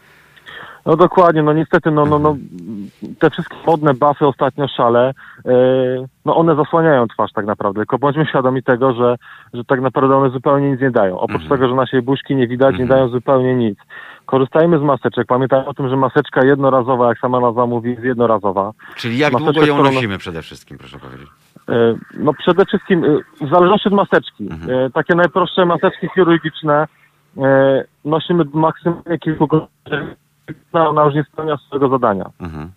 No 0.86 0.96
dokładnie, 0.96 1.42
no 1.42 1.52
niestety, 1.52 1.90
no, 1.90 2.06
no, 2.06 2.18
no, 2.18 2.36
te 3.18 3.30
wszystkie 3.30 3.56
modne 3.66 3.94
buffy 3.94 4.26
ostatnio 4.26 4.68
szale, 4.68 5.08
e, 5.46 5.52
no 6.24 6.36
one 6.36 6.56
zasłaniają 6.56 7.08
twarz 7.08 7.32
tak 7.32 7.46
naprawdę, 7.46 7.80
tylko 7.80 7.98
bądźmy 7.98 8.26
świadomi 8.26 8.62
tego, 8.62 8.92
że, 8.92 9.16
że 9.54 9.64
tak 9.64 9.80
naprawdę 9.80 10.16
one 10.16 10.30
zupełnie 10.30 10.70
nic 10.70 10.80
nie 10.80 10.90
dają. 10.90 11.18
Oprócz 11.20 11.42
Mhm. 11.42 11.58
tego, 11.60 11.68
że 11.68 11.74
naszej 11.74 12.02
buźki 12.02 12.36
nie 12.36 12.46
widać, 12.48 12.76
nie 12.76 12.82
Mhm. 12.82 12.98
dają 12.98 13.08
zupełnie 13.10 13.54
nic. 13.54 13.78
Korzystajmy 14.26 14.78
z 14.78 14.82
maseczek, 14.82 15.26
pamiętajmy 15.26 15.66
o 15.66 15.74
tym, 15.74 15.88
że 15.88 15.96
maseczka 15.96 16.44
jednorazowa, 16.46 17.08
jak 17.08 17.18
sama 17.18 17.40
nazwa 17.40 17.66
mówi, 17.66 17.90
jest 17.90 18.02
jednorazowa. 18.04 18.72
Czyli 18.96 19.18
jak 19.18 19.32
Maseczkę, 19.32 19.52
długo 19.52 19.66
ją 19.68 19.74
którą- 19.74 19.92
nosimy 19.92 20.18
przede 20.18 20.42
wszystkim, 20.42 20.78
proszę 20.78 20.98
powiedzieć. 20.98 21.28
E, 21.68 21.94
No 22.18 22.32
przede 22.34 22.64
wszystkim 22.66 23.04
e, 23.04 23.46
w 23.46 23.50
zależności 23.50 23.88
od 23.88 23.94
maseczki. 23.94 24.48
Mhm. 24.50 24.70
E, 24.86 24.90
Takie 24.90 25.14
najprostsze 25.14 25.66
maseczki 25.66 26.08
chirurgiczne 26.14 26.86
nosimy 28.04 28.44
maksymalnie 28.52 29.18
kilku 29.18 29.46
godzin, 29.46 29.68
ona 30.72 31.04
już 31.04 31.14
nie 31.14 31.24
spełnia 31.32 31.56
swojego 31.56 31.88
zadania. 31.88 32.24
Mhm. 32.40 32.70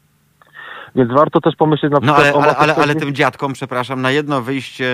Więc 0.96 1.12
warto 1.12 1.42
też 1.42 1.56
pomyśleć 1.56 1.92
na 1.92 1.96
No 2.02 2.14
przykład 2.14 2.20
ale, 2.20 2.34
o 2.34 2.42
ale, 2.44 2.56
ale, 2.56 2.74
maseczce- 2.74 2.82
ale 2.84 2.96
tym 2.96 3.14
dziadkom, 3.16 3.54
przepraszam, 3.54 4.02
na 4.02 4.12
jedno 4.12 4.42
wyjście 4.42 4.86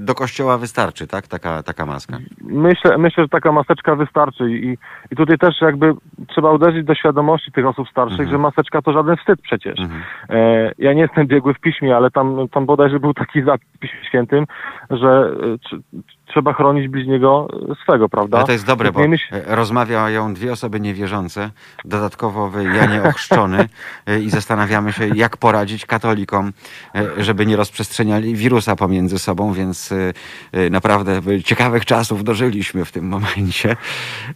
do 0.00 0.14
kościoła 0.14 0.58
wystarczy, 0.58 1.06
tak? 1.06 1.26
Taka, 1.28 1.62
taka 1.62 1.86
maska. 1.86 2.18
Myślę, 2.40 2.98
myślę, 2.98 3.24
że 3.24 3.28
taka 3.28 3.52
maseczka 3.52 3.96
wystarczy 3.96 4.50
i, 4.50 4.78
i 5.12 5.16
tutaj 5.16 5.38
też 5.38 5.60
jakby 5.60 5.94
trzeba 6.28 6.52
uderzyć 6.52 6.86
do 6.86 6.94
świadomości 6.94 7.52
tych 7.52 7.66
osób 7.66 7.88
starszych, 7.88 8.20
Mhm. 8.20 8.30
że 8.30 8.38
maseczka 8.38 8.82
to 8.82 8.92
żaden 8.92 9.16
wstyd 9.16 9.40
przecież. 9.42 9.80
Mhm. 9.80 10.02
E, 10.30 10.72
ja 10.78 10.92
nie 10.92 11.00
jestem 11.02 11.26
biegły 11.26 11.54
w 11.54 11.60
piśmie, 11.60 11.96
ale 11.96 12.10
tam, 12.10 12.48
tam 12.48 12.66
bodajże 12.66 13.00
był 13.00 13.14
taki 13.14 13.42
zapis 13.42 13.68
w 13.74 13.78
Piśmie 13.78 14.04
Świętym, 14.08 14.44
że 14.90 15.08
e, 15.42 15.46
tr- 15.46 15.80
trzeba 16.26 16.52
chronić 16.52 16.88
bliźniego 16.88 17.48
swego, 17.82 18.08
prawda? 18.08 18.36
Ale 18.36 18.46
to 18.46 18.52
jest 18.52 18.66
dobre, 18.66 18.92
bo 18.92 19.00
e, 19.04 19.10
rozmawiają 19.46 20.34
dwie 20.34 20.52
osoby 20.52 20.80
niewierzące, 20.80 21.50
dodatkowo 21.84 22.48
wy, 22.48 22.64
ja 22.64 22.86
nie 22.86 23.02
ochrzczony 23.02 23.68
e, 24.06 24.20
i 24.20 24.30
zastanawiamy 24.30 24.92
się, 24.92 25.08
jak 25.14 25.36
poradzić 25.36 25.86
katolikom, 25.86 26.52
e, 26.94 27.24
żeby 27.24 27.46
nie 27.46 27.56
rozprzestrzeniali 27.56 28.34
wirusa 28.34 28.76
pomiędzy 28.76 29.18
sobą, 29.18 29.52
więc 29.52 29.92
e, 29.92 30.12
e, 30.52 30.70
naprawdę 30.70 31.20
e, 31.26 31.42
ciekawych 31.42 31.84
czasów 31.84 32.24
dożyliśmy 32.24 32.84
w 32.84 32.92
tym 32.92 33.08
momencie. 33.08 33.76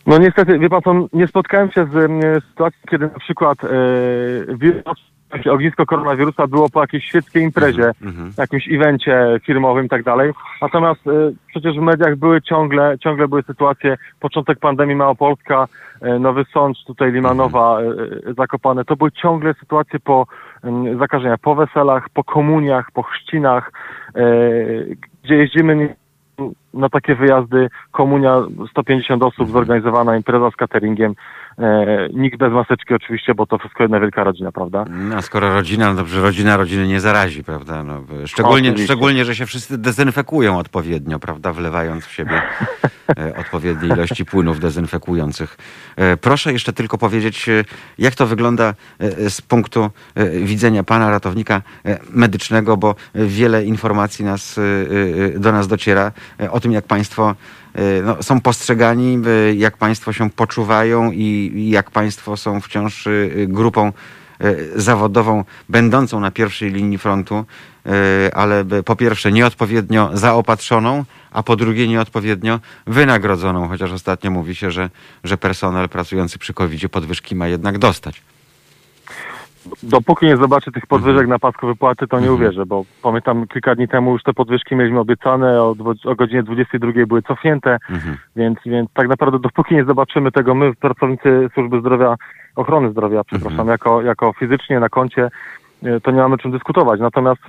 No 0.06 0.18
niestety, 0.18 0.58
wie 0.58 0.68
pan 0.68 1.06
nie 1.12 1.26
spotkałem 1.26 1.70
się 1.70 1.86
z 1.92 1.96
e, 1.96 2.40
sytuacją, 2.48 2.80
kiedy 2.90 3.04
na 3.04 3.18
przykład 3.18 3.64
e, 3.64 3.68
wirus 4.56 5.10
ognisko 5.50 5.86
koronawirusa 5.86 6.46
było 6.46 6.68
po 6.70 6.80
jakiejś 6.80 7.04
świeckiej 7.04 7.42
imprezie, 7.42 7.90
Mhm. 8.02 8.32
jakimś 8.38 8.68
evencie 8.72 9.40
firmowym 9.46 9.86
i 9.86 9.88
tak 9.88 10.02
dalej. 10.02 10.32
Natomiast 10.62 11.06
y, 11.06 11.10
przecież 11.46 11.76
w 11.76 11.82
mediach 11.82 12.16
były 12.16 12.42
ciągle, 12.42 12.98
ciągle 12.98 13.28
były 13.28 13.42
sytuacje, 13.42 13.96
początek 14.20 14.58
pandemii 14.58 14.96
Małopolska, 14.96 15.68
y, 16.02 16.18
Nowy 16.18 16.44
Sącz, 16.52 16.84
tutaj 16.86 17.12
Limanowa, 17.12 17.80
y, 17.80 17.84
y, 18.30 18.34
Zakopane. 18.34 18.84
To 18.84 18.96
były 18.96 19.10
ciągle 19.12 19.54
sytuacje 19.54 19.98
po 20.00 20.26
y, 20.92 20.96
zakażeniach, 20.98 21.40
po 21.40 21.54
weselach, 21.54 22.08
po 22.14 22.24
komuniach, 22.24 22.90
po 22.92 23.02
chrzcinach, 23.02 23.72
y, 24.16 24.96
gdzie 25.22 25.34
jeździmy 25.36 25.94
na 26.74 26.88
takie 26.88 27.14
wyjazdy, 27.14 27.68
komunia 27.92 28.36
150 28.70 29.22
osób, 29.22 29.48
zorganizowana 29.48 30.16
impreza 30.16 30.50
z 30.50 30.56
cateringiem, 30.56 31.14
nikt 32.14 32.38
bez 32.38 32.52
maseczki 32.52 32.94
oczywiście, 32.94 33.34
bo 33.34 33.46
to 33.46 33.58
wszystko 33.58 33.82
jedna 33.82 34.00
wielka 34.00 34.24
rodzina, 34.24 34.52
prawda? 34.52 34.84
No, 34.90 35.16
a 35.16 35.22
skoro 35.22 35.54
rodzina, 35.54 35.88
no 35.90 35.94
dobrze, 35.94 36.20
rodzina 36.22 36.56
rodziny 36.56 36.86
nie 36.86 37.00
zarazi, 37.00 37.44
prawda? 37.44 37.84
No, 37.84 38.02
szczególnie, 38.26 38.68
Oczywiście. 38.68 38.84
szczególnie, 38.84 39.24
że 39.24 39.36
się 39.36 39.46
wszyscy 39.46 39.78
dezynfekują 39.78 40.58
odpowiednio, 40.58 41.18
prawda? 41.18 41.52
Wlewając 41.52 42.04
w 42.04 42.12
siebie 42.12 42.42
e, 43.18 43.36
odpowiednie 43.40 43.88
ilości 43.88 44.24
płynów 44.24 44.60
dezynfekujących. 44.60 45.56
E, 45.96 46.16
Proszę 46.16 46.52
jeszcze 46.52 46.72
tylko 46.72 46.98
powiedzieć, 46.98 47.48
e, 47.48 47.64
jak 47.98 48.14
to 48.14 48.26
wygląda 48.26 48.74
e, 48.98 49.30
z 49.30 49.40
punktu 49.42 49.90
e, 50.14 50.30
widzenia 50.30 50.82
pana 50.84 51.10
ratownika 51.10 51.62
e, 51.84 51.98
medycznego, 52.10 52.76
bo 52.76 52.90
e, 53.14 53.24
wiele 53.26 53.64
informacji 53.64 54.24
nas, 54.24 54.58
e, 54.58 54.62
e, 55.36 55.38
do 55.38 55.52
nas 55.52 55.68
dociera 55.68 56.12
e, 56.40 56.50
o 56.50 56.60
tym, 56.60 56.72
jak 56.72 56.84
państwo 56.84 57.30
e, 57.30 57.34
no, 58.04 58.22
są 58.22 58.40
postrzegani, 58.40 59.18
e, 59.26 59.54
jak 59.54 59.76
państwo 59.76 60.12
się 60.12 60.30
poczuwają 60.30 61.12
i 61.12 61.68
jak 61.70 61.90
państwo 61.90 62.36
są 62.36 62.60
wciąż 62.60 63.06
e, 63.06 63.10
grupą 63.46 63.92
zawodową 64.76 65.44
będącą 65.68 66.20
na 66.20 66.30
pierwszej 66.30 66.70
linii 66.70 66.98
frontu, 66.98 67.44
ale 68.34 68.64
po 68.84 68.96
pierwsze 68.96 69.32
nieodpowiednio 69.32 70.10
zaopatrzoną, 70.14 71.04
a 71.30 71.42
po 71.42 71.56
drugie 71.56 71.88
nieodpowiednio 71.88 72.60
wynagrodzoną, 72.86 73.68
chociaż 73.68 73.92
ostatnio 73.92 74.30
mówi 74.30 74.54
się, 74.54 74.70
że, 74.70 74.90
że 75.24 75.38
personel 75.38 75.88
pracujący 75.88 76.38
przy 76.38 76.54
covid 76.54 76.88
podwyżki 76.88 77.34
ma 77.34 77.48
jednak 77.48 77.78
dostać. 77.78 78.22
Dopóki 79.82 80.26
nie 80.26 80.36
zobaczę 80.36 80.70
tych 80.72 80.86
podwyżek 80.86 81.26
na 81.28 81.38
pasku 81.38 81.66
wypłaty, 81.66 82.06
to 82.06 82.16
nie 82.20 82.26
Mhm. 82.28 82.34
uwierzę, 82.34 82.66
bo 82.66 82.84
pamiętam 83.02 83.46
kilka 83.46 83.74
dni 83.74 83.88
temu 83.88 84.12
już 84.12 84.22
te 84.22 84.32
podwyżki 84.32 84.76
mieliśmy 84.76 85.00
obiecane, 85.00 85.62
o, 85.62 85.74
o 86.04 86.14
godzinie 86.14 86.42
22 86.42 87.06
były 87.06 87.22
cofnięte, 87.22 87.78
Mhm. 87.90 88.16
więc, 88.36 88.58
więc 88.66 88.90
tak 88.94 89.08
naprawdę 89.08 89.38
dopóki 89.38 89.74
nie 89.74 89.84
zobaczymy 89.84 90.32
tego 90.32 90.54
my, 90.54 90.74
pracownicy 90.74 91.48
służby 91.54 91.80
zdrowia, 91.80 92.16
ochrony 92.56 92.90
zdrowia, 92.90 93.24
przepraszam, 93.24 93.60
Mhm. 93.60 93.68
jako, 93.68 94.02
jako 94.02 94.32
fizycznie 94.32 94.80
na 94.80 94.88
koncie, 94.88 95.30
e, 95.82 96.00
to 96.00 96.10
nie 96.10 96.18
mamy 96.20 96.38
czym 96.38 96.50
dyskutować. 96.50 97.00
Natomiast 97.00 97.40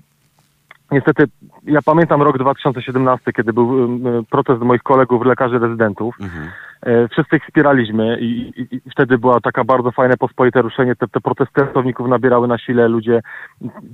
niestety 0.91 1.23
ja 1.63 1.79
pamiętam 1.85 2.21
rok 2.21 2.37
2017, 2.37 3.33
kiedy 3.33 3.53
był 3.53 3.99
protest 4.29 4.61
moich 4.61 4.83
kolegów, 4.83 5.25
lekarzy 5.25 5.59
rezydentów. 5.59 6.15
Mhm. 6.21 6.47
E, 6.85 7.07
Wszyscy 7.07 7.35
ich 7.35 7.43
wspieraliśmy 7.43 8.19
i, 8.19 8.25
i, 8.61 8.75
i 8.75 8.89
wtedy 8.91 9.17
była 9.17 9.39
taka 9.39 9.63
bardzo 9.63 9.91
fajne, 9.91 10.17
pospolite 10.17 10.61
ruszenie. 10.61 10.95
Te, 10.95 11.07
te 11.07 11.19
protesty 11.21 11.61
nabierały 12.07 12.47
na 12.47 12.57
sile, 12.57 12.87
ludzie 12.87 13.21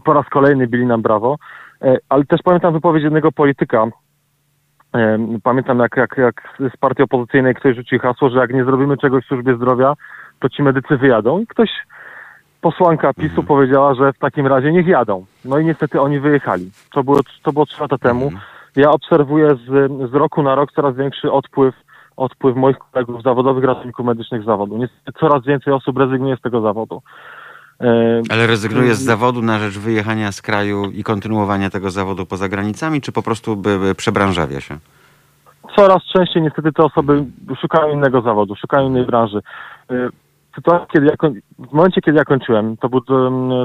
po 0.06 0.14
raz 0.14 0.26
kolejny 0.30 0.68
bili 0.68 0.86
nam 0.86 1.02
brawo. 1.02 1.38
E, 1.82 1.98
Ale 2.10 2.26
też 2.26 2.42
pamiętam 2.44 2.74
wypowiedź 2.74 3.04
jednego 3.04 3.32
polityka. 3.32 3.86
E, 4.96 5.18
Pamiętam 5.44 5.80
jak, 5.80 5.98
jak, 5.98 6.18
jak 6.18 6.42
z 6.74 6.78
partii 6.78 7.04
opozycyjnej 7.04 7.56
ktoś 7.56 7.76
rzucił 7.76 8.00
hasło, 8.00 8.30
że 8.30 8.40
jak 8.40 8.54
nie 8.54 8.64
zrobimy 8.66 8.98
czegoś 8.98 9.24
w 9.24 9.28
służbie 9.28 9.56
zdrowia, 9.56 9.94
to 10.40 10.50
ci 10.50 10.64
medycy 10.64 10.98
wyjadą. 10.98 11.40
I 11.40 11.48
ktoś, 11.48 11.70
posłanka 12.62 13.14
PiSu 13.14 13.44
powiedziała, 13.44 13.94
że 13.94 14.14
w 14.14 14.18
takim 14.20 14.48
razie 14.48 14.72
niech 14.72 14.88
jadą. 14.88 15.26
No 15.46 15.60
i 15.60 15.66
niestety 15.66 16.02
oni 16.02 16.20
wyjechali. 16.20 16.72
To 16.92 17.04
było, 17.04 17.20
to 17.44 17.52
było 17.52 17.66
trzy 17.66 17.82
lata 17.82 17.98
temu. 17.98 18.32
Ja 18.76 18.92
obserwuję 18.92 19.56
z, 19.56 19.92
z 20.12 20.14
roku 20.14 20.44
na 20.44 20.56
rok 20.56 20.72
coraz 20.72 20.96
większy 20.96 21.32
odpływ, 21.32 21.76
odpływ 22.18 22.56
moich 22.56 22.78
kolegów 22.78 23.24
zawodowych 23.24 23.64
ratowników 23.64 24.06
medycznych 24.06 24.44
z 24.44 24.46
zawodu. 24.46 24.78
Niestety 24.78 25.20
coraz 25.20 25.46
więcej 25.46 25.74
osób 25.74 25.98
rezygnuje 25.98 26.38
z 26.38 26.42
tego 26.42 26.62
zawodu. 26.62 27.02
E, 27.82 28.22
Ale 28.30 28.48
rezygnuje 28.48 28.96
z 28.96 29.04
zawodu 29.04 29.42
na 29.42 29.60
rzecz 29.60 29.80
wyjechania 29.80 30.32
z 30.32 30.42
kraju 30.42 30.86
i 30.86 31.04
kontynuowania 31.04 31.70
tego 31.70 31.92
zawodu 31.92 32.26
poza 32.26 32.50
granicami, 32.50 33.02
czy 33.02 33.12
po 33.12 33.22
prostu 33.22 33.56
by, 33.56 33.80
by 33.80 33.96
przebranżawia 33.96 34.62
się? 34.62 34.78
coraz 35.76 36.04
częściej 36.04 36.44
niestety 36.44 36.72
te 36.72 36.84
osoby 36.84 37.26
szukają 37.62 37.94
innego 37.94 38.22
zawodu, 38.22 38.56
szukają 38.56 38.88
innej 38.88 39.06
branży. 39.06 39.42
Y, 39.92 40.10
Sytuacja, 40.56 40.88
kiedy 40.94 41.06
ja, 41.06 41.14
w 41.60 41.74
momencie, 41.74 42.02
kiedy 42.02 42.18
ja 42.18 42.24
kończyłem, 42.24 42.78
to, 42.78 42.90
był, 42.90 43.02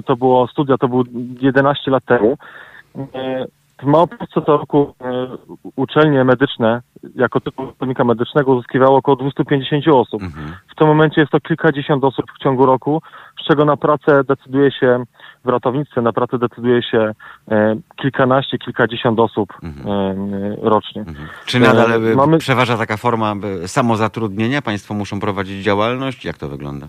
to 0.05 0.17
było 0.17 0.49
studia, 0.49 0.79
to 0.79 0.89
było 0.89 1.05
11 1.41 1.91
lat 1.91 2.05
temu, 2.05 2.39
w 2.95 3.62
Małopolsce 3.87 4.27
co 4.47 4.57
roku 4.57 4.95
y, 5.01 5.05
uczelnie 5.77 6.25
medyczne, 6.25 6.83
jako 7.15 7.41
typu 7.41 7.67
ratownika 7.67 8.05
medycznego 8.05 8.53
uzyskiwało 8.53 8.97
około 8.97 9.17
250 9.17 9.89
osób. 9.89 10.23
Mhm. 10.23 10.55
W 10.73 10.75
tym 10.75 10.87
momencie 10.87 11.21
jest 11.21 11.33
to 11.33 11.41
kilkadziesiąt 11.41 12.05
osób 12.05 12.25
w 12.39 12.43
ciągu 12.43 12.67
roku, 12.67 13.03
z 13.43 13.47
czego 13.49 13.65
na 13.65 13.77
pracę 13.77 14.25
decyduje 14.25 14.71
się 14.73 15.05
w 15.45 15.49
ratownictwie, 15.49 16.01
na 16.01 16.13
pracę 16.13 16.39
decyduje 16.39 16.83
się 16.83 17.13
e, 17.51 17.77
kilkanaście, 17.97 18.59
kilkadziesiąt 18.59 19.21
osób 19.21 19.53
Mhm. 19.63 20.35
e, 20.35 20.57
rocznie. 20.63 21.05
Czy 21.47 21.61
nadal 21.61 21.93
E, 21.93 22.15
mamy- 22.15 22.39
przeważa 22.39 22.77
taka 22.79 22.97
forma 22.97 23.35
samozatrudnienia? 23.67 24.63
Państwo 24.63 24.95
muszą 24.95 25.21
prowadzić 25.21 25.65
działalność? 25.65 26.25
Jak 26.25 26.39
to 26.39 26.49
wygląda? 26.49 26.89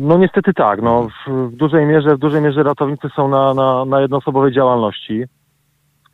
No 0.00 0.18
niestety 0.18 0.52
tak. 0.54 0.82
No, 0.82 1.08
w, 1.26 1.30
w 1.30 1.56
dużej 1.56 1.86
mierze, 1.86 2.16
w 2.16 2.18
dużej 2.18 2.42
mierze 2.42 2.62
ratownicy 2.62 3.08
są 3.16 3.28
na, 3.28 3.54
na, 3.54 3.84
na 3.84 4.00
jednoosobowej 4.00 4.52
działalności, 4.52 5.24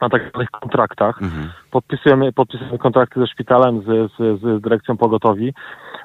na 0.01 0.09
tak 0.09 0.29
zwanych 0.31 0.51
kontraktach. 0.51 1.23
Mhm. 1.23 1.51
Podpisujemy, 1.71 2.33
podpisujemy 2.33 2.79
kontrakty 2.79 3.21
ze 3.21 3.27
szpitalem, 3.27 3.83
z, 3.83 4.13
z, 4.13 4.41
z 4.41 4.63
dyrekcją 4.63 4.97
pogotowi. 4.97 5.55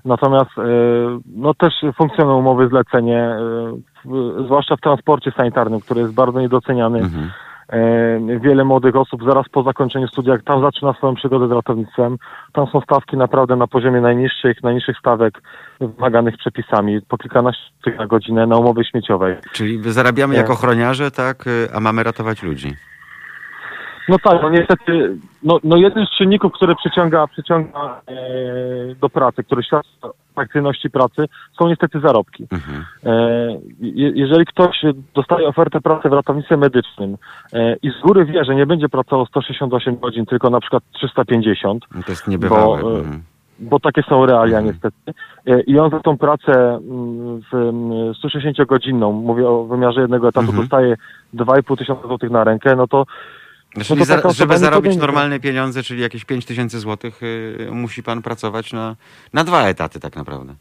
Natomiast 0.05 0.57
y, 0.57 0.61
no 1.35 1.53
też 1.53 1.73
funkcjonują 1.97 2.37
umowy 2.37 2.67
zlecenie, 2.67 3.29
w, 4.05 4.43
zwłaszcza 4.45 4.75
w 4.75 4.81
transporcie 4.81 5.31
sanitarnym, 5.31 5.79
który 5.81 6.01
jest 6.01 6.13
bardzo 6.13 6.41
niedoceniany. 6.41 6.99
Mhm. 6.99 7.31
E, 7.69 8.39
Wiele 8.39 8.63
młodych 8.63 8.95
osób 8.95 9.23
zaraz 9.23 9.49
po 9.49 9.63
zakończeniu 9.63 10.07
studiach 10.07 10.43
tam 10.43 10.61
zaczyna 10.61 10.93
swoją 10.93 11.15
przygodę 11.15 11.47
z 11.47 11.51
ratownictwem. 11.51 12.17
Tam 12.53 12.67
są 12.67 12.81
stawki 12.81 13.17
naprawdę 13.17 13.55
na 13.55 13.67
poziomie 13.67 14.01
najniższych, 14.01 14.63
najniższych 14.63 14.97
stawek 14.97 15.41
wymaganych 15.79 16.37
przepisami, 16.37 17.01
po 17.07 17.17
kilkanaście 17.17 17.95
na 17.97 18.07
godzinę 18.07 18.47
na 18.47 18.57
umowie 18.57 18.85
śmieciowej. 18.85 19.35
Czyli 19.51 19.91
zarabiamy 19.91 20.35
jako 20.35 20.53
ochroniarze, 20.53 21.11
tak, 21.11 21.45
a 21.73 21.79
mamy 21.79 22.03
ratować 22.03 22.43
ludzi. 22.43 22.75
No 24.09 24.17
tak, 24.23 24.41
no 24.41 24.49
niestety, 24.49 25.17
no, 25.43 25.59
no 25.63 25.77
jeden 25.77 26.05
z 26.05 26.09
czynników, 26.17 26.53
który 26.53 26.75
przyciąga, 26.75 27.27
przyciąga 27.27 28.01
e, 28.07 28.15
do 29.01 29.09
pracy, 29.09 29.43
który 29.43 29.63
świadczy 29.63 29.89
o 30.01 30.13
atrakcyjności 30.31 30.89
pracy, 30.89 31.25
są 31.59 31.67
niestety 31.67 31.99
zarobki. 31.99 32.47
Mhm. 32.51 32.85
E, 33.05 33.11
je, 33.81 34.11
jeżeli 34.15 34.45
ktoś 34.45 34.85
dostaje 35.15 35.47
ofertę 35.47 35.81
pracy 35.81 36.09
w 36.09 36.13
ratownictwie 36.13 36.57
medycznym 36.57 37.17
e, 37.53 37.75
i 37.75 37.89
z 37.91 38.01
góry 38.01 38.25
wie, 38.25 38.45
że 38.45 38.55
nie 38.55 38.65
będzie 38.65 38.89
pracował 38.89 39.25
168 39.25 39.97
godzin, 39.99 40.25
tylko 40.25 40.49
na 40.49 40.59
przykład 40.59 40.83
350, 40.91 41.85
No 41.95 42.03
To 42.03 42.11
jest 42.11 42.27
niebywałe. 42.27 42.81
Bo, 42.81 42.91
e, 42.91 42.97
Mhm. 42.99 43.23
bo 43.59 43.79
takie 43.79 44.03
są 44.03 44.25
realia 44.25 44.57
Mhm. 44.57 44.65
niestety. 44.65 45.13
E, 45.47 45.61
I 45.61 45.79
on 45.79 45.89
za 45.89 45.99
tą 45.99 46.17
pracę 46.17 46.51
mm, 46.75 47.41
w 47.51 47.53
mm, 47.53 48.13
160-godzinną, 48.13 49.11
mówię 49.11 49.47
o 49.49 49.63
wymiarze 49.63 50.01
jednego 50.01 50.27
etatu, 50.27 50.47
Mhm. 50.47 50.61
dostaje 50.63 50.95
2,5 51.33 51.77
tysiąca 51.77 52.07
złotych 52.07 52.31
na 52.31 52.43
rękę, 52.43 52.75
no 52.75 52.87
to 52.87 53.05
Czyli 53.83 53.99
to 53.99 54.05
za, 54.05 54.15
taka 54.15 54.27
osoba 54.27 54.37
żeby 54.37 54.53
nie 54.53 54.59
zarobić 54.59 54.97
normalne 54.97 55.39
pieniądze, 55.39 55.83
czyli 55.83 56.01
jakieś 56.01 56.25
5 56.25 56.45
tysięcy 56.45 56.79
złotych, 56.79 57.23
y, 57.23 57.67
musi 57.71 58.03
pan 58.03 58.21
pracować 58.21 58.73
na, 58.73 58.95
na 59.33 59.43
dwa 59.43 59.61
etaty 59.67 59.99
tak 59.99 60.15
naprawdę. 60.15 60.53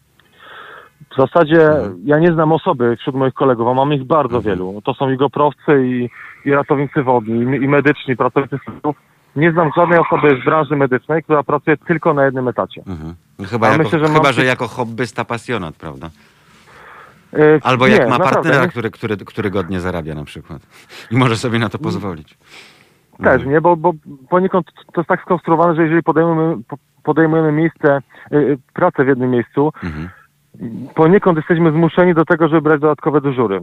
w 1.13 1.17
zasadzie 1.17 1.67
Mhm. 1.67 2.01
ja 2.05 2.19
nie 2.19 2.33
znam 2.33 2.53
osoby 2.53 2.97
wśród 3.01 3.17
moich 3.17 3.35
kolegów, 3.35 3.69
a 3.69 3.75
mam 3.75 3.93
ich 3.93 4.05
bardzo 4.05 4.37
Mhm. 4.37 4.55
wielu. 4.57 4.83
To 4.85 4.95
są 4.95 5.11
i 5.11 5.17
goprowcy, 5.17 5.87
i, 5.87 6.11
i 6.49 6.53
ratownicy 6.53 7.03
wodni, 7.03 7.35
i, 7.57 7.63
i 7.65 7.69
medyczni, 7.69 8.17
pracownicy 8.17 8.57
służb. 8.65 8.99
Nie 9.37 9.53
znam 9.53 9.71
żadnej 9.77 9.99
osoby 9.99 10.39
z 10.43 10.45
branży 10.45 10.77
medycznej, 10.77 11.23
która 11.23 11.43
pracuje 11.43 11.77
tylko 11.77 12.15
na 12.15 12.25
jednym 12.25 12.49
etacie. 12.49 12.83
Mhm. 12.87 13.15
No 13.39 13.47
Chyba, 13.47 13.69
jako, 13.69 13.83
myślę, 13.83 13.99
że 13.99 14.07
chyba 14.07 14.23
mam- 14.23 14.33
że 14.33 14.45
jako 14.45 14.69
hobbysta 14.69 15.25
pasjonat, 15.25 15.75
prawda? 15.77 16.11
E, 17.33 17.59
Albo 17.63 17.89
nie, 17.89 17.93
jak 17.95 18.03
ma 18.09 18.19
naprawdę, 18.19 18.35
partnera, 18.35 18.63
nie- 18.65 18.69
który, 18.71 18.91
który, 18.91 19.17
który 19.17 19.51
godnie 19.51 19.81
zarabia 19.81 20.15
na 20.15 20.25
przykład. 20.25 20.63
I 21.11 21.17
może 21.17 21.37
sobie 21.37 21.59
na 21.59 21.69
to 21.69 21.79
pozwolić. 21.79 22.37
Też, 23.23 23.45
nie, 23.47 23.61
bo, 23.61 23.77
bo 23.77 23.93
poniekąd 24.29 24.67
to 24.93 25.01
jest 25.01 25.09
tak 25.09 25.21
skonstruowane, 25.23 25.75
że 25.75 25.83
jeżeli 25.83 26.03
podejmujemy, 26.03 26.57
po- 26.69 26.77
podejmujemy 27.03 27.53
miejsce, 27.53 27.99
y, 28.33 28.37
y, 28.37 28.59
pracę 28.75 29.05
w 29.05 29.09
jednym 29.09 29.31
miejscu, 29.31 29.73
Mhm. 29.85 30.09
poniekąd 30.95 31.37
jesteśmy 31.39 31.71
zmuszeni 31.73 32.15
do 32.15 32.25
tego, 32.25 32.49
żeby 32.49 32.63
brać 32.63 32.81
dodatkowe 32.81 33.21
dyżury. 33.21 33.61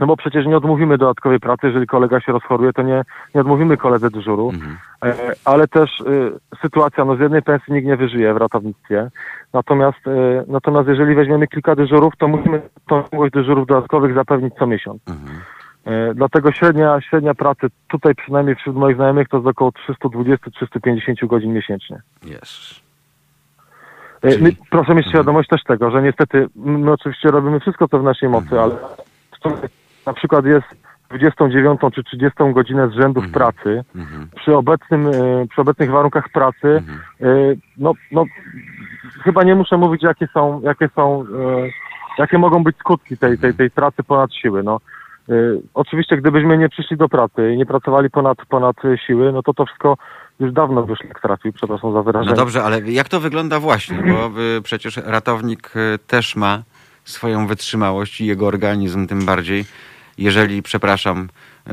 No 0.00 0.06
bo 0.06 0.16
przecież 0.16 0.46
nie 0.46 0.56
odmówimy 0.56 0.98
dodatkowej 0.98 1.40
pracy, 1.40 1.66
jeżeli 1.66 1.86
kolega 1.86 2.20
się 2.20 2.32
rozchoruje, 2.32 2.72
to 2.72 2.82
nie, 2.82 3.02
nie 3.34 3.40
odmówimy 3.40 3.76
koledze 3.76 4.10
dyżuru, 4.10 4.52
e, 5.04 5.14
ale 5.44 5.68
też 5.68 6.00
e, 6.00 6.04
sytuacja, 6.62 7.04
no 7.04 7.16
z 7.16 7.20
jednej 7.20 7.42
pensji 7.42 7.72
nikt 7.74 7.86
nie 7.86 7.96
wyżyje 7.96 8.34
w 8.34 8.36
ratownictwie, 8.36 9.10
natomiast, 9.52 9.98
natomiast 10.48 10.88
jeżeli 10.88 11.14
weźmiemy 11.14 11.46
kilka 11.46 11.76
dyżurów, 11.76 12.12
to 12.18 12.28
musimy 12.28 12.60
tą 12.88 13.02
ilość 13.12 13.32
dyżurów 13.32 13.66
dodatkowych 13.66 14.14
zapewnić 14.14 14.54
co 14.58 14.66
miesiąc. 14.66 15.00
E, 15.08 15.12
Dlatego 16.14 16.52
średnia, 16.52 17.00
średnia 17.00 17.34
pracy 17.34 17.66
tutaj 17.88 18.14
przynajmniej 18.14 18.56
wśród 18.56 18.76
moich 18.76 18.96
znajomych 18.96 19.28
to 19.28 19.36
jest 19.36 19.48
około 19.48 19.70
320-350 19.70 21.26
godzin 21.26 21.52
miesięcznie. 21.52 22.00
Jest. 22.24 22.88
E, 24.22 24.32
Czyli- 24.32 24.56
proszę 24.70 24.94
mieć 24.94 25.08
świadomość 25.08 25.48
też 25.48 25.62
tego, 25.64 25.90
że 25.90 26.02
niestety 26.02 26.46
my 26.56 26.92
oczywiście 26.92 27.30
robimy 27.30 27.60
wszystko, 27.60 27.88
co 27.88 27.98
w 27.98 28.02
naszej 28.02 28.28
mocy, 28.28 28.60
ale 28.60 28.74
na 30.06 30.12
przykład 30.12 30.44
jest 30.44 30.66
29 31.10 31.80
czy 31.94 32.04
30 32.04 32.52
godzinę 32.52 32.88
z 32.88 32.92
rzędu 32.92 33.20
w 33.20 33.32
pracy, 33.32 33.84
przy, 34.36 34.56
obecnym, 34.56 35.06
e, 35.06 35.46
przy 35.50 35.60
obecnych 35.60 35.90
warunkach 35.90 36.28
pracy, 36.28 36.82
e, 37.20 37.26
no, 37.76 37.92
no 38.12 38.24
chyba 39.22 39.44
nie 39.44 39.54
muszę 39.54 39.76
mówić, 39.76 40.02
jakie 40.02 40.26
są, 40.26 40.60
jakie 40.64 40.88
są, 40.88 41.22
e, 41.22 41.70
jakie 42.18 42.38
mogą 42.38 42.64
być 42.64 42.76
skutki 42.76 43.18
tej, 43.18 43.38
tej, 43.38 43.54
tej 43.54 43.70
pracy 43.70 44.02
ponad 44.02 44.34
siły. 44.34 44.62
No, 44.62 44.76
e, 44.76 44.97
oczywiście, 45.74 46.16
gdybyśmy 46.16 46.58
nie 46.58 46.68
przyszli 46.68 46.96
do 46.96 47.08
pracy 47.08 47.52
i 47.54 47.56
nie 47.56 47.66
pracowali 47.66 48.10
ponad, 48.10 48.38
ponad 48.48 48.76
siły, 49.06 49.32
no 49.32 49.42
to 49.42 49.54
to 49.54 49.66
wszystko 49.66 49.96
już 50.40 50.52
dawno 50.52 50.82
by 50.82 50.96
szlak 50.96 51.20
trafił, 51.20 51.52
przepraszam 51.52 51.92
za 51.92 52.02
wyrażenie. 52.02 52.30
No 52.30 52.36
dobrze, 52.36 52.62
ale 52.62 52.80
jak 52.80 53.08
to 53.08 53.20
wygląda 53.20 53.60
właśnie? 53.60 53.96
Bo 53.96 54.40
y, 54.58 54.62
przecież 54.62 54.96
ratownik 54.96 55.76
y, 55.76 55.98
też 56.06 56.36
ma 56.36 56.62
swoją 57.04 57.46
wytrzymałość 57.46 58.20
i 58.20 58.26
jego 58.26 58.46
organizm 58.46 59.06
tym 59.06 59.26
bardziej. 59.26 59.64
Jeżeli, 60.18 60.62
przepraszam, 60.62 61.22
y, 61.22 61.28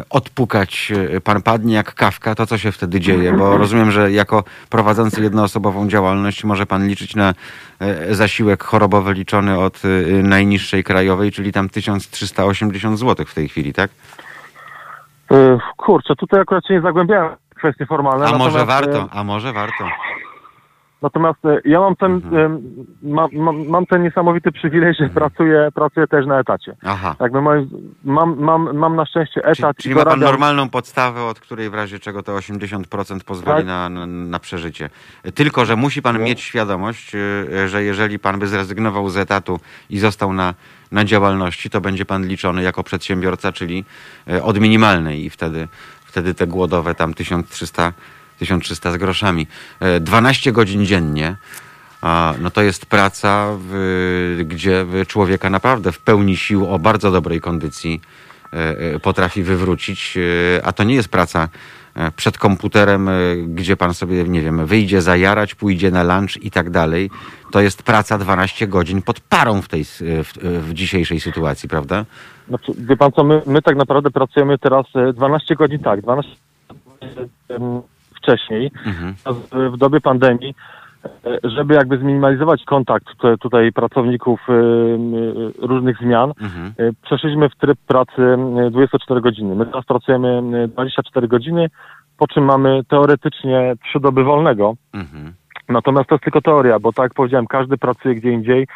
odpukać 0.09 0.91
y, 1.15 1.21
pan 1.21 1.41
padnie 1.41 1.75
jak 1.75 1.93
kawka, 1.93 2.35
to 2.35 2.45
co 2.45 2.57
się 2.57 2.71
wtedy 2.71 2.99
dzieje? 2.99 3.33
Bo 3.33 3.57
rozumiem, 3.57 3.91
że 3.91 4.11
jako 4.11 4.43
prowadzący 4.69 5.21
jednoosobową 5.21 5.87
działalność 5.87 6.43
może 6.43 6.65
pan 6.65 6.87
liczyć 6.87 7.15
na 7.15 7.33
y, 8.09 8.15
zasiłek 8.15 8.63
chorobowy 8.63 9.13
liczony 9.13 9.59
od 9.59 9.85
y, 9.85 10.23
najniższej 10.23 10.83
krajowej, 10.83 11.31
czyli 11.31 11.51
tam 11.51 11.69
1380 11.69 12.99
zł 12.99 13.25
w 13.25 13.33
tej 13.33 13.49
chwili, 13.49 13.73
tak? 13.73 13.91
E, 15.31 15.57
Kurczę, 15.77 16.15
tutaj 16.15 16.41
akurat 16.41 16.67
się 16.67 16.73
nie 16.73 16.81
zagłębiałem 16.81 17.35
w 17.51 17.55
kwestie 17.55 17.85
formalne. 17.85 18.25
A 18.25 18.37
może 18.37 18.65
warto, 18.65 18.97
e, 18.97 19.07
a 19.11 19.23
może 19.23 19.53
warto. 19.53 19.83
Natomiast 21.01 21.45
e, 21.45 21.61
ja 21.65 21.79
mam 21.79 21.95
ten, 21.95 22.11
Mhm. 22.11 22.35
e, 22.53 22.59
mam, 23.03 23.29
mam, 23.67 23.85
ten 23.85 24.03
niesamowity 24.03 24.51
przywilej, 24.51 24.93
że 24.99 25.09
pracuję, 25.09 25.69
pracuję 25.73 26.07
też 26.07 26.25
na 26.25 26.39
etacie. 26.39 26.75
Aha. 26.83 27.15
Jakby 27.19 27.41
moim, 27.41 27.69
mam, 28.03 28.39
mam, 28.39 28.77
mam 28.77 28.95
na 28.95 29.05
szczęście 29.05 29.41
Czyli, 29.41 29.51
etat 29.51 29.77
czyli 29.77 29.91
i 29.93 29.97
ma 29.97 30.05
pan 30.05 30.19
normalną 30.19 30.69
podstawę, 30.69 31.23
od 31.23 31.39
której 31.39 31.69
w 31.69 31.73
razie 31.73 31.99
czego 31.99 32.23
to 32.23 32.31
80% 32.35 33.23
pozwoli 33.25 33.57
Tak. 33.57 33.65
na, 33.65 33.89
na, 33.89 34.05
na 34.05 34.39
przeżycie. 34.39 34.89
Tylko, 35.35 35.65
że 35.65 35.75
musi 35.75 36.01
pan 36.01 36.23
mieć 36.23 36.41
świadomość, 36.41 37.15
y, 37.15 37.67
że 37.69 37.83
jeżeli 37.83 38.19
pan 38.19 38.39
by 38.39 38.47
zrezygnował 38.47 39.09
z 39.09 39.17
etatu 39.17 39.59
i 39.89 39.99
został 39.99 40.33
na, 40.33 40.53
na 40.91 41.05
działalności, 41.05 41.69
to 41.69 41.81
będzie 41.81 42.05
pan 42.05 42.25
liczony 42.27 42.61
jako 42.63 42.83
przedsiębiorca, 42.83 43.51
czyli 43.51 43.85
y, 44.29 44.43
od 44.43 44.59
minimalnej 44.59 45.25
i 45.25 45.29
wtedy, 45.29 45.67
wtedy 46.05 46.33
te 46.33 46.47
głodowe 46.47 46.95
tam 46.95 47.13
1300, 47.13 47.93
1300 48.39 48.91
z 48.91 48.97
groszami. 48.97 49.47
Y, 49.97 49.99
12 49.99 50.51
godzin 50.51 50.85
dziennie. 50.85 51.35
No 52.41 52.51
to 52.51 52.61
jest 52.61 52.85
praca, 52.85 53.47
gdzie 54.45 54.85
człowieka 55.07 55.49
naprawdę 55.49 55.91
w 55.91 55.99
pełni 55.99 56.37
sił 56.37 56.67
o 56.73 56.79
bardzo 56.79 57.11
dobrej 57.11 57.41
kondycji 57.41 58.01
e, 58.53 58.77
e, 58.95 58.99
potrafi 58.99 59.43
wywrócić, 59.43 60.17
e, 60.57 60.65
a 60.65 60.71
to 60.71 60.83
nie 60.83 60.95
jest 60.95 61.09
praca 61.09 61.49
e, 61.95 62.11
przed 62.11 62.37
komputerem, 62.37 63.09
e, 63.09 63.11
gdzie 63.47 63.77
pan 63.77 63.93
sobie, 63.93 64.23
nie 64.23 64.41
wiem, 64.41 64.65
wyjdzie 64.65 65.01
zajarać, 65.01 65.55
pójdzie 65.55 65.91
na 65.91 66.03
lunch 66.03 66.43
i 66.43 66.51
tak 66.51 66.69
dalej. 66.69 67.09
To 67.51 67.61
jest 67.61 67.83
praca 67.83 68.17
12 68.17 68.67
godzin 68.67 69.01
pod 69.01 69.19
parą 69.19 69.61
w 69.61 69.67
tej, 69.67 69.83
w, 69.83 70.33
w 70.41 70.73
dzisiejszej 70.73 71.19
sytuacji, 71.19 71.69
prawda? 71.69 72.05
Znaczy, 72.47 72.71
wie 72.77 72.97
pan 72.97 73.11
co, 73.11 73.23
my, 73.23 73.41
my 73.45 73.61
tak 73.61 73.75
naprawdę 73.75 74.11
pracujemy 74.11 74.57
teraz 74.57 74.85
e, 74.95 75.13
12 75.13 75.55
godzin, 75.55 75.79
tak, 75.79 76.01
12 76.01 76.31
em, 77.49 77.81
wcześniej, 78.25 78.71
Mhm. 78.85 79.13
w- 79.73 79.77
dobie 79.77 80.01
pandemii, 80.01 80.55
e, 81.25 81.39
żeby 81.43 81.73
jakby 81.73 81.97
zminimalizować 81.97 82.63
kontakt 82.65 83.05
tu- 83.17 83.37
tutaj 83.37 83.71
pracowników 83.71 84.39
em, 84.49 84.55
e, 84.55 85.67
różnych 85.67 85.97
zmian, 85.97 86.33
Mhm. 86.41 86.73
e, 86.77 86.91
przeszliśmy 87.05 87.49
w 87.49 87.55
tryb 87.55 87.79
pracy 87.87 88.21
e, 88.67 88.69
24 88.71 89.21
godziny. 89.21 89.55
My 89.55 89.65
teraz 89.65 89.85
pracujemy 89.85 90.41
e, 90.63 90.67
24 90.67 91.27
godziny, 91.27 91.69
po 92.17 92.27
czym 92.27 92.43
mamy 92.45 92.81
teoretycznie 92.87 93.73
3 93.89 93.99
doby 93.99 94.23
wolnego, 94.23 94.75
Mhm. 94.93 95.33
Natomiast 95.69 96.09
to 96.09 96.15
jest 96.15 96.23
tylko 96.23 96.41
teoria, 96.41 96.79
bo 96.79 96.93
tak 96.93 97.03
jak 97.03 97.13
powiedziałem, 97.13 97.47
każdy 97.47 97.77
pracuje 97.77 98.15
gdzie 98.15 98.31
indziej. 98.31 98.67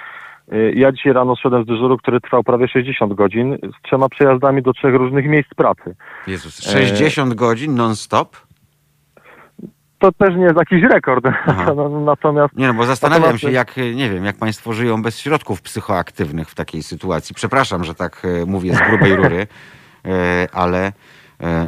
Ja 0.75 0.91
dzisiaj 0.91 1.13
rano 1.13 1.35
szedłem 1.35 1.63
z 1.63 1.67
dyżuru, 1.67 1.97
który 1.97 2.19
trwał 2.21 2.43
prawie 2.43 2.67
60 2.67 3.13
godzin, 3.13 3.57
z 3.79 3.81
trzema 3.87 4.09
przejazdami 4.09 4.61
do 4.61 4.73
trzech 4.73 4.95
różnych 4.95 5.25
miejsc 5.27 5.49
pracy. 5.55 5.95
Jezus, 6.27 6.59
60 6.71 7.33
godzin 7.33 7.75
non-stop? 7.75 8.37
To 9.99 10.11
też 10.11 10.35
nie 10.35 10.43
jest 10.43 10.57
jakiś 10.57 10.83
rekord. 10.83 11.25
No, 11.75 11.89
Natomiast 11.99 12.55
Nie 12.55 12.67
no, 12.67 12.73
bo 12.73 12.85
zastanawiam 12.85 13.21
Natomiast- 13.21 13.41
się, 13.41 13.51
jak, 13.51 13.77
nie 13.77 14.09
wiem, 14.09 14.25
jak 14.25 14.35
państwo 14.37 14.73
żyją 14.73 15.01
bez 15.01 15.19
środków 15.19 15.61
psychoaktywnych 15.61 16.49
w 16.49 16.55
takiej 16.55 16.83
sytuacji. 16.83 17.35
Przepraszam, 17.35 17.83
że 17.83 17.95
tak 17.95 18.21
e, 18.41 18.45
mówię 18.45 18.75
z 18.75 18.79
grubej 18.79 19.15
rury, 19.15 19.47
e, 20.05 20.47
ale 20.53 20.91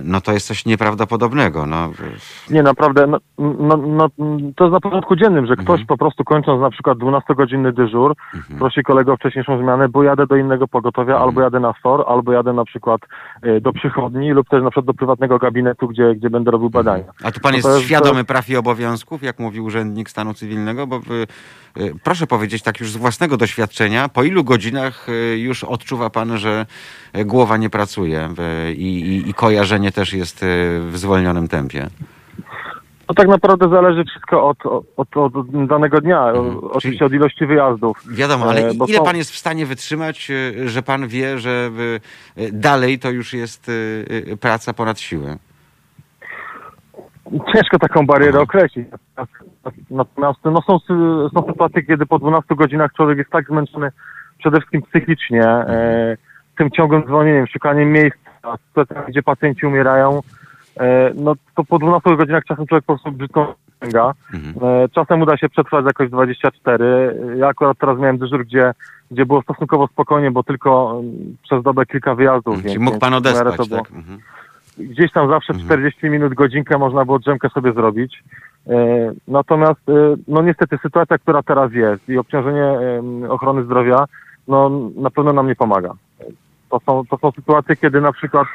no 0.03 0.22
to 0.22 0.31
jest 0.34 0.48
coś 0.48 0.65
nieprawdopodobnego. 0.65 1.65
No, 1.65 1.85
e, 1.85 2.53
nie, 2.53 2.64
naprawdę, 2.64 3.07
no, 3.07 3.18
no, 3.38 3.77
no, 3.77 4.10
to 4.56 4.64
jest 4.64 4.73
na 4.73 4.80
porządku 4.80 5.15
dziennym, 5.15 5.45
że 5.45 5.56
ktoś 5.56 5.69
Mhm. 5.69 5.88
po 5.88 5.98
prostu 5.98 6.23
kończąc 6.23 6.61
na 6.61 6.69
przykład 6.69 6.98
12-godzinny 6.98 7.73
dyżur, 7.73 8.14
prosi 8.60 8.84
kolegę 8.84 9.14
o 9.14 9.15
wcześniejszą 9.18 9.57
zmianę, 9.64 9.89
bo 9.89 10.03
jadę 10.03 10.27
do 10.27 10.35
innego 10.35 10.68
pogotowia, 10.68 11.14
Mhm. 11.14 11.30
albo 11.30 11.41
jadę 11.41 11.60
na 11.60 11.73
SOR, 11.84 12.03
albo 12.07 12.31
jadę 12.31 12.53
na 12.53 12.65
przykład 12.65 13.02
y, 13.45 13.61
do 13.61 13.73
przychodni 13.73 14.31
lub 14.31 14.49
też 14.49 14.64
na 14.64 14.69
przykład 14.69 14.85
do 14.85 14.93
prywatnego 14.93 15.38
gabinetu, 15.39 15.88
gdzie, 15.88 16.15
gdzie 16.15 16.30
będę 16.30 16.52
robił 16.52 16.69
badania. 16.69 17.03
A 17.23 17.31
tu 17.31 17.39
pan 17.39 17.52
No 17.52 17.57
jest 17.57 17.68
to 17.68 17.73
jest- 17.76 17.85
świadomy 17.85 18.23
praw 18.23 18.49
i 18.49 18.56
obowiązków, 18.57 19.23
jak 19.23 19.39
mówi 19.39 19.60
urzędnik 19.61 20.10
stanu 20.10 20.34
cywilnego? 20.34 20.88
Bo 20.88 20.99
proszę 22.03 22.27
powiedzieć 22.27 22.64
tak 22.64 22.80
już 22.80 22.91
z 22.91 22.98
własnego 22.98 23.38
doświadczenia, 23.38 24.10
po 24.10 24.23
ilu 24.23 24.43
godzinach 24.43 25.10
y, 25.10 25.38
już 25.39 25.64
odczuwa 25.64 26.10
pan, 26.10 26.38
że 26.38 26.65
y, 27.18 27.26
głowa 27.26 27.57
nie 27.57 27.69
pracuje 27.69 28.30
y, 28.69 28.73
i, 28.73 29.02
i, 29.02 29.30
i 29.30 29.34
kojarzenie 29.34 29.91
też 29.91 30.14
jest 30.14 30.43
y, 30.43 30.45
w 30.91 30.98
zwolnionym 30.98 31.48
tempie? 31.48 31.88
To 33.07 33.14
tak 33.15 33.27
naprawdę 33.27 33.69
zależy 33.69 34.03
wszystko 34.06 34.48
od, 34.49 34.57
od, 34.98 35.18
od, 35.18 35.68
danego 35.68 36.02
dnia, 36.02 36.22
o- 36.22 36.72
oczywiście 36.72 37.06
od 37.06 37.14
ilości 37.14 37.45
wyjazdów. 37.45 37.98
Wiadomo, 38.11 38.45
ale 38.49 38.68
E, 38.68 38.73
ile 38.73 38.98
są- 38.98 39.03
pan 39.06 39.18
jest 39.18 39.31
w 39.31 39.38
stanie 39.38 39.65
wytrzymać, 39.65 40.31
y, 40.31 40.69
że 40.69 40.81
pan 40.84 41.07
wie, 41.07 41.39
że 41.39 41.72
y, 42.38 42.41
y, 42.41 42.52
dalej 42.52 42.99
to 42.99 43.10
już 43.10 43.34
jest 43.34 43.69
y, 43.69 44.06
y, 44.31 44.38
praca 44.38 44.73
ponad 44.73 44.99
siłę? 44.99 45.38
Ciężko 47.53 47.80
taką 47.80 48.06
barierę 48.06 48.31
Aha. 48.34 48.41
określić. 48.41 48.88
Natomiast 49.91 50.39
no, 50.45 50.61
są, 50.61 50.79
są 51.33 51.47
sytuacje, 51.47 51.83
kiedy 51.83 52.05
po 52.05 52.19
12 52.19 52.55
godzinach 52.55 52.93
człowiek 52.93 53.17
jest 53.17 53.29
tak 53.29 53.47
zmęczony 53.47 53.91
przede 54.38 54.57
wszystkim 54.57 54.81
psychicznie, 54.81 55.43
e, 55.43 56.17
tym 56.57 56.71
ciągłym 56.71 57.03
dzwonieniem, 57.03 57.47
szukaniem 57.47 57.91
miejsca, 57.91 58.55
gdzie 59.07 59.23
pacjenci 59.23 59.65
umierają, 59.65 60.19
e, 60.79 61.11
no 61.15 61.33
to 61.55 61.63
po 61.63 61.79
12 61.79 62.17
godzinach 62.17 62.43
czasem 62.45 62.67
człowiek 62.67 62.85
po 62.85 62.93
prostu 62.93 63.11
brzydko 63.11 63.55
sięga. 63.83 64.13
E, 64.61 64.89
czasem 64.89 65.21
uda 65.21 65.38
się 65.38 65.49
przetrwać 65.49 65.85
jakoś 65.85 66.09
24. 66.09 67.15
Ja 67.38 67.47
akurat 67.47 67.77
teraz 67.77 67.99
miałem 67.99 68.17
dyżur, 68.17 68.45
gdzie, 68.45 68.73
gdzie 69.11 69.25
było 69.25 69.41
stosunkowo 69.41 69.88
spokojnie, 69.88 70.31
bo 70.31 70.43
tylko 70.43 70.99
mm, 70.99 71.38
przez 71.43 71.63
dobę 71.63 71.85
kilka 71.85 72.15
wyjazdów. 72.15 72.55
Czyli 72.55 72.67
więc- 72.69 72.81
mógł 72.81 72.99
pan 72.99 73.13
odespać, 73.13 73.57
to 73.57 73.65
było- 73.65 73.81
tak? 73.81 73.91
Mhm. 73.91 74.19
Gdzieś 74.77 75.11
tam 75.11 75.30
zawsze 75.30 75.53
40 75.53 76.10
minut, 76.10 76.34
godzinkę 76.34 76.77
można 76.77 77.06
było 77.06 77.19
drzemkę 77.19 77.49
sobie 77.49 77.73
zrobić. 77.73 78.23
E, 78.68 78.76
Natomiast, 79.27 79.89
e, 79.89 79.93
no 80.27 80.41
niestety 80.41 80.77
sytuacja, 80.77 81.18
która 81.18 81.43
teraz 81.43 81.73
jest 81.73 82.10
i 82.10 82.18
obciążenie 82.18 82.73
ochrony 83.30 83.64
zdrowia, 83.64 84.06
no 84.48 84.72
na 84.95 85.10
pewno 85.10 85.34
nam 85.34 85.48
nie 85.48 85.56
pomaga. 85.56 85.93
To 86.69 86.80
są, 86.85 87.03
to 87.10 87.18
są 87.18 87.31
sytuacje, 87.31 87.76
kiedy 87.76 88.02
na 88.02 88.11
przykład 88.11 88.48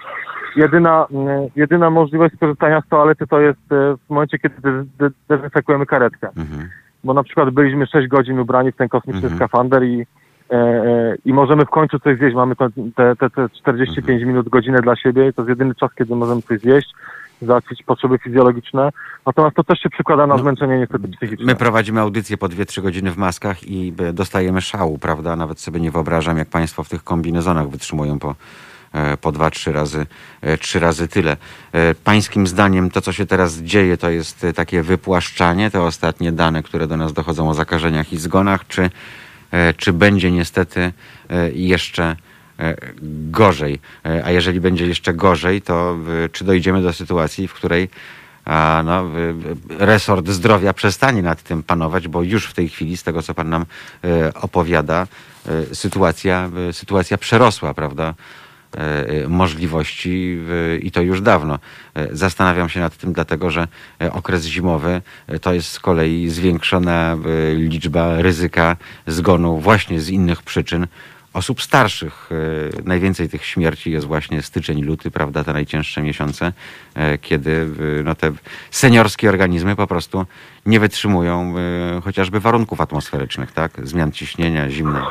jedyna, 0.56 1.06
jedyna 1.56 1.90
możliwość 1.90 2.34
skorzystania 2.34 2.80
z 2.80 2.88
toalety 2.88 3.26
to 3.26 3.40
jest 3.40 3.72
e, 3.72 3.96
w 4.06 4.10
momencie, 4.10 4.38
kiedy 4.38 4.54
de- 4.60 4.84
de- 4.98 5.10
dezynfekujemy 5.28 5.86
karetkę. 5.86 6.28
Mhm. 6.36 6.68
Bo 7.04 7.14
na 7.14 7.22
przykład 7.22 7.50
byliśmy 7.50 7.86
6 7.86 8.08
godzin 8.08 8.38
ubrani 8.38 8.72
w 8.72 8.76
ten 8.76 8.88
kosmiczny 8.88 9.22
Mhm. 9.22 9.36
skafander 9.36 9.84
i, 9.84 10.06
i 11.24 11.32
możemy 11.32 11.64
w 11.64 11.70
końcu 11.70 11.98
coś 11.98 12.18
zjeść. 12.18 12.36
Mamy 12.36 12.56
te, 12.56 12.68
te, 12.96 13.16
te, 13.16 13.30
te 13.30 13.48
45 13.48 14.08
Mhm. 14.08 14.28
minut, 14.28 14.48
godzinę 14.48 14.78
dla 14.78 14.96
siebie. 14.96 15.32
To 15.32 15.42
jest 15.42 15.48
jedyny 15.48 15.74
czas, 15.74 15.90
kiedy 15.98 16.14
możemy 16.16 16.42
coś 16.42 16.60
zjeść, 16.60 16.92
załatwić 17.42 17.82
potrzeby 17.82 18.18
fizjologiczne. 18.18 18.90
Natomiast 19.26 19.56
to 19.56 19.64
też 19.64 19.78
się 19.80 19.90
przykłada 19.90 20.26
na 20.26 20.34
No, 20.34 20.40
zmęczenie 20.42 20.78
niestety 20.78 21.08
psychiczne. 21.08 21.46
My 21.46 21.54
prowadzimy 21.54 22.00
audycję 22.00 22.36
po 22.36 22.46
2-3 22.48 22.82
godziny 22.82 23.10
w 23.10 23.16
maskach 23.16 23.64
i 23.68 23.94
e, 23.98 24.12
dostajemy 24.12 24.60
szału, 24.60 24.98
prawda? 24.98 25.36
Nawet 25.36 25.60
sobie 25.60 25.80
nie 25.80 25.90
wyobrażam, 25.90 26.38
jak 26.38 26.48
państwo 26.48 26.84
w 26.84 26.88
tych 26.88 27.04
kombinezonach 27.04 27.68
wytrzymują 27.68 28.18
po, 28.18 28.34
e, 28.92 29.16
po 29.16 29.32
dwa, 29.32 29.50
trzy 29.50 29.72
razy, 29.72 30.06
e, 30.40 30.58
trzy 30.58 30.80
razy 30.80 31.08
tyle. 31.08 31.36
E, 31.72 31.94
Pańskim 31.94 32.46
zdaniem 32.46 32.90
to, 32.90 33.00
co 33.00 33.12
się 33.12 33.26
teraz 33.26 33.58
dzieje, 33.58 33.96
to 33.96 34.10
jest 34.10 34.44
e, 34.44 34.52
takie 34.52 34.82
wypłaszczanie, 34.82 35.70
te 35.70 35.82
ostatnie 35.82 36.32
dane, 36.32 36.62
które 36.62 36.86
do 36.86 36.96
nas 36.96 37.12
dochodzą 37.12 37.48
o 37.48 37.54
zakażeniach 37.54 38.12
i 38.12 38.16
zgonach, 38.16 38.66
czy, 38.66 38.82
e, 38.82 38.90
czy 39.76 39.92
będzie 39.92 40.30
niestety 40.30 40.92
e, 41.30 41.50
jeszcze 41.50 42.16
e, 42.58 42.76
gorzej? 43.30 43.78
E, 44.04 44.24
A 44.24 44.30
jeżeli 44.30 44.60
będzie 44.60 44.86
jeszcze 44.86 45.14
gorzej, 45.14 45.62
to 45.62 45.96
e, 46.24 46.28
czy 46.28 46.44
dojdziemy 46.44 46.82
do 46.82 46.92
sytuacji, 46.92 47.48
w 47.48 47.54
której 47.54 47.88
no, 48.84 49.10
resort 49.78 50.28
zdrowia 50.28 50.72
przestanie 50.72 51.22
nad 51.22 51.42
tym 51.42 51.62
panować, 51.62 52.08
bo 52.08 52.22
już 52.22 52.46
w 52.46 52.54
tej 52.54 52.68
chwili, 52.68 52.96
z 52.96 53.02
tego 53.02 53.22
co 53.22 53.34
pan 53.34 53.48
nam 53.48 53.66
opowiada, 54.34 55.06
sytuacja, 55.72 56.50
sytuacja 56.72 57.18
przerosła, 57.18 57.74
prawda? 57.74 58.14
Y, 59.24 59.28
możliwości 59.28 60.38
i 60.82 60.90
to 60.90 61.02
już 61.02 61.20
dawno. 61.20 61.58
Y, 61.98 62.08
Zastanawiam 62.12 62.68
się 62.68 62.80
nad 62.80 62.96
tym, 62.96 63.12
dlatego 63.12 63.50
że 63.50 63.68
y, 64.02 64.12
okres 64.12 64.44
zimowy 64.44 65.02
to 65.40 65.52
jest 65.52 65.68
z 65.68 65.80
kolei 65.80 66.28
zwiększona 66.28 67.16
liczba 67.54 68.22
ryzyka 68.22 68.76
zgonu 69.06 69.58
właśnie 69.58 70.00
z 70.00 70.08
innych 70.08 70.42
przyczyn 70.42 70.86
osób 71.36 71.62
starszych. 71.62 72.28
e, 72.78 72.82
Najwięcej 72.82 73.28
tych 73.28 73.44
śmierci 73.44 73.90
jest 73.90 74.06
właśnie 74.06 74.42
styczeń, 74.42 74.82
luty, 74.82 75.10
prawda, 75.10 75.44
te 75.44 75.52
najcięższe 75.52 76.02
miesiące, 76.02 76.52
e, 76.94 77.18
kiedy 77.18 77.68
e, 78.00 78.02
no, 78.02 78.14
te 78.14 78.32
seniorskie 78.70 79.28
organizmy 79.28 79.76
po 79.76 79.86
prostu 79.86 80.26
nie 80.66 80.80
wytrzymują 80.80 81.54
e, 81.58 82.00
chociażby 82.00 82.40
warunków 82.40 82.80
atmosferycznych, 82.80 83.52
tak? 83.52 83.72
Zmian 83.82 84.12
ciśnienia, 84.12 84.70
zimnej. 84.70 85.02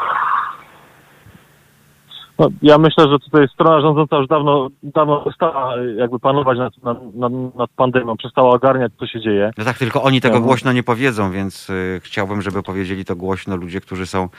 No, 2.40 2.50
ja 2.62 2.78
myślę, 2.78 3.08
że 3.10 3.20
tutaj 3.20 3.48
strona 3.54 3.82
rządząca 3.82 4.18
już 4.18 4.28
dawno, 4.28 4.70
dawno 4.84 5.22
przestała 5.22 5.74
jakby 5.98 6.20
panować 6.20 6.58
nad, 6.58 6.74
nad, 7.16 7.32
nad, 7.56 7.70
pandemią, 7.76 8.18
przestała 8.18 8.50
ogarniać, 8.50 8.92
co 9.00 9.08
się 9.08 9.22
dzieje. 9.22 9.52
No 9.58 9.66
tak, 9.66 9.78
tylko 9.78 10.04
oni 10.04 10.22
tego 10.22 10.42
głośno 10.42 10.72
nie 10.72 10.84
powiedzą, 10.84 11.32
więc 11.32 11.70
e, 11.70 12.00
chciałbym, 12.00 12.42
żeby 12.42 12.64
powiedzieli 12.64 13.06
to 13.06 13.16
głośno 13.16 13.56
ludzie, 13.56 13.82
którzy 13.82 14.06
są 14.06 14.30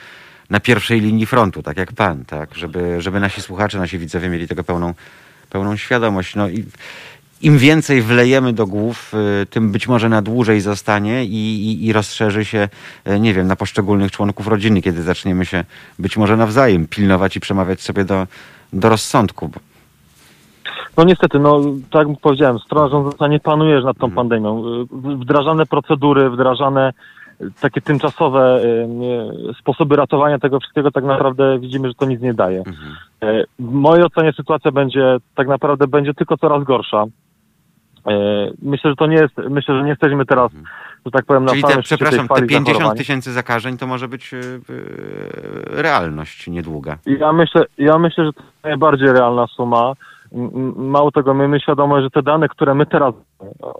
na 0.49 0.59
pierwszej 0.59 1.01
linii 1.01 1.25
frontu, 1.25 1.63
tak 1.63 1.77
jak 1.77 1.93
pan, 1.93 2.25
tak? 2.25 2.55
Żeby, 2.55 3.01
żeby 3.01 3.19
nasi 3.19 3.41
słuchacze, 3.41 3.79
nasi 3.79 3.97
widzowie 3.97 4.29
mieli 4.29 4.47
tego 4.47 4.63
pełną, 4.63 4.93
pełną 5.49 5.75
świadomość. 5.75 6.35
No 6.35 6.49
i 6.49 6.65
im 7.41 7.57
więcej 7.57 8.01
wlejemy 8.01 8.53
do 8.53 8.67
głów, 8.67 9.13
y, 9.41 9.45
tym 9.45 9.71
być 9.71 9.87
może 9.87 10.09
na 10.09 10.21
dłużej 10.21 10.61
zostanie 10.61 11.25
i, 11.25 11.65
i, 11.65 11.85
i 11.85 11.93
rozszerzy 11.93 12.45
się, 12.45 12.69
y, 13.07 13.19
nie 13.19 13.33
wiem, 13.33 13.47
na 13.47 13.55
poszczególnych 13.55 14.11
członków 14.11 14.47
rodziny, 14.47 14.81
kiedy 14.81 15.03
zaczniemy 15.03 15.45
się 15.45 15.63
być 15.99 16.17
może 16.17 16.37
nawzajem 16.37 16.87
pilnować 16.87 17.35
i 17.35 17.39
przemawiać 17.39 17.81
sobie 17.81 18.05
do, 18.05 18.27
do 18.73 18.89
rozsądku. 18.89 19.49
No 20.97 21.03
niestety, 21.03 21.39
no 21.39 21.61
tak 21.91 22.07
jak 22.07 22.19
powiedziałem, 22.19 22.59
strona 22.59 22.89
rządząca 22.89 23.27
nie 23.27 23.39
panuje 23.39 23.81
nad 23.81 23.97
tą 23.97 24.07
Mhm. 24.07 24.15
pandemią. 24.15 24.63
Y, 24.81 25.17
Wdrażane 25.17 25.65
procedury, 25.65 26.29
wdrażane 26.29 26.93
takie 27.61 27.81
tymczasowe 27.81 28.61
sposoby 29.59 29.95
ratowania 29.95 30.39
tego 30.39 30.59
wszystkiego, 30.59 30.91
tak 30.91 31.03
naprawdę 31.03 31.59
widzimy, 31.59 31.87
że 31.87 31.93
to 31.93 32.05
nic 32.05 32.21
nie 32.21 32.33
daje. 32.33 32.57
Mhm. 32.59 32.95
W 33.59 33.71
mojej 33.71 34.05
ocenie 34.05 34.33
sytuacja 34.33 34.71
będzie 34.71 35.17
tak 35.35 35.47
naprawdę 35.47 35.87
będzie 35.87 36.13
tylko 36.13 36.37
coraz 36.37 36.63
gorsza. 36.63 37.05
E, 38.07 38.11
Myślę, 38.61 38.89
że 38.89 38.95
to 38.95 39.07
nie 39.07 39.15
jest, 39.15 39.37
myślę, 39.49 39.75
że 39.77 39.83
nie 39.83 39.89
jesteśmy 39.89 40.25
teraz, 40.25 40.51
że 41.05 41.11
tak 41.11 41.25
powiem, 41.25 41.45
na 41.45 41.51
Mhm. 41.51 41.71
Czyli 41.73 41.75
te, 41.75 41.83
przepraszam, 41.83 42.27
te 42.27 42.35
fali 42.35 42.47
50 42.47 42.67
zachorowań. 42.67 42.97
tysięcy 42.97 43.31
zakażeń 43.33 43.77
to 43.77 43.87
może 43.87 44.07
być 44.07 44.33
y, 44.33 44.37
y, 44.37 44.61
realność 45.81 46.47
niedługa. 46.47 46.97
Ja 47.05 47.33
myślę, 47.33 47.65
ja 47.77 47.97
myślę, 47.97 48.25
że 48.25 48.33
to 48.33 48.43
jest 48.43 48.63
najbardziej 48.63 49.07
realna 49.07 49.47
suma. 49.47 49.93
Mało 50.75 51.11
tego, 51.11 51.33
mamy 51.33 51.59
świadomość, 51.59 52.03
że 52.03 52.09
te 52.09 52.21
dane, 52.23 52.47
które 52.49 52.73
my 52.75 52.85
teraz, 52.85 53.13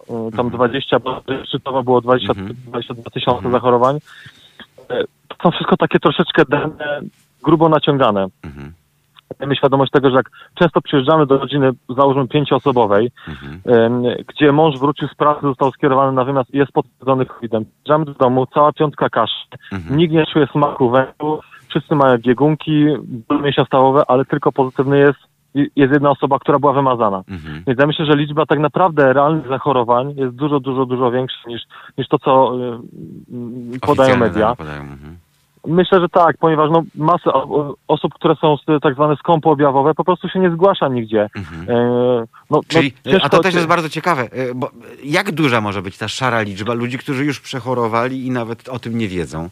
e, 0.09 0.31
tam 0.37 0.49
20, 0.49 0.99
bo 0.99 1.21
szczytowo 1.47 1.83
było 1.83 2.01
20, 2.01 2.29
Mhm. 2.29 2.55
22 2.67 3.09
tysiące 3.09 3.51
zachorowań, 3.51 3.97
e, 4.89 5.03
to 5.27 5.35
są 5.43 5.51
wszystko 5.51 5.77
takie 5.77 5.99
troszeczkę 5.99 6.43
dane 6.49 6.99
grubo 7.43 7.69
naciągane. 7.69 8.27
Mhm. 8.43 8.73
Mamy 9.39 9.55
świadomość 9.55 9.91
tego, 9.91 10.09
że 10.09 10.15
jak 10.15 10.29
często 10.55 10.81
przyjeżdżamy 10.81 11.25
do 11.25 11.37
rodziny, 11.37 11.71
załóżmy 11.97 12.27
pięcioosobowej, 12.27 13.11
Mhm. 13.27 13.61
gdzie 14.27 14.51
mąż 14.51 14.79
wrócił 14.79 15.07
z 15.07 15.15
pracy, 15.15 15.41
został 15.41 15.71
skierowany 15.71 16.11
na 16.11 16.23
wymiar 16.23 16.45
i 16.53 16.57
jest 16.57 16.71
potwierdzony 16.71 17.25
COVID-em. 17.25 17.65
Przyjeżdżamy 17.65 18.05
do 18.05 18.13
domu, 18.13 18.45
cała 18.53 18.73
piątka 18.73 19.09
kaszy, 19.09 19.45
Mhm. 19.71 19.97
nikt 19.97 20.13
nie 20.13 20.25
czuje 20.25 20.47
smaku 20.47 20.89
węglu, 20.89 21.39
wszyscy 21.69 21.95
mają 21.95 22.17
biegunki, 22.17 22.85
ból 23.29 23.41
mięsiostawowe, 23.41 24.03
ale 24.07 24.25
tylko 24.25 24.51
pozytywny 24.51 24.99
jest, 24.99 25.19
jest 25.75 25.93
jedna 25.93 26.09
osoba, 26.09 26.39
która 26.39 26.59
była 26.59 26.73
wymazana. 26.73 27.23
Mhm. 27.29 27.63
Więc 27.67 27.79
ja 27.79 27.87
myślę, 27.87 28.05
że 28.05 28.15
liczba 28.15 28.45
tak 28.45 28.59
naprawdę 28.59 29.13
realnych 29.13 29.47
zachorowań 29.47 30.13
jest 30.15 30.35
dużo, 30.35 30.59
dużo, 30.59 30.85
dużo 30.85 31.11
większa 31.11 31.49
niż, 31.49 31.61
niż 31.97 32.07
to, 32.07 32.19
co 32.19 32.51
podają 33.81 34.13
Oficjalne 34.13 34.17
media. 34.17 34.41
dane 34.41 34.55
Podają. 34.55 34.81
Mhm. 34.81 35.17
Myślę, 35.67 35.99
że 36.01 36.09
tak, 36.09 36.37
ponieważ 36.37 36.69
no, 36.71 36.83
masę 36.95 37.31
osób, 37.87 38.13
które 38.13 38.35
są 38.35 38.55
tak 38.81 38.93
zwane 38.93 39.15
skąpo 39.15 39.51
objawowe, 39.51 39.93
po 39.93 40.03
prostu 40.03 40.29
się 40.29 40.39
nie 40.39 40.51
zgłasza 40.51 40.87
nigdzie. 40.87 41.29
Mhm. 41.35 41.69
E, 41.77 42.25
no, 42.51 42.61
Czyli, 42.67 42.93
no, 43.05 43.11
ciężko- 43.11 43.25
a 43.25 43.29
to 43.29 43.39
też 43.39 43.55
jest 43.55 43.67
bardzo 43.67 43.89
ciekawe, 43.89 44.23
y, 44.23 44.55
bo 44.55 44.69
jak 45.03 45.31
duża 45.31 45.61
może 45.61 45.81
być 45.81 45.97
ta 45.97 46.07
szara 46.07 46.41
liczba 46.41 46.73
ludzi, 46.73 46.97
którzy 46.97 47.25
już 47.25 47.39
przechorowali 47.39 48.25
i 48.27 48.31
nawet 48.31 48.69
o 48.69 48.79
tym 48.79 48.97
nie 48.97 49.07
wiedzą? 49.07 49.49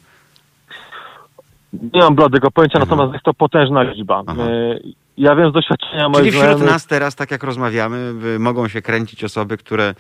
Nie 1.94 2.02
mam 2.02 2.16
bladego 2.16 2.52
pojęcia, 2.52 2.80
Mhm. 2.80 2.90
natomiast 2.90 3.14
jest 3.14 3.26
to 3.26 3.34
potężna 3.34 3.84
liczba. 3.84 4.24
Aha. 4.28 4.44
E, 4.44 4.80
ja 5.18 5.36
wiem 5.36 5.50
z 5.50 5.54
doświadczenia 5.54 6.10
moich 6.10 6.18
Czyli 6.18 6.32
wśród 6.32 6.44
znajomych... 6.46 6.70
nas 6.70 6.88
teraz, 6.88 7.16
tak 7.16 7.32
jak 7.32 7.44
rozmawiamy, 7.44 8.14
mogą 8.40 8.68
się 8.68 8.82
kręcić 8.82 9.24
osoby, 9.24 9.58
które, 9.58 9.94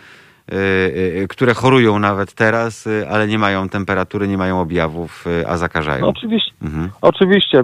które 1.30 1.54
chorują 1.54 2.00
nawet 2.00 2.34
teraz, 2.34 2.88
y, 2.88 3.08
ale 3.10 3.28
nie 3.28 3.40
mają 3.40 3.70
temperatury, 3.70 4.28
nie 4.28 4.38
mają 4.38 4.62
objawów, 4.62 5.28
y, 5.28 5.48
a 5.48 5.58
zakażają. 5.58 6.02
No, 6.02 6.08
oczywiście, 6.10 6.52
Mhm. 6.64 6.90
oczywiście. 7.02 7.64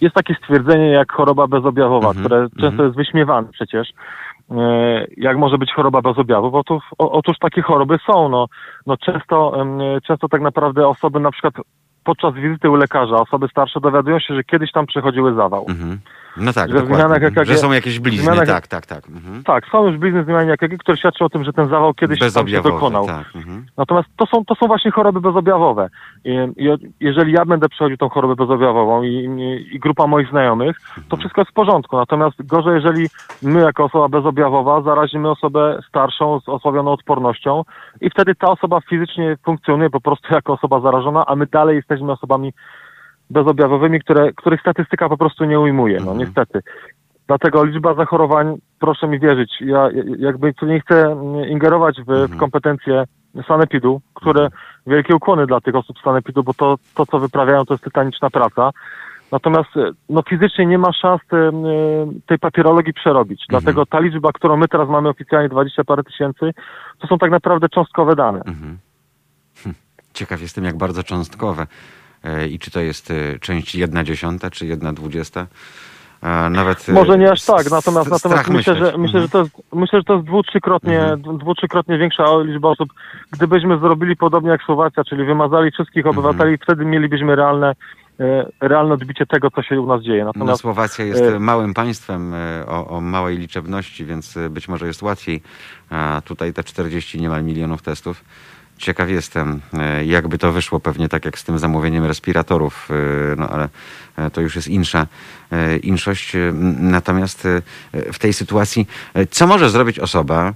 Jest 0.00 0.14
takie 0.14 0.34
stwierdzenie 0.34 0.86
jak 0.86 1.12
choroba 1.12 1.46
bezobjawowa, 1.46 2.08
Mhm, 2.08 2.24
które 2.24 2.36
mhm. 2.40 2.60
często 2.60 2.84
jest 2.84 2.96
wyśmiewane 2.96 3.48
przecież. 3.52 3.88
Jak 5.16 5.36
może 5.36 5.58
być 5.58 5.72
choroba 5.72 6.02
bez 6.02 6.18
objawów? 6.18 6.54
Otóż, 6.54 6.82
otóż 6.98 7.38
takie 7.38 7.62
choroby 7.62 7.98
są. 8.06 8.28
No, 8.28 8.46
no 8.86 8.96
często, 8.96 9.64
często 10.06 10.28
tak 10.28 10.40
naprawdę 10.40 10.88
osoby 10.88 11.20
na 11.20 11.30
przykład 11.30 11.54
podczas 12.04 12.34
wizyty 12.34 12.70
u 12.70 12.74
lekarza, 12.74 13.16
osoby 13.16 13.48
starsze 13.48 13.80
dowiadują 13.80 14.18
się, 14.18 14.34
że 14.34 14.44
kiedyś 14.44 14.72
tam 14.72 14.86
przechodziły 14.86 15.34
zawał. 15.34 15.66
Mhm. 15.68 15.98
No 16.36 16.52
tak, 16.52 16.70
Że 16.70 16.74
dokładnie. 16.74 17.44
Że 17.44 17.56
są 17.56 17.72
jakieś 17.72 18.00
blizny, 18.00 18.32
zmianach- 18.32 18.46
tak, 18.46 18.66
tak, 18.66 18.86
tak. 18.86 19.08
Mhm. 19.08 19.44
Tak, 19.44 19.66
są 19.66 19.86
już 19.86 19.96
blizny 19.98 20.24
zmiany 20.24 20.52
EKG, 20.52 20.78
które 20.78 20.96
świadczą 20.96 21.24
o 21.24 21.28
tym, 21.28 21.44
że 21.44 21.52
ten 21.52 21.68
zawał 21.68 21.94
kiedyś 21.94 22.34
tam 22.34 22.48
się 22.48 22.62
dokonał. 22.62 23.06
tak. 23.06 23.26
Mhm. 23.34 23.66
Natomiast 23.76 24.08
to 24.16 24.26
są, 24.26 24.44
to 24.44 24.54
są 24.54 24.66
właśnie 24.66 24.90
choroby 24.90 25.20
bezobjawowe. 25.20 25.88
I, 26.24 26.30
i, 26.56 26.68
jeżeli 27.00 27.32
ja 27.32 27.44
będę 27.44 27.68
przechodził 27.68 27.96
tą 27.96 28.08
chorobę 28.08 28.36
bezobjawową 28.36 29.02
i, 29.02 29.08
i, 29.08 29.76
i 29.76 29.78
grupa 29.78 30.06
moich 30.06 30.30
znajomych, 30.30 30.76
to 31.08 31.16
wszystko 31.16 31.40
jest 31.40 31.50
w 31.50 31.54
porządku. 31.54 31.96
Natomiast 31.96 32.46
gorzej, 32.46 32.74
jeżeli 32.74 33.08
my 33.42 33.60
jako 33.60 33.84
osoba 33.84 34.08
bezobjawowa 34.08 34.82
zarazimy 34.82 35.30
osobę 35.30 35.80
starszą 35.88 36.40
z 36.40 36.48
osłabioną 36.48 36.92
odpornością 36.92 37.62
i 38.00 38.10
wtedy 38.10 38.34
ta 38.34 38.46
osoba 38.50 38.80
fizycznie 38.80 39.36
funkcjonuje 39.44 39.90
po 39.90 40.00
prostu 40.00 40.34
jako 40.34 40.52
osoba 40.52 40.80
zarażona, 40.80 41.26
a 41.26 41.36
my 41.36 41.46
dalej 41.46 41.76
jesteśmy 41.76 42.12
osobami 42.12 42.52
bezobjawowymi, 43.34 44.00
które, 44.00 44.32
których 44.32 44.60
statystyka 44.60 45.08
po 45.08 45.16
prostu 45.16 45.44
nie 45.44 45.60
ujmuje. 45.60 45.94
No 45.96 46.00
Mhm. 46.12 46.18
niestety. 46.18 46.60
Dlatego 47.26 47.64
liczba 47.64 47.94
zachorowań, 47.94 48.56
proszę 48.80 49.08
mi 49.08 49.18
wierzyć, 49.18 49.50
ja 49.60 49.78
ja- 49.90 50.02
jakby 50.18 50.54
tu 50.54 50.66
nie 50.66 50.80
chcę 50.80 51.02
mm, 51.12 51.48
ingerować 51.48 51.96
w, 51.96 52.10
Mhm. 52.10 52.28
w 52.28 52.36
kompetencje 52.36 53.04
sanepidu, 53.48 54.00
które 54.14 54.48
wielkie 54.86 55.16
ukłony 55.16 55.46
dla 55.46 55.60
tych 55.60 55.74
osób 55.74 55.98
z 55.98 56.02
sanepidu, 56.02 56.42
bo 56.42 56.54
to, 56.54 56.76
to 56.94 57.06
co 57.06 57.18
wyprawiają, 57.18 57.64
to 57.64 57.74
jest 57.74 57.84
tytaniczna 57.84 58.30
praca. 58.30 58.70
Natomiast 59.32 59.70
no, 60.08 60.22
fizycznie 60.28 60.66
nie 60.66 60.78
ma 60.78 60.92
szans 60.92 61.20
e, 61.32 61.36
m, 61.36 61.54
tej 62.26 62.38
papierologii 62.38 62.92
przerobić. 62.92 63.42
Mhm. 63.42 63.62
Dlatego 63.62 63.86
ta 63.86 63.98
liczba, 64.00 64.32
którą 64.32 64.56
my 64.56 64.68
teraz 64.68 64.88
mamy 64.88 65.08
oficjalnie 65.08 65.48
20 65.48 65.84
parę 65.84 66.02
tysięcy, 66.04 66.50
to 66.98 67.06
są 67.06 67.18
tak 67.18 67.30
naprawdę 67.30 67.68
cząstkowe 67.68 68.14
dane. 68.16 68.38
Mhm. 68.38 68.78
Hm. 69.62 69.74
Ciekaw 70.14 70.40
jestem, 70.42 70.64
jak 70.64 70.76
bardzo 70.76 71.02
cząstkowe. 71.02 71.66
E, 72.24 72.46
I 72.48 72.58
czy 72.58 72.70
to 72.70 72.80
jest 72.80 73.10
e, 73.10 73.38
część 73.38 73.74
jedna 73.74 74.04
dziesiąta, 74.04 74.50
czy 74.50 74.66
jedna 74.66 74.92
dwudziesta? 74.92 75.46
A 76.22 76.50
Nawet 76.50 76.88
e, 76.88 76.92
Może 76.92 77.18
nie 77.18 77.30
aż 77.32 77.42
tak, 77.44 77.70
natomiast, 77.70 78.10
natomiast 78.10 78.48
myślę, 78.48 78.76
że, 78.76 78.98
myślę, 78.98 79.20
że 79.22 79.28
to 79.28 79.38
jest, 79.38 79.50
myślę, 79.72 79.98
że 79.98 80.04
to 80.04 80.14
jest 80.14 80.26
dwu, 80.26 80.42
trzykrotnie, 80.42 81.00
Mhm. 81.02 81.38
dwu, 81.38 81.54
trzykrotnie 81.54 81.98
większa 81.98 82.24
liczba 82.44 82.68
osób. 82.68 82.88
Gdybyśmy 83.30 83.78
zrobili 83.78 84.16
podobnie 84.16 84.50
jak 84.50 84.62
Słowacja, 84.62 85.04
czyli 85.04 85.24
wymazali 85.24 85.70
wszystkich 85.70 86.06
Mhm. 86.06 86.18
obywateli, 86.18 86.58
wtedy 86.62 86.84
mielibyśmy 86.84 87.36
realne, 87.36 87.74
e, 88.20 88.46
realne 88.60 88.94
odbicie 88.94 89.26
tego, 89.26 89.50
co 89.50 89.62
się 89.62 89.80
u 89.80 89.86
nas 89.86 90.02
dzieje. 90.02 90.24
No, 90.24 90.30
Natomiast 90.34 90.60
Słowacja 90.60 91.04
jest 91.04 91.22
e, 91.22 91.38
małym 91.38 91.74
państwem 91.74 92.34
e, 92.34 92.66
o, 92.66 92.88
o 92.88 93.00
małej 93.00 93.38
liczebności, 93.38 94.04
więc 94.04 94.36
e, 94.36 94.50
być 94.50 94.68
może 94.68 94.86
jest 94.86 95.02
łatwiej. 95.02 95.42
A 95.90 96.22
tutaj 96.24 96.52
te 96.52 96.64
40 96.64 97.20
niemal 97.20 97.44
milionów 97.44 97.82
testów 97.82 98.24
Ciekaw 98.78 99.10
jestem, 99.10 99.60
e, 99.72 100.04
jakby 100.04 100.38
to 100.38 100.52
wyszło, 100.52 100.80
pewnie 100.80 101.08
tak 101.08 101.24
jak 101.24 101.38
z 101.38 101.44
tym 101.44 101.58
zamówieniem 101.58 102.04
respiratorów, 102.04 102.88
e, 102.90 103.36
no 103.36 103.48
ale 103.48 103.68
e, 104.16 104.30
to 104.30 104.40
już 104.40 104.56
jest 104.56 104.68
insza, 104.68 105.06
inszość. 105.82 106.32
Natomiast 106.78 107.48
w 108.12 108.18
tej 108.18 108.32
sytuacji, 108.32 108.86
co 109.30 109.46
może 109.46 109.70
zrobić 109.70 109.98
osoba, 109.98 110.54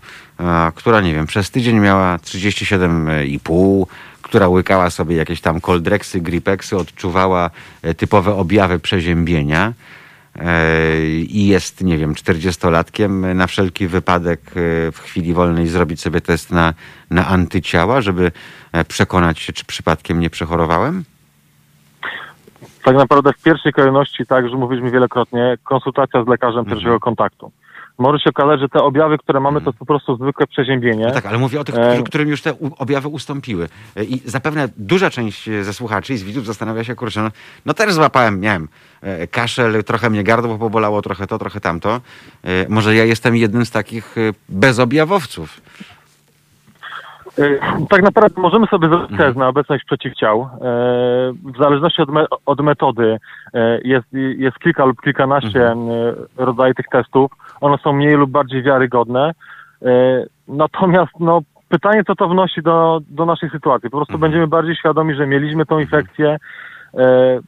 która, 0.74 1.00
nie 1.00 1.14
wiem, 1.14 1.26
przez 1.26 1.50
tydzień 1.50 1.80
miała 1.80 2.16
37,5, 2.16 3.86
która 4.22 4.48
łykała 4.48 4.90
sobie 4.90 5.16
jakieś 5.16 5.40
tam 5.40 5.60
koldreksy, 5.60 6.20
gripeksy, 6.20 6.76
odczuwała 6.76 7.50
typowe 7.96 8.34
objawy 8.34 8.78
przeziębienia, 8.78 9.72
i 11.28 11.46
jest, 11.46 11.84
nie 11.84 11.98
wiem, 11.98 12.14
40-latkiem, 12.14 13.34
na 13.34 13.46
wszelki 13.46 13.86
wypadek 13.86 14.40
e, 14.40 14.92
w 14.92 14.98
chwili 14.98 15.34
wolnej 15.34 15.66
zrobić 15.66 16.00
sobie 16.00 16.20
test 16.20 16.50
na, 16.50 16.74
na 17.10 17.26
antyciała, 17.26 18.00
żeby 18.00 18.32
e, 18.72 18.84
przekonać 18.84 19.38
się, 19.38 19.52
czy 19.52 19.64
przypadkiem 19.64 20.20
nie 20.20 20.30
przechorowałem? 20.30 21.04
Tak 22.84 22.96
naprawdę 22.96 23.32
w 23.32 23.42
pierwszej 23.42 23.72
kolejności, 23.72 24.26
tak, 24.26 24.48
że 24.48 24.56
mówiliśmy 24.56 24.90
wielokrotnie, 24.90 25.56
konsultacja 25.64 26.24
z 26.24 26.28
lekarzem 26.28 26.64
pierwszego 26.64 27.00
kontaktu. 27.00 27.52
Może 27.98 28.18
się 28.18 28.30
okazać, 28.30 28.60
że 28.60 28.68
te 28.68 28.78
objawy, 28.78 29.18
które 29.18 29.40
mamy, 29.40 29.60
to 29.60 29.66
jest 29.70 29.78
po 29.78 29.86
prostu 29.86 30.16
zwykłe 30.16 30.46
przeziębienie. 30.46 31.06
No 31.06 31.12
tak, 31.12 31.26
ale 31.26 31.38
mówię 31.38 31.60
o 31.60 31.64
tych, 31.64 31.74
E. 31.74 32.02
którym 32.02 32.28
już 32.28 32.42
te 32.42 32.52
objawy 32.78 33.08
ustąpiły. 33.08 33.68
E, 33.96 34.04
I 34.04 34.18
zapewne 34.24 34.68
duża 34.76 35.10
część 35.10 35.48
e, 35.48 35.64
ze 35.64 35.72
słuchaczy 35.72 36.12
i 36.14 36.16
z 36.16 36.22
widzów 36.22 36.46
zastanawia 36.46 36.84
się, 36.84 36.94
kurczę, 36.94 37.22
no, 37.22 37.28
no 37.66 37.74
też 37.74 37.92
złapałem, 37.92 38.40
miałem 38.40 38.68
e, 39.02 39.26
kaszel, 39.26 39.84
trochę 39.84 40.10
mnie 40.10 40.24
gardło 40.24 40.58
pobolało, 40.58 41.02
trochę 41.02 41.26
to, 41.26 41.38
trochę 41.38 41.60
tamto. 41.60 42.00
Może 42.68 42.94
ja 42.94 43.04
jestem 43.04 43.36
jednym 43.36 43.66
z 43.66 43.70
takich 43.70 44.14
bezobjawowców. 44.48 45.60
Tak 47.90 48.02
naprawdę 48.02 48.40
możemy 48.40 48.66
sobie 48.66 48.88
zrobić 48.88 49.10
Mhm. 49.10 49.28
test 49.28 49.38
na 49.38 49.48
obecność 49.48 49.84
przeciwciał. 49.84 50.48
W 51.54 51.58
zależności 51.58 52.02
od, 52.02 52.10
me 52.10 52.26
od 52.46 52.60
metody 52.60 53.18
jest, 53.84 54.06
jest 54.36 54.58
kilka 54.58 54.84
lub 54.84 55.00
kilkanaście 55.02 55.70
Mhm. 55.70 56.16
rodzajów 56.36 56.76
tych 56.76 56.86
testów. 56.92 57.30
One 57.60 57.78
są 57.78 57.92
mniej 57.92 58.14
lub 58.14 58.30
bardziej 58.30 58.62
wiarygodne. 58.62 59.32
E, 59.82 60.24
Natomiast 60.48 61.12
no, 61.20 61.40
pytanie, 61.68 62.04
co 62.04 62.14
to 62.14 62.28
wnosi 62.28 62.62
do, 62.62 63.00
do 63.08 63.26
naszej 63.26 63.50
sytuacji. 63.50 63.90
Po 63.90 63.96
prostu 63.96 64.12
Mhm. 64.14 64.20
będziemy 64.20 64.46
bardziej 64.46 64.76
świadomi, 64.76 65.14
że 65.14 65.26
mieliśmy 65.26 65.66
tą 65.66 65.78
infekcję. 65.78 66.36
E, 66.98 67.40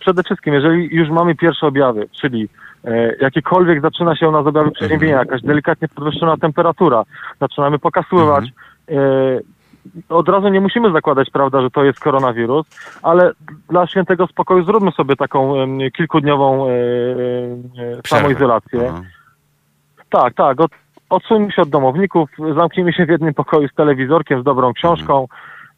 Przede 0.00 0.22
wszystkim, 0.22 0.54
jeżeli 0.54 0.94
już 0.96 1.08
mamy 1.08 1.34
pierwsze 1.34 1.66
objawy, 1.66 2.08
czyli 2.12 2.48
e, 2.84 3.16
jakiekolwiek 3.16 3.80
zaczyna 3.82 4.16
się 4.16 4.28
u 4.28 4.32
nas 4.32 4.46
objawy 4.46 4.70
przeziębienia, 4.70 5.18
jakaś 5.18 5.42
delikatnie 5.42 5.88
podwyższona 5.88 6.36
temperatura, 6.36 7.02
zaczynamy 7.40 7.78
pokasływać, 7.78 8.44
e, 8.90 8.94
od 10.08 10.28
razu 10.28 10.48
nie 10.48 10.60
musimy 10.60 10.92
zakładać, 10.92 11.30
prawda, 11.30 11.60
że 11.62 11.70
to 11.70 11.84
jest 11.84 12.00
koronawirus, 12.00 12.66
ale 13.02 13.32
dla 13.70 13.86
świętego 13.86 14.26
spokoju 14.26 14.64
zróbmy 14.64 14.90
sobie 14.92 15.16
taką 15.16 15.54
kilkudniową 15.96 16.68
e, 16.68 16.70
e, 16.70 16.76
samoizolację. 18.06 18.80
Aha. 18.90 19.02
Tak, 20.10 20.34
tak. 20.34 20.60
Od, 20.60 20.70
odsuńmy 21.10 21.52
się 21.52 21.62
od 21.62 21.68
domowników, 21.68 22.30
zamknijmy 22.56 22.92
się 22.92 23.06
w 23.06 23.08
jednym 23.08 23.34
pokoju 23.34 23.68
z 23.68 23.74
telewizorkiem, 23.74 24.40
z 24.40 24.44
dobrą 24.44 24.72
książką. 24.72 25.26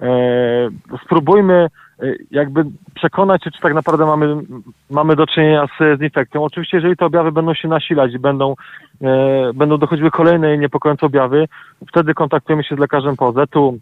E, 0.01 0.69
spróbujmy 1.05 1.55
e, 2.03 2.07
jakby 2.31 2.65
przekonać 2.95 3.45
się, 3.45 3.51
czy 3.51 3.61
tak 3.61 3.75
naprawdę 3.75 4.07
mamy, 4.07 4.37
mamy 4.91 5.17
do 5.17 5.27
czynienia 5.27 5.67
z, 5.67 5.99
z 5.99 6.03
infekcją. 6.03 6.45
Oczywiście, 6.45 6.77
jeżeli 6.77 6.97
te 6.97 7.07
objawy 7.07 7.33
będą 7.33 7.55
się 7.55 7.69
nasilać 7.69 8.13
i 8.15 8.19
będą, 8.19 8.55
e, 9.03 9.53
będą 9.55 9.79
dochodziły 9.79 10.11
kolejne 10.11 10.59
niepokojące 10.59 11.07
objawy, 11.07 11.49
wtedy 11.89 12.15
kontaktujemy 12.15 12.65
się 12.65 12.77
z 12.77 12.79
lekarzem 12.79 13.17
POZ-u. 13.17 13.79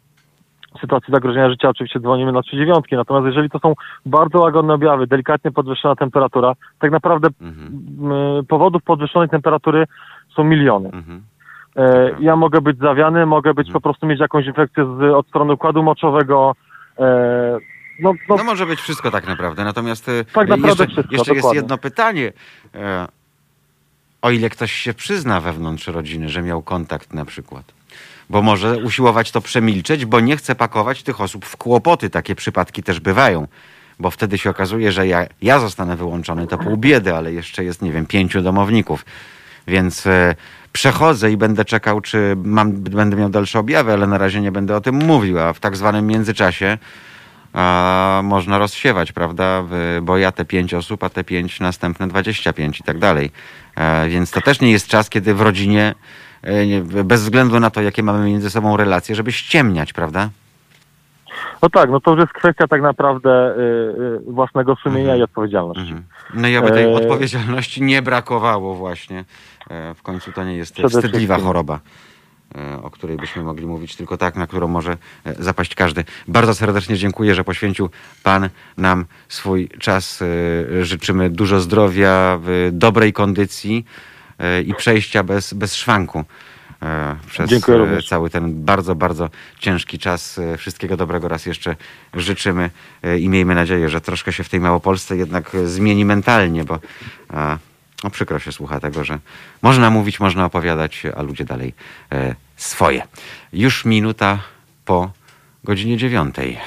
W 0.76 0.80
sytuacji 0.80 1.14
zagrożenia 1.14 1.50
życia 1.50 1.68
oczywiście 1.68 2.00
dzwonimy 2.00 2.32
na 2.32 2.42
39. 2.42 2.84
Natomiast 2.92 3.26
jeżeli 3.26 3.50
to 3.50 3.58
są 3.58 3.74
bardzo 4.06 4.40
łagodne 4.40 4.74
objawy, 4.74 5.06
delikatnie 5.06 5.50
podwyższona 5.50 5.96
temperatura, 5.96 6.52
tak 6.78 6.90
naprawdę 6.90 7.28
Mhm. 7.40 8.46
powodów 8.46 8.82
podwyższonej 8.82 9.28
temperatury 9.28 9.84
są 10.36 10.44
miliony. 10.44 10.90
Mhm. 10.92 11.22
E, 11.76 12.10
ja 12.20 12.36
mogę 12.36 12.60
być 12.60 12.78
zawiany, 12.78 13.26
mogę 13.26 13.54
być 13.54 13.72
po 13.72 13.80
prostu 13.80 14.06
mieć 14.06 14.20
jakąś 14.20 14.46
infekcję 14.46 14.84
z, 14.84 15.14
od 15.14 15.26
strony 15.28 15.52
układu 15.52 15.82
moczowego. 15.82 16.54
E, 16.98 17.58
no, 18.00 18.12
no, 18.28 18.36
No 18.36 18.44
może 18.44 18.66
być 18.66 18.80
wszystko 18.80 19.10
tak 19.10 19.26
naprawdę. 19.26 19.64
Natomiast 19.64 20.08
e, 20.08 20.24
Tak 20.24 20.48
naprawdę 20.48 20.68
jeszcze, 20.68 20.86
wszystko, 20.86 21.14
jeszcze 21.16 21.34
jest 21.34 21.54
jedno 21.54 21.78
pytanie. 21.78 22.32
E, 22.74 23.06
O 24.22 24.30
ile 24.30 24.50
ktoś 24.50 24.72
się 24.72 24.94
przyzna 24.94 25.40
wewnątrz 25.40 25.86
rodziny, 25.86 26.28
że 26.28 26.42
miał 26.42 26.62
kontakt 26.62 27.14
na 27.14 27.24
przykład. 27.24 27.64
Bo 28.30 28.42
może 28.42 28.78
usiłować 28.78 29.30
to 29.30 29.40
przemilczeć, 29.40 30.04
bo 30.06 30.20
nie 30.20 30.36
chce 30.36 30.54
pakować 30.54 31.02
tych 31.02 31.20
osób 31.20 31.44
w 31.44 31.56
kłopoty. 31.56 32.10
Takie 32.10 32.34
przypadki 32.34 32.82
też 32.82 33.00
bywają. 33.00 33.46
Bo 33.98 34.10
wtedy 34.10 34.38
się 34.38 34.50
okazuje, 34.50 34.92
że 34.92 35.06
ja, 35.06 35.26
ja 35.42 35.58
zostanę 35.58 35.96
wyłączony, 35.96 36.46
to 36.46 36.58
pół 36.58 36.76
biedy, 36.76 37.14
ale 37.14 37.32
jeszcze 37.32 37.64
jest, 37.64 37.82
nie 37.82 37.92
wiem, 37.92 38.06
pięciu 38.06 38.42
domowników. 38.42 39.04
Więc 39.66 40.06
e, 40.06 40.34
przechodzę 40.72 41.32
i 41.32 41.36
będę 41.36 41.64
czekał, 41.64 42.00
czy 42.00 42.36
mam, 42.44 42.72
będę 42.72 43.16
miał 43.16 43.28
dalsze 43.28 43.58
objawy, 43.58 43.92
ale 43.92 44.06
na 44.06 44.18
razie 44.18 44.40
nie 44.40 44.52
będę 44.52 44.76
o 44.76 44.80
tym 44.80 44.94
mówił. 44.94 45.38
A 45.38 45.52
w 45.52 45.60
tak 45.60 45.76
zwanym 45.76 46.06
międzyczasie 46.06 46.78
a 47.52 48.20
można 48.24 48.58
rozsiewać, 48.58 49.12
prawda? 49.12 49.64
Bo 50.02 50.18
ja 50.18 50.32
te 50.32 50.44
pięć 50.44 50.74
osób, 50.74 51.04
a 51.04 51.08
te 51.08 51.24
pięć 51.24 51.60
następne 51.60 52.08
25 52.08 52.80
i 52.80 52.82
tak 52.82 52.98
dalej. 52.98 53.30
E, 53.76 54.08
Więc 54.08 54.30
to 54.30 54.40
też 54.40 54.60
nie 54.60 54.70
jest 54.70 54.86
czas, 54.86 55.10
kiedy 55.10 55.34
w 55.34 55.40
rodzinie, 55.40 55.94
e, 56.42 57.04
bez 57.04 57.22
względu 57.22 57.60
na 57.60 57.70
to, 57.70 57.82
jakie 57.82 58.02
mamy 58.02 58.26
między 58.26 58.50
sobą 58.50 58.76
relacje, 58.76 59.14
żeby 59.14 59.32
ściemniać, 59.32 59.92
prawda? 59.92 60.30
No 61.62 61.68
tak, 61.68 61.90
no 61.90 62.00
to 62.00 62.10
już 62.10 62.20
jest 62.20 62.32
kwestia 62.32 62.68
tak 62.68 62.82
naprawdę 62.82 63.54
y, 63.56 63.60
y, 64.28 64.32
własnego 64.32 64.76
sumienia 64.76 65.16
i 65.16 65.22
odpowiedzialności. 65.22 65.82
Mhm. 65.82 66.02
No 66.34 66.48
i 66.48 66.56
aby 66.56 66.70
tej 66.70 66.84
E, 66.84 66.94
odpowiedzialności 66.94 67.82
nie 67.82 68.02
brakowało 68.02 68.74
właśnie. 68.74 69.24
E, 69.70 69.94
W 69.94 70.02
końcu 70.02 70.32
to 70.32 70.44
nie 70.44 70.56
jest 70.56 70.72
Przede 70.72 70.88
wstydliwa 70.88 71.34
wszystkim. 71.34 71.46
choroba, 71.46 71.80
e, 72.54 72.82
o 72.82 72.90
której 72.90 73.16
byśmy 73.16 73.42
mogli 73.42 73.66
mówić, 73.66 73.96
tylko 73.96 74.16
tak, 74.16 74.36
na 74.36 74.46
którą 74.46 74.68
może 74.68 74.96
zapaść 75.38 75.74
każdy. 75.74 76.04
Bardzo 76.28 76.54
serdecznie 76.54 76.96
dziękuję, 76.96 77.34
że 77.34 77.44
poświęcił 77.44 77.90
Pan 78.22 78.48
nam 78.76 79.04
swój 79.28 79.68
czas. 79.68 80.24
Życzymy 80.82 81.30
dużo 81.30 81.60
zdrowia, 81.60 82.38
w 82.42 82.68
dobrej 82.72 83.12
kondycji 83.12 83.84
i 84.66 84.74
przejścia 84.74 85.22
bez, 85.22 85.54
bez 85.54 85.74
szwanku. 85.74 86.24
E, 86.82 87.16
Przez 87.28 87.50
Dziękuję 87.50 87.78
e, 87.78 88.02
cały 88.02 88.30
ten 88.30 88.64
bardzo, 88.64 88.94
bardzo 88.94 89.30
ciężki 89.58 89.98
czas. 89.98 90.38
E, 90.38 90.56
Wszystkiego 90.56 90.96
dobrego 90.96 91.28
raz 91.28 91.46
jeszcze 91.46 91.76
życzymy 92.14 92.70
i 93.18 93.28
miejmy 93.28 93.54
nadzieję, 93.54 93.88
że 93.88 94.00
troszkę 94.00 94.32
się 94.32 94.44
w 94.44 94.48
tej 94.48 94.60
Małopolsce 94.60 95.16
jednak 95.16 95.50
zmieni 95.64 96.04
mentalnie, 96.04 96.64
bo 96.64 96.78
no, 98.04 98.10
przykro 98.10 98.38
się 98.38 98.52
słucha 98.52 98.80
tego, 98.80 99.04
że 99.04 99.18
można 99.62 99.90
mówić, 99.90 100.20
można 100.20 100.44
opowiadać, 100.44 101.02
a 101.16 101.22
ludzie 101.22 101.44
dalej 101.44 101.74
swoje. 102.56 103.02
Już 103.52 103.84
minuta 103.84 104.38
po 104.84 105.10
godzinie 105.64 105.96
dziewiątej 105.96 106.58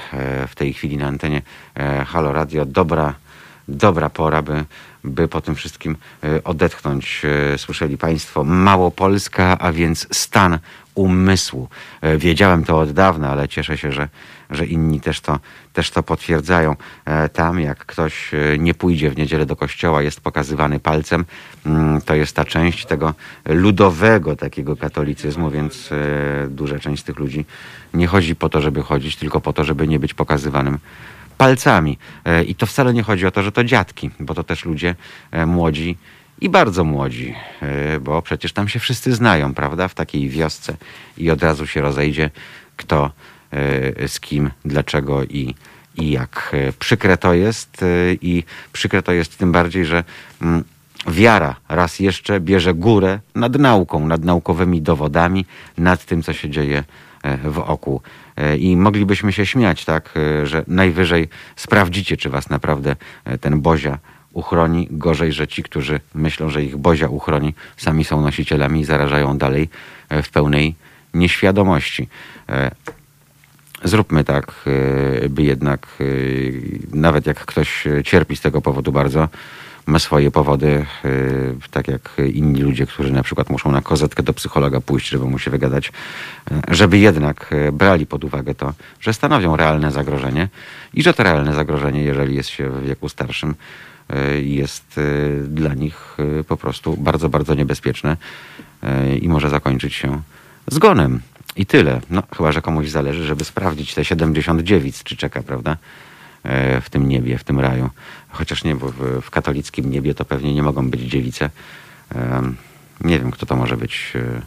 w 0.48 0.56
tej 0.56 0.74
chwili 0.74 0.98
na 0.98 1.08
antenie 1.08 1.42
Halo 2.06 2.34
Radio. 2.34 2.66
Dobra, 2.66 3.14
dobra 3.68 4.10
pora, 4.10 4.42
by, 4.42 4.66
by 5.04 5.28
po 5.28 5.42
tym 5.42 5.56
wszystkim 5.56 5.96
e, 6.24 6.44
odetchnąć. 6.44 7.22
E, 7.54 7.58
Słyszeli 7.58 7.98
Państwo, 7.98 8.44
Małopolska, 8.44 9.58
a 9.60 9.72
więc 9.72 10.08
stan 10.12 10.60
umysłu. 10.96 11.70
E, 12.02 12.18
Wiedziałem 12.18 12.64
to 12.64 12.80
od 12.80 12.92
dawna, 12.92 13.30
ale 13.30 13.48
cieszę 13.48 13.78
się, 13.78 13.92
że, 13.92 14.08
że 14.50 14.66
inni 14.66 15.02
też 15.02 15.22
to, 15.22 15.40
też 15.74 15.92
to 15.92 16.04
potwierdzają. 16.04 16.76
Tam, 17.34 17.60
jak 17.60 17.86
ktoś 17.86 18.32
nie 18.60 18.74
pójdzie 18.74 19.10
w 19.10 19.18
niedzielę 19.18 19.46
do 19.46 19.56
kościoła, 19.56 20.02
jest 20.02 20.22
pokazywany 20.22 20.80
palcem, 20.80 21.26
mm, 21.66 22.02
to 22.02 22.16
jest 22.16 22.36
ta 22.36 22.46
część 22.46 22.86
tego 22.86 23.14
ludowego 23.46 24.36
takiego 24.36 24.76
katolicyzmu, 24.76 25.50
więc 25.50 25.90
duża 26.50 26.80
część 26.80 27.02
z 27.02 27.06
tych 27.06 27.20
ludzi 27.20 27.46
nie 27.94 28.08
chodzi 28.08 28.36
po 28.36 28.50
to, 28.50 28.62
żeby 28.62 28.84
chodzić, 28.84 29.16
tylko 29.16 29.42
po 29.42 29.54
to, 29.54 29.64
żeby 29.64 29.88
nie 29.88 30.00
być 30.00 30.14
pokazywanym 30.14 30.78
palcami. 31.38 31.98
E, 32.26 32.44
I 32.44 32.56
to 32.56 32.66
wcale 32.66 32.94
nie 32.94 33.04
chodzi 33.04 33.26
o 33.26 33.32
to, 33.32 33.44
że 33.44 33.52
to 33.52 33.64
dziadki, 33.64 34.10
bo 34.20 34.34
to 34.34 34.44
też 34.44 34.66
ludzie 34.66 34.96
e, 35.32 35.46
młodzi 35.46 35.98
i 36.42 36.50
bardzo 36.50 36.84
młodzi, 36.84 37.36
e, 37.62 38.00
bo 38.00 38.22
przecież 38.22 38.54
tam 38.54 38.68
się 38.70 38.80
wszyscy 38.80 39.16
znają, 39.16 39.54
prawda, 39.54 39.88
w 39.88 39.94
takiej 39.94 40.30
wiosce 40.30 40.78
i 41.18 41.32
od 41.32 41.44
razu 41.44 41.68
się 41.68 41.82
rozejdzie, 41.82 42.30
kto 42.78 43.12
z 44.08 44.20
kim, 44.20 44.52
dlaczego 44.66 45.24
i, 45.24 45.56
i 45.98 46.12
jak. 46.12 46.56
Przykre 46.80 47.18
to 47.18 47.34
jest 47.34 47.86
i 48.22 48.44
przykre 48.74 49.02
to 49.02 49.12
jest 49.12 49.38
tym 49.38 49.52
bardziej, 49.52 49.86
że 49.86 50.04
mm, 50.42 50.64
wiara 51.08 51.56
raz 51.70 52.00
jeszcze 52.00 52.40
bierze 52.40 52.74
górę 52.74 53.20
nad 53.36 53.56
nauką, 53.56 54.08
nad 54.08 54.24
naukowymi 54.24 54.82
dowodami, 54.82 55.46
nad 55.78 56.06
tym, 56.06 56.24
co 56.24 56.34
się 56.34 56.50
dzieje 56.50 56.84
e, 57.24 57.38
wokół. 57.38 58.02
E, 58.38 58.58
I 58.58 58.78
moglibyśmy 58.78 59.34
się 59.34 59.46
śmiać, 59.46 59.86
tak, 59.86 60.10
e, 60.16 60.48
że 60.48 60.64
najwyżej 60.68 61.30
sprawdzicie, 61.56 62.18
czy 62.18 62.30
was 62.30 62.50
naprawdę 62.50 62.96
e, 63.26 63.38
ten 63.38 63.62
Bozia 63.62 63.98
uchroni. 64.34 64.88
Gorzej, 64.92 65.34
że 65.34 65.48
ci, 65.48 65.64
którzy 65.64 66.00
myślą, 66.16 66.50
że 66.50 66.64
ich 66.64 66.78
Bozia 66.78 67.08
uchroni, 67.08 67.54
sami 67.78 68.04
są 68.04 68.22
nosicielami 68.22 68.82
i 68.82 68.86
zarażają 68.86 69.38
dalej 69.38 69.70
w 70.24 70.30
pełnej 70.30 70.76
nieświadomości. 71.14 72.08
Zróbmy 73.84 74.24
tak, 74.24 74.66
by 75.30 75.44
jednak, 75.44 75.88
nawet 76.94 77.28
jak 77.28 77.46
ktoś 77.46 77.84
cierpi 78.04 78.36
z 78.36 78.42
tego 78.42 78.62
powodu 78.62 78.92
bardzo, 78.92 79.30
ma 79.86 80.00
swoje 80.00 80.32
powody, 80.32 80.86
y, 81.06 81.56
tak 81.72 81.88
jak 81.88 82.18
inni 82.34 82.62
ludzie, 82.62 82.86
którzy 82.86 83.12
na 83.12 83.24
przykład 83.24 83.50
muszą 83.50 83.72
na 83.72 83.82
kozetkę 83.82 84.24
do 84.24 84.34
psychologa 84.34 84.82
pójść, 84.82 85.10
żeby 85.10 85.26
mu 85.26 85.40
się 85.40 85.52
wygadać, 85.52 85.88
y, 85.88 85.92
żeby 86.68 86.98
jednak 86.98 87.54
y, 87.54 87.72
brali 87.72 88.06
pod 88.06 88.24
uwagę 88.24 88.56
to, 88.56 88.74
że 89.00 89.14
stanowią 89.14 89.56
realne 89.56 89.92
zagrożenie 89.92 90.50
i 90.94 91.04
że 91.04 91.14
to 91.14 91.24
realne 91.24 91.54
zagrożenie, 91.54 92.04
jeżeli 92.04 92.36
jest 92.36 92.50
się 92.50 92.70
w 92.70 92.84
wieku 92.84 93.10
starszym, 93.10 93.56
jest 94.42 95.00
dla 95.48 95.74
nich 95.74 96.18
po 96.48 96.58
prostu 96.58 96.98
bardzo, 96.98 97.30
bardzo 97.30 97.54
niebezpieczne 97.54 98.18
i 99.22 99.30
może 99.30 99.50
zakończyć 99.50 99.94
się 99.94 100.22
zgonem. 100.68 101.20
I 101.56 101.66
tyle. 101.66 102.02
No, 102.10 102.24
chyba, 102.38 102.52
że 102.52 102.62
komuś 102.62 102.90
zależy, 102.90 103.24
żeby 103.24 103.44
sprawdzić 103.44 103.94
te 103.94 104.06
70 104.06 104.62
dziewic, 104.62 105.04
czy 105.04 105.18
czeka, 105.18 105.44
prawda? 105.44 105.78
W 106.82 106.90
tym 106.90 107.10
niebie, 107.10 107.38
w 107.38 107.44
tym 107.44 107.60
raju. 107.60 107.90
Chociaż 108.34 108.64
nie, 108.64 108.76
bo 108.76 108.90
w, 108.90 109.22
w 109.22 109.30
katolickim 109.30 109.92
niebie 109.92 110.14
to 110.14 110.26
pewnie 110.26 110.54
nie 110.54 110.64
mogą 110.64 110.90
być 110.90 111.02
dziewice. 111.02 111.50
Nie 113.02 113.20
wiem, 113.20 113.32
kto 113.32 113.46
to 113.46 113.56
może 113.56 113.78
być. 113.78 114.14
E, 114.16 114.42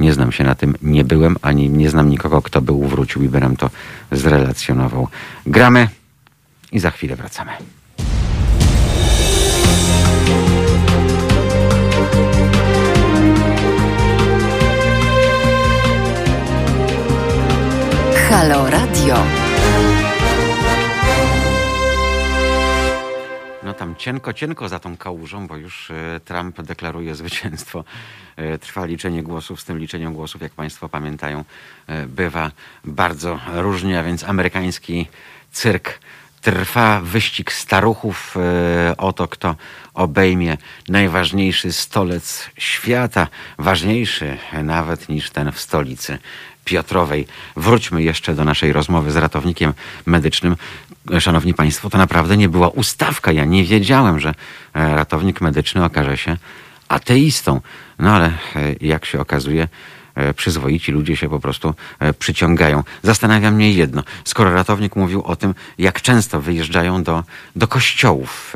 nie 0.00 0.12
znam 0.12 0.32
się 0.32 0.44
na 0.44 0.54
tym, 0.54 0.74
nie 0.82 1.04
byłem, 1.04 1.36
ani 1.42 1.70
nie 1.70 1.90
znam 1.90 2.08
nikogo, 2.08 2.42
kto 2.42 2.62
był, 2.62 2.82
wrócił 2.88 3.22
i 3.22 3.28
by 3.28 3.40
nam 3.40 3.56
to 3.56 3.70
zrelacjonował. 4.12 5.08
Gramy 5.46 5.88
i 6.72 6.78
za 6.78 6.90
chwilę 6.90 7.16
wracamy. 7.16 7.52
Halo 18.28 18.70
Radio. 18.70 19.43
Tam 23.78 23.96
cienko, 23.96 24.32
cienko 24.32 24.68
za 24.68 24.78
tą 24.78 24.96
kałużą, 24.96 25.46
bo 25.46 25.56
już 25.56 25.90
e, 25.90 26.20
Trump 26.24 26.62
deklaruje 26.62 27.14
zwycięstwo. 27.14 27.84
E, 28.36 28.58
trwa 28.58 28.84
liczenie 28.86 29.22
głosów. 29.22 29.60
Z 29.60 29.64
tym 29.64 29.78
liczeniem 29.78 30.14
głosów, 30.14 30.42
jak 30.42 30.52
Państwo 30.52 30.88
pamiętają, 30.88 31.44
e, 31.86 32.06
bywa 32.06 32.50
bardzo 32.84 33.40
różnie, 33.54 34.00
a 34.00 34.02
więc 34.02 34.24
amerykański 34.24 35.06
cyrk 35.52 35.98
trwa 36.40 37.00
wyścig 37.00 37.52
staruchów 37.52 38.36
o 38.98 39.12
to, 39.12 39.28
kto 39.28 39.56
obejmie 39.94 40.56
najważniejszy 40.88 41.72
stolec 41.72 42.50
świata, 42.58 43.28
ważniejszy 43.58 44.38
nawet 44.62 45.08
niż 45.08 45.30
ten 45.30 45.52
w 45.52 45.60
stolicy 45.60 46.18
Piotrowej. 46.64 47.26
Wróćmy 47.56 48.02
jeszcze 48.02 48.34
do 48.34 48.44
naszej 48.44 48.72
rozmowy 48.72 49.10
z 49.10 49.16
ratownikiem 49.16 49.74
medycznym. 50.06 50.56
Szanowni 51.20 51.54
Państwo, 51.54 51.90
to 51.90 51.98
naprawdę 51.98 52.36
nie 52.36 52.48
była 52.48 52.68
ustawka. 52.68 53.32
Ja 53.32 53.44
nie 53.44 53.64
wiedziałem, 53.64 54.20
że 54.20 54.34
e, 54.74 54.94
ratownik 54.94 55.40
medyczny 55.40 55.84
okaże 55.84 56.16
się 56.16 56.36
ateistą. 56.88 57.60
No 57.98 58.10
ale 58.10 58.26
e, 58.26 58.32
jak 58.80 59.04
się 59.04 59.20
okazuje, 59.20 59.68
e, 60.14 60.34
przyzwoici 60.34 60.92
ludzie 60.92 61.16
się 61.16 61.28
po 61.28 61.40
prostu 61.40 61.74
przyciągają. 62.18 62.84
Zastanawia 63.02 63.50
mnie 63.50 63.72
jedno. 63.72 64.02
Skoro 64.24 64.54
ratownik 64.54 64.96
mówił 64.96 65.22
o 65.22 65.36
tym, 65.36 65.54
jak 65.78 66.02
często 66.02 66.40
wyjeżdżają 66.40 67.02
do, 67.02 67.24
do 67.56 67.68
kościołów 67.68 68.54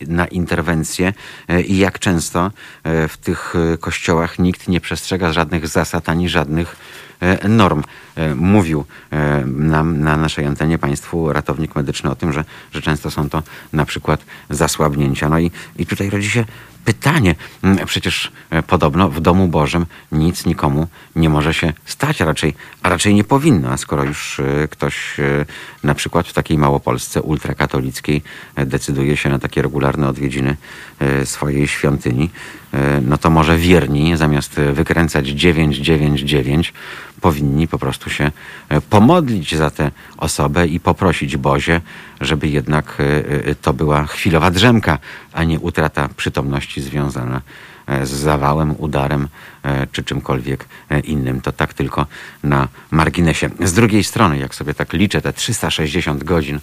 na 0.00 0.26
interwencje 0.26 1.12
i 1.66 1.78
jak 1.78 1.98
często 1.98 2.50
w 2.84 3.14
tych 3.22 3.54
kościołach 3.80 4.38
nikt 4.38 4.68
nie 4.68 4.80
przestrzega 4.80 5.32
żadnych 5.32 5.68
zasad 5.68 6.08
ani 6.08 6.28
żadnych 6.28 6.76
norm. 7.48 7.82
E, 8.16 8.34
mówił 8.34 8.84
e, 9.10 9.44
nam 9.46 10.00
na 10.00 10.16
naszej 10.16 10.46
antenie 10.46 10.78
Państwu 10.78 11.32
ratownik 11.32 11.74
medyczny 11.74 12.10
o 12.10 12.14
tym, 12.14 12.32
że, 12.32 12.44
że 12.72 12.82
często 12.82 13.10
są 13.10 13.30
to 13.30 13.42
na 13.72 13.84
przykład 13.84 14.24
zasłabnięcia. 14.50 15.28
No 15.28 15.38
i, 15.38 15.50
i 15.78 15.86
tutaj 15.86 16.10
rodzi 16.10 16.30
się 16.30 16.44
pytanie. 16.84 17.34
Przecież 17.86 18.32
podobno 18.66 19.08
w 19.08 19.20
domu 19.20 19.48
Bożym 19.48 19.86
nic 20.12 20.46
nikomu 20.46 20.86
nie 21.16 21.28
może 21.28 21.54
się 21.54 21.72
stać, 21.84 22.22
a 22.22 22.24
raczej, 22.24 22.54
a 22.82 22.88
raczej 22.88 23.14
nie 23.14 23.24
powinno. 23.24 23.70
A 23.70 23.76
skoro 23.76 24.04
już 24.04 24.40
ktoś 24.70 25.16
na 25.82 25.94
przykład 25.94 26.28
w 26.28 26.32
takiej 26.32 26.58
Małopolsce 26.58 27.22
ultrakatolickiej 27.22 28.22
decyduje 28.56 29.16
się 29.16 29.30
na 29.30 29.38
takie 29.38 29.62
regularne 29.62 30.08
odwiedziny 30.08 30.56
swojej 31.24 31.68
świątyni, 31.68 32.30
no 33.02 33.18
to 33.18 33.30
może 33.30 33.58
wierni 33.58 34.16
zamiast 34.16 34.54
wykręcać 34.54 35.26
999 35.28 36.72
powinni 37.24 37.68
po 37.68 37.78
prostu 37.78 38.10
się 38.10 38.30
e, 38.68 38.80
pomodlić 38.80 39.56
za 39.56 39.70
tę 39.70 39.90
osobę 40.16 40.66
i 40.66 40.80
poprosić 40.80 41.36
Bozie, 41.36 41.80
żeby 42.20 42.48
jednak 42.48 42.96
e, 43.00 43.04
e, 43.50 43.54
to 43.54 43.72
była 43.72 44.04
chwilowa 44.04 44.50
drzemka, 44.50 44.98
a 45.32 45.44
nie 45.44 45.60
utrata 45.60 46.08
przytomności 46.16 46.80
związana 46.80 47.40
z 48.02 48.10
zawałem, 48.10 48.74
udarem 48.78 49.28
czy 49.92 50.02
czymkolwiek 50.02 50.66
innym. 51.04 51.40
To 51.40 51.52
tak 51.52 51.74
tylko 51.74 52.06
na 52.42 52.68
marginesie. 52.90 53.50
Z 53.60 53.72
drugiej 53.72 54.04
strony, 54.04 54.38
jak 54.38 54.54
sobie 54.54 54.74
tak 54.74 54.92
liczę, 54.92 55.22
te 55.22 55.32
360 55.32 56.24
godzin 56.24 56.60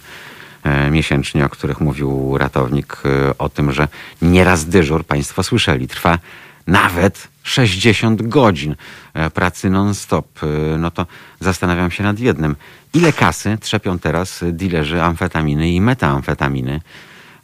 miesięcznie, 0.90 1.44
o 1.44 1.48
których 1.48 1.80
mówił 1.80 2.38
ratownik, 2.38 3.02
o 3.38 3.48
tym, 3.48 3.72
że 3.72 3.88
nieraz 4.22 4.64
dyżur, 4.64 5.04
Państwo 5.04 5.42
słyszeli, 5.42 5.88
trwa 5.88 6.18
nawet 6.66 7.28
60 7.42 8.22
godzin 8.22 8.76
e, 9.14 9.30
pracy 9.30 9.70
non-stop, 9.70 10.26
e, 10.42 10.78
no 10.78 10.90
to 10.90 11.06
zastanawiam 11.40 11.90
się 11.90 12.02
nad 12.02 12.18
jednym. 12.18 12.56
Ile 12.94 13.12
kasy 13.12 13.58
trzepią 13.60 13.98
teraz 13.98 14.44
dilerzy 14.52 15.02
amfetaminy 15.02 15.70
i 15.70 15.80
metamfetaminy? 15.80 16.80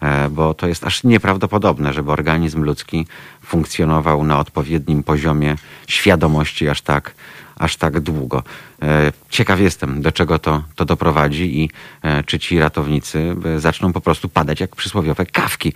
E, 0.01 0.29
bo 0.29 0.55
to 0.55 0.69
jest 0.69 0.85
aż 0.85 1.05
nieprawdopodobne, 1.05 1.93
żeby 1.93 2.13
organizm 2.13 2.63
ludzki 2.63 3.07
funkcjonował 3.43 4.25
na 4.25 4.39
odpowiednim 4.39 5.03
poziomie 5.03 5.57
świadomości 5.87 6.69
aż 6.69 6.81
tak 6.81 7.15
aż 7.59 7.77
tak 7.77 8.01
długo. 8.01 8.43
E, 8.83 9.13
ciekaw 9.31 9.61
jestem, 9.61 10.03
do 10.03 10.13
czego 10.13 10.39
to, 10.39 10.63
to 10.77 10.85
doprowadzi 10.85 11.63
i 11.63 11.71
e, 12.03 12.23
czy 12.25 12.39
ci 12.39 12.59
ratownicy 12.59 13.37
e, 13.45 13.61
zaczną 13.61 13.93
po 13.93 14.01
prostu 14.01 14.29
padać 14.29 14.61
jak 14.61 14.77
przysłowiowe 14.77 15.27
kawki, 15.27 15.73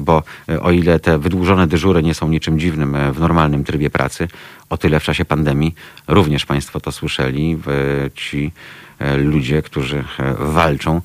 bo 0.00 0.22
o 0.60 0.70
ile 0.70 1.00
te 1.00 1.18
wydłużone 1.18 1.66
dyżury 1.66 2.02
nie 2.02 2.14
są 2.14 2.28
niczym 2.28 2.58
dziwnym 2.58 2.96
w 3.12 3.20
normalnym 3.20 3.64
trybie 3.64 3.90
pracy, 3.90 4.28
o 4.70 4.76
tyle 4.76 5.00
w 5.00 5.02
czasie 5.02 5.24
pandemii 5.24 5.74
również 6.08 6.46
Państwo 6.46 6.80
to 6.80 6.92
słyszeli, 6.92 7.58
ci 8.14 8.52
ludzie, 9.16 9.62
którzy 9.62 10.04
walczą 10.38 11.00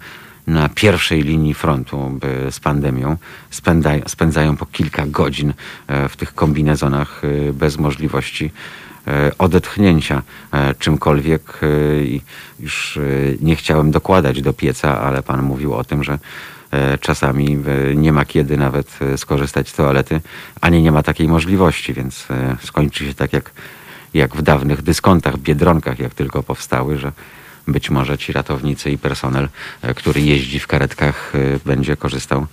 na 0.48 0.69
pierwszej 0.69 1.23
linii 1.23 1.53
frontu 1.53 2.19
z 2.49 2.60
pandemią, 2.60 3.18
spędzają, 4.07 4.57
po 4.57 4.65
kilka 4.65 5.06
godzin 5.06 5.53
w 6.10 6.15
tych 6.18 6.36
kombinezonach 6.36 7.22
bez 7.53 7.77
możliwości 7.77 8.52
odetchnięcia 9.38 10.22
e, 10.52 10.76
czymkolwiek. 10.76 11.60
E, 11.61 12.03
I 12.03 12.22
już 12.60 12.99
nie 13.41 13.56
chciałem 13.56 13.91
dokładać 13.91 14.41
do 14.41 14.53
pieca, 14.53 15.02
ale 15.02 15.23
pan 15.23 15.44
mówił 15.44 15.73
o 15.73 15.84
tym, 15.84 16.03
że 16.03 16.19
czasami 17.02 17.57
nie 17.95 18.14
ma 18.14 18.26
kiedy 18.26 18.57
nawet 18.57 18.99
skorzystać 19.18 19.69
z 19.69 19.73
toalety, 19.73 20.22
ani 20.61 20.81
nie 20.81 20.91
ma 20.91 21.03
takiej 21.03 21.27
możliwości, 21.27 21.94
więc 21.94 22.27
skończy 22.64 23.06
się 23.06 23.14
tak 23.14 23.34
jak, 23.34 23.52
jak 24.14 24.36
w 24.36 24.41
dawnych 24.41 24.81
dyskontach, 24.81 25.38
biedronkach, 25.38 25.99
jak 25.99 26.14
tylko 26.14 26.44
powstały, 26.44 26.98
że 26.98 27.11
być 27.68 27.90
może 27.90 28.18
ci 28.18 28.34
ratownicy 28.34 28.91
i 28.91 28.98
personel, 28.98 29.49
który 29.95 30.22
jeździ 30.22 30.60
w 30.60 30.68
karetkach, 30.68 31.34
będzie 31.65 31.98
korzystał 31.98 32.45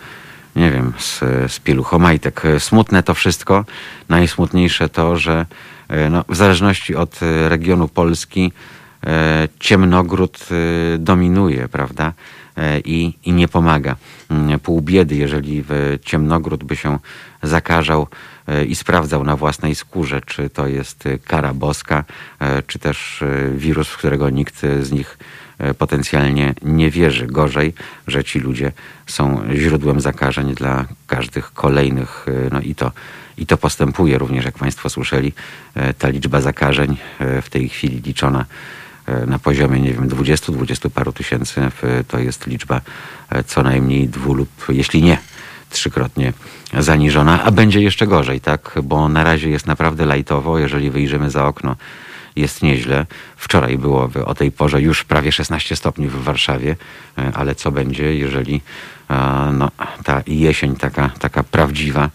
nie 0.57 0.71
wiem, 0.71 0.93
z, 0.99 1.19
z 1.53 1.59
pieluchomajtek. 1.59 2.43
Smutne 2.59 3.03
to 3.03 3.15
wszystko. 3.15 3.65
Najsmutniejsze 4.09 4.89
to, 4.89 5.17
że 5.17 5.47
E, 5.47 5.76
no, 6.11 6.25
w 6.29 6.37
zależności 6.37 6.95
od 6.95 7.23
e, 7.23 7.49
regionu 7.49 7.89
Polski 7.89 8.53
e, 9.07 9.49
ciemnogród 9.61 10.49
dominuje, 10.99 11.69
prawda? 11.69 12.13
I, 12.85 13.15
i 13.25 13.33
nie 13.33 13.49
pomaga. 13.49 13.97
Mm, 14.31 14.61
pół 14.61 14.81
biedy, 14.81 15.15
jeżeli 15.15 15.65
ciemnogród 16.05 16.65
by 16.65 16.77
się 16.77 16.99
zakażał 17.43 18.07
i 18.69 18.77
sprawdzał 18.77 19.25
na 19.25 19.37
własnej 19.37 19.75
skórze, 19.75 20.21
czy 20.27 20.51
to 20.51 20.67
jest 20.67 21.05
kara 21.25 21.55
boska, 21.55 22.05
czy 22.67 22.79
też 22.79 23.25
wirus, 23.57 23.89
w 23.89 23.97
którego 23.97 24.31
nikt 24.31 24.63
z 24.81 24.93
nich 24.93 25.19
potencjalnie 25.79 26.55
nie 26.63 26.91
wierzy. 26.91 27.27
Gorzej, 27.27 27.75
że 28.07 28.25
ci 28.25 28.41
ludzie 28.41 28.73
są 29.07 29.43
źródłem 29.55 30.01
zakażeń 30.01 30.55
dla 30.55 30.85
każdych 31.07 31.53
kolejnych, 31.53 32.27
no 32.53 32.61
i 32.61 32.75
to 32.75 32.93
i 33.39 33.47
to 33.47 33.57
postępuje 33.57 34.19
również, 34.19 34.45
jak 34.45 34.59
Państwo 34.59 34.91
słyszeli. 34.91 35.33
E, 35.75 35.95
ta 35.95 36.09
liczba 36.09 36.41
zakażeń 36.41 36.97
e, 37.19 37.43
w 37.43 37.51
tej 37.51 37.69
chwili 37.69 38.01
liczona 38.01 38.45
e, 39.07 39.27
na 39.27 39.39
poziomie, 39.39 39.81
nie 39.81 39.93
wiem, 39.93 40.09
20, 40.09 40.53
20 40.53 40.91
paru 40.91 41.13
tysięcy, 41.13 41.61
to 42.09 42.19
jest 42.19 42.47
liczba 42.47 42.81
co 43.47 43.63
najmniej 43.63 44.09
dwu 44.09 44.35
lub, 44.35 44.49
jeśli 44.69 45.03
nie, 45.03 45.19
trzykrotnie 45.71 46.33
zaniżona, 46.79 47.45
a 47.45 47.51
będzie 47.51 47.83
jeszcze 47.83 48.07
gorzej, 48.07 48.41
tak? 48.41 48.79
Bo 48.83 49.09
na 49.09 49.25
razie 49.25 49.51
jest 49.51 49.67
naprawdę 49.67 50.07
lajtowo, 50.07 50.59
jeżeli 50.59 50.91
wyjrzymy 50.91 51.31
za 51.31 51.47
okno 51.47 51.77
jest 52.37 52.63
nieźle. 52.63 53.07
Wczoraj 53.37 53.79
było 53.79 54.11
o 54.25 54.35
tej 54.35 54.53
porze 54.53 54.83
już 54.83 55.05
prawie 55.05 55.33
16 55.33 55.77
stopni 55.77 56.09
w 56.09 56.23
Warszawie, 56.23 56.77
ale 57.35 57.55
co 57.55 57.73
będzie, 57.73 58.15
jeżeli 58.15 58.61
no, 59.53 59.71
ta 60.05 60.23
jesień 60.27 60.77
taka, 60.77 61.11
taka 61.19 61.43
prawdziwa, 61.43 62.11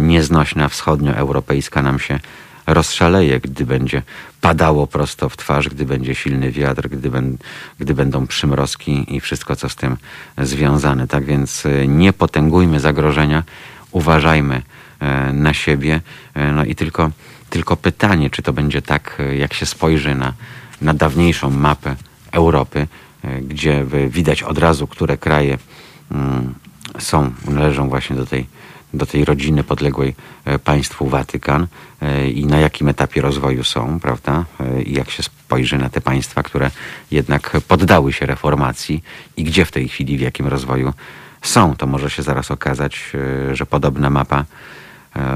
nieznośna, 0.00 0.68
wschodnioeuropejska 0.68 1.82
nam 1.82 1.98
się 1.98 2.20
rozszaleje, 2.66 3.40
gdy 3.40 3.66
będzie 3.66 4.02
padało 4.40 4.86
prosto 4.86 5.28
w 5.28 5.36
twarz, 5.36 5.68
gdy 5.68 5.84
będzie 5.84 6.14
silny 6.14 6.50
wiatr, 6.52 6.88
gdy, 6.88 7.10
ben, 7.10 7.36
gdy 7.78 7.94
będą 7.94 8.26
przymrozki 8.26 9.16
i 9.16 9.20
wszystko, 9.20 9.56
co 9.56 9.68
z 9.68 9.76
tym 9.76 9.96
związane. 10.38 11.08
Tak 11.08 11.24
więc 11.24 11.66
e, 11.66 11.88
nie 11.88 12.12
potęgujmy 12.12 12.80
zagrożenia, 12.80 13.42
uważajmy 13.90 14.62
e, 15.00 15.32
na 15.32 15.54
siebie. 15.54 16.00
E, 16.34 16.52
no 16.52 16.64
i 16.64 16.74
tylko, 16.74 17.10
tylko 17.50 17.76
pytanie, 17.76 18.30
czy 18.30 18.42
to 18.42 18.52
będzie 18.52 18.82
tak, 18.82 19.22
jak 19.38 19.54
się 19.54 19.66
spojrzy 19.66 20.14
na, 20.14 20.32
na 20.80 20.94
dawniejszą 20.94 21.50
mapę 21.50 21.96
Europy, 22.32 22.86
gdzie 23.42 23.84
widać 24.08 24.42
od 24.42 24.58
razu, 24.58 24.86
które 24.86 25.18
kraje 25.18 25.58
mm, 26.10 26.54
są, 26.98 27.32
należą 27.48 27.88
właśnie 27.88 28.16
do 28.16 28.26
tej 28.26 28.46
do 28.96 29.06
tej 29.06 29.24
rodziny 29.24 29.64
podległej 29.64 30.14
e, 30.44 30.58
państwu 30.58 31.08
Watykan 31.08 31.66
e, 32.02 32.30
i 32.30 32.46
na 32.46 32.58
jakim 32.58 32.88
etapie 32.88 33.20
rozwoju 33.20 33.64
są, 33.64 34.00
prawda? 34.00 34.44
E, 34.60 34.82
I 34.82 34.92
jak 34.92 35.10
się 35.10 35.22
spojrzy 35.22 35.78
na 35.78 35.88
te 35.88 36.00
państwa, 36.00 36.42
które 36.42 36.70
jednak 37.10 37.56
poddały 37.68 38.12
się 38.12 38.26
reformacji 38.26 39.04
i 39.36 39.44
gdzie 39.44 39.64
w 39.64 39.72
tej 39.72 39.88
chwili, 39.88 40.18
w 40.18 40.20
jakim 40.20 40.46
rozwoju 40.46 40.92
są, 41.42 41.76
to 41.76 41.86
może 41.86 42.10
się 42.10 42.22
zaraz 42.22 42.50
okazać, 42.50 43.12
że 43.52 43.66
podobna 43.66 44.10
mapa 44.10 44.44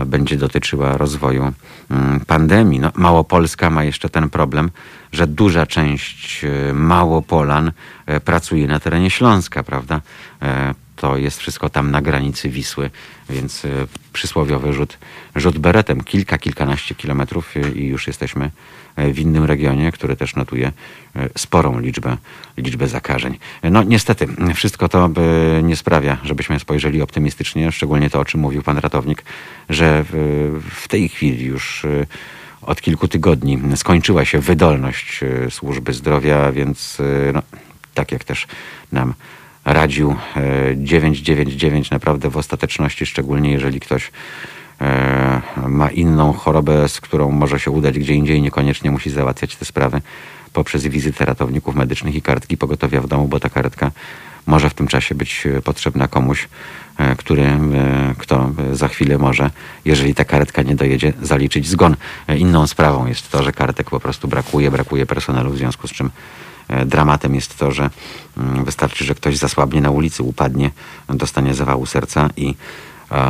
będzie 0.07 0.37
dotyczyła 0.37 0.97
rozwoju 0.97 1.53
mm, 1.91 2.21
pandemii. 2.21 2.81
No, 2.81 2.91
Małopolska 2.95 3.71
ma 3.71 3.85
jeszcze 3.85 4.09
ten 4.09 4.31
problem, 4.31 4.71
że 5.13 5.27
duża 5.27 5.67
część 5.67 6.45
Małopolan 6.73 7.73
pracuje 8.25 8.67
na 8.67 8.81
terenie 8.81 9.11
Śląska, 9.11 9.63
prawda? 9.63 10.01
To 11.01 11.17
jest 11.17 11.39
wszystko 11.39 11.71
tam 11.71 11.91
na 11.91 12.03
granicy 12.03 12.49
Wisły, 12.49 12.91
więc 13.31 13.65
e, 13.65 13.69
przysłowiowy 14.13 14.73
rzut, 14.73 14.99
rzut 15.37 15.59
beretem. 15.59 16.01
Kilka, 16.01 16.39
kilkanaście 16.39 16.95
kilometrów 16.95 17.57
e, 17.57 17.71
i 17.71 17.87
już 17.87 18.07
jesteśmy 18.07 18.51
e, 18.97 19.13
w 19.13 19.19
innym 19.19 19.45
regionie, 19.45 19.93
który 19.93 20.17
też 20.17 20.37
notuje 20.37 20.73
sporą 21.39 21.79
liczbę, 21.79 22.17
liczbę 22.57 22.89
zakażeń. 22.89 23.39
No 23.63 23.83
niestety, 23.83 24.27
wszystko 24.55 24.89
to 24.89 25.11
nie 25.63 25.77
sprawia, 25.77 26.19
żebyśmy 26.25 26.61
spojrzeli 26.61 27.03
optymistycznie, 27.03 27.73
szczególnie 27.73 28.11
to, 28.11 28.21
o 28.21 28.25
czym 28.25 28.41
mówił 28.41 28.63
pan 28.63 28.79
ratownik, 28.79 29.23
że 29.69 30.05
w 30.71 30.89
tej 30.89 31.09
chwili 31.09 31.45
już 31.45 31.87
od 32.63 32.81
kilku 32.81 33.09
tygodni 33.09 33.59
skończyła 33.77 34.25
się 34.25 34.39
wydolność 34.39 35.21
służby 35.51 35.93
zdrowia, 35.93 36.53
więc 36.53 36.99
no, 37.35 37.43
tak 37.95 38.13
jak 38.13 38.25
też 38.25 38.47
nam 38.93 39.15
radził 39.73 40.17
999 40.77 41.87
e, 41.87 41.95
naprawdę 41.95 42.31
w 42.31 42.37
ostateczności, 42.37 43.07
szczególnie 43.07 43.51
jeżeli 43.51 43.81
ktoś 43.81 44.11
e, 44.81 45.41
ma 45.67 45.91
inną 45.91 46.33
chorobę, 46.33 46.89
z 46.89 47.01
którą 47.01 47.31
może 47.31 47.61
się 47.61 47.71
udać 47.71 47.99
gdzie 47.99 48.15
indziej, 48.15 48.43
niekoniecznie 48.43 48.91
musi 48.91 49.11
załatwiać 49.11 49.57
te 49.57 49.65
sprawy 49.65 50.01
poprzez 50.53 50.87
wizytę 50.87 51.25
ratowników 51.25 51.75
medycznych 51.75 52.15
i 52.15 52.23
kartki 52.23 52.57
pogotowia 52.57 53.01
w 53.01 53.07
domu, 53.07 53.29
bo 53.29 53.41
ta 53.41 53.49
kartka 53.49 53.91
może 54.47 54.71
w 54.71 54.75
tym 54.75 54.87
czasie 54.89 55.15
być 55.15 55.45
potrzebna 55.65 56.09
komuś, 56.09 56.49
e, 56.99 57.17
który, 57.17 57.47
kto 58.19 58.51
za 58.73 58.89
chwilę 58.89 59.19
może, 59.19 59.51
jeżeli 59.85 60.15
ta 60.15 60.25
karetka 60.25 60.63
nie 60.63 60.77
dojedzie, 60.77 61.13
zaliczyć 61.23 61.69
zgon. 61.69 61.97
Inną 62.37 62.67
sprawą 62.67 63.07
jest 63.07 63.31
to, 63.31 63.43
że 63.43 63.53
kartek 63.53 63.91
po 63.91 64.01
prostu 64.01 64.29
brakuje, 64.29 64.71
brakuje 64.71 65.07
personelu, 65.07 65.51
w 65.51 65.57
związku 65.57 65.89
z 65.89 65.93
czym 65.93 66.11
E, 66.11 66.50
dramatem 66.87 67.35
jest 67.35 67.59
to, 67.59 67.73
że 67.73 67.91
mm, 68.37 68.65
wystarczy, 68.65 69.05
że 69.05 69.15
ktoś 69.15 69.37
zasłabnie 69.37 69.81
na 69.81 69.91
ulicy, 69.91 70.23
upadnie, 70.23 70.71
dostanie 71.09 71.55
zawału 71.55 71.87
serca 71.87 72.29
i 72.37 72.55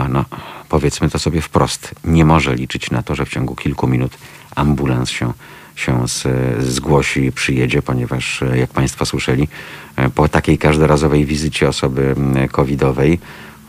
no, 0.09 0.25
powiedzmy 0.69 1.11
to 1.11 1.19
sobie 1.19 1.41
wprost, 1.41 1.95
nie 2.05 2.25
może 2.25 2.55
liczyć 2.55 2.91
na 2.91 3.03
to, 3.03 3.15
że 3.15 3.27
w 3.27 3.29
ciągu 3.29 3.57
kilku 3.57 3.87
minut 3.87 4.19
ambulans 4.57 5.11
się, 5.11 5.33
się 5.77 6.09
z, 6.09 6.27
zgłosi 6.65 7.25
i 7.25 7.33
przyjedzie, 7.33 7.83
ponieważ 7.83 8.43
e, 8.43 8.59
jak 8.59 8.71
Państwo 8.71 9.07
słyszeli, 9.07 9.49
e, 9.97 10.11
po 10.11 10.29
takiej 10.29 10.59
każdorazowej 10.59 11.25
wizycie 11.25 11.69
osoby 11.69 12.15
covidowej 12.53 13.19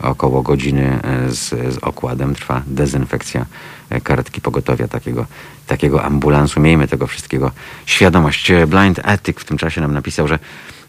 około 0.02 0.42
godziny 0.42 1.00
z, 1.28 1.74
z 1.74 1.78
okładem 1.78 2.34
trwa 2.34 2.62
dezynfekcja 2.66 3.46
karetki 4.00 4.40
pogotowia 4.40 4.88
takiego, 4.88 5.26
takiego 5.66 6.04
ambulansu. 6.04 6.60
Miejmy 6.60 6.88
tego 6.88 7.06
wszystkiego 7.06 7.50
świadomość. 7.86 8.52
Blind 8.66 9.00
Ethic 9.04 9.40
w 9.40 9.44
tym 9.44 9.58
czasie 9.58 9.80
nam 9.80 9.94
napisał, 9.94 10.28
że 10.28 10.38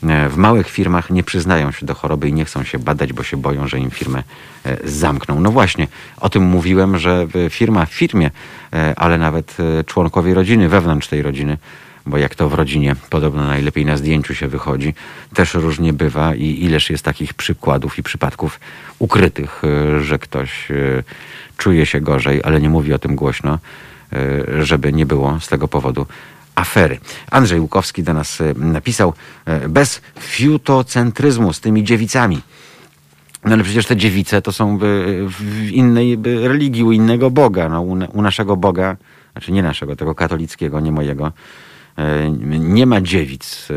e, 0.04 0.30
w 0.30 0.38
małych 0.38 0.70
firmach 0.70 1.10
nie 1.10 1.24
przyznają 1.24 1.72
się 1.72 1.86
do 1.86 1.94
choroby 1.94 2.30
i 2.30 2.34
nie 2.34 2.46
chcą 2.46 2.64
się 2.64 2.80
badać, 2.80 3.14
bo 3.14 3.24
się 3.24 3.38
boją, 3.38 3.68
że 3.68 3.80
im 3.80 3.92
firmę 3.92 4.24
e, 4.66 4.78
zamkną. 4.90 5.40
No 5.40 5.52
właśnie, 5.52 5.88
o 6.18 6.30
tym 6.30 6.44
mówiłem, 6.44 6.98
że 6.98 7.28
firma 7.50 7.86
w 7.86 7.94
firmie, 7.94 8.32
e, 8.74 8.94
ale 8.98 9.18
nawet 9.18 9.58
członkowie 9.86 10.34
rodziny, 10.34 10.70
wewnątrz 10.70 11.08
tej 11.08 11.22
rodziny, 11.22 11.58
bo 12.06 12.18
jak 12.18 12.36
to 12.36 12.50
w 12.50 12.54
rodzinie 12.54 12.96
podobno 13.10 13.46
najlepiej 13.46 13.86
na 13.86 13.98
zdjęciu 13.98 14.36
się 14.36 14.48
wychodzi, 14.48 14.94
też 15.34 15.54
różnie 15.54 15.94
bywa 15.94 16.36
i 16.36 16.64
ileż 16.64 16.90
jest 16.90 17.04
takich 17.04 17.34
przykładów 17.34 18.00
i 18.00 18.04
przypadków 18.04 18.60
ukrytych, 19.00 19.62
że 20.02 20.20
ktoś 20.20 20.68
czuje 21.58 21.86
się 21.86 22.02
gorzej, 22.02 22.42
ale 22.44 22.62
nie 22.62 22.70
mówi 22.70 22.94
o 22.94 23.00
tym 23.00 23.16
głośno, 23.16 23.60
e, 24.14 24.66
żeby 24.66 24.94
nie 24.94 25.06
było 25.06 25.40
z 25.40 25.48
tego 25.48 25.68
powodu 25.68 26.06
afery. 26.56 27.00
Andrzej 27.32 27.60
Łukowski 27.60 28.04
do 28.04 28.14
nas 28.14 28.40
napisał, 28.56 29.14
bez 29.70 30.02
fiutocentryzmu 30.20 31.54
z 31.54 31.60
tymi 31.60 31.84
dziewicami. 31.84 32.42
No 33.46 33.54
ale 33.54 33.64
przecież 33.64 33.86
te 33.86 33.96
dziewice 33.96 34.42
to 34.42 34.52
są 34.52 34.78
w 35.28 35.70
innej 35.72 36.18
religii, 36.24 36.84
u 36.84 36.92
innego 36.92 37.32
Boga. 37.32 37.70
No, 37.70 37.82
u 38.14 38.22
naszego 38.22 38.58
Boga, 38.58 38.98
znaczy 39.32 39.52
nie 39.52 39.64
naszego, 39.64 39.96
tego 39.96 40.16
katolickiego, 40.16 40.80
nie 40.80 40.92
mojego, 40.92 41.32
nie 42.60 42.86
ma 42.86 43.02
dziewic. 43.02 43.68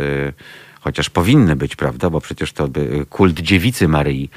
Chociaż 0.80 1.10
powinny 1.10 1.56
być, 1.56 1.76
prawda? 1.76 2.10
Bo 2.10 2.20
przecież 2.20 2.52
to 2.52 2.68
kult 3.10 3.40
dziewicy 3.40 3.88
Maryi 3.88 4.30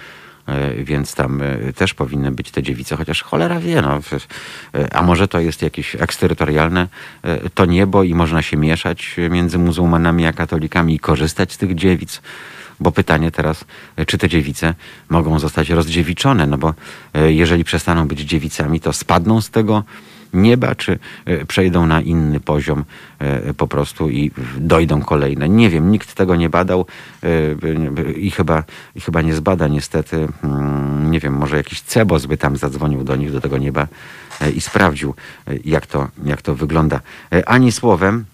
E, 0.49 0.83
więc 0.83 1.15
tam 1.15 1.41
e, 1.41 1.73
też 1.73 1.93
powinny 1.93 2.31
być 2.31 2.51
te 2.51 2.63
dziewice, 2.63 2.95
chociaż 2.95 3.23
cholera 3.23 3.59
wie, 3.59 3.81
no. 3.81 3.99
E, 4.75 4.93
a 4.93 5.01
może 5.01 5.27
to 5.27 5.39
jest 5.39 5.61
jakieś 5.61 5.95
eksterytorialne 5.95 6.87
to 7.53 7.65
niebo 7.65 8.03
i 8.03 8.13
można 8.13 8.41
się 8.41 8.57
mieszać 8.57 9.15
między 9.29 9.57
muzułmanami 9.57 10.25
a 10.25 10.33
katolikami 10.33 10.95
i 10.95 10.99
korzystać 10.99 11.53
z 11.53 11.57
tych 11.57 11.75
dziewic. 11.75 12.21
Bo 12.79 12.91
pytanie 12.91 13.31
teraz, 13.31 13.65
czy 14.07 14.17
te 14.17 14.29
dziewice 14.29 14.75
mogą 15.09 15.39
zostać 15.39 15.69
rozdziewiczone, 15.69 16.47
no 16.47 16.57
bo 16.57 16.73
jeżeli 17.27 17.63
przestaną 17.63 18.07
być 18.07 18.19
dziewicami, 18.19 18.79
to 18.79 18.93
spadną 18.93 19.41
z 19.41 19.49
tego 19.49 19.83
nieba, 20.33 20.75
czy 20.75 20.99
e, 21.25 21.45
przejdą 21.45 21.85
na 21.85 22.01
inny 22.01 22.39
poziom 22.39 22.85
e, 23.19 23.53
po 23.53 23.67
prostu 23.67 24.09
i 24.09 24.31
dojdą 24.57 25.01
kolejne. 25.01 25.49
Nie 25.49 25.69
wiem, 25.69 25.91
nikt 25.91 26.13
tego 26.13 26.35
nie 26.35 26.49
badał 26.49 26.85
e, 27.23 27.27
i 28.13 28.31
chyba, 28.31 28.63
i 28.95 29.01
chyba 29.01 29.21
nie 29.21 29.33
zbada 29.33 29.67
niestety. 29.67 30.27
Mm, 30.43 31.11
nie 31.11 31.19
wiem, 31.19 31.33
może 31.33 31.57
jakiś 31.57 31.81
cebos 31.81 32.25
by 32.25 32.37
tam 32.37 32.57
zadzwonił 32.57 33.03
do 33.03 33.15
nich, 33.15 33.31
do 33.31 33.41
tego 33.41 33.57
nieba 33.57 33.87
i 34.55 34.61
sprawdził, 34.61 35.13
jak 35.65 35.87
to, 35.87 36.07
jak 36.25 36.41
to 36.41 36.55
wygląda. 36.55 36.99
Ani 37.45 37.71
słowem, 37.71 38.25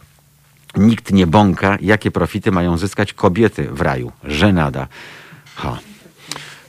nikt 0.77 1.11
nie 1.11 1.27
bąka, 1.27 1.77
jakie 1.81 2.11
profity 2.11 2.51
mają 2.51 2.77
zyskać 2.77 3.13
kobiety 3.13 3.67
w 3.71 3.81
raju. 3.81 4.11
Żenada. 4.23 4.87
Ha. 5.55 5.79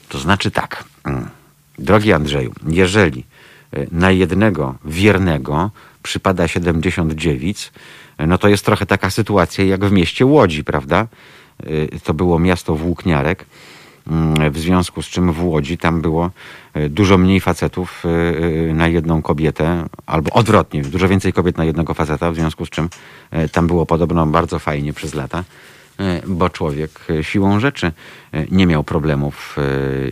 To 0.09 0.19
znaczy 0.19 0.51
tak, 0.51 0.83
mm, 1.03 1.29
drogi 1.79 2.13
Andrzeju, 2.13 2.53
jeżeli 2.67 3.23
na 3.91 4.11
jednego 4.11 4.75
wiernego 4.85 5.71
przypada 6.03 6.47
70 6.47 7.13
dziewic, 7.13 7.71
no 8.27 8.37
to 8.37 8.47
jest 8.47 8.65
trochę 8.65 8.85
taka 8.85 9.09
sytuacja 9.09 9.65
jak 9.65 9.85
w 9.85 9.91
mieście 9.91 10.25
Łodzi, 10.25 10.63
prawda? 10.63 11.07
E, 11.63 11.99
to 11.99 12.13
było 12.13 12.39
miasto 12.39 12.75
Włókniarek, 12.75 13.45
mm, 14.07 14.51
w 14.51 14.57
związku 14.57 15.01
z 15.01 15.05
czym 15.05 15.31
w 15.31 15.43
Łodzi 15.43 15.77
tam 15.77 16.01
było 16.01 16.31
dużo 16.89 17.17
mniej 17.17 17.39
facetów 17.39 18.03
na 18.73 18.87
jedną 18.87 19.21
kobietę, 19.21 19.85
albo 20.05 20.31
odwrotnie, 20.31 20.81
dużo 20.81 21.07
więcej 21.07 21.33
kobiet 21.33 21.57
na 21.57 21.65
jednego 21.65 21.93
faceta, 21.93 22.31
w 22.31 22.35
związku 22.35 22.65
z 22.65 22.69
czym 22.69 22.89
tam 23.51 23.67
było 23.67 23.85
podobno 23.85 24.25
bardzo 24.25 24.59
fajnie 24.59 24.93
przez 24.93 25.13
lata. 25.13 25.43
Bo 26.27 26.49
człowiek 26.49 26.99
siłą 27.21 27.59
rzeczy 27.59 27.91
nie 28.51 28.67
miał 28.67 28.83
problemów 28.83 29.55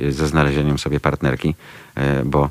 ze 0.09 0.27
znalezieniem 0.27 0.77
sobie 0.77 0.99
partnerki, 0.99 1.55
bo 2.25 2.49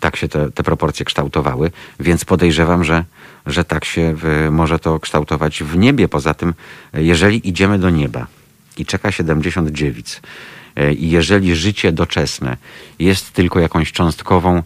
tak 0.00 0.16
się 0.16 0.28
te, 0.28 0.50
te 0.50 0.62
proporcje 0.62 1.04
kształtowały, 1.04 1.70
więc 2.00 2.24
podejrzewam, 2.24 2.84
że, 2.84 3.04
że 3.46 3.64
tak 3.64 3.84
się 3.84 4.14
może 4.50 4.78
to 4.78 5.00
kształtować 5.00 5.62
w 5.62 5.78
niebie. 5.78 6.08
Poza 6.08 6.34
tym, 6.34 6.54
jeżeli 6.94 7.48
idziemy 7.48 7.78
do 7.78 7.90
nieba 7.90 8.26
i 8.76 8.86
czeka 8.86 9.12
70 9.12 9.70
dziewic, 9.70 10.20
i 10.98 11.10
jeżeli 11.10 11.56
życie 11.56 11.92
doczesne 11.92 12.56
jest 12.98 13.32
tylko 13.32 13.60
jakąś 13.60 13.92
cząstkową 13.92 14.62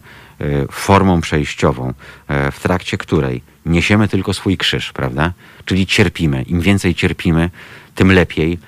formą 0.71 1.21
przejściową, 1.21 1.93
w 2.51 2.59
trakcie 2.61 2.97
której 2.97 3.41
niesiemy 3.65 4.07
tylko 4.07 4.33
swój 4.33 4.57
krzyż, 4.57 4.93
prawda? 4.93 5.33
Czyli 5.65 5.85
cierpimy. 5.85 6.41
Im 6.41 6.61
więcej 6.61 6.95
cierpimy, 6.95 7.49
tym 7.95 8.11
lepiej, 8.11 8.59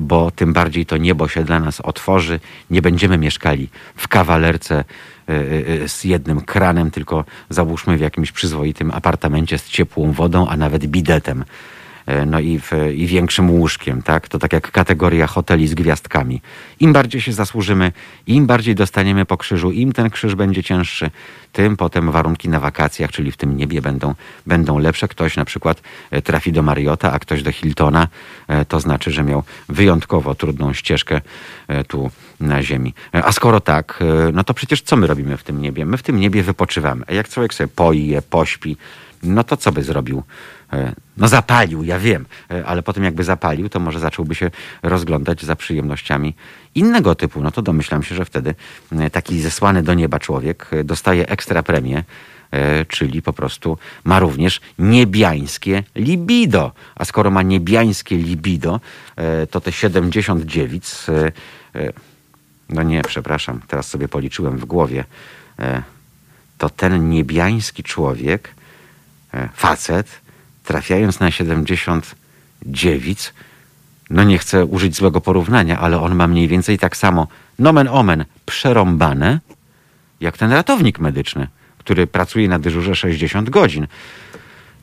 bo 0.00 0.30
tym 0.30 0.52
bardziej 0.52 0.86
to 0.86 0.96
niebo 0.96 1.28
się 1.28 1.44
dla 1.44 1.60
nas 1.60 1.80
otworzy. 1.80 2.40
Nie 2.70 2.82
będziemy 2.82 3.18
mieszkali 3.18 3.68
w 3.96 4.08
kawalerce 4.08 4.84
z 5.86 6.04
jednym 6.04 6.40
kranem, 6.40 6.90
tylko 6.90 7.24
załóżmy 7.50 7.96
w 7.96 8.00
jakimś 8.00 8.32
przyzwoitym 8.32 8.90
apartamencie 8.90 9.58
z 9.58 9.68
ciepłą 9.68 10.12
wodą, 10.12 10.48
a 10.48 10.56
nawet 10.56 10.86
bidetem. 10.86 11.44
E, 12.06 12.26
no 12.26 12.40
i, 12.40 12.58
w, 12.58 12.72
i 12.94 13.06
większym 13.06 13.50
łóżkiem, 13.50 14.02
tak? 14.02 14.28
To 14.28 14.38
tak 14.38 14.52
jak 14.52 14.70
kategoria 14.70 15.26
hoteli 15.26 15.68
z 15.68 15.74
gwiazdkami. 15.74 16.40
Im 16.80 16.92
bardziej 16.92 17.20
się 17.20 17.32
zasłużymy, 17.32 17.92
im 18.26 18.46
bardziej 18.46 18.74
dostaniemy 18.74 19.24
po 19.24 19.36
krzyżu, 19.36 19.70
im 19.70 19.92
ten 19.92 20.10
krzyż 20.10 20.34
będzie 20.34 20.62
cięższy, 20.62 21.10
tym 21.52 21.76
potem 21.76 22.10
warunki 22.10 22.48
na 22.48 22.60
wakacjach, 22.60 23.10
czyli 23.10 23.32
w 23.32 23.36
tym 23.36 23.56
niebie 23.56 23.82
będą, 23.82 24.14
będą 24.46 24.78
lepsze. 24.78 25.08
Ktoś 25.08 25.36
na 25.36 25.44
przykład 25.44 25.82
e, 26.10 26.22
trafi 26.22 26.52
do 26.52 26.62
Mariota, 26.62 27.12
a 27.12 27.18
ktoś 27.18 27.42
do 27.42 27.52
Hiltona, 27.52 28.08
e, 28.48 28.64
to 28.64 28.80
znaczy, 28.80 29.10
że 29.10 29.22
miał 29.22 29.42
wyjątkowo 29.68 30.34
trudną 30.34 30.72
ścieżkę 30.72 31.20
tu 31.88 32.10
na 32.42 32.62
ziemi. 32.62 32.94
A 33.12 33.32
skoro 33.32 33.60
tak, 33.60 34.04
no 34.32 34.44
to 34.44 34.54
przecież 34.54 34.82
co 34.82 34.96
my 34.96 35.06
robimy 35.06 35.36
w 35.36 35.42
tym 35.42 35.62
niebie? 35.62 35.86
My 35.86 35.96
w 35.96 36.02
tym 36.02 36.20
niebie 36.20 36.42
wypoczywamy. 36.42 37.04
A 37.08 37.12
jak 37.12 37.28
człowiek 37.28 37.54
sobie 37.54 37.68
poje, 37.68 38.22
pośpi, 38.22 38.76
no 39.22 39.44
to 39.44 39.56
co 39.56 39.72
by 39.72 39.82
zrobił? 39.82 40.22
E, 40.72 40.92
no 41.16 41.28
zapalił, 41.28 41.84
ja 41.84 41.98
wiem, 41.98 42.26
e, 42.50 42.66
ale 42.66 42.82
potem 42.82 43.04
jakby 43.04 43.24
zapalił, 43.24 43.68
to 43.68 43.80
może 43.80 44.00
zacząłby 44.00 44.34
się 44.34 44.50
rozglądać 44.82 45.42
za 45.42 45.56
przyjemnościami 45.56 46.34
innego 46.74 47.14
typu. 47.14 47.42
No 47.42 47.50
to 47.50 47.62
domyślam 47.62 48.02
się, 48.02 48.14
że 48.14 48.24
wtedy 48.24 48.54
e, 48.92 49.10
taki 49.10 49.40
zesłany 49.40 49.82
do 49.82 49.94
nieba 49.94 50.18
człowiek 50.18 50.70
dostaje 50.84 51.28
ekstra 51.28 51.62
premię, 51.62 52.04
czyli 52.88 53.22
po 53.22 53.32
prostu 53.32 53.78
ma 54.04 54.20
również 54.20 54.60
niebiańskie 54.78 55.82
libido. 55.96 56.72
A 56.94 57.04
skoro 57.04 57.30
ma 57.30 57.42
niebiańskie 57.42 58.16
libido, 58.16 58.80
to 59.50 59.60
te 59.60 59.72
70 59.72 60.44
dziewic, 60.44 61.06
no 62.68 62.82
nie, 62.82 63.02
przepraszam, 63.02 63.60
teraz 63.68 63.88
sobie 63.88 64.08
policzyłem 64.08 64.58
w 64.58 64.64
głowie, 64.64 65.04
to 66.58 66.70
ten 66.70 67.08
niebiański 67.08 67.82
człowiek, 67.82 68.54
facet, 69.54 70.20
trafiając 70.64 71.20
na 71.20 71.30
70 71.30 72.14
dziewic, 72.66 73.32
no 74.10 74.24
nie 74.24 74.38
chcę 74.38 74.64
użyć 74.64 74.96
złego 74.96 75.20
porównania, 75.20 75.78
ale 75.78 76.00
on 76.00 76.14
ma 76.14 76.26
mniej 76.26 76.48
więcej 76.48 76.78
tak 76.78 76.96
samo, 76.96 77.26
nomen 77.58 77.88
omen, 77.88 78.24
przerąbane, 78.46 79.40
jak 80.20 80.38
ten 80.38 80.52
ratownik 80.52 80.98
medyczny, 80.98 81.48
który 81.78 82.06
pracuje 82.06 82.48
na 82.48 82.58
dyżurze 82.58 82.94
60 82.94 83.50
godzin. 83.50 83.86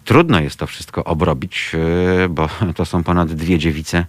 Trudno 0.05 0.39
jest 0.39 0.55
to 0.55 0.67
wszystko 0.67 1.03
obrobić, 1.03 1.71
e, 2.23 2.29
bo 2.29 2.49
to 2.75 2.85
są 2.85 3.03
ponad 3.03 3.33
dwie 3.33 3.59
dziewice 3.59 4.05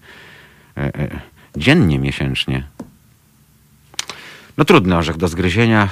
e, 0.76 0.80
e, 0.80 1.20
dziennie, 1.56 1.98
miesięcznie. 1.98 2.66
No 4.60 4.64
trudny 4.64 4.96
orzech 4.96 5.16
do 5.16 5.28
zgryzienia, 5.28 5.88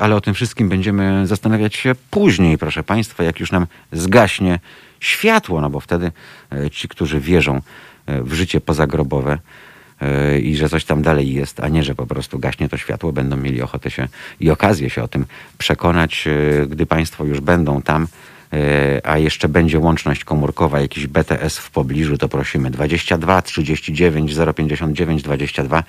ale 0.00 0.16
o 0.16 0.20
tym 0.20 0.34
wszystkim 0.34 0.68
będziemy 0.68 1.26
zastanawiać 1.26 1.74
się 1.74 1.94
później, 2.10 2.58
proszę 2.58 2.82
Państwa, 2.82 3.24
jak 3.24 3.40
już 3.40 3.52
nam 3.52 3.66
zgaśnie 3.92 4.60
światło, 5.00 5.60
no 5.60 5.70
bo 5.70 5.80
wtedy 5.80 6.12
e, 6.52 6.70
ci, 6.70 6.88
którzy 6.88 7.20
wierzą 7.20 7.60
e, 8.06 8.22
w 8.22 8.32
życie 8.32 8.60
pozagrobowe 8.60 9.38
e, 10.00 10.38
i 10.38 10.56
że 10.56 10.68
coś 10.68 10.84
tam 10.84 11.02
dalej 11.02 11.32
jest, 11.32 11.60
a 11.60 11.68
nie, 11.68 11.84
że 11.84 11.94
po 11.94 12.06
prostu 12.06 12.38
gaśnie 12.38 12.68
to 12.68 12.76
światło, 12.76 13.12
będą 13.12 13.36
mieli 13.36 13.62
ochotę 13.62 13.90
się 13.90 14.08
i 14.40 14.50
okazję 14.50 14.90
się 14.90 15.02
o 15.02 15.08
tym 15.08 15.26
przekonać, 15.58 16.28
gdy 16.68 16.86
Państwo 16.86 17.24
już 17.24 17.40
będą 17.40 17.82
tam, 17.82 18.06
a 19.04 19.18
jeszcze 19.18 19.48
będzie 19.48 19.78
łączność 19.78 20.24
komórkowa, 20.24 20.80
jakiś 20.80 21.06
BTS 21.06 21.58
w 21.58 21.70
pobliżu, 21.70 22.18
to 22.18 22.28
prosimy 22.28 22.70
22 22.70 23.42
39 23.42 24.34
059 24.56 25.22
22 25.22 25.82
E, 25.82 25.84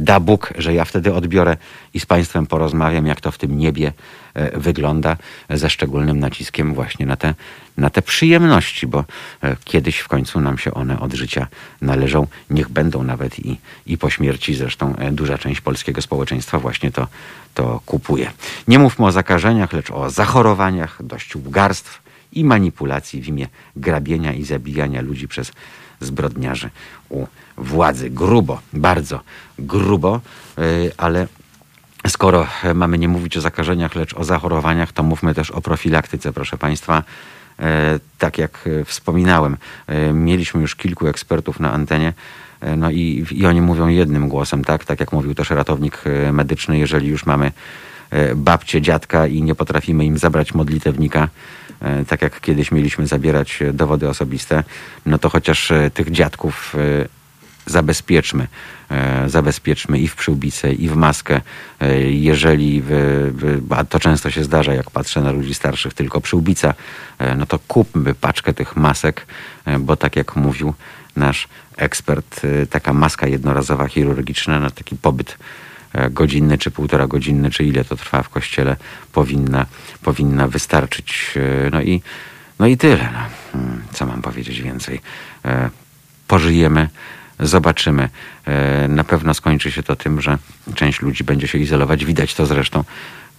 da 0.00 0.20
Bóg, 0.20 0.52
że 0.58 0.74
ja 0.74 0.84
wtedy 0.84 1.14
odbiorę 1.14 1.56
i 1.94 2.00
z 2.00 2.06
Państwem 2.06 2.46
porozmawiam, 2.46 3.06
jak 3.06 3.20
to 3.20 3.30
w 3.30 3.38
tym 3.38 3.58
niebie 3.58 3.92
e, 4.34 4.58
wygląda, 4.58 5.16
ze 5.50 5.70
szczególnym 5.70 6.18
naciskiem 6.18 6.74
właśnie 6.74 7.06
na 7.06 7.16
te, 7.16 7.34
na 7.76 7.90
te 7.90 8.02
przyjemności, 8.02 8.86
bo 8.86 9.04
e, 9.42 9.56
kiedyś 9.64 9.98
w 9.98 10.08
końcu 10.08 10.40
nam 10.40 10.58
się 10.58 10.74
one 10.74 11.00
od 11.00 11.14
życia 11.14 11.46
należą, 11.80 12.26
niech 12.50 12.68
będą 12.68 13.02
nawet 13.02 13.38
i, 13.38 13.58
i 13.86 13.98
po 13.98 14.10
śmierci. 14.10 14.54
Zresztą 14.54 14.94
duża 15.12 15.38
część 15.38 15.60
polskiego 15.60 16.02
społeczeństwa 16.02 16.58
właśnie 16.58 16.90
to, 16.90 17.06
to 17.54 17.80
kupuje. 17.86 18.30
Nie 18.68 18.78
mówmy 18.78 19.06
o 19.06 19.12
zakażeniach, 19.12 19.72
lecz 19.72 19.90
o 19.90 20.10
zachorowaniach, 20.10 21.02
dość 21.02 21.36
łgarstw 21.36 22.02
i 22.32 22.44
manipulacji 22.44 23.22
w 23.22 23.28
imię 23.28 23.48
grabienia 23.76 24.32
i 24.32 24.44
zabijania 24.44 25.00
ludzi 25.00 25.28
przez 25.28 25.52
zbrodniarzy 26.00 26.70
u 27.08 27.26
władzy. 27.56 28.10
Grubo, 28.10 28.60
bardzo 28.72 29.20
grubo, 29.58 30.20
y, 30.58 30.92
ale 30.96 31.26
skoro 32.08 32.46
mamy 32.74 32.98
nie 32.98 33.08
mówić 33.08 33.36
o 33.36 33.40
zakażeniach, 33.40 33.94
lecz 33.94 34.14
o 34.14 34.24
zachorowaniach, 34.24 34.92
to 34.92 35.02
mówmy 35.02 35.34
też 35.34 35.50
o 35.50 35.60
profilaktyce, 35.60 36.32
proszę 36.32 36.58
Państwa. 36.58 37.02
Y, 37.60 37.62
tak 38.18 38.38
jak 38.38 38.68
wspominałem, 38.84 39.56
y, 39.90 40.12
mieliśmy 40.12 40.60
już 40.60 40.76
kilku 40.76 41.06
ekspertów 41.06 41.60
na 41.60 41.72
antenie. 41.72 42.12
No 42.76 42.90
i, 42.90 43.26
i 43.30 43.46
oni 43.46 43.60
mówią 43.60 43.88
jednym 43.88 44.28
głosem, 44.28 44.64
tak? 44.64 44.84
Tak 44.84 45.00
jak 45.00 45.12
mówił 45.12 45.34
też 45.34 45.50
ratownik 45.50 46.02
medyczny, 46.32 46.78
jeżeli 46.78 47.08
już 47.08 47.26
mamy 47.26 47.52
babcie, 48.36 48.82
dziadka 48.82 49.26
i 49.26 49.42
nie 49.42 49.54
potrafimy 49.54 50.04
im 50.04 50.18
zabrać 50.18 50.54
modlitewnika, 50.54 51.28
tak 52.08 52.22
jak 52.22 52.40
kiedyś 52.40 52.72
mieliśmy 52.72 53.06
zabierać 53.06 53.62
dowody 53.72 54.08
osobiste, 54.08 54.64
no 55.06 55.18
to 55.18 55.28
chociaż 55.28 55.72
tych 55.94 56.10
dziadków 56.10 56.74
zabezpieczmy. 57.66 58.46
E, 58.90 59.28
zabezpieczmy 59.28 59.98
i 59.98 60.08
w 60.08 60.16
przyłbicę, 60.16 60.72
i 60.72 60.88
w 60.88 60.96
maskę. 60.96 61.40
E, 61.80 62.00
jeżeli, 62.00 62.82
a 63.70 63.84
to 63.84 64.00
często 64.00 64.30
się 64.30 64.44
zdarza, 64.44 64.74
jak 64.74 64.90
patrzę 64.90 65.20
na 65.20 65.30
ludzi 65.30 65.54
starszych, 65.54 65.94
tylko 65.94 66.20
przyłbica, 66.20 66.74
e, 67.18 67.36
no 67.36 67.46
to 67.46 67.58
kupmy 67.58 68.14
paczkę 68.14 68.54
tych 68.54 68.76
masek, 68.76 69.26
bo 69.80 69.96
tak 69.96 70.16
jak 70.16 70.36
mówił 70.36 70.74
nasz 71.16 71.48
ekspert, 71.76 72.40
taka 72.70 72.92
maska 72.92 73.26
jednorazowa 73.26 73.88
chirurgiczna 73.88 74.60
na 74.60 74.70
taki 74.70 74.96
pobyt 74.96 75.38
godzinny, 76.10 76.58
czy 76.58 76.70
półtora 76.70 77.06
godzinny, 77.06 77.50
czy 77.50 77.64
ile 77.64 77.84
to 77.84 77.96
trwa 77.96 78.22
w 78.22 78.28
kościele, 78.28 78.76
powinna, 79.12 79.66
powinna 80.02 80.48
wystarczyć. 80.48 81.34
No 81.72 81.82
i, 81.82 82.02
no 82.58 82.66
i 82.66 82.76
tyle. 82.76 83.08
No. 83.12 83.20
Hmm, 83.52 83.82
co 83.92 84.06
mam 84.06 84.22
powiedzieć 84.22 84.62
więcej? 84.62 85.00
Pożyjemy 86.28 86.88
Zobaczymy. 87.40 88.08
E, 88.44 88.88
na 88.88 89.04
pewno 89.04 89.34
skończy 89.34 89.72
się 89.72 89.82
to 89.82 89.96
tym, 89.96 90.20
że 90.20 90.38
część 90.74 91.02
ludzi 91.02 91.24
będzie 91.24 91.48
się 91.48 91.58
izolować. 91.58 92.04
Widać 92.04 92.34
to 92.34 92.46
zresztą. 92.46 92.84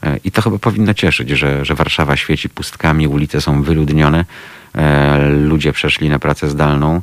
E, 0.03 0.17
I 0.23 0.31
to 0.31 0.41
chyba 0.41 0.59
powinno 0.59 0.93
cieszyć, 0.93 1.29
że, 1.29 1.65
że 1.65 1.75
Warszawa 1.75 2.17
świeci 2.17 2.49
pustkami, 2.49 3.07
ulice 3.07 3.41
są 3.41 3.63
wyludnione, 3.63 4.25
e, 4.75 5.29
ludzie 5.29 5.73
przeszli 5.73 6.09
na 6.09 6.19
pracę 6.19 6.49
zdalną, 6.49 7.01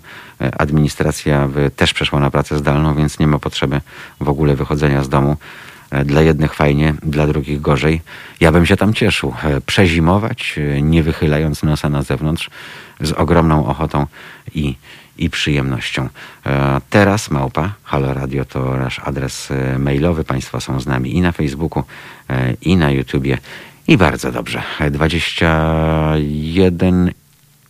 administracja 0.59 1.49
też 1.77 1.95
przeszła 1.95 2.21
na 2.21 2.31
pracę 2.31 2.59
zdalną, 2.59 2.95
więc 2.95 3.19
nie 3.19 3.27
ma 3.27 3.39
potrzeby 3.39 3.81
w 4.21 4.29
ogóle 4.29 4.57
wychodzenia 4.57 5.05
z 5.05 5.09
domu. 5.09 5.37
Dla 6.05 6.23
jednych 6.23 6.55
fajnie, 6.55 6.95
dla 7.03 7.27
drugich 7.27 7.61
gorzej. 7.61 8.01
Ja 8.41 8.53
bym 8.53 8.67
się 8.67 8.77
tam 8.77 8.95
cieszył. 8.95 9.35
Przezimować, 9.67 10.59
nie 10.83 11.03
wychylając 11.03 11.63
nosa 11.63 11.89
na 11.89 12.03
zewnątrz, 12.03 12.51
z 13.01 13.13
ogromną 13.13 13.67
ochotą 13.67 14.07
i 14.55 14.77
i 15.19 15.31
przyjemnością. 15.31 16.09
E, 16.47 16.81
teraz 16.91 17.31
małpa 17.31 17.73
Halo 17.83 18.15
Radio 18.15 18.45
to 18.45 18.77
nasz 18.77 18.99
adres 18.99 19.51
e, 19.51 19.79
mailowy. 19.79 20.25
Państwo 20.25 20.61
są 20.61 20.81
z 20.81 20.87
nami 20.87 21.17
i 21.17 21.21
na 21.21 21.33
Facebooku, 21.33 21.85
e, 22.31 22.55
i 22.63 22.77
na 22.77 22.91
YouTubie. 22.91 23.39
I 23.89 23.97
bardzo 23.97 24.33
dobrze. 24.33 24.63
21 24.91 27.11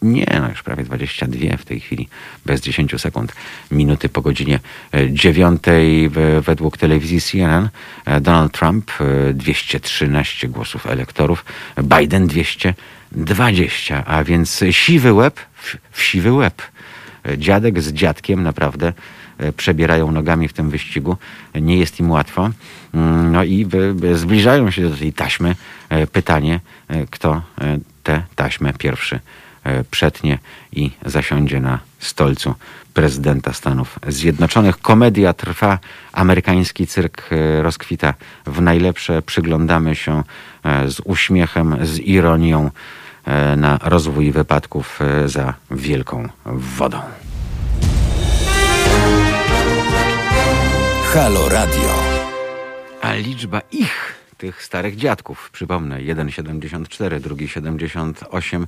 nie, 0.02 0.26
no 0.40 0.48
już 0.48 0.62
prawie 0.62 0.84
22 0.84 1.56
w 1.56 1.64
tej 1.64 1.80
chwili, 1.80 2.08
bez 2.46 2.60
10 2.60 3.00
sekund, 3.00 3.32
minuty 3.70 4.08
po 4.08 4.22
godzinie 4.22 4.60
9 5.10 5.62
według 6.40 6.76
telewizji 6.76 7.20
CNN. 7.20 7.68
Donald 8.20 8.52
Trump 8.52 8.90
213 9.34 10.48
głosów 10.48 10.86
elektorów, 10.86 11.44
Biden 11.82 12.26
220, 12.26 14.04
a 14.06 14.24
więc 14.24 14.64
siwy 14.70 15.12
łeb 15.12 15.40
w 15.92 16.02
siwy 16.02 16.32
łeb 16.32 16.62
dziadek 17.36 17.82
z 17.82 17.92
dziadkiem 17.92 18.42
naprawdę 18.42 18.92
e, 19.38 19.52
przebierają 19.52 20.12
nogami 20.12 20.48
w 20.48 20.52
tym 20.52 20.70
wyścigu. 20.70 21.16
Nie 21.54 21.76
jest 21.76 22.00
im 22.00 22.10
łatwo. 22.10 22.50
Mm, 22.94 23.32
no 23.32 23.44
i 23.44 23.66
zbliżają 24.14 24.70
się 24.70 24.90
do 24.90 24.96
tej 24.96 25.12
taśmy. 25.12 25.56
E, 25.88 26.06
pytanie, 26.06 26.60
e, 26.88 27.06
kto 27.06 27.42
tę 28.02 28.22
taśmę 28.34 28.72
pierwszy 28.78 29.20
przetnie 29.90 30.38
i 30.72 30.90
zasiądzie 31.04 31.60
na 31.60 31.78
stolcu 31.98 32.54
prezydenta 32.94 33.52
Stanów 33.52 33.98
Zjednoczonych. 34.08 34.78
Komedia 34.78 35.32
trwa, 35.32 35.78
amerykański 36.12 36.86
cyrk 36.86 37.30
rozkwita 37.62 38.14
w 38.46 38.60
najlepsze. 38.60 39.22
Przyglądamy 39.22 39.94
się 39.94 40.22
z 40.86 41.00
uśmiechem, 41.04 41.86
z 41.86 41.98
ironią 41.98 42.70
na 43.56 43.78
rozwój 43.82 44.32
wypadków 44.32 45.00
za 45.26 45.54
wielką 45.70 46.28
wodą. 46.44 47.00
Halo 51.14 51.48
Radio. 51.48 51.94
A 53.00 53.14
liczba 53.14 53.60
ich 53.72 54.14
tych 54.38 54.62
starych 54.62 54.96
dziadków. 54.96 55.50
Przypomnę, 55.52 55.98
1,74, 55.98 57.20
drugi 57.20 57.48
78. 57.48 58.66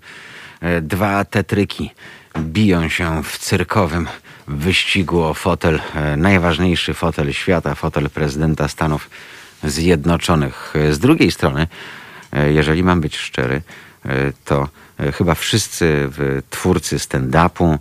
E, 0.60 0.80
dwa 0.80 1.24
tetryki 1.24 1.90
biją 2.38 2.88
się 2.88 3.22
w 3.22 3.38
cyrkowym 3.38 4.06
wyścigu 4.48 5.22
o 5.22 5.34
fotel, 5.34 5.80
e, 5.94 6.16
najważniejszy 6.16 6.94
fotel 6.94 7.32
świata, 7.32 7.74
fotel 7.74 8.10
prezydenta 8.10 8.68
Stanów 8.68 9.10
Zjednoczonych. 9.64 10.74
E, 10.76 10.92
z 10.92 10.98
drugiej 10.98 11.32
strony, 11.32 11.66
jeżeli 12.32 12.82
mam 12.82 13.00
być 13.00 13.16
szczery, 13.16 13.62
to 14.44 14.68
chyba 15.14 15.34
wszyscy 15.34 16.08
twórcy 16.50 16.96
stand-upu, 16.96 17.78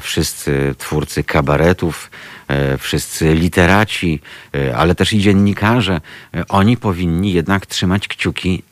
wszyscy 0.00 0.74
twórcy 0.78 1.24
kabaretów, 1.24 2.10
E, 2.48 2.78
wszyscy 2.78 3.34
literaci, 3.34 4.20
e, 4.54 4.76
ale 4.76 4.94
też 4.94 5.12
i 5.12 5.18
dziennikarze, 5.18 6.00
e, 6.34 6.48
oni 6.48 6.76
powinni 6.76 7.32
jednak 7.32 7.66
trzymać 7.66 8.08
kciuki 8.08 8.62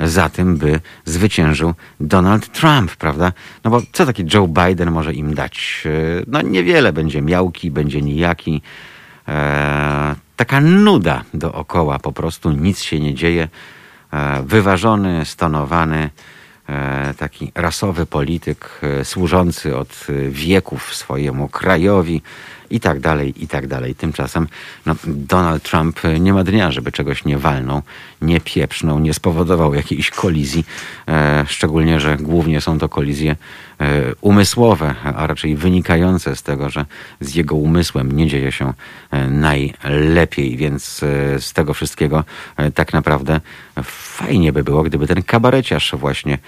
za 0.00 0.28
tym, 0.28 0.56
by 0.56 0.80
zwyciężył 1.04 1.74
Donald 2.00 2.52
Trump, 2.52 2.96
prawda? 2.96 3.32
No 3.64 3.70
bo 3.70 3.82
co 3.92 4.06
taki 4.06 4.24
Joe 4.34 4.48
Biden 4.48 4.90
może 4.90 5.14
im 5.14 5.34
dać? 5.34 5.84
No 6.26 6.42
niewiele, 6.42 6.92
będzie 6.92 7.22
miałki, 7.22 7.70
będzie 7.70 8.02
nijaki. 8.02 8.62
E, 9.28 10.14
taka 10.36 10.60
nuda 10.60 11.24
dookoła, 11.34 11.98
po 11.98 12.12
prostu 12.12 12.50
nic 12.50 12.82
się 12.82 13.00
nie 13.00 13.14
dzieje. 13.14 13.48
E, 14.14 14.42
wyważony, 14.42 15.24
stonowany, 15.24 16.10
e, 16.68 17.14
taki 17.14 17.52
rasowy 17.54 18.06
polityk, 18.06 18.80
służący 19.02 19.76
od 19.76 20.06
wieków 20.28 20.94
swojemu 20.94 21.48
krajowi, 21.48 22.22
i 22.74 22.80
tak 22.80 23.00
dalej, 23.00 23.34
i 23.36 23.48
tak 23.48 23.66
dalej. 23.66 23.94
Tymczasem 23.94 24.48
no, 24.86 24.96
Donald 25.06 25.62
Trump 25.62 26.00
nie 26.20 26.32
ma 26.32 26.44
dnia, 26.44 26.70
żeby 26.70 26.92
czegoś 26.92 27.24
nie 27.24 27.38
walnął, 27.38 27.82
nie 28.22 28.40
pieprznął, 28.40 29.00
nie 29.00 29.14
spowodował 29.14 29.74
jakiejś 29.74 30.10
kolizji, 30.10 30.64
e, 31.08 31.44
szczególnie, 31.48 32.00
że 32.00 32.16
głównie 32.16 32.60
są 32.60 32.78
to 32.78 32.88
kolizje 32.88 33.36
e, 33.80 34.14
umysłowe, 34.20 34.94
a 35.04 35.26
raczej 35.26 35.56
wynikające 35.56 36.36
z 36.36 36.42
tego, 36.42 36.70
że 36.70 36.86
z 37.20 37.34
jego 37.34 37.56
umysłem 37.56 38.12
nie 38.12 38.28
dzieje 38.28 38.52
się 38.52 38.72
e, 39.10 39.30
najlepiej, 39.30 40.56
więc 40.56 41.02
e, 41.02 41.40
z 41.40 41.52
tego 41.52 41.74
wszystkiego 41.74 42.24
e, 42.56 42.70
tak 42.70 42.92
naprawdę 42.92 43.40
fajnie 43.84 44.52
by 44.52 44.64
było, 44.64 44.82
gdyby 44.82 45.06
ten 45.06 45.22
kabareciarz 45.22 45.94
właśnie 45.94 46.38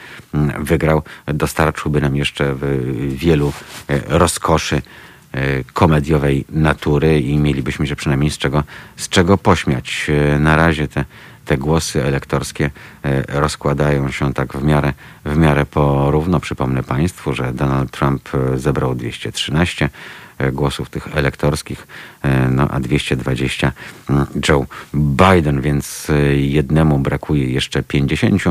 wygrał, 0.58 1.02
dostarczyłby 1.26 2.00
nam 2.00 2.16
jeszcze 2.16 2.54
wielu 3.08 3.52
e, 3.88 4.00
rozkoszy 4.18 4.76
E, 4.76 4.82
komediowej 5.72 6.44
natury 6.48 7.20
i 7.20 7.38
mielibyśmy 7.38 7.86
się 7.86 7.96
przynajmniej 7.96 8.30
z 8.30 8.38
czego, 8.38 8.64
z 8.96 9.08
czego 9.08 9.38
pośmiać. 9.38 10.06
E, 10.08 10.38
na 10.38 10.56
razie 10.56 10.88
te, 10.88 11.04
te 11.44 11.58
głosy 11.58 12.04
elektorskie 12.04 12.70
e, 13.04 13.40
rozkładają 13.40 14.10
się 14.10 14.34
tak 14.34 14.52
w 14.52 14.62
miarę, 14.62 14.92
w 15.24 15.36
miarę 15.36 15.66
porówno. 15.66 16.40
Przypomnę 16.40 16.82
Państwu, 16.82 17.34
że 17.34 17.52
Donald 17.52 17.90
Trump 17.90 18.28
zebrał 18.56 18.94
213 18.94 19.88
głosów 20.52 20.90
tych 20.90 21.16
elektorskich, 21.16 21.86
no 22.50 22.68
a 22.68 22.80
220 22.80 23.72
mm, 24.10 24.26
Joe 24.48 24.66
Biden, 24.94 25.60
więc 25.60 26.08
jednemu 26.36 26.98
brakuje 26.98 27.50
jeszcze 27.50 27.82
50, 27.82 28.42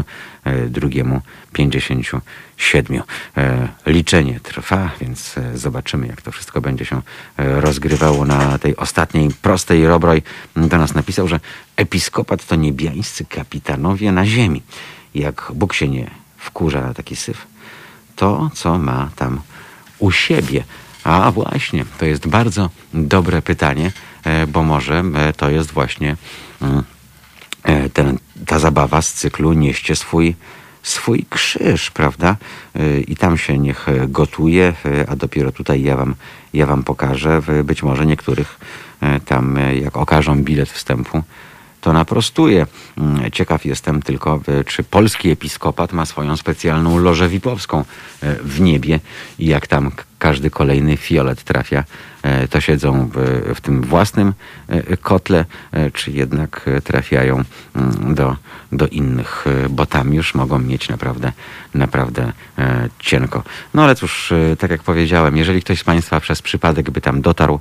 drugiemu 0.70 1.22
57. 1.53 3.02
E, 3.38 3.68
liczenie 3.86 4.40
trwa, 4.40 4.91
więc 5.02 5.38
e, 5.38 5.57
zobaczymy, 5.57 6.07
jak 6.07 6.22
to 6.22 6.32
wszystko 6.32 6.62
będzie 6.62 6.86
się 6.86 7.02
e, 7.38 7.62
rozgrywało 7.62 8.26
na 8.26 8.57
tej 8.57 8.76
ostatniej 8.76 9.30
prostej. 9.41 9.88
Robroj 9.88 10.22
do 10.56 10.78
nas 10.78 10.95
napisał, 10.95 11.28
że 11.28 11.40
episkopat 11.76 12.45
to 12.45 12.56
niebiańscy 12.56 13.26
kapitanowie 13.26 14.12
na 14.12 14.26
ziemi. 14.26 14.62
Jak 15.16 15.52
Bóg 15.56 15.74
się 15.74 15.88
nie 15.88 16.12
wkurza 16.38 16.82
na 16.82 16.94
taki 16.94 17.16
syf, 17.16 17.48
to 18.16 18.49
co 18.53 18.78
ma 18.78 19.10
tam 19.16 19.41
u 19.99 20.12
siebie? 20.12 20.64
A 21.06 21.32
właśnie, 21.32 21.86
to 21.98 22.06
jest 22.06 22.27
bardzo 22.27 22.69
dobre 22.94 23.41
pytanie, 23.41 23.91
bo 24.48 24.64
może 24.64 25.03
to 25.38 25.49
jest 25.49 25.72
właśnie 25.72 26.15
mm, 26.61 26.84
ten, 27.94 28.18
ta 28.45 28.60
zabawa 28.60 29.02
z 29.02 29.14
cyklu 29.14 29.53
Nieście 29.53 29.95
swój 29.95 30.36
swój 30.84 31.26
krzyż, 31.30 31.91
prawda? 31.91 32.36
I 33.07 33.15
tam 33.15 33.38
się 33.38 33.57
niech 33.57 33.86
gotuje, 34.07 34.73
a 35.07 35.15
dopiero 35.15 35.52
tutaj 35.52 35.84
ja 35.84 35.98
wam, 35.98 36.15
ja 36.53 36.65
wam 36.65 36.84
pokażę. 36.84 37.41
Być 37.64 37.84
może 37.84 38.06
niektórych 38.06 38.60
tam, 39.26 39.60
jak 39.82 39.98
okażą 39.98 40.44
bilet 40.44 40.69
wstępu, 40.69 41.23
to 41.86 41.94
naprostuję. 41.94 42.68
Mm, 42.98 43.32
ciekaw 43.32 43.66
jestem 43.66 44.02
tylko, 44.02 44.41
czy 44.66 44.84
polski 44.84 45.30
episkopat 45.30 45.94
ma 45.94 46.06
swoją 46.06 46.38
specjalną 46.38 46.98
lożę 46.98 47.30
wipowską 47.30 47.86
w 48.44 48.62
niebie 48.62 48.99
i 49.40 49.45
jak 49.45 49.68
tam 49.68 49.91
każdy 50.20 50.49
kolejny 50.49 50.98
fiolet 50.98 51.44
trafia, 51.44 51.84
e, 52.24 52.48
to 52.48 52.62
siedzą 52.62 53.10
w, 53.56 53.62
tym 53.62 53.82
własnym 53.82 54.34
e, 54.68 54.98
kotle, 54.98 55.45
e, 55.72 55.91
czy 55.91 56.12
jednak 56.12 56.70
trafiają 56.84 57.44
mm, 57.76 58.16
do, 58.16 58.36
do 58.72 58.88
innych, 58.88 59.45
bo 59.70 59.86
tam 59.86 60.14
już 60.14 60.36
mogą 60.36 60.60
mieć 60.60 60.90
naprawdę, 60.90 61.32
naprawdę 61.74 62.32
cienko. 62.99 63.44
No 63.74 63.84
ale 63.84 63.95
cóż, 63.95 64.34
tak 64.60 64.72
jak 64.72 64.84
powiedziałem, 64.84 65.38
jeżeli 65.38 65.62
ktoś 65.62 65.80
z 65.80 65.84
Państwa 65.84 66.20
przez 66.20 66.41
przypadek 66.41 66.91
by 66.91 67.02
tam 67.02 67.22
dotarł, 67.22 67.60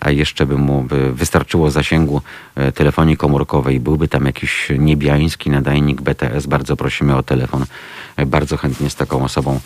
a 0.00 0.10
jeszcze 0.10 0.46
by 0.46 0.56
mu 0.56 0.86
wystarczyło 1.12 1.70
zasięgu 1.70 2.22
telefonii 2.74 3.16
komórkowej, 3.16 3.80
byłby 3.80 4.08
tam 4.08 4.26
jakiś 4.26 4.68
niebiański 4.78 5.50
nadajnik 5.50 6.02
BTS, 6.02 6.46
bardzo 6.46 6.76
prosimy 6.76 7.16
o 7.16 7.22
telefon. 7.22 7.64
Bardzo 8.26 8.56
chętnie 8.56 8.90
z 8.90 8.94
taką 8.94 9.24
osobą 9.24 9.60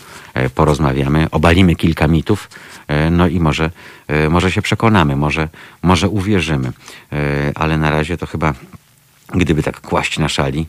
porozmawiamy, 0.55 1.27
obalimy 1.31 1.75
kilka 1.75 2.07
mitów, 2.07 2.49
e, 2.87 3.09
no 3.09 3.27
i 3.27 3.39
może, 3.39 3.71
e, 4.07 4.29
może 4.29 4.51
się 4.51 4.61
przekonamy, 4.61 5.15
może, 5.15 5.49
może 5.81 6.09
uwierzymy. 6.09 6.71
E, 7.11 7.51
ale 7.55 7.77
na 7.77 7.89
razie 7.89 8.17
to 8.17 8.25
chyba, 8.25 8.53
gdyby 9.33 9.63
tak 9.63 9.81
kłaść 9.81 10.19
na 10.19 10.29
szali, 10.29 10.67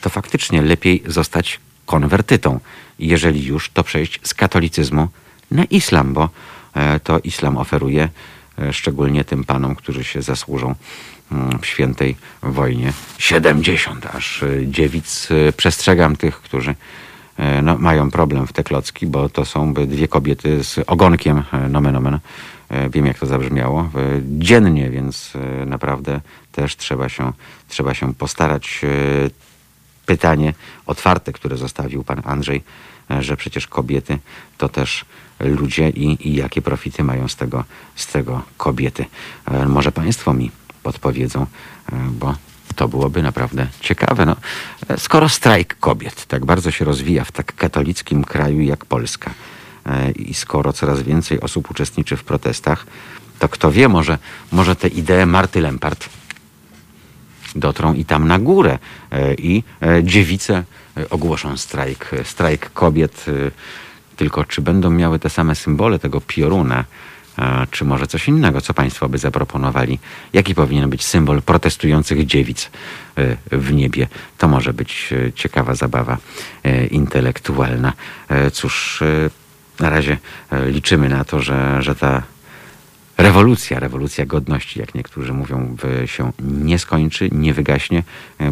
to 0.00 0.10
faktycznie 0.10 0.62
lepiej 0.62 1.02
zostać 1.06 1.60
konwertytą. 1.86 2.60
Jeżeli 2.98 3.44
już, 3.44 3.70
to 3.70 3.84
przejść 3.84 4.20
z 4.22 4.34
katolicyzmu 4.34 5.08
na 5.50 5.64
islam, 5.64 6.14
bo 6.14 6.28
to 7.04 7.18
islam 7.18 7.56
oferuje 7.56 8.08
szczególnie 8.72 9.24
tym 9.24 9.44
panom, 9.44 9.74
którzy 9.74 10.04
się 10.04 10.22
zasłużą 10.22 10.74
mm, 11.32 11.58
w 11.58 11.66
świętej 11.66 12.16
wojnie 12.42 12.92
70 13.18 14.06
aż 14.06 14.44
dziewic. 14.66 15.28
Przestrzegam 15.56 16.16
tych, 16.16 16.36
którzy 16.40 16.74
E, 17.36 17.62
no, 17.62 17.78
mają 17.78 18.10
problem 18.10 18.46
w 18.46 18.52
te 18.52 18.64
klocki, 18.64 19.06
bo 19.06 19.28
to 19.28 19.44
są 19.44 19.74
dwie 19.74 20.08
kobiety 20.08 20.64
z 20.64 20.78
ogonkiem, 20.86 21.42
e, 21.52 21.68
nomen 21.68 21.96
omen. 21.96 22.18
E, 22.68 22.90
wiem, 22.90 23.06
jak 23.06 23.18
to 23.18 23.26
zabrzmiało, 23.26 23.90
dziennie, 24.22 24.90
więc 24.90 25.32
naprawdę 25.66 26.20
też 26.52 26.76
trzeba 26.76 27.08
się, 27.08 27.32
trzeba 27.68 27.94
się 27.94 28.14
postarać. 28.14 28.80
Pytanie 30.06 30.54
otwarte, 30.86 31.32
które 31.32 31.56
zostawił 31.56 32.04
pan 32.04 32.22
Andrzej, 32.24 32.62
że 33.20 33.36
przecież 33.36 33.66
kobiety 33.66 34.18
to 34.58 34.68
też 34.68 35.04
ludzie 35.40 35.90
i, 35.90 36.28
i 36.28 36.34
jakie 36.34 36.62
profity 36.62 37.04
mają 37.04 37.28
z 37.28 37.36
tego, 37.36 37.64
z 37.96 38.06
tego 38.06 38.42
kobiety. 38.56 39.04
Może 39.66 39.92
państwo 39.92 40.34
mi 40.34 40.50
podpowiedzą, 40.82 41.46
bo 42.10 42.34
to 42.72 42.88
byłoby 42.88 43.22
naprawdę 43.22 43.66
ciekawe. 43.80 44.26
No, 44.26 44.36
skoro 44.98 45.28
strajk 45.28 45.76
kobiet 45.80 46.26
tak 46.26 46.44
bardzo 46.44 46.70
się 46.70 46.84
rozwija 46.84 47.24
w 47.24 47.32
tak 47.32 47.54
katolickim 47.54 48.24
kraju 48.24 48.60
jak 48.60 48.84
Polska 48.84 49.30
e, 49.86 50.10
i 50.10 50.34
skoro 50.34 50.72
coraz 50.72 51.02
więcej 51.02 51.40
osób 51.40 51.70
uczestniczy 51.70 52.16
w 52.16 52.24
protestach, 52.24 52.86
to 53.38 53.48
kto 53.48 53.72
wie, 53.72 53.88
może, 53.88 54.18
może 54.52 54.76
te 54.76 54.88
idee 54.88 55.26
Marty 55.26 55.60
Lempart 55.60 56.08
dotrą 57.54 57.94
i 57.94 58.04
tam 58.04 58.28
na 58.28 58.38
górę 58.38 58.78
e, 59.10 59.34
i 59.34 59.62
e, 59.82 60.04
dziewice 60.04 60.64
ogłoszą 61.10 61.56
strajk, 61.56 62.10
strajk 62.24 62.72
kobiet. 62.72 63.26
Tylko 64.16 64.44
czy 64.44 64.62
będą 64.62 64.90
miały 64.90 65.18
te 65.18 65.30
same 65.30 65.54
symbole 65.54 65.98
tego 65.98 66.20
pioruna, 66.20 66.84
czy 67.70 67.84
może 67.84 68.06
coś 68.06 68.28
innego, 68.28 68.60
co 68.60 68.74
Państwo 68.74 69.08
by 69.08 69.18
zaproponowali? 69.18 69.98
Jaki 70.32 70.54
powinien 70.54 70.90
być 70.90 71.04
symbol 71.04 71.42
protestujących 71.42 72.26
dziewic 72.26 72.70
e, 73.16 73.36
w 73.52 73.72
niebie? 73.72 74.08
To 74.38 74.48
może 74.48 74.72
być 74.72 75.12
e, 75.12 75.32
ciekawa 75.32 75.74
zabawa 75.74 76.18
e, 76.64 76.86
intelektualna. 76.86 77.92
Cóż, 78.52 79.02
na 79.80 79.90
razie 79.90 80.18
liczymy 80.66 81.08
na 81.08 81.24
to, 81.24 81.40
że, 81.40 81.82
że 81.82 81.94
ta 81.94 82.22
rewolucja, 83.16 83.80
rewolucja 83.80 84.26
godności, 84.26 84.80
jak 84.80 84.94
niektórzy 84.94 85.32
mówią, 85.32 85.76
się 86.06 86.32
nie 86.40 86.78
skończy, 86.78 87.28
nie 87.32 87.54
wygaśnie, 87.54 88.02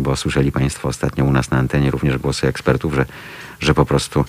bo 0.00 0.16
słyszeli 0.16 0.52
Państwo 0.52 0.88
ostatnio 0.88 1.24
u 1.24 1.32
nas 1.32 1.50
na 1.50 1.58
antenie 1.58 1.90
również 1.90 2.18
głosy 2.18 2.46
ekspertów, 2.46 2.94
że, 2.94 3.06
że 3.60 3.74
po 3.74 3.86
prostu 3.86 4.24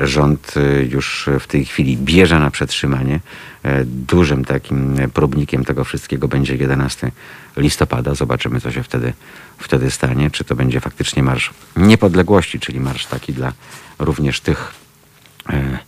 rząd 0.00 0.54
już 0.90 1.28
w 1.40 1.46
tej 1.46 1.64
chwili 1.64 1.96
bierze 1.96 2.38
na 2.38 2.50
przetrzymanie 2.50 3.20
E, 3.66 3.84
dużym 3.84 4.44
takim 4.44 4.96
próbnikiem 5.14 5.64
tego 5.64 5.84
wszystkiego 5.84 6.28
będzie 6.28 6.56
11 6.56 7.10
listopada. 7.56 8.14
Zobaczymy, 8.14 8.60
co 8.60 8.72
się 8.72 8.82
wtedy, 8.82 9.12
wtedy 9.58 9.90
stanie. 9.90 10.30
Czy 10.30 10.44
to 10.44 10.56
będzie 10.56 10.80
faktycznie 10.80 11.22
Marsz 11.22 11.50
Niepodległości, 11.76 12.60
czyli 12.60 12.80
marsz 12.80 13.06
taki 13.06 13.32
dla 13.32 13.52
również 13.98 14.40
tych 14.40 14.74
e, 15.50 15.78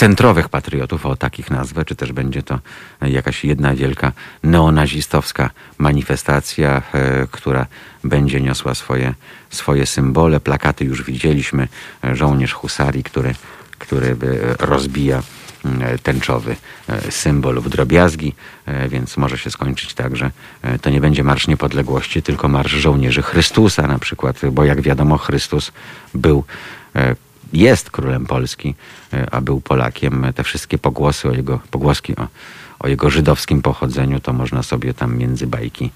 centrowych 0.00 0.48
patriotów, 0.48 1.06
o 1.06 1.16
takich 1.16 1.50
nazwę, 1.50 1.84
czy 1.84 1.94
też 1.96 2.12
będzie 2.12 2.42
to 2.42 2.58
jakaś 3.02 3.44
jedna 3.44 3.74
wielka 3.74 4.12
neonazistowska 4.42 5.50
manifestacja, 5.78 6.82
e, 6.92 7.26
która 7.30 7.66
będzie 8.04 8.40
niosła 8.40 8.74
swoje, 8.74 9.14
swoje 9.50 9.86
symbole. 9.86 10.40
Plakaty 10.40 10.84
już 10.84 11.02
widzieliśmy. 11.02 11.68
Żołnierz 12.12 12.52
husarii, 12.52 13.02
który, 13.02 13.34
który 13.78 14.16
rozbija 14.58 15.22
E, 15.64 15.98
tęczowy 15.98 16.56
e, 16.88 17.10
symbol 17.10 17.60
w 17.60 17.68
drobiazgi, 17.68 18.34
e, 18.66 18.88
więc 18.88 19.16
może 19.16 19.38
się 19.38 19.50
skończyć 19.50 19.94
tak, 19.94 20.16
że 20.16 20.30
to 20.82 20.90
nie 20.90 21.00
będzie 21.00 21.24
Marsz 21.24 21.48
Niepodległości, 21.48 22.22
tylko 22.22 22.48
Marsz 22.48 22.72
Żołnierzy 22.72 23.22
Chrystusa 23.22 23.86
na 23.86 23.98
przykład, 23.98 24.40
bo 24.52 24.64
jak 24.64 24.80
wiadomo 24.80 25.18
Chrystus 25.18 25.72
był 26.14 26.44
jest 27.52 27.90
królem 27.90 28.26
Polski, 28.26 28.74
a 29.30 29.40
był 29.40 29.60
Polakiem. 29.60 30.26
Te 30.34 30.44
wszystkie 30.44 30.78
pogłosy 30.78 31.28
o 31.28 31.32
jego, 31.32 31.60
pogłoski 31.70 32.16
o, 32.16 32.28
o 32.78 32.88
jego 32.88 33.10
żydowskim 33.10 33.62
pochodzeniu, 33.62 34.20
to 34.20 34.32
można 34.32 34.62
sobie 34.62 34.94
tam 34.94 35.16
między 35.16 35.46
bajki 35.46 35.90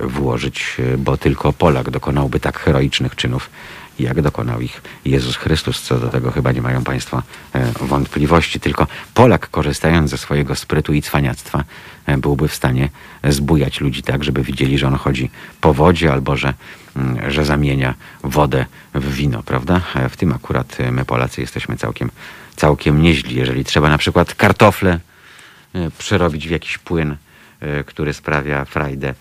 włożyć, 0.00 0.76
bo 0.98 1.16
tylko 1.16 1.52
Polak 1.52 1.90
dokonałby 1.90 2.40
tak 2.40 2.58
heroicznych 2.58 3.16
czynów, 3.16 3.50
jak 3.98 4.22
dokonał 4.22 4.60
ich 4.60 4.82
Jezus 5.04 5.36
Chrystus. 5.36 5.82
Co 5.82 5.98
do 5.98 6.08
tego 6.08 6.30
chyba 6.30 6.52
nie 6.52 6.62
mają 6.62 6.84
Państwo 6.84 7.22
e, 7.52 7.72
wątpliwości. 7.80 8.60
Tylko 8.60 8.86
Polak, 9.14 9.50
korzystając 9.50 10.10
ze 10.10 10.18
swojego 10.18 10.54
sprytu 10.54 10.92
i 10.92 11.02
cwaniactwa, 11.02 11.64
e, 12.06 12.18
byłby 12.18 12.48
w 12.48 12.54
stanie 12.54 12.88
zbujać 13.24 13.80
ludzi 13.80 14.02
tak, 14.02 14.24
żeby 14.24 14.42
widzieli, 14.42 14.78
że 14.78 14.86
on 14.86 14.94
chodzi 14.94 15.30
po 15.60 15.74
wodzie 15.74 16.12
albo 16.12 16.36
że, 16.36 16.54
że 17.28 17.44
zamienia 17.44 17.94
wodę 18.24 18.66
w 18.94 19.14
wino, 19.14 19.42
prawda? 19.42 19.80
E, 19.94 20.08
w 20.08 20.16
tym 20.16 20.32
akurat 20.32 20.76
my 20.92 21.04
Polacy 21.04 21.40
jesteśmy 21.40 21.76
całkiem, 21.76 22.10
całkiem 22.56 23.02
nieźli. 23.02 23.36
Jeżeli 23.36 23.64
trzeba 23.64 23.88
na 23.88 23.98
przykład 23.98 24.34
kartofle 24.34 25.00
przerobić 25.98 26.48
w 26.48 26.50
jakiś 26.50 26.78
płyn, 26.78 27.16
który 27.86 28.12
sprawia 28.12 28.64
frajdę 28.64 29.14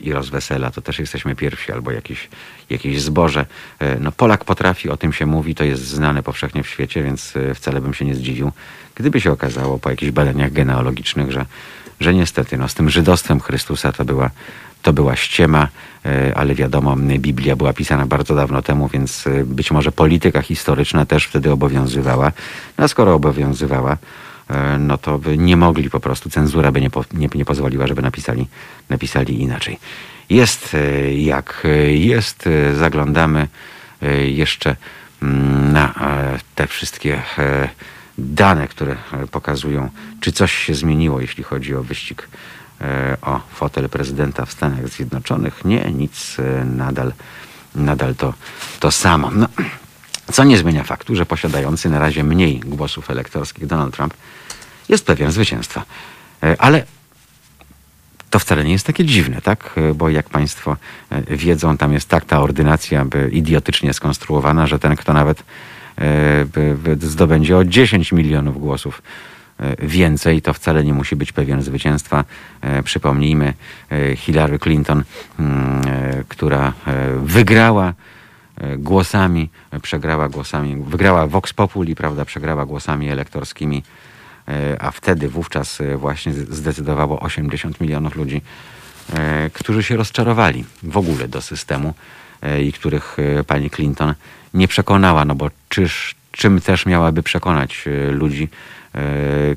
i 0.00 0.12
rozwesela, 0.12 0.70
to 0.70 0.82
też 0.82 0.98
jesteśmy 0.98 1.36
pierwsi, 1.36 1.72
albo 1.72 1.90
jakieś, 1.90 2.28
jakieś 2.70 3.02
zboże. 3.02 3.46
E, 3.78 4.00
no 4.00 4.12
Polak 4.12 4.44
potrafi, 4.44 4.90
o 4.90 4.96
tym 4.96 5.12
się 5.12 5.26
mówi, 5.26 5.54
to 5.54 5.64
jest 5.64 5.86
znane 5.86 6.22
powszechnie 6.22 6.62
w 6.62 6.68
świecie, 6.68 7.02
więc 7.02 7.36
e, 7.36 7.54
wcale 7.54 7.80
bym 7.80 7.94
się 7.94 8.04
nie 8.04 8.14
zdziwił, 8.14 8.52
gdyby 8.94 9.20
się 9.20 9.32
okazało 9.32 9.78
po 9.78 9.90
jakichś 9.90 10.12
badaniach 10.12 10.52
genealogicznych, 10.52 11.32
że, 11.32 11.46
że 12.00 12.14
niestety 12.14 12.56
no, 12.56 12.68
z 12.68 12.74
tym 12.74 12.90
żydostwem 12.90 13.40
Chrystusa 13.40 13.92
to 13.92 14.04
była, 14.04 14.30
to 14.82 14.92
była 14.92 15.16
ściema, 15.16 15.68
e, 16.04 16.32
ale 16.36 16.54
wiadomo, 16.54 16.96
Biblia 16.96 17.56
była 17.56 17.72
pisana 17.72 18.06
bardzo 18.06 18.34
dawno 18.34 18.62
temu, 18.62 18.88
więc 18.88 19.24
być 19.44 19.70
może 19.70 19.92
polityka 19.92 20.42
historyczna 20.42 21.06
też 21.06 21.24
wtedy 21.24 21.52
obowiązywała. 21.52 22.32
No 22.78 22.84
a 22.84 22.88
skoro 22.88 23.14
obowiązywała, 23.14 23.96
E, 24.50 24.78
no 24.78 24.98
to 24.98 25.18
by 25.18 25.38
nie 25.38 25.56
mogli 25.56 25.90
po 25.90 26.00
prostu, 26.00 26.30
cenzura 26.30 26.72
by 26.72 26.80
nie, 26.80 26.90
po, 26.90 27.04
nie, 27.12 27.28
nie 27.34 27.44
pozwoliła, 27.44 27.86
żeby 27.86 28.02
napisali, 28.02 28.46
napisali 28.88 29.42
inaczej. 29.42 29.78
Jest 30.30 30.74
e, 30.74 31.14
jak 31.14 31.66
jest, 31.88 32.46
e, 32.46 32.74
zaglądamy 32.74 33.48
jeszcze 34.26 34.76
mm, 35.22 35.72
na 35.72 35.94
te 36.54 36.66
wszystkie 36.66 37.22
dane, 38.18 38.68
które 38.68 38.96
pokazują, 39.30 39.90
czy 40.20 40.32
coś 40.32 40.54
się 40.54 40.74
zmieniło, 40.74 41.20
jeśli 41.20 41.44
chodzi 41.44 41.74
o 41.74 41.82
wyścig 41.82 42.28
o 43.22 43.40
fotel 43.54 43.88
prezydenta 43.88 44.44
w 44.44 44.52
Stanach 44.52 44.88
Zjednoczonych. 44.88 45.64
Nie, 45.64 45.92
nic, 45.92 46.36
nadal, 46.64 47.12
nadal 47.74 48.14
to, 48.14 48.34
to 48.80 48.90
samo. 48.90 49.30
No, 49.30 49.48
co 50.32 50.44
nie 50.44 50.58
zmienia 50.58 50.84
faktu, 50.84 51.16
że 51.16 51.26
posiadający 51.26 51.90
na 51.90 51.98
razie 51.98 52.24
mniej 52.24 52.60
głosów 52.60 53.10
elektorskich 53.10 53.66
Donald 53.66 53.94
Trump 53.94 54.14
jest 54.88 55.06
pewien 55.06 55.32
zwycięstwa. 55.32 55.84
E, 56.42 56.56
ale 56.60 56.84
to 58.30 58.38
wcale 58.38 58.64
nie 58.64 58.72
jest 58.72 58.86
takie 58.86 59.04
dziwne, 59.04 59.40
tak? 59.42 59.70
E, 59.76 59.94
bo 59.94 60.10
jak 60.10 60.28
Państwo 60.30 60.76
e, 61.10 61.36
wiedzą, 61.36 61.76
tam 61.76 61.92
jest 61.92 62.08
tak 62.08 62.24
ta 62.24 62.40
ordynacja 62.40 63.04
by 63.04 63.30
idiotycznie 63.32 63.94
skonstruowana, 63.94 64.66
że 64.66 64.78
ten, 64.78 64.96
kto 64.96 65.12
nawet 65.12 65.42
zdobędzie 66.98 67.56
o 67.56 67.64
10 67.64 68.12
milionów 68.12 68.60
głosów 68.60 69.02
więcej, 69.78 70.42
to 70.42 70.52
wcale 70.52 70.84
nie 70.84 70.94
musi 70.94 71.16
być 71.16 71.32
pewien 71.32 71.62
zwycięstwa. 71.62 72.24
Przypomnijmy 72.84 73.54
Hillary 74.16 74.58
Clinton, 74.58 75.04
mm, 75.38 75.82
która 76.28 76.72
wygrała 77.22 77.94
głosami, 78.78 79.50
przegrała 79.82 80.28
głosami, 80.28 80.76
wygrała 80.86 81.26
Vox 81.26 81.52
Populi, 81.52 81.94
prawda, 81.94 82.24
przegrała 82.24 82.66
głosami 82.66 83.08
elektorskimi 83.08 83.82
E, 84.48 84.82
a 84.82 84.90
wtedy 84.90 85.28
wówczas 85.28 85.80
e, 85.80 85.96
właśnie 85.96 86.32
zdecydowało 86.32 87.20
80 87.20 87.80
milionów 87.80 88.16
ludzi, 88.16 88.42
e, 89.12 89.50
którzy 89.50 89.82
się 89.82 89.96
rozczarowali 89.96 90.64
w 90.82 90.96
ogóle 90.96 91.28
do 91.28 91.42
systemu 91.42 91.94
i 92.62 92.72
których 92.72 93.16
pani 93.46 93.70
Clinton 93.70 94.14
nie 94.56 94.68
przekonała, 94.68 95.24
no 95.24 95.34
bo 95.34 95.50
czyż, 95.68 96.14
czym 96.32 96.60
też 96.60 96.86
miałaby 96.86 97.22
przekonać 97.22 97.84
ludzi, 98.10 98.48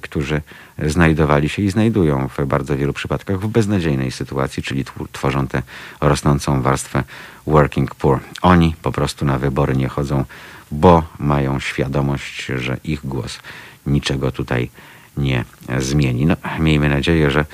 którzy 0.01 0.41
znajdowali 0.85 1.49
się 1.49 1.61
i 1.61 1.69
znajdują 1.69 2.27
w 2.37 2.45
bardzo 2.45 2.77
wielu 2.77 2.93
przypadkach 2.93 3.39
w 3.39 3.47
beznadziejnej 3.47 4.11
sytuacji, 4.11 4.63
czyli 4.63 4.85
tworzą 5.11 5.47
tę 5.47 5.61
rosnącą 6.01 6.61
warstwę 6.61 7.03
working 7.47 7.95
poor. 7.95 8.19
Oni 8.41 8.75
po 8.81 8.91
prostu 8.91 9.25
na 9.25 9.37
wybory 9.37 9.75
nie 9.75 9.87
chodzą, 9.87 10.25
bo 10.71 11.03
mają 11.19 11.59
świadomość, 11.59 12.45
że 12.45 12.77
ich 12.83 13.05
głos 13.05 13.39
niczego 13.85 14.31
tutaj 14.31 14.69
nie 15.17 15.45
zmieni. 15.79 16.25
No, 16.25 16.35
miejmy 16.59 16.89
nadzieję, 16.89 17.31
że 17.31 17.45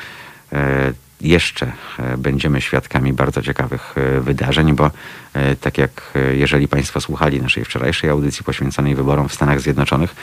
e, 0.52 0.94
jeszcze 1.22 1.72
e, 2.00 2.18
będziemy 2.18 2.62
świadkami 2.62 3.14
bardzo 3.14 3.42
ciekawych 3.42 3.96
e, 3.98 4.22
wydarzeń, 4.22 4.74
bo 4.74 4.92
tak 5.62 5.78
jak 5.78 6.14
jeżeli 6.32 6.68
Państwo 6.68 7.02
słuchali 7.02 7.42
naszej 7.42 7.66
wczorajszej 7.66 8.10
audycji 8.10 8.44
poświęconej 8.44 8.96
wyborom 8.96 9.30
w 9.30 9.34
Stanach 9.34 9.62
Zjednoczonych, 9.62 10.16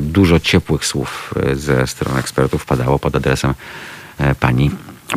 dużo 0.00 0.40
ciepłych 0.40 0.84
słów 0.84 1.34
ze 1.52 1.86
stron 1.86 2.18
ekspertów 2.18 2.64
padało 2.64 2.98
pod 2.98 3.16
adresem 3.16 3.54
pani 4.40 4.70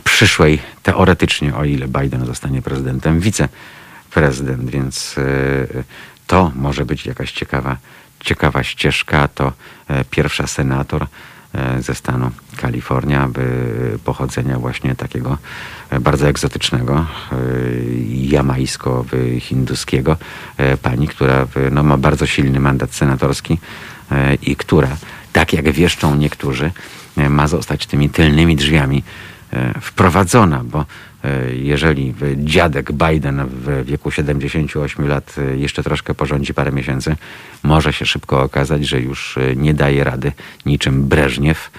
przyszłej, 0.04 0.60
teoretycznie, 0.84 1.56
o 1.56 1.66
ile 1.66 1.88
Biden 1.88 2.26
zostanie 2.26 2.62
prezydentem, 2.62 3.20
wiceprezydent, 3.20 4.70
więc 4.70 5.16
to 6.28 6.52
może 6.56 6.86
być 6.86 7.06
jakaś 7.06 7.32
ciekawa 7.32 7.78
ciekawa 8.20 8.64
ścieżka. 8.64 9.28
To 9.28 9.52
e, 9.88 10.06
pierwsza 10.06 10.48
senator 10.48 11.04
e, 11.04 11.08
ze 11.80 11.96
stanu 11.96 12.32
Kalifornia, 12.58 13.28
by 13.28 13.44
pochodzenia 14.06 14.60
właśnie 14.60 14.96
takiego 14.96 15.38
e, 15.90 16.00
bardzo 16.00 16.28
egzotycznego, 16.28 17.06
jamajsko-hinduskiego, 18.10 20.18
pani, 20.82 21.08
która 21.08 21.48
no, 21.72 21.84
ma 21.84 21.98
bardzo 21.98 22.26
silny 22.26 22.60
mandat 22.60 22.94
senatorski 22.94 23.60
i 24.42 24.56
która, 24.56 24.90
tak 25.34 25.54
jak 25.54 25.72
wieszczą 25.72 26.16
niektórzy, 26.16 26.72
ma 27.30 27.48
zostać 27.48 27.86
tymi 27.86 28.10
tylnymi 28.10 28.56
drzwiami 28.56 29.04
wprowadzona, 29.82 30.64
bo 30.64 30.80
E, 30.80 30.86
jeżeli 31.54 32.14
dziadek 32.36 32.92
Biden 32.92 33.48
w 33.48 33.86
wieku 33.86 34.12
78 34.12 35.08
lat 35.08 35.36
e, 35.38 35.58
jeszcze 35.58 35.84
troszkę 35.84 36.14
porządzi 36.14 36.54
parę 36.54 36.72
miesięcy, 36.72 37.16
może 37.64 37.94
się 37.94 38.06
szybko 38.06 38.42
okazać, 38.42 38.88
że 38.88 39.02
już 39.02 39.38
e, 39.38 39.56
nie 39.56 39.74
daje 39.74 40.04
rady 40.04 40.32
niczym 40.66 41.04
Breżniew, 41.04 41.72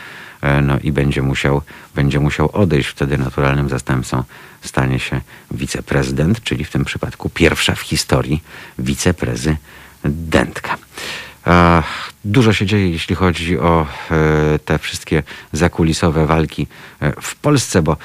no 0.62 0.78
i 0.78 0.92
będzie 0.92 1.22
musiał, 1.22 1.62
będzie 1.94 2.20
musiał 2.20 2.50
odejść. 2.52 2.88
Wtedy 2.88 3.18
naturalnym 3.18 3.68
zastępcą 3.68 4.24
stanie 4.62 4.98
się 4.98 5.20
wiceprezydent, 5.50 6.42
czyli 6.42 6.64
w 6.64 6.70
tym 6.70 6.84
przypadku 6.84 7.30
pierwsza 7.30 7.74
w 7.74 7.80
historii 7.80 8.42
wiceprezydentka. 8.78 10.76
Dużo 12.24 12.52
się 12.52 12.66
dzieje, 12.66 12.90
jeśli 12.90 13.14
chodzi 13.14 13.58
o 13.58 13.86
te 14.64 14.78
wszystkie 14.78 15.22
zakulisowe 15.52 16.26
walki 16.26 16.66
w 17.22 17.36
Polsce, 17.36 17.82
bo 17.82 17.96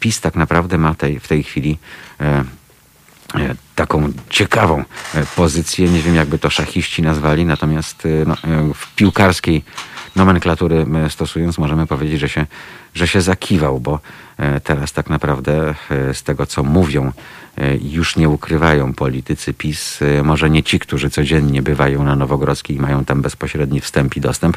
PiS 0.00 0.20
tak 0.20 0.34
naprawdę 0.34 0.78
ma 0.78 0.94
tej, 0.94 1.20
w 1.20 1.28
tej 1.28 1.42
chwili 1.42 1.78
taką 3.74 4.12
ciekawą 4.30 4.84
pozycję. 5.36 5.88
Nie 5.88 6.02
wiem, 6.02 6.14
jakby 6.14 6.38
to 6.38 6.50
szachiści 6.50 7.02
nazwali, 7.02 7.46
natomiast 7.46 8.08
no, 8.26 8.36
w 8.74 8.94
piłkarskiej 8.94 9.64
nomenklatury 10.16 10.86
stosując, 11.08 11.58
możemy 11.58 11.86
powiedzieć, 11.86 12.20
że 12.20 12.28
się, 12.28 12.46
że 12.94 13.08
się 13.08 13.20
zakiwał, 13.20 13.80
bo 13.80 14.00
e, 14.36 14.60
teraz 14.60 14.92
tak 14.92 15.10
naprawdę 15.10 15.74
e, 15.90 16.14
z 16.14 16.22
tego, 16.22 16.46
co 16.46 16.62
mówią, 16.62 17.06
e, 17.06 17.12
już 17.82 18.16
nie 18.16 18.28
ukrywają 18.28 18.94
politycy 18.94 19.54
PiS, 19.54 20.00
może 20.24 20.50
nie 20.50 20.62
ci, 20.62 20.78
którzy 20.78 21.10
codziennie 21.10 21.62
bywają 21.62 22.04
na 22.04 22.16
Nowogrodzkiej 22.16 22.76
i 22.76 22.80
mają 22.80 23.04
tam 23.04 23.22
bezpośredni 23.22 23.80
wstęp 23.80 24.16
i 24.16 24.20
dostęp, 24.20 24.56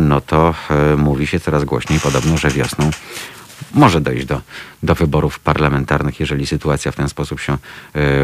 no 0.00 0.20
to 0.20 0.54
mówi 0.96 1.26
się 1.26 1.40
coraz 1.40 1.64
głośniej 1.64 2.00
podobno, 2.00 2.36
że 2.36 2.50
wiosną 2.50 2.90
może 3.74 4.00
dojść 4.00 4.26
do, 4.26 4.40
do 4.82 4.94
wyborów 4.94 5.38
parlamentarnych, 5.38 6.20
jeżeli 6.20 6.46
sytuacja 6.46 6.92
w 6.92 6.96
ten 6.96 7.08
sposób 7.08 7.40
się 7.40 7.58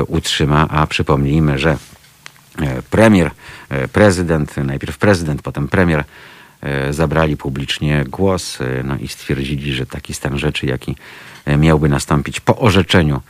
utrzyma. 0.09 0.69
A 0.69 0.87
przypomnijmy, 0.87 1.59
że 1.59 1.77
E, 2.61 2.83
premier, 2.83 3.31
e, 3.69 3.89
prezydent, 3.89 4.57
najpierw 4.57 4.99
prezydent, 4.99 5.43
potem 5.43 5.69
premier 5.69 6.05
e, 6.61 6.93
zabrali 6.93 7.37
publicznie 7.37 8.05
głos 8.09 8.59
no 8.85 8.97
i 8.97 9.09
stwierdzili, 9.09 9.73
że 9.73 9.87
taki 9.87 10.15
stan 10.15 10.39
rzeczy, 10.39 10.67
jaki 10.67 10.97
miałby 11.59 11.89
nastąpić 11.89 12.41
po 12.41 12.59
orzeczeniu 12.59 13.21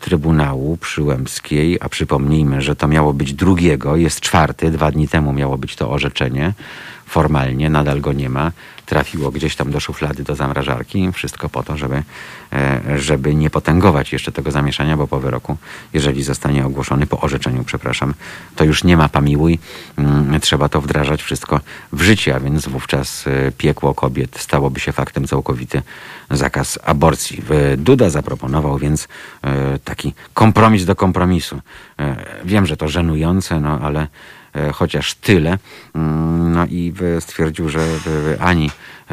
Trybunału 0.00 0.76
Przyłębskiej, 0.76 1.78
a 1.80 1.88
przypomnijmy, 1.88 2.62
że 2.62 2.76
to 2.76 2.88
miało 2.88 3.12
być 3.14 3.32
drugiego, 3.32 3.96
jest 3.96 4.20
czwarty, 4.20 4.70
dwa 4.70 4.90
dni 4.90 5.08
temu 5.08 5.32
miało 5.32 5.58
być 5.58 5.76
to 5.76 5.90
orzeczenie, 5.90 6.52
formalnie 7.08 7.70
nadal 7.70 8.00
go 8.00 8.12
nie 8.12 8.28
ma, 8.28 8.52
trafiło 8.88 9.30
gdzieś 9.30 9.56
tam 9.56 9.70
do 9.70 9.80
szuflady, 9.80 10.22
do 10.24 10.34
zamrażarki. 10.34 11.12
Wszystko 11.12 11.48
po 11.48 11.62
to, 11.62 11.76
żeby, 11.76 12.02
e, 12.52 12.80
żeby 12.98 13.34
nie 13.34 13.50
potęgować 13.50 14.12
jeszcze 14.12 14.32
tego 14.32 14.50
zamieszania, 14.50 14.96
bo 14.96 15.06
po 15.06 15.20
wyroku, 15.20 15.56
jeżeli 15.92 16.22
zostanie 16.22 16.66
ogłoszony, 16.66 17.06
po 17.06 17.20
orzeczeniu, 17.20 17.64
przepraszam, 17.64 18.14
to 18.56 18.64
już 18.64 18.84
nie 18.84 18.96
ma 18.96 19.08
pamiłuj. 19.08 19.58
Mm, 19.98 20.40
trzeba 20.40 20.68
to 20.68 20.80
wdrażać 20.80 21.22
wszystko 21.22 21.60
w 21.92 22.02
życie, 22.02 22.34
a 22.34 22.40
więc 22.40 22.68
wówczas 22.68 23.26
e, 23.26 23.52
piekło 23.52 23.94
kobiet 23.94 24.38
stałoby 24.40 24.80
się 24.80 24.92
faktem 24.92 25.26
całkowity 25.26 25.82
zakaz 26.30 26.78
aborcji. 26.84 27.42
Duda 27.76 28.10
zaproponował 28.10 28.78
więc 28.78 29.08
e, 29.42 29.78
taki 29.78 30.14
kompromis 30.34 30.84
do 30.84 30.96
kompromisu. 30.96 31.60
Wiem, 32.44 32.66
że 32.66 32.76
to 32.76 32.88
żenujące, 32.88 33.60
no 33.60 33.80
ale 33.80 34.06
chociaż 34.72 35.14
tyle. 35.14 35.58
Mm, 35.94 36.52
no 36.52 36.66
i 36.66 36.92
stwierdził, 37.20 37.68
że 37.68 37.80
ani 38.40 38.70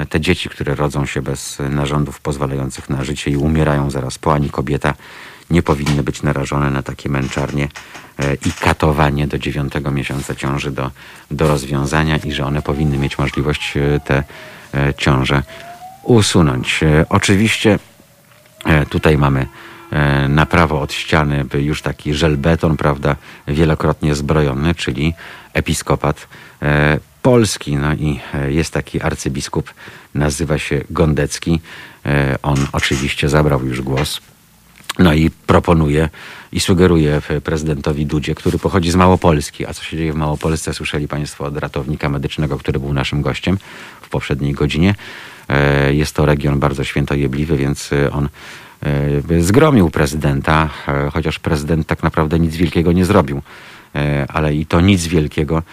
te 0.10 0.22
dzieci, 0.22 0.50
które 0.50 0.76
rodzą 0.76 1.06
się 1.06 1.22
bez 1.22 1.58
narządów 1.70 2.20
pozwalających 2.20 2.90
na 2.90 3.04
życie 3.04 3.32
i 3.32 3.38
umierają 3.38 3.90
zaraz 3.90 4.18
po, 4.18 4.34
ani 4.34 4.50
kobieta 4.50 4.94
nie 5.50 5.64
powinny 5.64 6.04
być 6.04 6.24
narażone 6.24 6.72
na 6.72 6.84
takie 6.84 7.10
męczarnie 7.10 7.68
e, 8.20 8.34
i 8.34 8.52
katowanie 8.60 9.28
do 9.28 9.40
dziewiątego 9.40 9.92
miesiąca 9.92 10.36
ciąży 10.36 10.72
do, 10.72 10.92
do 11.32 11.48
rozwiązania 11.48 12.18
i 12.18 12.32
że 12.32 12.46
one 12.46 12.62
powinny 12.62 12.98
mieć 12.98 13.18
możliwość 13.18 13.78
e, 13.78 14.00
te 14.00 14.24
ciąże 14.98 15.44
usunąć. 16.04 16.80
Oczywiście 17.10 17.80
tutaj 18.90 19.18
mamy 19.18 19.40
E, 19.42 19.48
na 20.30 20.46
prawo 20.46 20.82
od 20.82 20.94
ściany 20.94 21.46
już 21.54 21.82
taki 21.82 22.14
żelbeton, 22.14 22.78
prawda, 22.78 23.16
wielokrotnie 23.48 24.16
zbrojony, 24.16 24.76
czyli 24.76 25.14
episkopat 25.54 26.28
e, 26.62 27.00
polski. 27.22 27.76
No 27.76 27.94
i 27.94 28.20
e, 28.34 28.52
jest 28.52 28.74
taki 28.74 29.02
arcybiskup, 29.02 29.74
nazywa 30.14 30.60
się 30.60 30.84
Gondecki. 30.90 31.62
On 32.44 32.68
oczywiście 32.72 33.30
zabrał 33.30 33.66
już 33.66 33.82
głos. 33.82 34.22
No 35.00 35.14
i 35.14 35.30
proponuje 35.30 36.10
i 36.52 36.60
sugeruje 36.60 37.22
prezydentowi 37.44 38.06
Dudzie, 38.06 38.36
który 38.36 38.60
pochodzi 38.60 38.92
z 38.92 38.96
Małopolski. 38.96 39.66
A 39.66 39.74
co 39.74 39.84
się 39.84 39.98
dzieje 39.98 40.14
w 40.14 40.16
Małopolsce, 40.16 40.74
słyszeli 40.74 41.08
Państwo 41.08 41.46
od 41.46 41.58
ratownika 41.58 42.10
medycznego, 42.10 42.58
który 42.58 42.80
był 42.80 42.94
naszym 42.94 43.22
gościem 43.22 43.58
w 44.02 44.10
poprzedniej 44.10 44.54
godzinie. 44.54 44.96
Jest 45.90 46.16
to 46.16 46.26
region 46.26 46.60
bardzo 46.60 46.84
świętojebliwy, 46.84 47.58
więc 47.58 47.90
on 48.12 48.26
E, 48.26 48.30
zgromił 49.40 49.90
prezydenta, 49.90 50.70
e, 50.88 51.10
chociaż 51.14 51.40
prezydent 51.40 51.88
tak 51.88 52.04
naprawdę 52.04 52.40
nic 52.40 52.56
wielkiego 52.56 52.92
nie 52.92 53.06
zrobił. 53.06 53.42
E, 53.96 54.26
ale 54.30 54.56
i 54.56 54.66
to 54.66 54.82
nic 54.82 55.08
wielkiego 55.08 55.64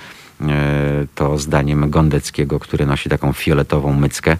to 1.14 1.38
zdaniem 1.38 1.90
Gondeckiego, 1.90 2.60
który 2.60 2.86
nosi 2.86 3.08
taką 3.08 3.32
fioletową 3.32 3.92
myckę, 3.92 4.36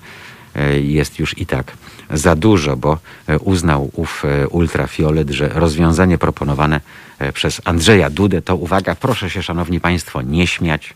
jest 0.83 1.19
już 1.19 1.39
i 1.39 1.47
tak 1.47 1.73
za 2.11 2.37
dużo, 2.37 2.77
bo 2.77 2.99
uznał 3.41 3.91
ów 3.93 4.23
ultrafiolet, 4.51 5.31
że 5.31 5.49
rozwiązanie 5.49 6.19
proponowane 6.19 6.81
przez 7.35 7.61
Andrzeja 7.65 8.11
Dudę 8.11 8.43
to 8.43 8.57
uwaga, 8.57 8.95
proszę 8.95 9.31
się 9.31 9.43
szanowni 9.43 9.81
państwo 9.81 10.23
nie 10.23 10.47
śmiać, 10.47 10.95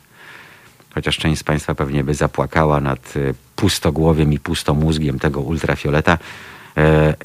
chociaż 0.95 1.17
część 1.17 1.41
z 1.41 1.45
państwa 1.45 1.75
pewnie 1.75 2.05
by 2.05 2.15
zapłakała 2.15 2.81
nad 2.81 3.15
pustogłowiem 3.57 4.33
i 4.33 4.39
pustomózgiem 4.39 5.19
tego 5.19 5.41
ultrafioleta, 5.41 6.19
E, 6.19 6.56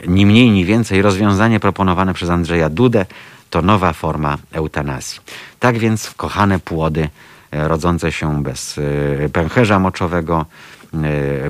ni 0.08 0.26
mniej, 0.26 0.50
ni 0.50 0.66
więcej 0.66 1.02
rozwiązanie 1.02 1.60
proponowane 1.60 2.14
przez 2.14 2.30
Andrzeja 2.30 2.70
Dudę 2.70 3.06
to 3.50 3.62
nowa 3.62 3.94
forma 3.94 4.38
eutanazji. 4.52 5.20
Tak 5.60 5.78
więc, 5.78 6.14
kochane 6.18 6.60
płody 6.60 7.10
e, 7.52 7.68
rodzące 7.68 8.12
się 8.12 8.44
bez 8.44 8.78
e, 9.26 9.30
pęcherza 9.30 9.80
moczowego, 9.80 10.46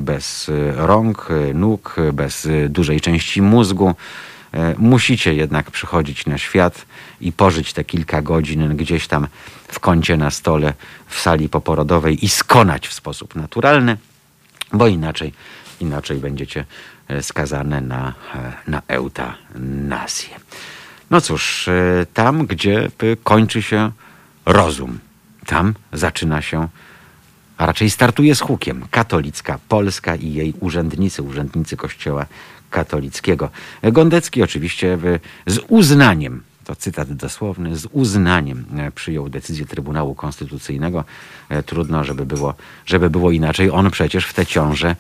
bez 0.01 0.51
rąk, 0.75 1.29
nóg, 1.53 1.95
bez 2.13 2.47
dużej 2.69 3.01
części 3.01 3.41
mózgu, 3.41 3.95
musicie 4.77 5.33
jednak 5.33 5.71
przychodzić 5.71 6.25
na 6.25 6.37
świat 6.37 6.85
i 7.21 7.31
pożyć 7.31 7.73
te 7.73 7.83
kilka 7.83 8.21
godzin 8.21 8.77
gdzieś 8.77 9.07
tam 9.07 9.27
w 9.67 9.79
kącie 9.79 10.17
na 10.17 10.31
stole 10.31 10.73
w 11.07 11.19
sali 11.19 11.49
poporodowej 11.49 12.25
i 12.25 12.29
skonać 12.29 12.87
w 12.87 12.93
sposób 12.93 13.35
naturalny, 13.35 13.97
bo 14.73 14.87
inaczej, 14.87 15.33
inaczej 15.79 16.17
będziecie 16.17 16.65
E, 17.00 17.00
skazane 17.21 17.81
na, 17.81 18.13
e, 18.35 18.53
na 18.67 18.81
eutanazję. 18.87 20.39
No 21.09 21.21
cóż, 21.21 21.67
e, 21.67 22.05
tam, 22.13 22.45
gdzie 22.45 22.91
kończy 23.23 23.61
się 23.61 23.91
rozum, 24.45 24.99
tam 25.45 25.73
zaczyna 25.93 26.41
się, 26.41 26.67
a 27.57 27.65
raczej 27.65 27.89
startuje 27.89 28.35
z 28.35 28.41
hukiem, 28.41 28.85
katolicka 28.91 29.59
Polska 29.67 30.15
i 30.15 30.33
jej 30.33 30.53
urzędnicy, 30.59 31.23
urzędnicy 31.23 31.77
Kościoła 31.77 32.25
katolickiego. 32.69 33.49
Gondecki 33.83 34.43
oczywiście 34.43 34.97
z 35.47 35.59
uznaniem, 35.67 36.43
to 36.65 36.75
cytat 36.75 37.13
dosłowny, 37.13 37.77
z 37.77 37.87
uznaniem 37.91 38.65
przyjął 38.95 39.29
decyzję 39.29 39.65
Trybunału 39.65 40.15
Konstytucyjnego. 40.15 41.03
Trudno, 41.65 42.03
żeby 42.03 42.25
było, 42.25 42.53
żeby 42.85 43.09
było 43.09 43.31
inaczej. 43.31 43.71
On 43.71 43.91
przecież 43.91 44.25
w 44.25 44.33
tę 44.33 44.45
ciążę 44.45 44.95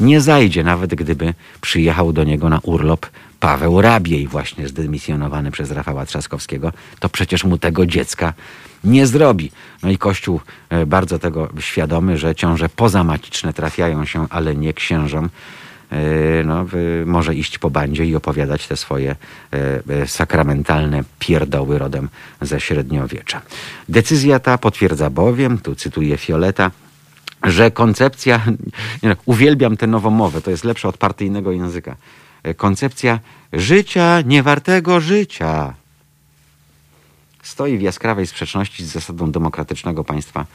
nie 0.00 0.20
zajdzie, 0.20 0.64
nawet 0.64 0.94
gdyby 0.94 1.34
przyjechał 1.60 2.12
do 2.12 2.24
niego 2.24 2.48
na 2.48 2.58
urlop 2.62 3.06
Paweł 3.40 3.80
Rabiej, 3.80 4.28
właśnie 4.28 4.68
zdemisjonowany 4.68 5.50
przez 5.50 5.70
Rafała 5.70 6.06
Trzaskowskiego, 6.06 6.72
to 7.00 7.08
przecież 7.08 7.44
mu 7.44 7.58
tego 7.58 7.86
dziecka 7.86 8.32
nie 8.84 9.06
zrobi. 9.06 9.50
No 9.82 9.90
i 9.90 9.98
Kościół 9.98 10.40
e, 10.70 10.86
bardzo 10.86 11.18
tego 11.18 11.48
świadomy, 11.58 12.18
że 12.18 12.34
ciąże 12.34 12.68
pozamaciczne 12.68 13.52
trafiają 13.52 14.04
się, 14.04 14.26
ale 14.30 14.56
nie 14.56 14.72
księżom. 14.72 15.30
E, 15.92 16.44
no, 16.44 16.66
może 17.06 17.34
iść 17.34 17.58
po 17.58 17.70
bandzie 17.70 18.06
i 18.06 18.16
opowiadać 18.16 18.66
te 18.66 18.76
swoje 18.76 19.16
e, 19.88 20.06
sakramentalne 20.06 21.04
pierdoły 21.18 21.78
rodem 21.78 22.08
ze 22.40 22.60
średniowiecza. 22.60 23.42
Decyzja 23.88 24.38
ta 24.38 24.58
potwierdza 24.58 25.10
bowiem, 25.10 25.58
tu 25.58 25.74
cytuję 25.74 26.16
Fioleta, 26.16 26.70
że 27.42 27.70
koncepcja, 27.70 28.40
nie, 29.02 29.16
uwielbiam 29.24 29.76
tę 29.76 29.86
nowomowę, 29.86 30.40
to 30.40 30.50
jest 30.50 30.64
lepsze 30.64 30.88
od 30.88 30.98
partyjnego 30.98 31.52
języka. 31.52 31.96
E, 32.42 32.54
koncepcja 32.54 33.18
życia 33.52 34.20
niewartego 34.20 35.00
życia 35.00 35.74
stoi 37.42 37.78
w 37.78 37.82
jaskrawej 37.82 38.26
sprzeczności 38.26 38.84
z 38.84 38.92
zasadą 38.92 39.30
demokratycznego 39.30 40.04
państwa 40.04 40.46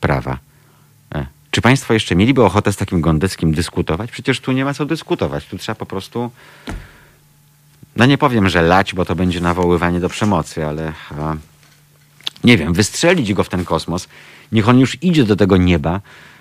prawa. 0.00 0.38
E, 1.14 1.26
czy 1.50 1.60
państwo 1.60 1.94
jeszcze 1.94 2.16
mieliby 2.16 2.44
ochotę 2.44 2.72
z 2.72 2.76
takim 2.76 3.00
Gondeckim 3.00 3.54
dyskutować? 3.54 4.10
Przecież 4.10 4.40
tu 4.40 4.52
nie 4.52 4.64
ma 4.64 4.74
co 4.74 4.86
dyskutować. 4.86 5.46
Tu 5.46 5.58
trzeba 5.58 5.74
po 5.74 5.86
prostu, 5.86 6.30
no 7.96 8.06
nie 8.06 8.18
powiem, 8.18 8.48
że 8.48 8.62
lać, 8.62 8.94
bo 8.94 9.04
to 9.04 9.14
będzie 9.14 9.40
nawoływanie 9.40 10.00
do 10.00 10.08
przemocy, 10.08 10.66
ale 10.66 10.92
a, 11.18 11.36
nie 12.44 12.56
wiem, 12.58 12.72
wystrzelić 12.72 13.34
go 13.34 13.44
w 13.44 13.48
ten 13.48 13.64
kosmos 13.64 14.08
Niech 14.52 14.68
on 14.68 14.78
już 14.78 15.02
idzie 15.02 15.24
do 15.24 15.36
tego 15.36 15.56
nieba 15.56 16.00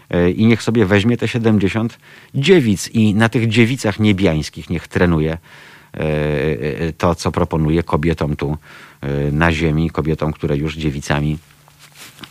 e, 0.10 0.32
i 0.32 0.46
niech 0.46 0.64
sobie 0.64 0.86
weźmie 0.86 1.18
te 1.18 1.28
70 1.28 1.98
dziewic 2.36 2.90
i 2.90 3.16
na 3.16 3.30
tych 3.30 3.48
dziewicach 3.48 4.00
niebiańskich 4.00 4.70
niech 4.70 4.88
trenuje 4.88 5.32
e, 5.32 6.00
e, 6.00 6.94
to, 6.94 7.16
co 7.16 7.32
proponuje 7.32 7.84
kobietom 7.84 8.36
tu 8.36 8.58
na 9.32 9.52
ziemi, 9.52 9.90
kobietom, 9.90 10.34
które 10.34 10.58
już 10.58 10.76
dziewicami 10.76 11.38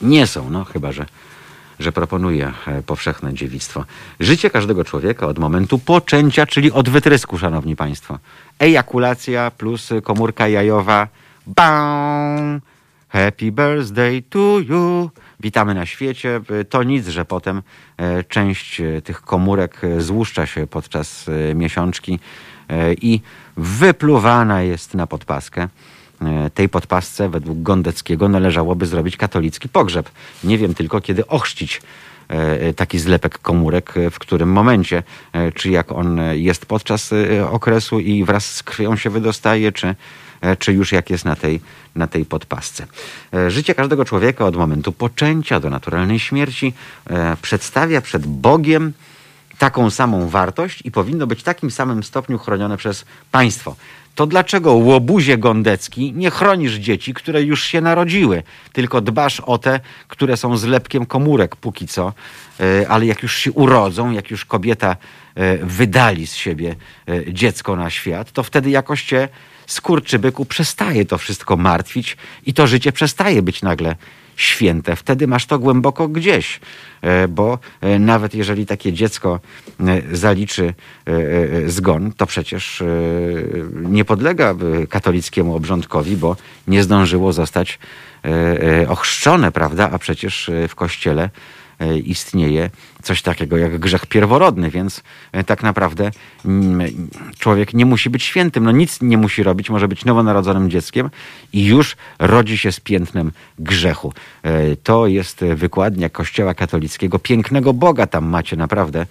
Nie 0.02 0.26
są, 0.26 0.50
no 0.50 0.64
chyba, 0.64 0.92
że, 0.92 1.06
że 1.78 1.92
proponuje 1.92 2.52
powszechne 2.86 3.34
dziewictwo. 3.34 3.84
Życie 4.20 4.50
każdego 4.50 4.84
człowieka 4.84 5.26
od 5.26 5.38
momentu 5.38 5.78
poczęcia, 5.78 6.46
czyli 6.46 6.72
od 6.72 6.88
wytrysku, 6.88 7.38
szanowni 7.38 7.76
państwo. 7.76 8.18
Ejakulacja 8.58 9.50
plus 9.50 9.90
komórka 10.02 10.48
jajowa. 10.48 11.08
Bam! 11.46 12.60
Happy 13.14 13.52
birthday 13.52 14.22
to 14.22 14.58
you. 14.68 15.10
Witamy 15.40 15.74
na 15.74 15.86
świecie. 15.86 16.40
To 16.70 16.82
nic, 16.82 17.08
że 17.08 17.24
potem 17.24 17.62
e, 17.96 18.24
część 18.24 18.80
e, 18.80 19.02
tych 19.02 19.22
komórek 19.22 19.80
e, 19.84 20.00
złuszcza 20.00 20.46
się 20.46 20.66
podczas 20.66 21.26
miesiączki 21.54 22.18
i 23.02 23.20
wypluwana 23.56 24.62
jest 24.62 24.94
na 24.94 25.06
podpaskę. 25.06 25.68
Tej 26.54 26.68
podpasce 26.68 27.28
według 27.28 27.62
Gondeckiego 27.62 28.28
należałoby 28.28 28.86
zrobić 28.86 29.16
katolicki 29.16 29.68
pogrzeb. 29.68 30.10
Nie 30.44 30.58
wiem 30.58 30.74
tylko, 30.74 31.00
kiedy 31.00 31.26
ochrzcić 31.26 31.82
taki 32.76 32.98
zlepek 32.98 33.38
komórek, 33.38 33.94
w 34.10 34.18
którym 34.18 34.52
momencie, 34.52 35.02
czy 35.54 35.70
jak 35.70 35.92
on 35.92 36.20
jest 36.32 36.66
podczas 36.66 37.10
okresu 37.50 38.00
i 38.00 38.24
wraz 38.24 38.46
z 38.54 38.62
krwią 38.62 38.96
się 38.96 39.10
wydostaje, 39.10 39.72
czy, 39.72 39.94
czy 40.58 40.72
już 40.72 40.92
jak 40.92 41.10
jest 41.10 41.24
na 41.24 41.36
tej, 41.36 41.60
na 41.96 42.06
tej 42.06 42.24
podpasce. 42.24 42.86
E, 43.34 43.50
Życie 43.50 43.74
każdego 43.74 44.04
człowieka 44.04 44.44
od 44.44 44.56
momentu 44.56 44.92
poczęcia 44.92 45.60
do 45.60 45.70
naturalnej 45.70 46.18
śmierci 46.18 46.72
e, 47.10 47.36
przedstawia 47.42 48.00
przed 48.00 48.26
Bogiem 48.26 48.92
taką 49.58 49.90
samą 49.90 50.28
wartość 50.28 50.82
i 50.84 50.90
powinno 50.90 51.26
być 51.26 51.40
w 51.40 51.42
takim 51.42 51.70
samym 51.70 52.02
stopniu 52.02 52.38
chronione 52.38 52.76
przez 52.76 53.04
państwo. 53.30 53.76
To 54.14 54.26
dlaczego 54.26 54.72
łobuzie 54.72 55.38
gondecki 55.38 56.12
nie 56.12 56.30
chronisz 56.30 56.72
dzieci, 56.72 57.14
które 57.14 57.42
już 57.42 57.64
się 57.64 57.80
narodziły, 57.80 58.42
tylko 58.72 59.00
dbasz 59.00 59.40
o 59.40 59.58
te, 59.58 59.80
które 60.08 60.36
są 60.36 60.56
zlepkiem 60.56 61.06
komórek 61.06 61.56
póki 61.56 61.88
co, 61.88 62.12
e, 62.60 62.88
ale 62.88 63.06
jak 63.06 63.22
już 63.22 63.36
się 63.36 63.52
urodzą, 63.52 64.10
jak 64.10 64.30
już 64.30 64.44
kobieta 64.44 64.96
e, 65.34 65.58
wydali 65.58 66.26
z 66.26 66.34
siebie 66.34 66.76
e, 67.08 67.32
dziecko 67.32 67.76
na 67.76 67.90
świat, 67.90 68.32
to 68.32 68.42
wtedy 68.42 68.70
jakoś 68.70 69.04
cię 69.04 69.28
skurczybyku 69.66 70.44
przestaje 70.44 71.04
to 71.04 71.18
wszystko 71.18 71.56
martwić 71.56 72.16
i 72.46 72.54
to 72.54 72.66
życie 72.66 72.92
przestaje 72.92 73.42
być 73.42 73.62
nagle 73.62 73.96
święte. 74.36 74.96
Wtedy 74.96 75.26
masz 75.26 75.46
to 75.46 75.58
głęboko 75.58 76.08
gdzieś, 76.08 76.60
e, 77.02 77.28
bo 77.28 77.58
e, 77.80 77.98
nawet 77.98 78.34
jeżeli 78.34 78.66
takie 78.66 78.92
dziecko 78.92 79.40
e, 79.80 80.16
zaliczy 80.16 80.74
zgon, 81.66 82.12
to 82.12 82.26
przecież 82.26 82.82
nie 83.74 84.04
podlega 84.04 84.54
katolickiemu 84.88 85.56
obrządkowi, 85.56 86.16
bo 86.16 86.36
nie 86.68 86.82
zdążyło 86.82 87.32
zostać 87.32 87.78
ochrzczone, 88.88 89.52
prawda? 89.52 89.90
A 89.92 89.98
przecież 89.98 90.50
w 90.68 90.74
kościele 90.74 91.30
istnieje 92.04 92.70
coś 93.02 93.22
takiego 93.22 93.56
jak 93.56 93.78
grzech 93.78 94.06
pierworodny, 94.06 94.70
więc 94.70 95.02
e, 95.32 95.44
tak 95.44 95.62
naprawdę 95.62 96.10
mm, 96.44 97.08
człowiek 97.38 97.74
nie 97.74 97.86
musi 97.86 98.10
być 98.10 98.22
świętym, 98.22 98.64
no 98.64 98.70
nic 98.70 99.02
nie 99.02 99.18
musi 99.18 99.42
robić, 99.42 99.70
może 99.70 99.88
być 99.88 100.04
nowonarodzonym 100.04 100.70
dzieckiem 100.70 101.10
i 101.52 101.64
już 101.64 101.96
rodzi 102.18 102.58
się 102.58 102.72
z 102.72 102.80
piętnem 102.80 103.32
grzechu. 103.58 104.12
E, 104.42 104.76
To 104.76 105.06
jest 105.06 105.42
e, 105.42 105.54
wykładnia 105.54 106.08
Kościoła 106.08 106.54
katolickiego, 106.54 107.18
pięknego 107.18 107.72
Boga 107.72 108.06
tam 108.06 108.24
macie 108.24 108.56
naprawdę 108.56 109.06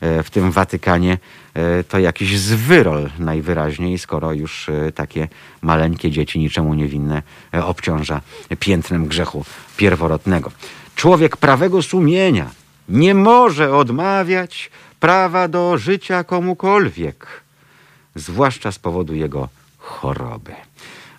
e, 0.00 0.22
w 0.22 0.30
tym 0.30 0.50
Watykanie, 0.50 1.18
e, 1.54 1.84
to 1.84 1.98
jakiś 1.98 2.38
zwyrol 2.38 3.10
najwyraźniej, 3.18 3.98
skoro 3.98 4.32
już 4.32 4.68
e, 4.68 4.92
takie 4.92 5.28
maleńkie 5.62 6.10
dzieci, 6.10 6.38
niczemu 6.38 6.74
niewinne, 6.74 7.22
e, 7.54 7.64
obciąża 7.64 8.20
piętnem 8.58 9.06
grzechu 9.06 9.44
pierworodnego. 9.76 10.50
Człowiek 10.98 11.36
prawego 11.36 11.82
sumienia 11.82 12.50
nie 12.88 13.14
może 13.14 13.76
odmawiać 13.76 14.70
prawa 15.00 15.48
do 15.48 15.78
życia 15.78 16.24
komukolwiek, 16.24 17.26
zwłaszcza 18.14 18.72
z 18.72 18.78
powodu 18.78 19.14
jego 19.14 19.48
choroby. 19.78 20.52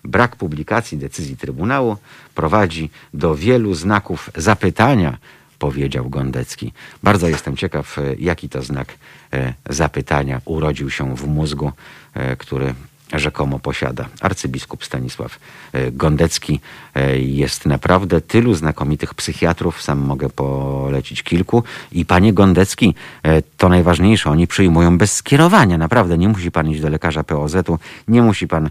Brak 0.04 0.36
publikacji 0.36 0.98
decyzji 0.98 1.38
Trybunału 1.38 1.98
prowadzi 2.36 2.90
do 3.14 3.36
wielu 3.36 3.74
znaków 3.74 4.30
zapytania, 4.36 5.18
powiedział 5.60 6.10
Gondecki. 6.10 6.74
Bardzo 7.04 7.28
jestem 7.28 7.58
ciekaw, 7.58 7.98
e, 8.00 8.16
jaki 8.16 8.50
to 8.50 8.62
znak 8.62 8.94
e, 9.34 9.54
zapytania 9.70 10.42
urodził 10.46 10.90
się 10.90 11.16
w 11.16 11.28
mózgu, 11.28 11.72
e, 12.14 12.36
który 12.36 12.74
rzekomo 13.14 13.60
posiada. 13.60 14.10
Arcybiskup 14.22 14.86
Stanisław 14.86 15.40
e, 15.74 15.92
Gondecki 15.92 16.60
e, 16.96 17.20
jest 17.20 17.66
naprawdę 17.66 18.22
tylu 18.22 18.54
znakomitych 18.54 19.14
psychiatrów, 19.14 19.82
sam 19.82 20.00
mogę 20.00 20.30
polecić 20.30 21.24
kilku. 21.24 21.64
I 21.92 22.06
panie 22.06 22.34
Gondecki, 22.34 22.96
e, 23.24 23.42
to 23.42 23.70
najważniejsze, 23.70 24.30
oni 24.30 24.48
przyjmują 24.48 24.98
bez 24.98 25.16
skierowania. 25.16 25.78
Naprawdę, 25.78 26.18
nie 26.18 26.30
musi 26.30 26.52
pan 26.52 26.70
iść 26.70 26.82
do 26.82 26.90
lekarza 26.90 27.24
POZ-u, 27.24 27.80
nie 28.08 28.22
musi 28.22 28.48
pan 28.48 28.70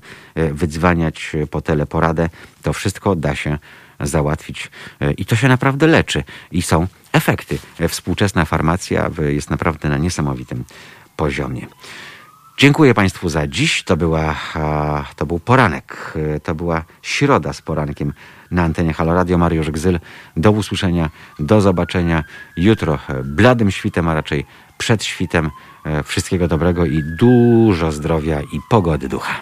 wydzwaniać 0.52 1.32
po 1.51 1.60
teleporadę. 1.60 2.28
To 2.62 2.73
wszystko 2.73 3.16
da 3.16 3.35
się 3.35 3.59
załatwić 4.01 4.70
i 5.16 5.24
to 5.24 5.36
się 5.36 5.48
naprawdę 5.48 5.86
leczy. 5.86 6.24
I 6.52 6.62
są 6.62 6.86
efekty. 7.12 7.59
Współczesna 7.89 8.44
farmacja 8.44 9.10
jest 9.28 9.51
naprawdę 9.51 9.89
na 9.89 9.98
niesamowitym 9.98 10.65
poziomie. 11.16 11.66
Dziękuję 12.59 12.94
Państwu 12.94 13.28
za 13.28 13.47
dziś. 13.47 13.82
To, 13.82 13.97
była, 13.97 14.35
to 15.16 15.26
był 15.26 15.39
poranek. 15.39 16.14
E, 16.36 16.40
To 16.40 16.55
była 16.55 16.85
środa 17.02 17.52
z 17.52 17.62
porankiem 17.62 18.12
na 18.51 18.62
antenie 18.62 18.93
Halo 18.93 19.14
Radio. 19.14 19.39
Mariusz 19.39 19.70
Gzyl. 19.70 20.01
Do 20.36 20.51
usłyszenia, 20.51 21.10
do 21.39 21.60
zobaczenia 21.60 22.24
jutro 22.56 22.98
e, 23.09 23.22
bladym 23.24 23.70
świtem, 23.70 24.09
a 24.09 24.14
raczej 24.14 24.47
przed 24.78 25.05
świtem. 25.05 25.51
E, 25.85 26.02
Wszystkiego 26.02 26.48
dobrego 26.48 26.86
i 26.86 27.02
dużo 27.18 27.93
zdrowia 27.93 28.40
i 28.40 28.60
pogody 28.70 29.09
ducha. 29.09 29.40